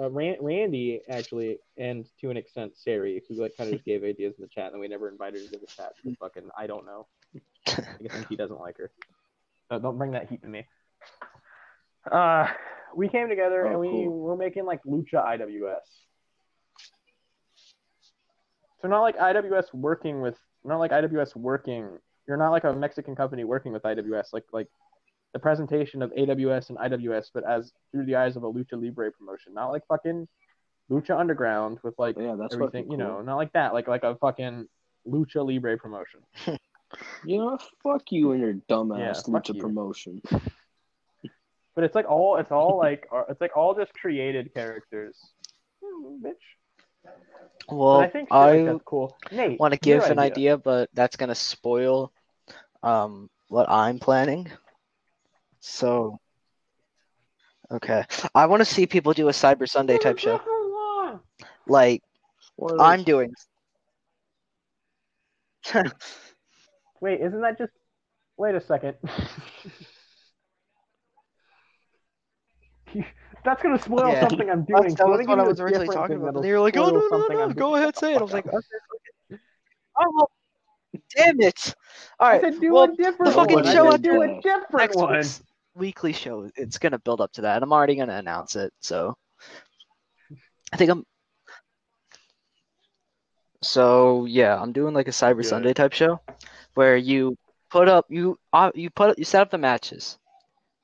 uh, 0.00 0.10
Ran- 0.10 0.36
Randy 0.40 1.00
actually, 1.08 1.58
and 1.76 2.06
to 2.20 2.30
an 2.30 2.36
extent 2.36 2.72
Sari, 2.76 3.22
who 3.28 3.40
like 3.40 3.56
kind 3.56 3.68
of 3.70 3.76
just 3.76 3.84
gave 3.84 4.04
ideas 4.04 4.34
in 4.38 4.42
the 4.42 4.48
chat, 4.48 4.72
and 4.72 4.80
we 4.80 4.88
never 4.88 5.08
invited 5.08 5.42
her 5.42 5.52
to 5.52 5.58
the 5.58 5.66
chat. 5.66 5.92
Fucking, 6.18 6.48
I 6.58 6.66
don't 6.66 6.86
know. 6.86 7.06
I 7.66 8.02
guess 8.02 8.14
MT 8.14 8.36
doesn't 8.36 8.60
like 8.60 8.78
her. 8.78 8.90
Uh, 9.70 9.78
don't 9.78 9.98
bring 9.98 10.12
that 10.12 10.28
heat 10.28 10.42
to 10.42 10.48
me. 10.48 10.66
Uh, 12.10 12.46
we 12.94 13.08
came 13.08 13.28
together 13.28 13.66
Oh, 13.66 13.70
and 13.70 13.80
we 13.80 13.88
cool. 13.88 14.20
were 14.20 14.36
making 14.36 14.64
like 14.66 14.82
Lucha 14.84 15.14
IWS. 15.14 15.78
So 18.80 18.88
not 18.88 19.00
like 19.00 19.16
IWS 19.16 19.72
working 19.72 20.20
with, 20.20 20.36
not 20.64 20.78
like 20.78 20.90
IWS 20.90 21.34
working. 21.36 21.88
You're 22.28 22.36
not 22.36 22.50
like 22.50 22.64
a 22.64 22.72
Mexican 22.72 23.16
company 23.16 23.44
working 23.44 23.72
with 23.72 23.82
IWS. 23.82 24.32
Like 24.32 24.44
like 24.52 24.68
the 25.32 25.38
presentation 25.38 26.02
of 26.02 26.10
AWS 26.12 26.68
and 26.68 26.78
IWS, 26.78 27.30
but 27.34 27.44
as 27.48 27.72
through 27.90 28.04
the 28.06 28.16
eyes 28.16 28.36
of 28.36 28.44
a 28.44 28.52
Lucha 28.52 28.72
Libre 28.80 29.10
promotion, 29.10 29.54
not 29.54 29.70
like 29.70 29.82
fucking 29.88 30.28
Lucha 30.90 31.18
Underground 31.18 31.78
with 31.82 31.94
like 31.98 32.16
Yeah, 32.18 32.36
that's 32.38 32.54
everything, 32.54 32.84
fucking 32.84 32.92
you 32.92 32.98
know, 32.98 33.20
not 33.22 33.36
like 33.36 33.52
that, 33.54 33.72
like 33.72 33.88
like 33.88 34.04
a 34.04 34.16
fucking 34.16 34.66
Lucha 35.08 35.44
Libre 35.46 35.76
promotion. 35.78 36.20
You 37.24 37.38
know, 37.38 37.58
fuck 37.82 38.10
you 38.10 38.32
and 38.32 38.40
your 38.40 38.52
Yeah, 38.52 38.58
dumbass 38.68 39.30
fuck 39.30 39.44
lucha 39.44 39.54
you. 39.54 39.60
promotion. 39.60 40.22
But 41.74 41.82
it's 41.82 41.96
like 41.96 42.08
all, 42.08 42.36
it's 42.36 42.52
all 42.52 42.78
like, 42.78 43.08
uh, 43.12 43.24
it's 43.28 43.40
like 43.40 43.56
all 43.56 43.74
just 43.74 43.92
created 43.94 44.54
characters, 44.54 45.18
Hmm, 45.84 46.24
bitch. 46.24 46.34
But 47.68 47.74
Well, 47.76 47.96
I 47.96 48.06
think 48.06 48.28
shit 48.28 48.38
like 48.38 48.60
I 48.60 48.62
that's 48.64 48.82
cool. 48.84 49.16
Nate, 49.32 49.58
want 49.58 49.74
to 49.74 49.80
your 49.84 49.98
give 49.98 50.10
an 50.10 50.18
idea, 50.20 50.56
but 50.56 50.88
that's 50.94 51.16
gonna 51.16 51.34
spoil 51.34 52.12
um 52.82 53.28
what 53.48 53.68
I'm 53.68 53.98
planning. 53.98 54.50
So, 55.60 56.20
okay, 57.72 58.04
I 58.34 58.46
want 58.46 58.60
to 58.60 58.64
see 58.64 58.86
people 58.86 59.14
do 59.14 59.28
a 59.28 59.32
Cyber 59.32 59.68
Sunday 59.68 59.98
type 59.98 60.18
show, 60.18 60.40
like 61.66 62.02
I'm 62.78 63.02
doing. 63.02 63.32
Wait, 67.04 67.20
isn't 67.20 67.42
that 67.42 67.58
just? 67.58 67.72
Wait 68.38 68.54
a 68.54 68.60
second. 68.62 68.96
That's 73.44 73.62
gonna 73.62 73.78
spoil 73.78 74.10
Yeah. 74.10 74.22
something 74.22 74.48
I'm 74.48 74.64
doing. 74.64 74.84
That's, 74.84 74.94
that 74.94 74.98
so 75.00 75.12
I'm 75.12 75.18
was 75.18 75.26
what 75.26 75.38
I 75.38 75.42
was 75.42 75.60
originally 75.60 75.94
talking 75.94 76.16
about. 76.16 76.28
that'll 76.28 76.40
And 76.40 76.48
you 76.48 76.54
were 76.54 76.60
like, 76.60 76.78
"Oh 76.78 76.88
spoil 76.88 77.10
no, 77.10 77.18
no, 77.18 77.26
no, 77.28 77.46
no, 77.48 77.52
go 77.52 77.74
ahead, 77.74 77.94
say 77.94 78.14
it." 78.14 78.20
I 78.20 78.22
was 78.22 78.32
like, 78.32 78.46
"Okay, 78.46 78.56
okay." 78.56 79.38
Oh, 80.00 80.26
damn 81.14 81.38
it! 81.42 81.74
All 82.18 82.28
I 82.28 82.32
right, 82.32 82.40
said 82.40 82.58
do 82.58 82.72
well, 82.72 82.84
a 82.84 82.96
different 82.96 83.34
fucking 83.34 83.54
one. 83.56 83.66
I 83.66 83.74
show 83.74 83.90
said 83.90 83.92
out 83.92 84.02
do 84.02 84.22
a 84.22 84.40
different 84.40 84.72
next 84.72 84.96
one. 84.96 85.26
weekly 85.74 86.14
show. 86.14 86.48
It's 86.56 86.78
gonna 86.78 86.98
build 86.98 87.20
up 87.20 87.32
to 87.32 87.42
that, 87.42 87.56
and 87.56 87.64
I'm 87.64 87.72
already 87.74 87.96
gonna 87.96 88.16
announce 88.16 88.56
it. 88.56 88.72
So 88.80 89.14
I 90.72 90.78
think 90.78 90.90
I'm. 90.90 91.04
So 93.62 94.24
yeah, 94.24 94.58
I'm 94.58 94.72
doing 94.72 94.94
like 94.94 95.08
a 95.08 95.10
Cyber 95.10 95.36
Good. 95.36 95.44
Sunday 95.44 95.74
type 95.74 95.92
show, 95.92 96.22
where 96.74 96.96
you 96.96 97.36
put 97.70 97.88
up 97.88 98.06
you 98.08 98.38
uh, 98.52 98.70
you 98.74 98.90
put 98.90 99.18
you 99.18 99.24
set 99.24 99.42
up 99.42 99.50
the 99.50 99.58
matches, 99.58 100.18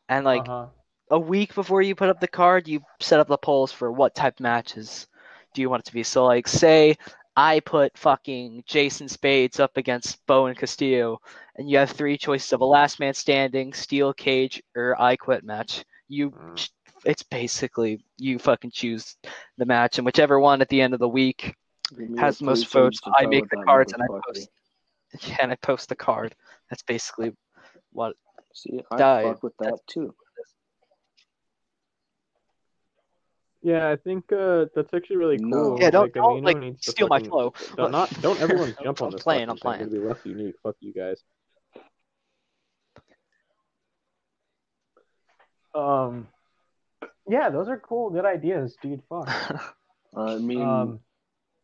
and 0.09 0.25
like 0.25 0.49
uh-huh. 0.49 0.67
a 1.11 1.19
week 1.19 1.55
before 1.55 1.83
you 1.83 1.95
put 1.95 2.09
up 2.09 2.21
the 2.21 2.29
card, 2.29 2.67
you 2.67 2.81
set 3.01 3.21
up 3.21 3.29
the 3.29 3.39
polls 3.39 3.73
for 3.73 3.93
what 3.93 4.15
type 4.15 4.35
of 4.35 4.41
matches 4.41 5.07
do 5.55 5.63
you 5.63 5.71
want 5.71 5.81
it 5.81 5.87
to 5.87 5.93
be. 5.93 6.03
So 6.03 6.25
like 6.27 6.49
say 6.49 6.97
I 7.37 7.61
put 7.61 7.97
fucking 7.97 8.65
Jason 8.67 9.09
Spades 9.09 9.61
up 9.61 9.77
against 9.77 10.25
Bowen 10.27 10.55
Castillo, 10.55 11.21
and 11.57 11.71
you 11.71 11.79
have 11.79 11.91
three 11.91 12.19
choices 12.19 12.53
of 12.53 12.61
a 12.61 12.65
last 12.65 13.01
man 13.01 13.15
standing, 13.15 13.73
steel 13.73 14.13
cage, 14.13 14.63
or 14.77 15.01
I 15.01 15.17
quit 15.17 15.45
match. 15.45 15.85
You 16.09 16.31
Mm. 16.31 16.71
it's 17.05 17.23
basically 17.23 18.05
you 18.19 18.39
fucking 18.39 18.73
choose 18.73 19.17
the 19.59 19.65
match, 19.65 19.99
and 19.99 20.05
whichever 20.05 20.41
one 20.41 20.61
at 20.61 20.69
the 20.69 20.81
end 20.81 20.93
of 20.93 21.01
the 21.01 21.09
week 21.09 21.55
has 22.19 22.39
the 22.39 22.45
the 22.45 22.51
most 22.51 22.71
votes, 22.73 23.01
I 23.15 23.27
make 23.27 23.49
the 23.49 23.63
cards 23.65 23.93
and 23.93 24.03
I 24.03 24.07
post. 24.07 24.49
Yeah, 25.27 25.37
and 25.43 25.53
I 25.53 25.57
post 25.57 25.89
the 25.89 25.97
card. 25.97 26.35
That's 26.69 26.83
basically 26.83 27.33
what. 27.93 28.15
See, 28.55 28.81
I 28.91 28.97
Die. 28.97 29.23
fuck 29.25 29.43
with 29.43 29.57
that 29.59 29.65
That's- 29.65 29.81
too. 29.89 30.15
Yeah, 33.63 33.91
I 33.91 33.97
think 33.97 34.33
uh, 34.33 34.67
that's 34.75 34.93
actually 34.95 35.17
really 35.17 35.37
No. 35.39 35.57
cool. 35.77 35.81
Yeah, 35.81 35.91
don't- 35.91 36.05
like, 36.05 36.15
don't, 36.15 36.41
Amino 36.43 36.45
like, 36.47 36.59
needs 36.59 36.81
to 36.83 36.91
steal 36.93 37.09
my 37.09 37.21
flow. 37.21 37.53
Don't 37.77 37.91
not 37.91 38.09
don't 38.23 38.41
everyone 38.45 38.75
jump 38.83 39.03
on 39.03 39.09
I'm 39.09 39.13
this. 39.13 39.23
playing, 39.23 39.51
I'm 39.51 39.59
thing. 39.59 39.81
It'll 39.83 39.91
be 39.93 39.99
less 39.99 40.19
unique. 40.25 40.55
Fuck 40.63 40.77
you 40.81 40.95
guys. 40.95 41.23
Um, 45.75 46.27
yeah, 47.29 47.51
those 47.51 47.69
are 47.69 47.79
cool, 47.79 48.11
good 48.11 48.25
ideas, 48.25 48.77
dude. 48.83 49.03
Fuck. 49.09 49.29
I 50.17 50.37
mean, 50.39 50.63
Um, 50.63 50.69
I 50.69 50.75
kind 50.77 51.01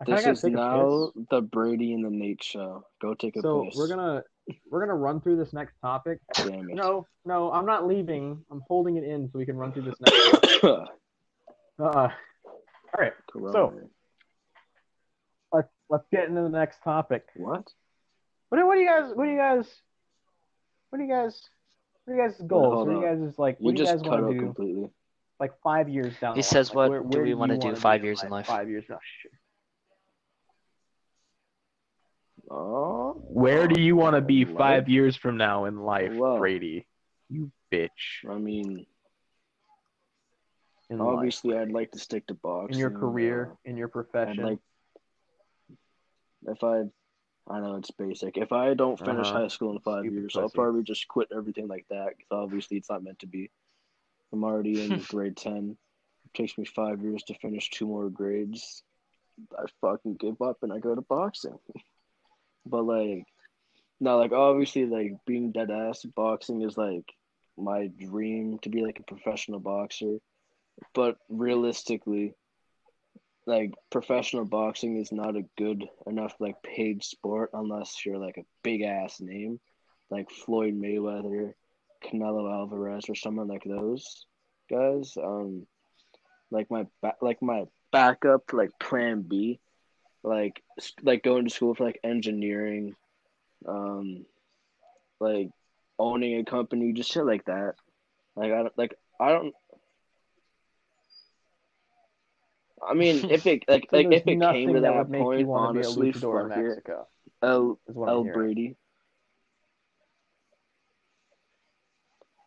this 0.04 0.26
is 0.26 0.44
now 0.44 1.10
the 1.30 1.40
Brady 1.40 1.94
and 1.94 2.04
the 2.04 2.10
Nate 2.10 2.42
show. 2.42 2.84
Go 3.00 3.14
take 3.14 3.36
a 3.36 3.40
So 3.40 3.64
piss. 3.64 3.76
we're 3.76 3.88
gonna 3.88 4.22
we're 4.70 4.80
gonna 4.80 4.94
run 4.94 5.20
through 5.20 5.36
this 5.36 5.52
next 5.52 5.74
topic. 5.80 6.18
Damn 6.34 6.68
it. 6.70 6.74
No, 6.74 7.06
no, 7.24 7.50
I'm 7.52 7.66
not 7.66 7.86
leaving. 7.86 8.44
I'm 8.50 8.62
holding 8.68 8.96
it 8.96 9.04
in 9.04 9.28
so 9.30 9.38
we 9.38 9.46
can 9.46 9.56
run 9.56 9.72
through 9.72 9.82
this 9.84 9.94
next. 10.00 10.64
Uh, 11.78 11.84
all 11.84 12.10
right, 12.98 13.12
Corona. 13.30 13.82
let's 15.52 15.68
let's 15.90 16.06
get 16.10 16.26
into 16.26 16.40
the 16.40 16.48
next 16.48 16.78
topic. 16.82 17.26
what? 17.36 17.70
What 18.48 18.58
do, 18.58 18.66
what 18.66 18.76
do 18.76 18.80
you 18.80 18.88
guys? 18.88 19.12
What 19.14 19.24
do 19.26 19.30
you 19.30 19.36
guys? 19.36 19.66
What 20.88 20.98
do 20.98 21.04
you 21.04 21.10
guys? 21.10 21.38
What 22.04 22.14
are 22.14 22.16
you 22.16 22.22
guys' 22.30 22.40
goals? 22.46 22.74
hold 22.74 22.88
What 22.88 22.94
do 22.94 23.00
you 23.00 23.06
guys 23.06 23.20
is 23.30 23.38
like? 23.38 23.58
You 23.60 23.72
do 23.72 23.78
you 23.78 23.84
just 23.86 23.96
guys 23.96 24.02
cut 24.02 24.10
want 24.10 24.24
out 24.24 24.28
to 24.28 24.34
do? 24.34 24.40
completely. 24.40 24.90
Like 25.38 25.52
five 25.62 25.90
years 25.90 26.14
down. 26.18 26.34
He 26.34 26.40
the 26.40 26.44
says. 26.44 26.68
Like, 26.68 26.76
what 26.90 27.04
where, 27.04 27.10
do 27.10 27.20
we 27.22 27.34
wanna 27.34 27.58
do 27.58 27.66
wanna 27.66 27.76
five 27.76 28.02
years 28.02 28.22
in 28.22 28.30
life? 28.30 28.46
Five 28.46 28.70
years. 28.70 28.84
No, 28.88 28.96
shit. 29.22 29.32
Oh, 32.50 33.14
Where 33.28 33.66
do 33.66 33.80
you 33.80 33.96
want 33.96 34.14
to 34.14 34.20
be 34.20 34.44
Life? 34.44 34.56
five 34.56 34.88
years 34.88 35.16
from 35.16 35.36
now 35.36 35.64
in 35.64 35.80
life. 35.80 36.12
Brady? 36.38 36.86
You 37.28 37.50
bitch. 37.72 37.90
I 38.28 38.38
mean, 38.38 38.86
In 40.90 40.98
life. 40.98 41.16
obviously, 41.16 41.56
I'd 41.56 41.72
like 41.72 41.90
to 41.92 41.98
stick 41.98 42.26
to 42.28 42.34
boxing. 42.34 42.74
in 42.74 42.78
your 42.78 42.90
career, 42.90 43.50
uh, 43.52 43.54
in 43.70 43.76
your 43.76 43.88
I'd 43.88 43.92
profession. 43.92 44.44
like 44.44 44.58
if 46.46 46.62
I, 46.62 46.82
I 47.48 47.60
know 47.60 47.74
it's 47.76 47.90
basic. 47.90 48.36
If 48.36 48.52
I 48.52 48.74
don't 48.74 48.96
finish 48.98 49.26
Uh-huh. 49.28 49.40
high 49.40 49.48
school 49.48 49.72
in 49.72 49.80
five 49.80 50.02
Stupid 50.04 50.14
years, 50.14 50.36
I'll 50.36 50.48
probably 50.50 50.84
just 50.84 51.08
quit 51.08 51.28
everything 51.36 51.66
like 51.66 51.86
that. 51.90 52.10
Because 52.16 52.28
obviously, 52.30 52.76
it's 52.76 52.88
not 52.90 53.02
meant 53.02 53.18
to 53.20 53.26
be. 53.26 53.50
I'm 54.32 54.44
already 54.44 54.80
in 54.84 55.00
grade 55.08 55.36
ten. 55.36 55.76
It 56.26 56.34
takes 56.34 56.56
me 56.56 56.64
five 56.64 57.02
years 57.02 57.24
to 57.24 57.34
finish 57.34 57.70
two 57.70 57.86
more 57.86 58.08
grades. 58.08 58.84
I 59.58 59.64
fucking 59.80 60.14
give 60.14 60.40
up 60.40 60.58
and 60.62 60.72
I 60.72 60.78
go 60.78 60.94
to 60.94 61.02
boxing. 61.02 61.58
but 62.66 62.82
like, 62.84 63.24
no, 64.00 64.18
like 64.18 64.32
obviously, 64.32 64.86
like 64.86 65.12
being 65.26 65.52
dead 65.52 65.70
ass, 65.70 66.04
boxing 66.04 66.62
is 66.62 66.76
like 66.76 67.04
my 67.56 67.86
dream 67.86 68.58
to 68.62 68.68
be 68.68 68.82
like 68.82 68.98
a 68.98 69.04
professional 69.04 69.60
boxer. 69.60 70.18
But 70.94 71.16
realistically, 71.30 72.34
like 73.46 73.72
professional 73.90 74.44
boxing 74.44 74.98
is 74.98 75.12
not 75.12 75.36
a 75.36 75.44
good 75.56 75.88
enough 76.06 76.34
like 76.40 76.62
paid 76.62 77.02
sport 77.02 77.50
unless 77.54 78.04
you're 78.04 78.18
like 78.18 78.36
a 78.36 78.46
big 78.62 78.82
ass 78.82 79.20
name, 79.20 79.60
like 80.10 80.30
Floyd 80.30 80.74
Mayweather, 80.74 81.52
Canelo 82.04 82.52
Alvarez, 82.52 83.04
or 83.08 83.14
someone 83.14 83.48
like 83.48 83.64
those 83.64 84.26
guys. 84.68 85.16
Um, 85.16 85.66
like 86.50 86.70
my 86.70 86.86
ba- 87.02 87.16
like 87.22 87.40
my 87.40 87.64
backup 87.92 88.52
like 88.52 88.70
plan 88.80 89.22
B, 89.22 89.60
like 90.26 90.62
like 91.02 91.22
going 91.22 91.44
to 91.44 91.54
school 91.54 91.74
for 91.74 91.84
like 91.84 92.00
engineering, 92.02 92.96
um, 93.66 94.26
like 95.20 95.50
owning 95.98 96.40
a 96.40 96.44
company, 96.44 96.92
just 96.92 97.10
shit 97.12 97.24
like 97.24 97.44
that. 97.44 97.74
Like 98.34 98.52
I 98.52 98.62
don't 98.62 98.76
like 98.76 98.94
I 99.20 99.30
don't. 99.30 99.54
I 102.86 102.94
mean, 102.94 103.30
if 103.30 103.46
it 103.46 103.64
like 103.68 103.88
So 103.90 103.96
like 103.96 104.08
if 104.10 104.26
it 104.26 104.40
came 104.40 104.74
to 104.74 104.74
that 104.74 104.82
that 104.82 104.94
would 104.96 105.10
make 105.10 105.20
you 105.20 105.26
point, 105.26 105.46
want 105.46 105.76
to 105.76 105.80
be 105.80 105.86
a 105.86 105.88
honestly, 105.88 106.12
fuck 106.12 106.50
it. 106.56 106.82
El 107.42 107.78
El. 107.96 108.24
Brady. 108.24 108.76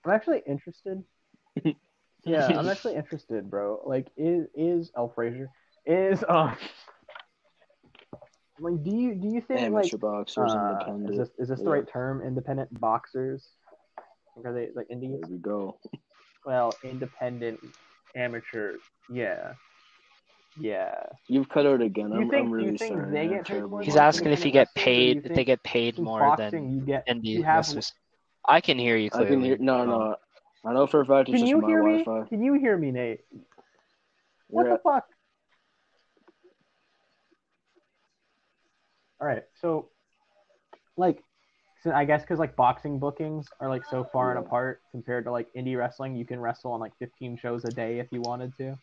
I'm 0.05 0.11
actually 0.11 0.41
interested. 0.45 1.03
yeah, 2.25 2.47
I'm 2.47 2.67
actually 2.67 2.95
interested, 2.95 3.49
bro. 3.49 3.81
Like, 3.85 4.07
is 4.17 4.47
is 4.53 4.91
El 4.97 5.09
Frazier 5.09 5.49
is 5.85 6.23
um 6.27 6.57
like 8.59 8.83
do 8.83 8.91
you 8.91 9.15
do 9.15 9.27
you 9.27 9.41
think 9.41 9.61
Amateur 9.61 9.95
like 9.97 9.99
boxers, 10.01 10.51
uh, 10.53 10.71
independent. 10.79 11.11
is 11.11 11.17
this 11.17 11.29
is 11.39 11.47
this 11.49 11.59
the 11.61 11.69
right 11.69 11.87
term? 11.87 12.21
Independent 12.21 12.79
boxers? 12.79 13.47
Like, 14.35 14.45
are 14.45 14.53
they 14.53 14.69
like 14.75 14.87
indies? 14.89 15.19
There 15.21 15.29
we 15.31 15.37
go. 15.37 15.77
Well, 16.45 16.73
independent 16.83 17.59
amateur. 18.15 18.75
Yeah, 19.11 19.53
yeah. 20.59 20.95
You've 21.27 21.49
cut 21.49 21.65
out 21.65 21.81
again. 21.81 22.11
I'm, 22.13 22.29
think- 22.29 22.45
I'm 22.45 22.51
really 22.51 22.77
sorry. 22.77 23.11
they 23.11 23.21
I'm 23.23 23.29
get 23.29 23.45
paid 23.45 23.63
He's 23.83 23.95
asking 23.95 24.31
if 24.31 24.45
you 24.45 24.51
get 24.51 24.67
wrestlers, 24.75 24.85
or 24.85 24.85
do 24.85 25.01
you 25.01 25.13
paid, 25.21 25.25
if 25.31 25.35
they 25.35 25.43
get 25.43 25.63
paid 25.63 25.99
more 25.99 26.19
boxing 26.19 26.51
than 26.51 26.71
you 26.79 26.81
get 26.85 27.07
indie 27.07 27.25
you 27.25 27.43
have 27.43 27.57
wrestlers. 27.65 27.93
I 28.47 28.61
can 28.61 28.79
hear 28.79 28.95
you 28.97 29.07
I 29.07 29.17
clearly. 29.17 29.31
can 29.35 29.43
hear. 29.43 29.57
No, 29.57 29.79
Um, 29.81 29.87
no. 29.89 30.15
I 30.65 30.73
know 30.73 30.87
for 30.87 31.01
a 31.01 31.05
fact 31.05 31.29
it's 31.29 31.35
Can 31.37 31.39
just 31.41 31.49
you 31.49 31.61
my 31.61 31.67
hear 31.69 31.83
me? 31.83 32.03
Wi-Fi. 32.03 32.27
Can 32.29 32.41
you 32.43 32.53
hear 32.53 32.77
me, 32.77 32.91
Nate? 32.91 33.21
What 34.47 34.65
Yeah. 34.65 34.73
the 34.73 34.79
fuck? 34.79 35.05
All 39.21 39.27
right, 39.27 39.43
so 39.61 39.89
like, 40.97 41.23
so 41.83 41.91
I 41.91 42.05
guess 42.05 42.21
because 42.21 42.39
like 42.39 42.55
boxing 42.55 42.99
bookings 42.99 43.47
are 43.59 43.69
like 43.69 43.85
so 43.85 44.03
far 44.03 44.31
and 44.35 44.39
apart 44.45 44.81
compared 44.91 45.25
to 45.25 45.31
like 45.31 45.47
indie 45.55 45.77
wrestling, 45.77 46.15
you 46.15 46.25
can 46.25 46.39
wrestle 46.39 46.71
on 46.71 46.79
like 46.79 46.93
15 46.99 47.37
shows 47.37 47.63
a 47.65 47.69
day 47.69 47.99
if 47.99 48.07
you 48.11 48.21
wanted 48.21 48.55
to. 48.57 48.77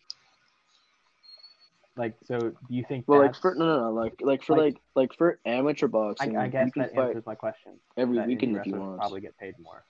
Like, 1.96 2.14
so 2.24 2.38
do 2.38 2.54
you 2.68 2.84
think? 2.86 3.04
Well, 3.06 3.20
like 3.20 3.34
for 3.34 3.54
no, 3.54 3.64
no, 3.66 3.80
no, 3.84 3.90
like 3.92 4.14
like 4.20 4.42
for 4.42 4.56
Like- 4.56 4.74
like 4.74 4.82
like 4.94 5.14
for 5.16 5.38
amateur 5.46 5.88
boxing, 5.88 6.36
I, 6.36 6.44
I 6.44 6.48
guess 6.48 6.70
that 6.76 6.94
answers 6.96 7.24
my 7.24 7.34
question. 7.34 7.72
every 7.96 8.18
weekend 8.26 8.56
if 8.56 8.66
you 8.66 8.74
want. 8.74 8.98
probably 8.98 9.22
get 9.22 9.36
paid 9.38 9.54
more. 9.58 9.82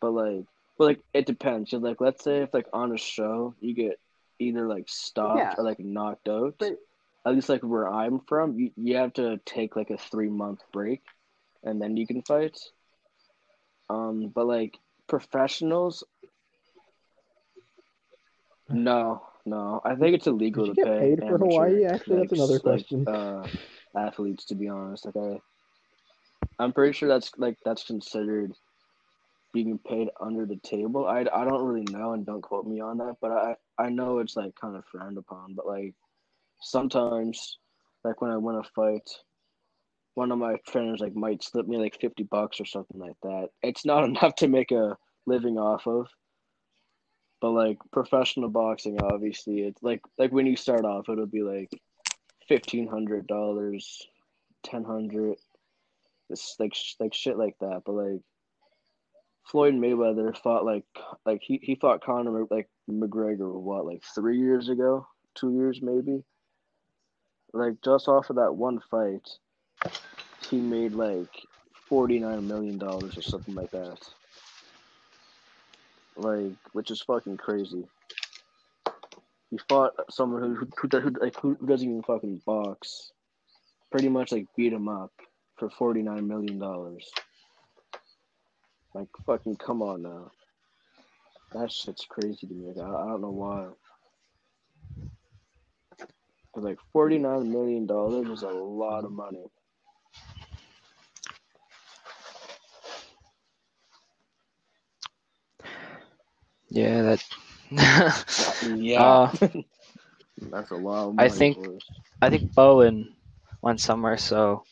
But 0.00 0.10
like, 0.12 0.44
but 0.78 0.84
like 0.84 1.00
it 1.12 1.26
depends. 1.26 1.70
'Cause, 1.70 1.82
like, 1.82 2.00
let's 2.00 2.22
say 2.22 2.42
if 2.42 2.54
like 2.54 2.66
on 2.72 2.92
a 2.92 2.96
show 2.98 3.54
you 3.60 3.74
get 3.74 3.98
either 4.38 4.66
like 4.68 4.88
stopped 4.88 5.38
Yeah. 5.38 5.54
or 5.58 5.64
like 5.64 5.80
knocked 5.80 6.28
out. 6.28 6.54
But- 6.58 6.78
At 7.26 7.34
least 7.34 7.48
like 7.48 7.62
where 7.62 7.88
I'm 7.88 8.20
from, 8.20 8.58
you 8.58 8.70
you 8.76 8.96
have 8.96 9.14
to 9.14 9.40
take 9.46 9.76
like 9.76 9.90
a 9.90 9.96
three 9.96 10.28
month 10.28 10.60
break, 10.72 11.02
and 11.62 11.80
then 11.80 11.96
you 11.96 12.06
can 12.06 12.22
fight. 12.22 12.58
Um, 13.88 14.28
but 14.34 14.46
like 14.46 14.78
professionals, 15.08 16.04
no, 18.68 19.22
no. 19.44 19.80
I 19.84 19.94
think 19.94 20.16
it's 20.16 20.26
illegal 20.26 20.66
Did 20.66 20.76
to 20.76 20.84
pay 20.84 21.16
paid 21.16 21.20
for 21.20 21.38
Hawaii? 21.38 21.84
Actually, 21.84 22.16
that's 22.18 22.32
like, 22.32 22.38
another 22.38 22.58
question. 22.58 23.04
Like, 23.04 23.14
uh, 23.14 23.46
athletes, 23.96 24.46
to 24.46 24.54
be 24.54 24.68
honest, 24.68 25.06
like 25.06 25.16
I, 25.16 25.38
I'm 26.58 26.72
pretty 26.72 26.92
sure 26.92 27.08
that's 27.08 27.30
like 27.36 27.58
that's 27.64 27.84
considered 27.84 28.52
being 29.52 29.78
paid 29.78 30.08
under 30.20 30.46
the 30.46 30.56
table. 30.56 31.06
I, 31.06 31.20
I 31.20 31.44
don't 31.44 31.64
really 31.64 31.86
know 31.90 32.12
and 32.12 32.26
don't 32.26 32.42
quote 32.42 32.66
me 32.66 32.80
on 32.80 32.98
that, 32.98 33.16
but 33.20 33.30
I 33.30 33.56
I 33.78 33.90
know 33.90 34.18
it's 34.18 34.36
like 34.36 34.54
kind 34.60 34.76
of 34.76 34.84
frowned 34.86 35.18
upon. 35.18 35.54
But 35.54 35.66
like 35.66 35.94
sometimes, 36.64 37.58
like 38.02 38.20
when 38.20 38.30
I 38.30 38.36
win 38.36 38.56
a 38.56 38.62
fight, 38.74 39.08
one 40.14 40.32
of 40.32 40.38
my 40.38 40.56
trainers 40.66 41.00
like 41.00 41.14
might 41.14 41.44
slip 41.44 41.66
me 41.66 41.76
like 41.76 42.00
fifty 42.00 42.24
bucks 42.24 42.60
or 42.60 42.64
something 42.64 43.00
like 43.00 43.16
that. 43.22 43.48
It's 43.62 43.84
not 43.84 44.04
enough 44.08 44.34
to 44.36 44.48
make 44.48 44.72
a 44.72 44.96
living 45.26 45.58
off 45.58 45.86
of. 45.86 46.08
But 47.40 47.50
like 47.50 47.78
professional 47.92 48.48
boxing, 48.48 48.98
obviously, 49.00 49.60
it's 49.60 49.82
like 49.82 50.00
like 50.18 50.32
when 50.32 50.46
you 50.46 50.56
start 50.56 50.84
off, 50.84 51.08
it'll 51.08 51.26
be 51.26 51.42
like 51.42 51.70
fifteen 52.48 52.88
hundred 52.88 53.26
dollars, 53.26 54.06
ten 54.62 54.82
hundred, 54.84 55.36
it's 56.30 56.56
like 56.58 56.72
like 57.00 57.14
shit 57.14 57.36
like 57.36 57.56
that. 57.60 57.82
But 57.84 57.92
like 57.92 58.20
Floyd 59.46 59.74
Mayweather 59.74 60.36
fought 60.38 60.64
like 60.64 60.84
like 61.26 61.40
he, 61.42 61.60
he 61.62 61.74
fought 61.74 62.02
Conor 62.02 62.46
like 62.50 62.68
McGregor 62.90 63.52
what 63.52 63.86
like 63.86 64.02
three 64.14 64.38
years 64.38 64.68
ago, 64.68 65.06
two 65.34 65.54
years 65.54 65.80
maybe. 65.82 66.22
Like 67.54 67.80
just 67.84 68.08
off 68.08 68.30
of 68.30 68.36
that 68.36 68.56
one 68.56 68.80
fight, 68.90 69.28
he 70.50 70.56
made 70.56 70.92
like 70.92 71.30
forty 71.88 72.18
nine 72.18 72.48
million 72.48 72.78
dollars 72.78 73.16
or 73.16 73.22
something 73.22 73.54
like 73.54 73.70
that. 73.70 73.98
Like, 76.16 76.56
which 76.72 76.90
is 76.90 77.00
fucking 77.02 77.36
crazy. 77.36 77.84
He 79.52 79.58
fought 79.68 79.92
someone 80.10 80.42
who 80.42 80.66
who, 80.76 80.98
who, 80.98 81.10
like 81.20 81.38
who 81.38 81.54
doesn't 81.64 81.88
even 81.88 82.02
fucking 82.02 82.42
box. 82.44 83.12
Pretty 83.92 84.08
much 84.08 84.32
like 84.32 84.48
beat 84.56 84.72
him 84.72 84.88
up 84.88 85.12
for 85.56 85.70
forty 85.70 86.02
nine 86.02 86.26
million 86.26 86.58
dollars. 86.58 87.08
Like 88.94 89.06
fucking 89.26 89.58
come 89.64 89.80
on 89.80 90.02
now. 90.02 90.32
That 91.52 91.70
shit's 91.70 92.04
crazy 92.04 92.48
to 92.48 92.52
me. 92.52 92.72
I, 92.76 92.82
I 92.82 93.06
don't 93.06 93.20
know 93.20 93.30
why. 93.30 93.68
'Cause, 96.54 96.64
like 96.64 96.78
forty 96.92 97.18
nine 97.18 97.50
million 97.50 97.84
dollars 97.86 98.28
is 98.28 98.42
a 98.44 98.48
lot 98.50 99.04
of 99.04 99.10
money. 99.12 99.50
Yeah, 106.70 107.02
that. 107.02 107.24
Yeah. 108.62 109.02
Uh, 109.02 109.32
That's 110.50 110.70
a 110.70 110.76
lot 110.76 111.08
of 111.08 111.18
I 111.18 111.28
think- 111.28 111.58
I 112.22 112.30
think 112.30 112.54
Bowen 112.54 113.14
went 113.62 113.80
somewhere, 113.80 114.16
so 114.16 114.64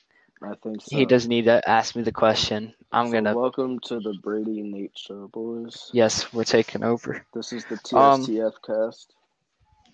I 0.42 0.54
think 0.62 0.82
so. 0.82 0.96
he 0.96 1.04
doesn't 1.04 1.28
need 1.28 1.44
to 1.44 1.60
ask 1.68 1.94
me 1.96 2.02
the 2.02 2.12
question. 2.12 2.74
I'm 2.92 3.06
So 3.06 3.12
gonna. 3.12 3.34
welcome 3.34 3.78
to 3.80 4.00
the 4.00 4.14
Brady 4.22 4.60
and 4.60 4.72
Nate 4.72 4.96
show, 4.96 5.28
boys. 5.28 5.90
Yes, 5.92 6.32
we're 6.32 6.44
taking 6.44 6.82
over. 6.82 7.24
This 7.34 7.52
is 7.52 7.64
the 7.66 7.76
Um, 7.96 8.22
TSTF 8.22 8.54
cast. 8.64 9.14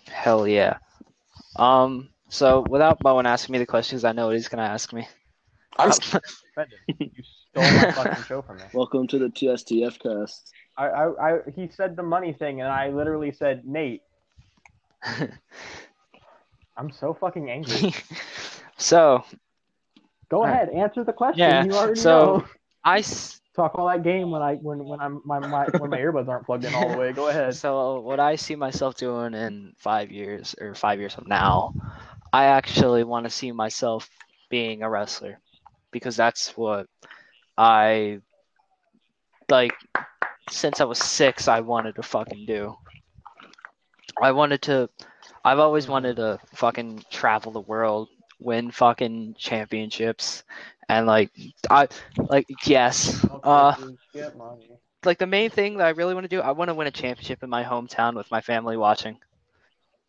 Hell 0.09 0.47
yeah. 0.47 0.78
Um. 1.57 2.09
So 2.31 2.65
without 2.69 2.99
Bowen 3.01 3.25
asking 3.27 3.55
me 3.55 3.59
the 3.59 3.66
questions, 3.66 4.05
I 4.05 4.12
know 4.12 4.27
what 4.27 4.35
he's 4.37 4.49
gonna 4.49 4.62
ask 4.62 4.93
me. 4.93 5.07
I'm 5.79 5.91
offended. 5.91 6.79
You 6.99 7.62
stole 7.62 7.62
my 7.62 7.93
fucking 7.93 8.25
show 8.25 8.43
from 8.43 8.57
me. 8.59 8.65
Welcome 8.75 9.07
to 9.09 9.19
the 9.19 9.27
TSTF 9.29 9.99
cast. 10.01 10.53
I, 10.77 10.87
I, 10.89 11.29
I, 11.35 11.39
he 11.57 11.69
said 11.75 11.97
the 11.97 12.03
money 12.03 12.33
thing, 12.35 12.61
and 12.61 12.70
I 12.70 12.91
literally 12.91 13.33
said, 13.33 13.66
Nate, 13.66 14.03
I'm 16.77 16.91
so 16.93 17.15
fucking 17.19 17.51
angry. 17.51 17.95
so 18.77 19.25
Go 20.31 20.41
Alright. 20.43 20.69
ahead, 20.69 20.69
answer 20.70 21.05
the 21.05 21.12
question. 21.12 21.39
Yeah, 21.41 21.65
You 21.65 21.73
already 21.73 21.99
so- 22.01 22.39
know. 22.39 22.45
I. 22.85 23.03
Talk 23.59 23.76
all 23.76 23.89
that 23.89 24.05
game 24.05 24.30
when 24.30 24.40
I 24.40 24.55
when 24.55 24.85
when 24.85 25.01
I'm 25.01 25.20
my, 25.24 25.40
my 25.40 25.66
when 25.78 25.90
my 25.90 25.98
earbuds 25.98 26.28
aren't 26.28 26.47
plugged 26.47 26.64
in 26.64 26.72
all 26.76 26.89
the 26.89 26.97
way. 26.97 27.12
Go 27.12 27.26
ahead. 27.26 27.56
So 27.56 27.98
what 27.98 28.20
I 28.20 28.36
see 28.36 28.55
myself 28.55 28.94
doing 28.94 29.35
in 29.35 29.72
five 29.78 30.12
years 30.12 30.55
or 30.60 30.76
five 30.76 31.01
years 31.01 31.12
from 31.12 31.24
now, 31.26 31.74
I 32.32 32.44
actually 32.44 33.02
want 33.02 33.24
to 33.26 33.30
see 33.30 33.51
myself 33.51 34.09
being 34.48 34.85
a 34.85 34.89
wrestler 34.89 35.40
because 35.90 36.14
that's 36.14 36.56
what 36.56 36.86
I 37.56 38.20
like 39.51 39.74
since 40.51 40.80
I 40.80 40.85
was 40.85 41.01
six 41.01 41.48
I 41.48 41.59
wanted 41.59 41.97
to 41.97 42.05
fucking 42.05 42.47
do. 42.47 42.76
I 44.22 44.30
wanted 44.30 44.62
to 44.62 44.89
I've 45.44 45.59
always 45.59 45.89
wanted 45.89 46.14
to 46.16 46.39
fucking 46.55 47.02
travel 47.10 47.51
the 47.51 47.60
world, 47.60 48.09
win 48.39 48.70
fucking 48.70 49.35
championships 49.36 50.44
and 50.89 51.06
like 51.06 51.31
I 51.70 51.89
like 52.16 52.47
yes. 52.66 53.24
Uh 53.43 53.74
like 55.05 55.19
the 55.19 55.27
main 55.27 55.51
thing 55.51 55.78
that 55.78 55.86
I 55.86 55.90
really 55.90 56.15
want 56.15 56.24
to 56.24 56.28
do, 56.28 56.40
I 56.40 56.51
want 56.52 56.69
to 56.69 56.74
win 56.74 56.86
a 56.86 56.90
championship 56.90 57.43
in 57.43 57.51
my 57.51 57.62
hometown 57.62 58.15
with 58.15 58.31
my 58.31 58.40
family 58.40 58.77
watching. 58.77 59.19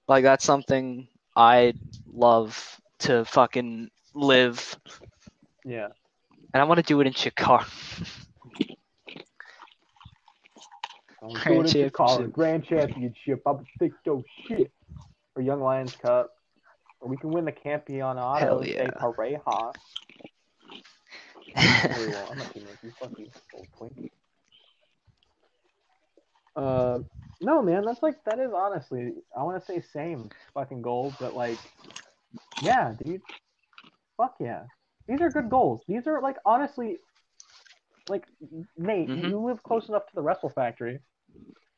Like 0.07 0.23
that's 0.23 0.43
something 0.43 1.07
I 1.35 1.73
love 2.11 2.80
to 2.99 3.23
fucking 3.26 3.91
live, 4.14 4.76
Yeah. 5.64 5.89
and 6.53 6.61
I 6.61 6.64
want 6.65 6.80
to 6.80 6.84
do 6.84 6.99
it 7.01 7.07
in 7.07 7.14
Chicago. 7.14 7.65
Grand 11.22 11.43
doing 11.45 11.65
it 11.65 11.72
to 11.72 11.89
call 11.89 12.07
it 12.07 12.10
championship. 12.10 12.34
Grand 12.34 12.65
Championship. 12.65 13.41
I'm 13.45 13.65
thick 13.77 13.91
yo 14.06 14.23
shit. 14.47 14.72
Or 15.35 15.41
Young 15.41 15.61
Lions 15.61 15.95
Cup. 15.95 16.31
Or 17.01 17.10
we 17.10 17.18
can 17.18 17.30
win 17.30 17.45
the 17.45 17.51
Campeonato 17.51 18.39
Hell 18.39 18.61
de 18.61 18.73
yeah. 18.73 18.89
Pareja. 18.91 19.73
Very 21.55 22.09
well. 22.09 22.27
I'm 22.31 22.38
not 22.38 22.53
kidding. 22.53 22.67
You 22.84 22.91
fucking 22.99 23.31
old. 23.53 24.09
Uh, 26.55 26.99
no, 27.41 27.61
man. 27.61 27.84
That's 27.85 28.03
like 28.03 28.23
that 28.26 28.39
is 28.39 28.51
honestly. 28.55 29.13
I 29.38 29.43
want 29.43 29.59
to 29.59 29.65
say 29.65 29.81
same 29.81 30.30
fucking 30.53 30.81
goal, 30.81 31.13
but 31.19 31.35
like, 31.35 31.57
yeah, 32.61 32.93
dude. 33.03 33.21
Fuck 34.17 34.35
yeah. 34.39 34.63
These 35.07 35.21
are 35.21 35.30
good 35.30 35.49
goals. 35.49 35.81
These 35.88 36.05
are 36.07 36.21
like 36.21 36.38
honestly, 36.45 36.97
like 38.09 38.26
Nate, 38.77 39.09
Mhm. 39.09 39.30
you 39.30 39.39
live 39.39 39.63
close 39.63 39.88
enough 39.88 40.05
to 40.07 40.15
the 40.15 40.21
Wrestle 40.21 40.49
Factory. 40.49 40.99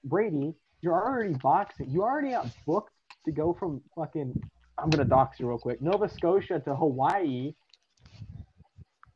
Brady, 0.03 0.55
you're 0.81 0.93
already 0.95 1.35
boxing. 1.35 1.89
You 1.89 2.01
already 2.01 2.31
got 2.31 2.47
booked 2.65 2.93
to 3.25 3.31
go 3.31 3.53
from 3.53 3.81
fucking. 3.95 4.33
I'm 4.77 4.89
gonna 4.89 5.05
dox 5.05 5.39
you 5.39 5.47
real 5.47 5.59
quick. 5.59 5.81
Nova 5.81 6.09
Scotia 6.09 6.59
to 6.59 6.75
Hawaii. 6.75 7.53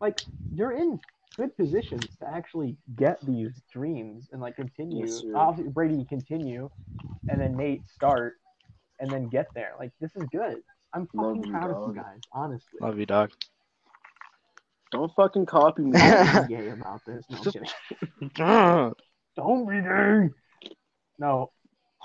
Like 0.02 0.22
you're 0.54 0.74
in 0.74 1.00
good 1.38 1.56
positions 1.58 2.08
to 2.20 2.28
actually 2.28 2.78
get 2.96 3.20
these 3.26 3.52
dreams 3.72 4.30
and 4.32 4.42
like 4.42 4.56
continue. 4.56 5.06
Yes. 5.06 5.24
Obviously, 5.34 5.72
Brady 5.72 6.06
continue, 6.08 6.70
and 7.28 7.40
then 7.40 7.56
Nate 7.56 7.88
start, 7.90 8.36
and 9.00 9.10
then 9.10 9.28
get 9.30 9.48
there. 9.56 9.74
Like 9.80 9.92
this 10.00 10.12
is 10.16 10.24
good. 10.32 10.62
I'm 10.94 11.08
Love 11.14 11.36
fucking 11.36 11.52
you, 11.52 11.52
proud 11.52 11.72
of 11.72 11.96
you 11.96 12.02
guys, 12.02 12.20
honestly. 12.32 12.80
Love 12.80 12.98
you, 12.98 13.06
dog. 13.06 13.32
Don't 14.92 15.12
fucking 15.16 15.46
copy 15.46 15.82
me. 15.84 15.92
I'm 16.00 16.48
gay 16.48 16.70
about 16.70 17.02
this. 17.06 17.26
No, 17.30 17.38
I'm 17.38 17.52
kidding. 17.52 18.94
Don't 19.36 19.68
be 19.68 19.82
gay. 19.82 20.30
No, 21.20 21.52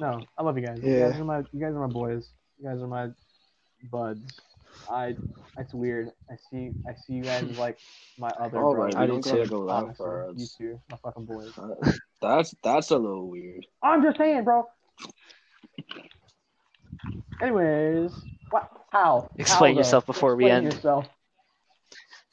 no, 0.01 0.21
I 0.37 0.43
love 0.43 0.59
you 0.59 0.67
guys. 0.67 0.81
You 0.83 0.99
guys 0.99 1.21
are 1.21 1.25
my, 1.25 1.39
you 1.53 1.61
guys 1.61 1.75
are 1.75 1.87
my 1.87 1.93
boys. 1.93 2.29
You 2.59 2.69
guys 2.69 2.81
are 2.83 2.89
my 2.89 3.11
buds. 3.91 4.41
I, 4.89 5.17
it's 5.59 5.75
weird. 5.75 6.11
I 6.31 6.35
see, 6.51 6.71
I 6.89 6.95
see 7.07 7.15
you 7.15 7.23
guys 7.25 7.45
as 7.51 7.59
like 7.59 7.79
my 8.19 8.31
other 8.41 8.59
All 8.59 8.75
brothers. 8.75 8.95
right, 8.95 8.97
I 8.97 9.01
we 9.03 9.07
do 9.07 9.13
don't 9.13 9.25
gotta 9.25 9.45
too. 9.45 9.51
go 9.51 9.67
that 9.67 9.73
Honestly, 9.73 10.05
far. 10.05 10.27
you 10.29 10.35
That's, 10.39 10.55
two, 10.57 10.81
my 10.91 10.97
fucking 11.03 11.25
boys. 11.27 11.53
Uh, 11.59 11.93
that's 12.23 12.55
that's 12.63 12.91
a 12.91 12.97
little 12.99 13.29
weird. 13.29 13.67
I'm 13.83 14.03
just 14.03 14.19
saying, 14.19 14.45
bro. 14.45 14.67
Anyways, 17.43 18.13
what? 18.51 18.71
How? 18.91 19.31
Explain 19.37 19.73
How, 19.73 19.75
though? 19.75 19.79
yourself 19.81 20.07
before 20.07 20.37
we 20.37 20.45
Explain 20.45 20.65
end. 20.65 20.75
Yourself. 20.75 21.09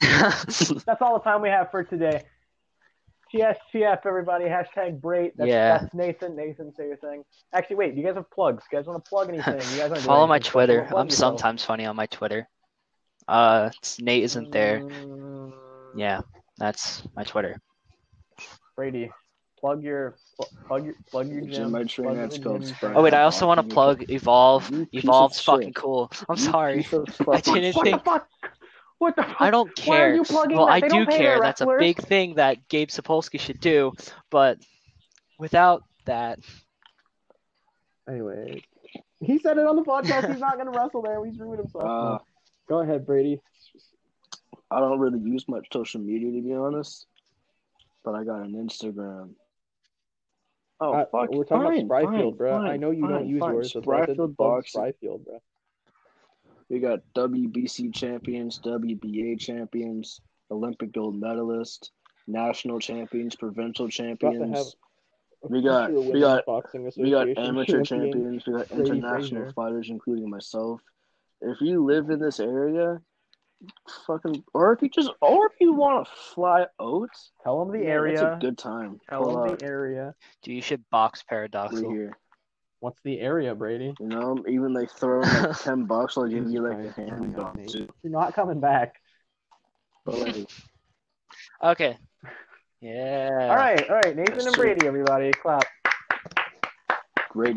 That's 0.00 1.02
all 1.02 1.18
the 1.18 1.24
time 1.24 1.42
we 1.42 1.48
have 1.48 1.70
for 1.70 1.82
today. 1.82 2.24
TSTF, 3.34 4.00
everybody. 4.06 4.44
Hashtag 4.46 5.00
Brait. 5.00 5.32
That's, 5.36 5.48
Yeah. 5.48 5.78
that's 5.78 5.94
Nathan. 5.94 6.34
Nathan, 6.36 6.72
say 6.74 6.86
your 6.86 6.96
thing. 6.96 7.24
Actually, 7.52 7.76
wait. 7.76 7.94
Do 7.94 8.00
you 8.00 8.06
guys 8.06 8.16
have 8.16 8.30
plugs? 8.30 8.64
You 8.70 8.78
guys 8.78 8.86
want 8.86 9.04
to 9.04 9.08
plug 9.08 9.28
anything? 9.28 9.54
You 9.54 9.78
guys 9.78 9.90
aren't 9.90 9.98
Follow 10.04 10.20
doing 10.20 10.28
my 10.30 10.38
Twitter. 10.38 10.86
I'm 10.94 11.06
yourself. 11.06 11.12
sometimes 11.38 11.64
funny 11.64 11.84
on 11.86 11.96
my 11.96 12.06
Twitter. 12.06 12.48
Uh, 13.26 13.66
it's- 13.72 13.98
Nate 14.00 14.24
isn't 14.24 14.50
there. 14.52 14.80
Mm, 14.80 15.52
Yeah, 15.94 16.20
that's 16.56 17.02
my 17.16 17.24
Twitter. 17.24 17.60
Brady, 18.76 19.10
plug 19.58 19.82
your 19.82 20.16
plug 20.66 20.84
your 20.86 20.94
plug 21.10 21.28
your 21.28 21.40
Gym 21.42 21.50
gym. 21.52 21.74
I 21.74 21.78
plug 21.80 21.88
train 21.88 22.14
your 22.14 22.24
at 22.24 22.32
spelled 22.32 22.62
gym. 22.64 22.92
Oh 22.96 23.02
wait, 23.02 23.12
I 23.12 23.22
also 23.22 23.46
want 23.46 23.60
to 23.60 23.74
plug 23.74 24.08
Evolve. 24.10 24.70
you 24.70 24.86
piece 24.86 25.04
Evolve's 25.04 25.36
shit. 25.38 25.44
fucking 25.46 25.72
cool. 25.74 26.10
I'm 26.28 26.36
sorry. 26.36 26.86
I 27.28 27.40
didn't 27.40 27.74
What 27.74 27.84
think. 27.84 28.02
the 29.00 29.06
fuck? 29.06 29.16
What 29.16 29.16
the 29.16 29.22
fuck? 29.22 29.40
I 29.40 29.50
don't 29.50 29.86
Why 29.86 29.96
are 29.96 29.98
care. 30.08 30.14
you 30.14 30.24
plugging 30.24 30.56
Well, 30.56 30.66
that? 30.66 30.72
I 30.72 30.80
They 30.80 30.88
do 30.88 30.94
don't 30.96 31.08
pay 31.08 31.18
their 31.18 31.34
care. 31.34 31.40
That's 31.42 31.60
a 31.60 31.66
big 31.78 31.98
thing 31.98 32.34
that 32.36 32.68
Gabe 32.68 32.88
Sapolsky 32.88 33.38
should 33.40 33.60
do. 33.60 33.92
But 34.30 34.58
without 35.38 35.84
that, 36.04 36.40
Anyway, 38.08 38.62
he 39.20 39.38
said 39.38 39.58
it 39.58 39.66
on 39.66 39.76
the 39.76 39.82
podcast. 39.82 40.30
He's 40.30 40.40
not 40.40 40.54
going 40.54 40.72
to 40.72 40.78
wrestle 40.78 41.02
there. 41.02 41.22
He's 41.24 41.38
ruined 41.38 41.58
himself. 41.58 41.84
Uh, 41.84 42.18
Go 42.68 42.78
ahead, 42.80 43.04
Brady. 43.06 43.40
I 44.70 44.80
don't 44.80 44.98
really 44.98 45.18
use 45.20 45.46
much 45.48 45.66
social 45.72 46.00
media 46.00 46.30
to 46.30 46.42
be 46.42 46.54
honest, 46.54 47.06
but 48.04 48.14
I 48.14 48.24
got 48.24 48.40
an 48.42 48.52
Instagram. 48.52 49.30
Oh 50.80 50.92
Uh, 50.92 51.04
fuck! 51.10 51.30
we're 51.30 51.44
talking 51.44 51.86
fine, 51.86 51.86
about 51.86 52.02
Spryfield, 52.12 52.30
fine, 52.30 52.36
bro. 52.36 52.56
I 52.66 52.76
know 52.76 52.90
you 52.92 53.06
don't 53.08 53.26
use 53.26 53.40
fine. 53.40 53.54
yours, 53.54 53.72
so 53.72 53.80
I 53.80 53.82
said 54.06 54.16
Spryfield 54.16 54.36
plug 54.36 54.36
boxing. 54.36 54.80
Spryfield, 54.82 55.24
bro. 55.24 55.38
We 56.68 56.80
got 56.80 57.00
WBC 57.14 57.94
champions, 57.94 58.58
WBA 58.60 59.38
champions, 59.40 60.20
Olympic 60.50 60.92
gold 60.92 61.18
medalist, 61.18 61.92
national 62.26 62.78
champions, 62.80 63.34
provincial 63.36 63.86
Got 63.86 63.92
to 63.92 64.00
have 64.00 64.18
champions. 64.20 64.76
We 65.48 65.62
got- 65.62 65.92
we 65.92 66.20
got- 66.20 66.44
boxing 66.46 66.90
We 66.96 67.10
got 67.10 67.28
amateur 67.38 67.82
champion. 67.82 68.12
champions. 68.12 68.46
We 68.46 68.52
got 68.54 68.70
international 68.70 69.42
Frazier. 69.42 69.52
fighters, 69.52 69.90
including 69.90 70.28
myself. 70.28 70.80
If 71.40 71.60
you 71.60 71.84
live 71.84 72.10
in 72.10 72.18
this 72.18 72.40
area 72.40 73.00
fucking, 74.06 74.44
or 74.54 74.72
if 74.72 74.82
you 74.82 74.88
just, 74.88 75.10
or 75.20 75.46
if 75.46 75.52
you 75.60 75.72
want 75.72 76.06
to 76.06 76.12
fly 76.34 76.66
out, 76.80 77.08
Tell 77.44 77.64
them 77.64 77.72
the 77.72 77.84
yeah, 77.84 77.90
area. 77.90 78.16
That's 78.20 78.36
a 78.36 78.46
good 78.46 78.58
time. 78.58 79.00
Tell 79.08 79.24
them 79.26 79.52
up 79.52 79.58
the 79.58 79.64
area. 79.64 80.14
Dude, 80.42 80.54
you 80.56 80.62
should 80.62 80.88
box 80.90 81.24
right 81.30 81.50
Paradoxal. 81.50 81.90
here. 81.92 82.18
What's 82.80 82.98
the 83.02 83.20
area, 83.20 83.54
Brady? 83.54 83.94
You 83.98 84.06
know, 84.06 84.44
even 84.48 84.72
like 84.72 84.90
throw 84.90 85.22
in 85.22 85.28
like 85.28 85.58
ten 85.62 85.84
bucks, 85.84 86.16
I'll 86.16 86.28
give 86.28 86.48
you 86.48 86.60
like 86.62 86.78
a 86.78 86.82
Jesus 86.82 86.94
Christ. 86.94 87.10
hand 87.10 87.20
my 87.20 87.26
God, 87.26 87.36
job 87.36 87.56
Nate. 87.56 87.68
too. 87.68 87.88
You're 88.02 88.12
not 88.12 88.34
coming 88.34 88.60
back. 88.60 88.94
But 90.04 90.14
like, 90.36 90.48
Okay. 91.62 91.98
Yeah. 92.80 93.48
All 93.50 93.56
right, 93.56 93.90
all 93.90 93.96
right. 93.96 94.14
Nathan 94.14 94.34
Yes, 94.36 94.46
and 94.46 94.54
sir. 94.54 94.62
Brady, 94.62 94.86
everybody, 94.86 95.32
clap. 95.32 95.64
greatest. 97.30 97.56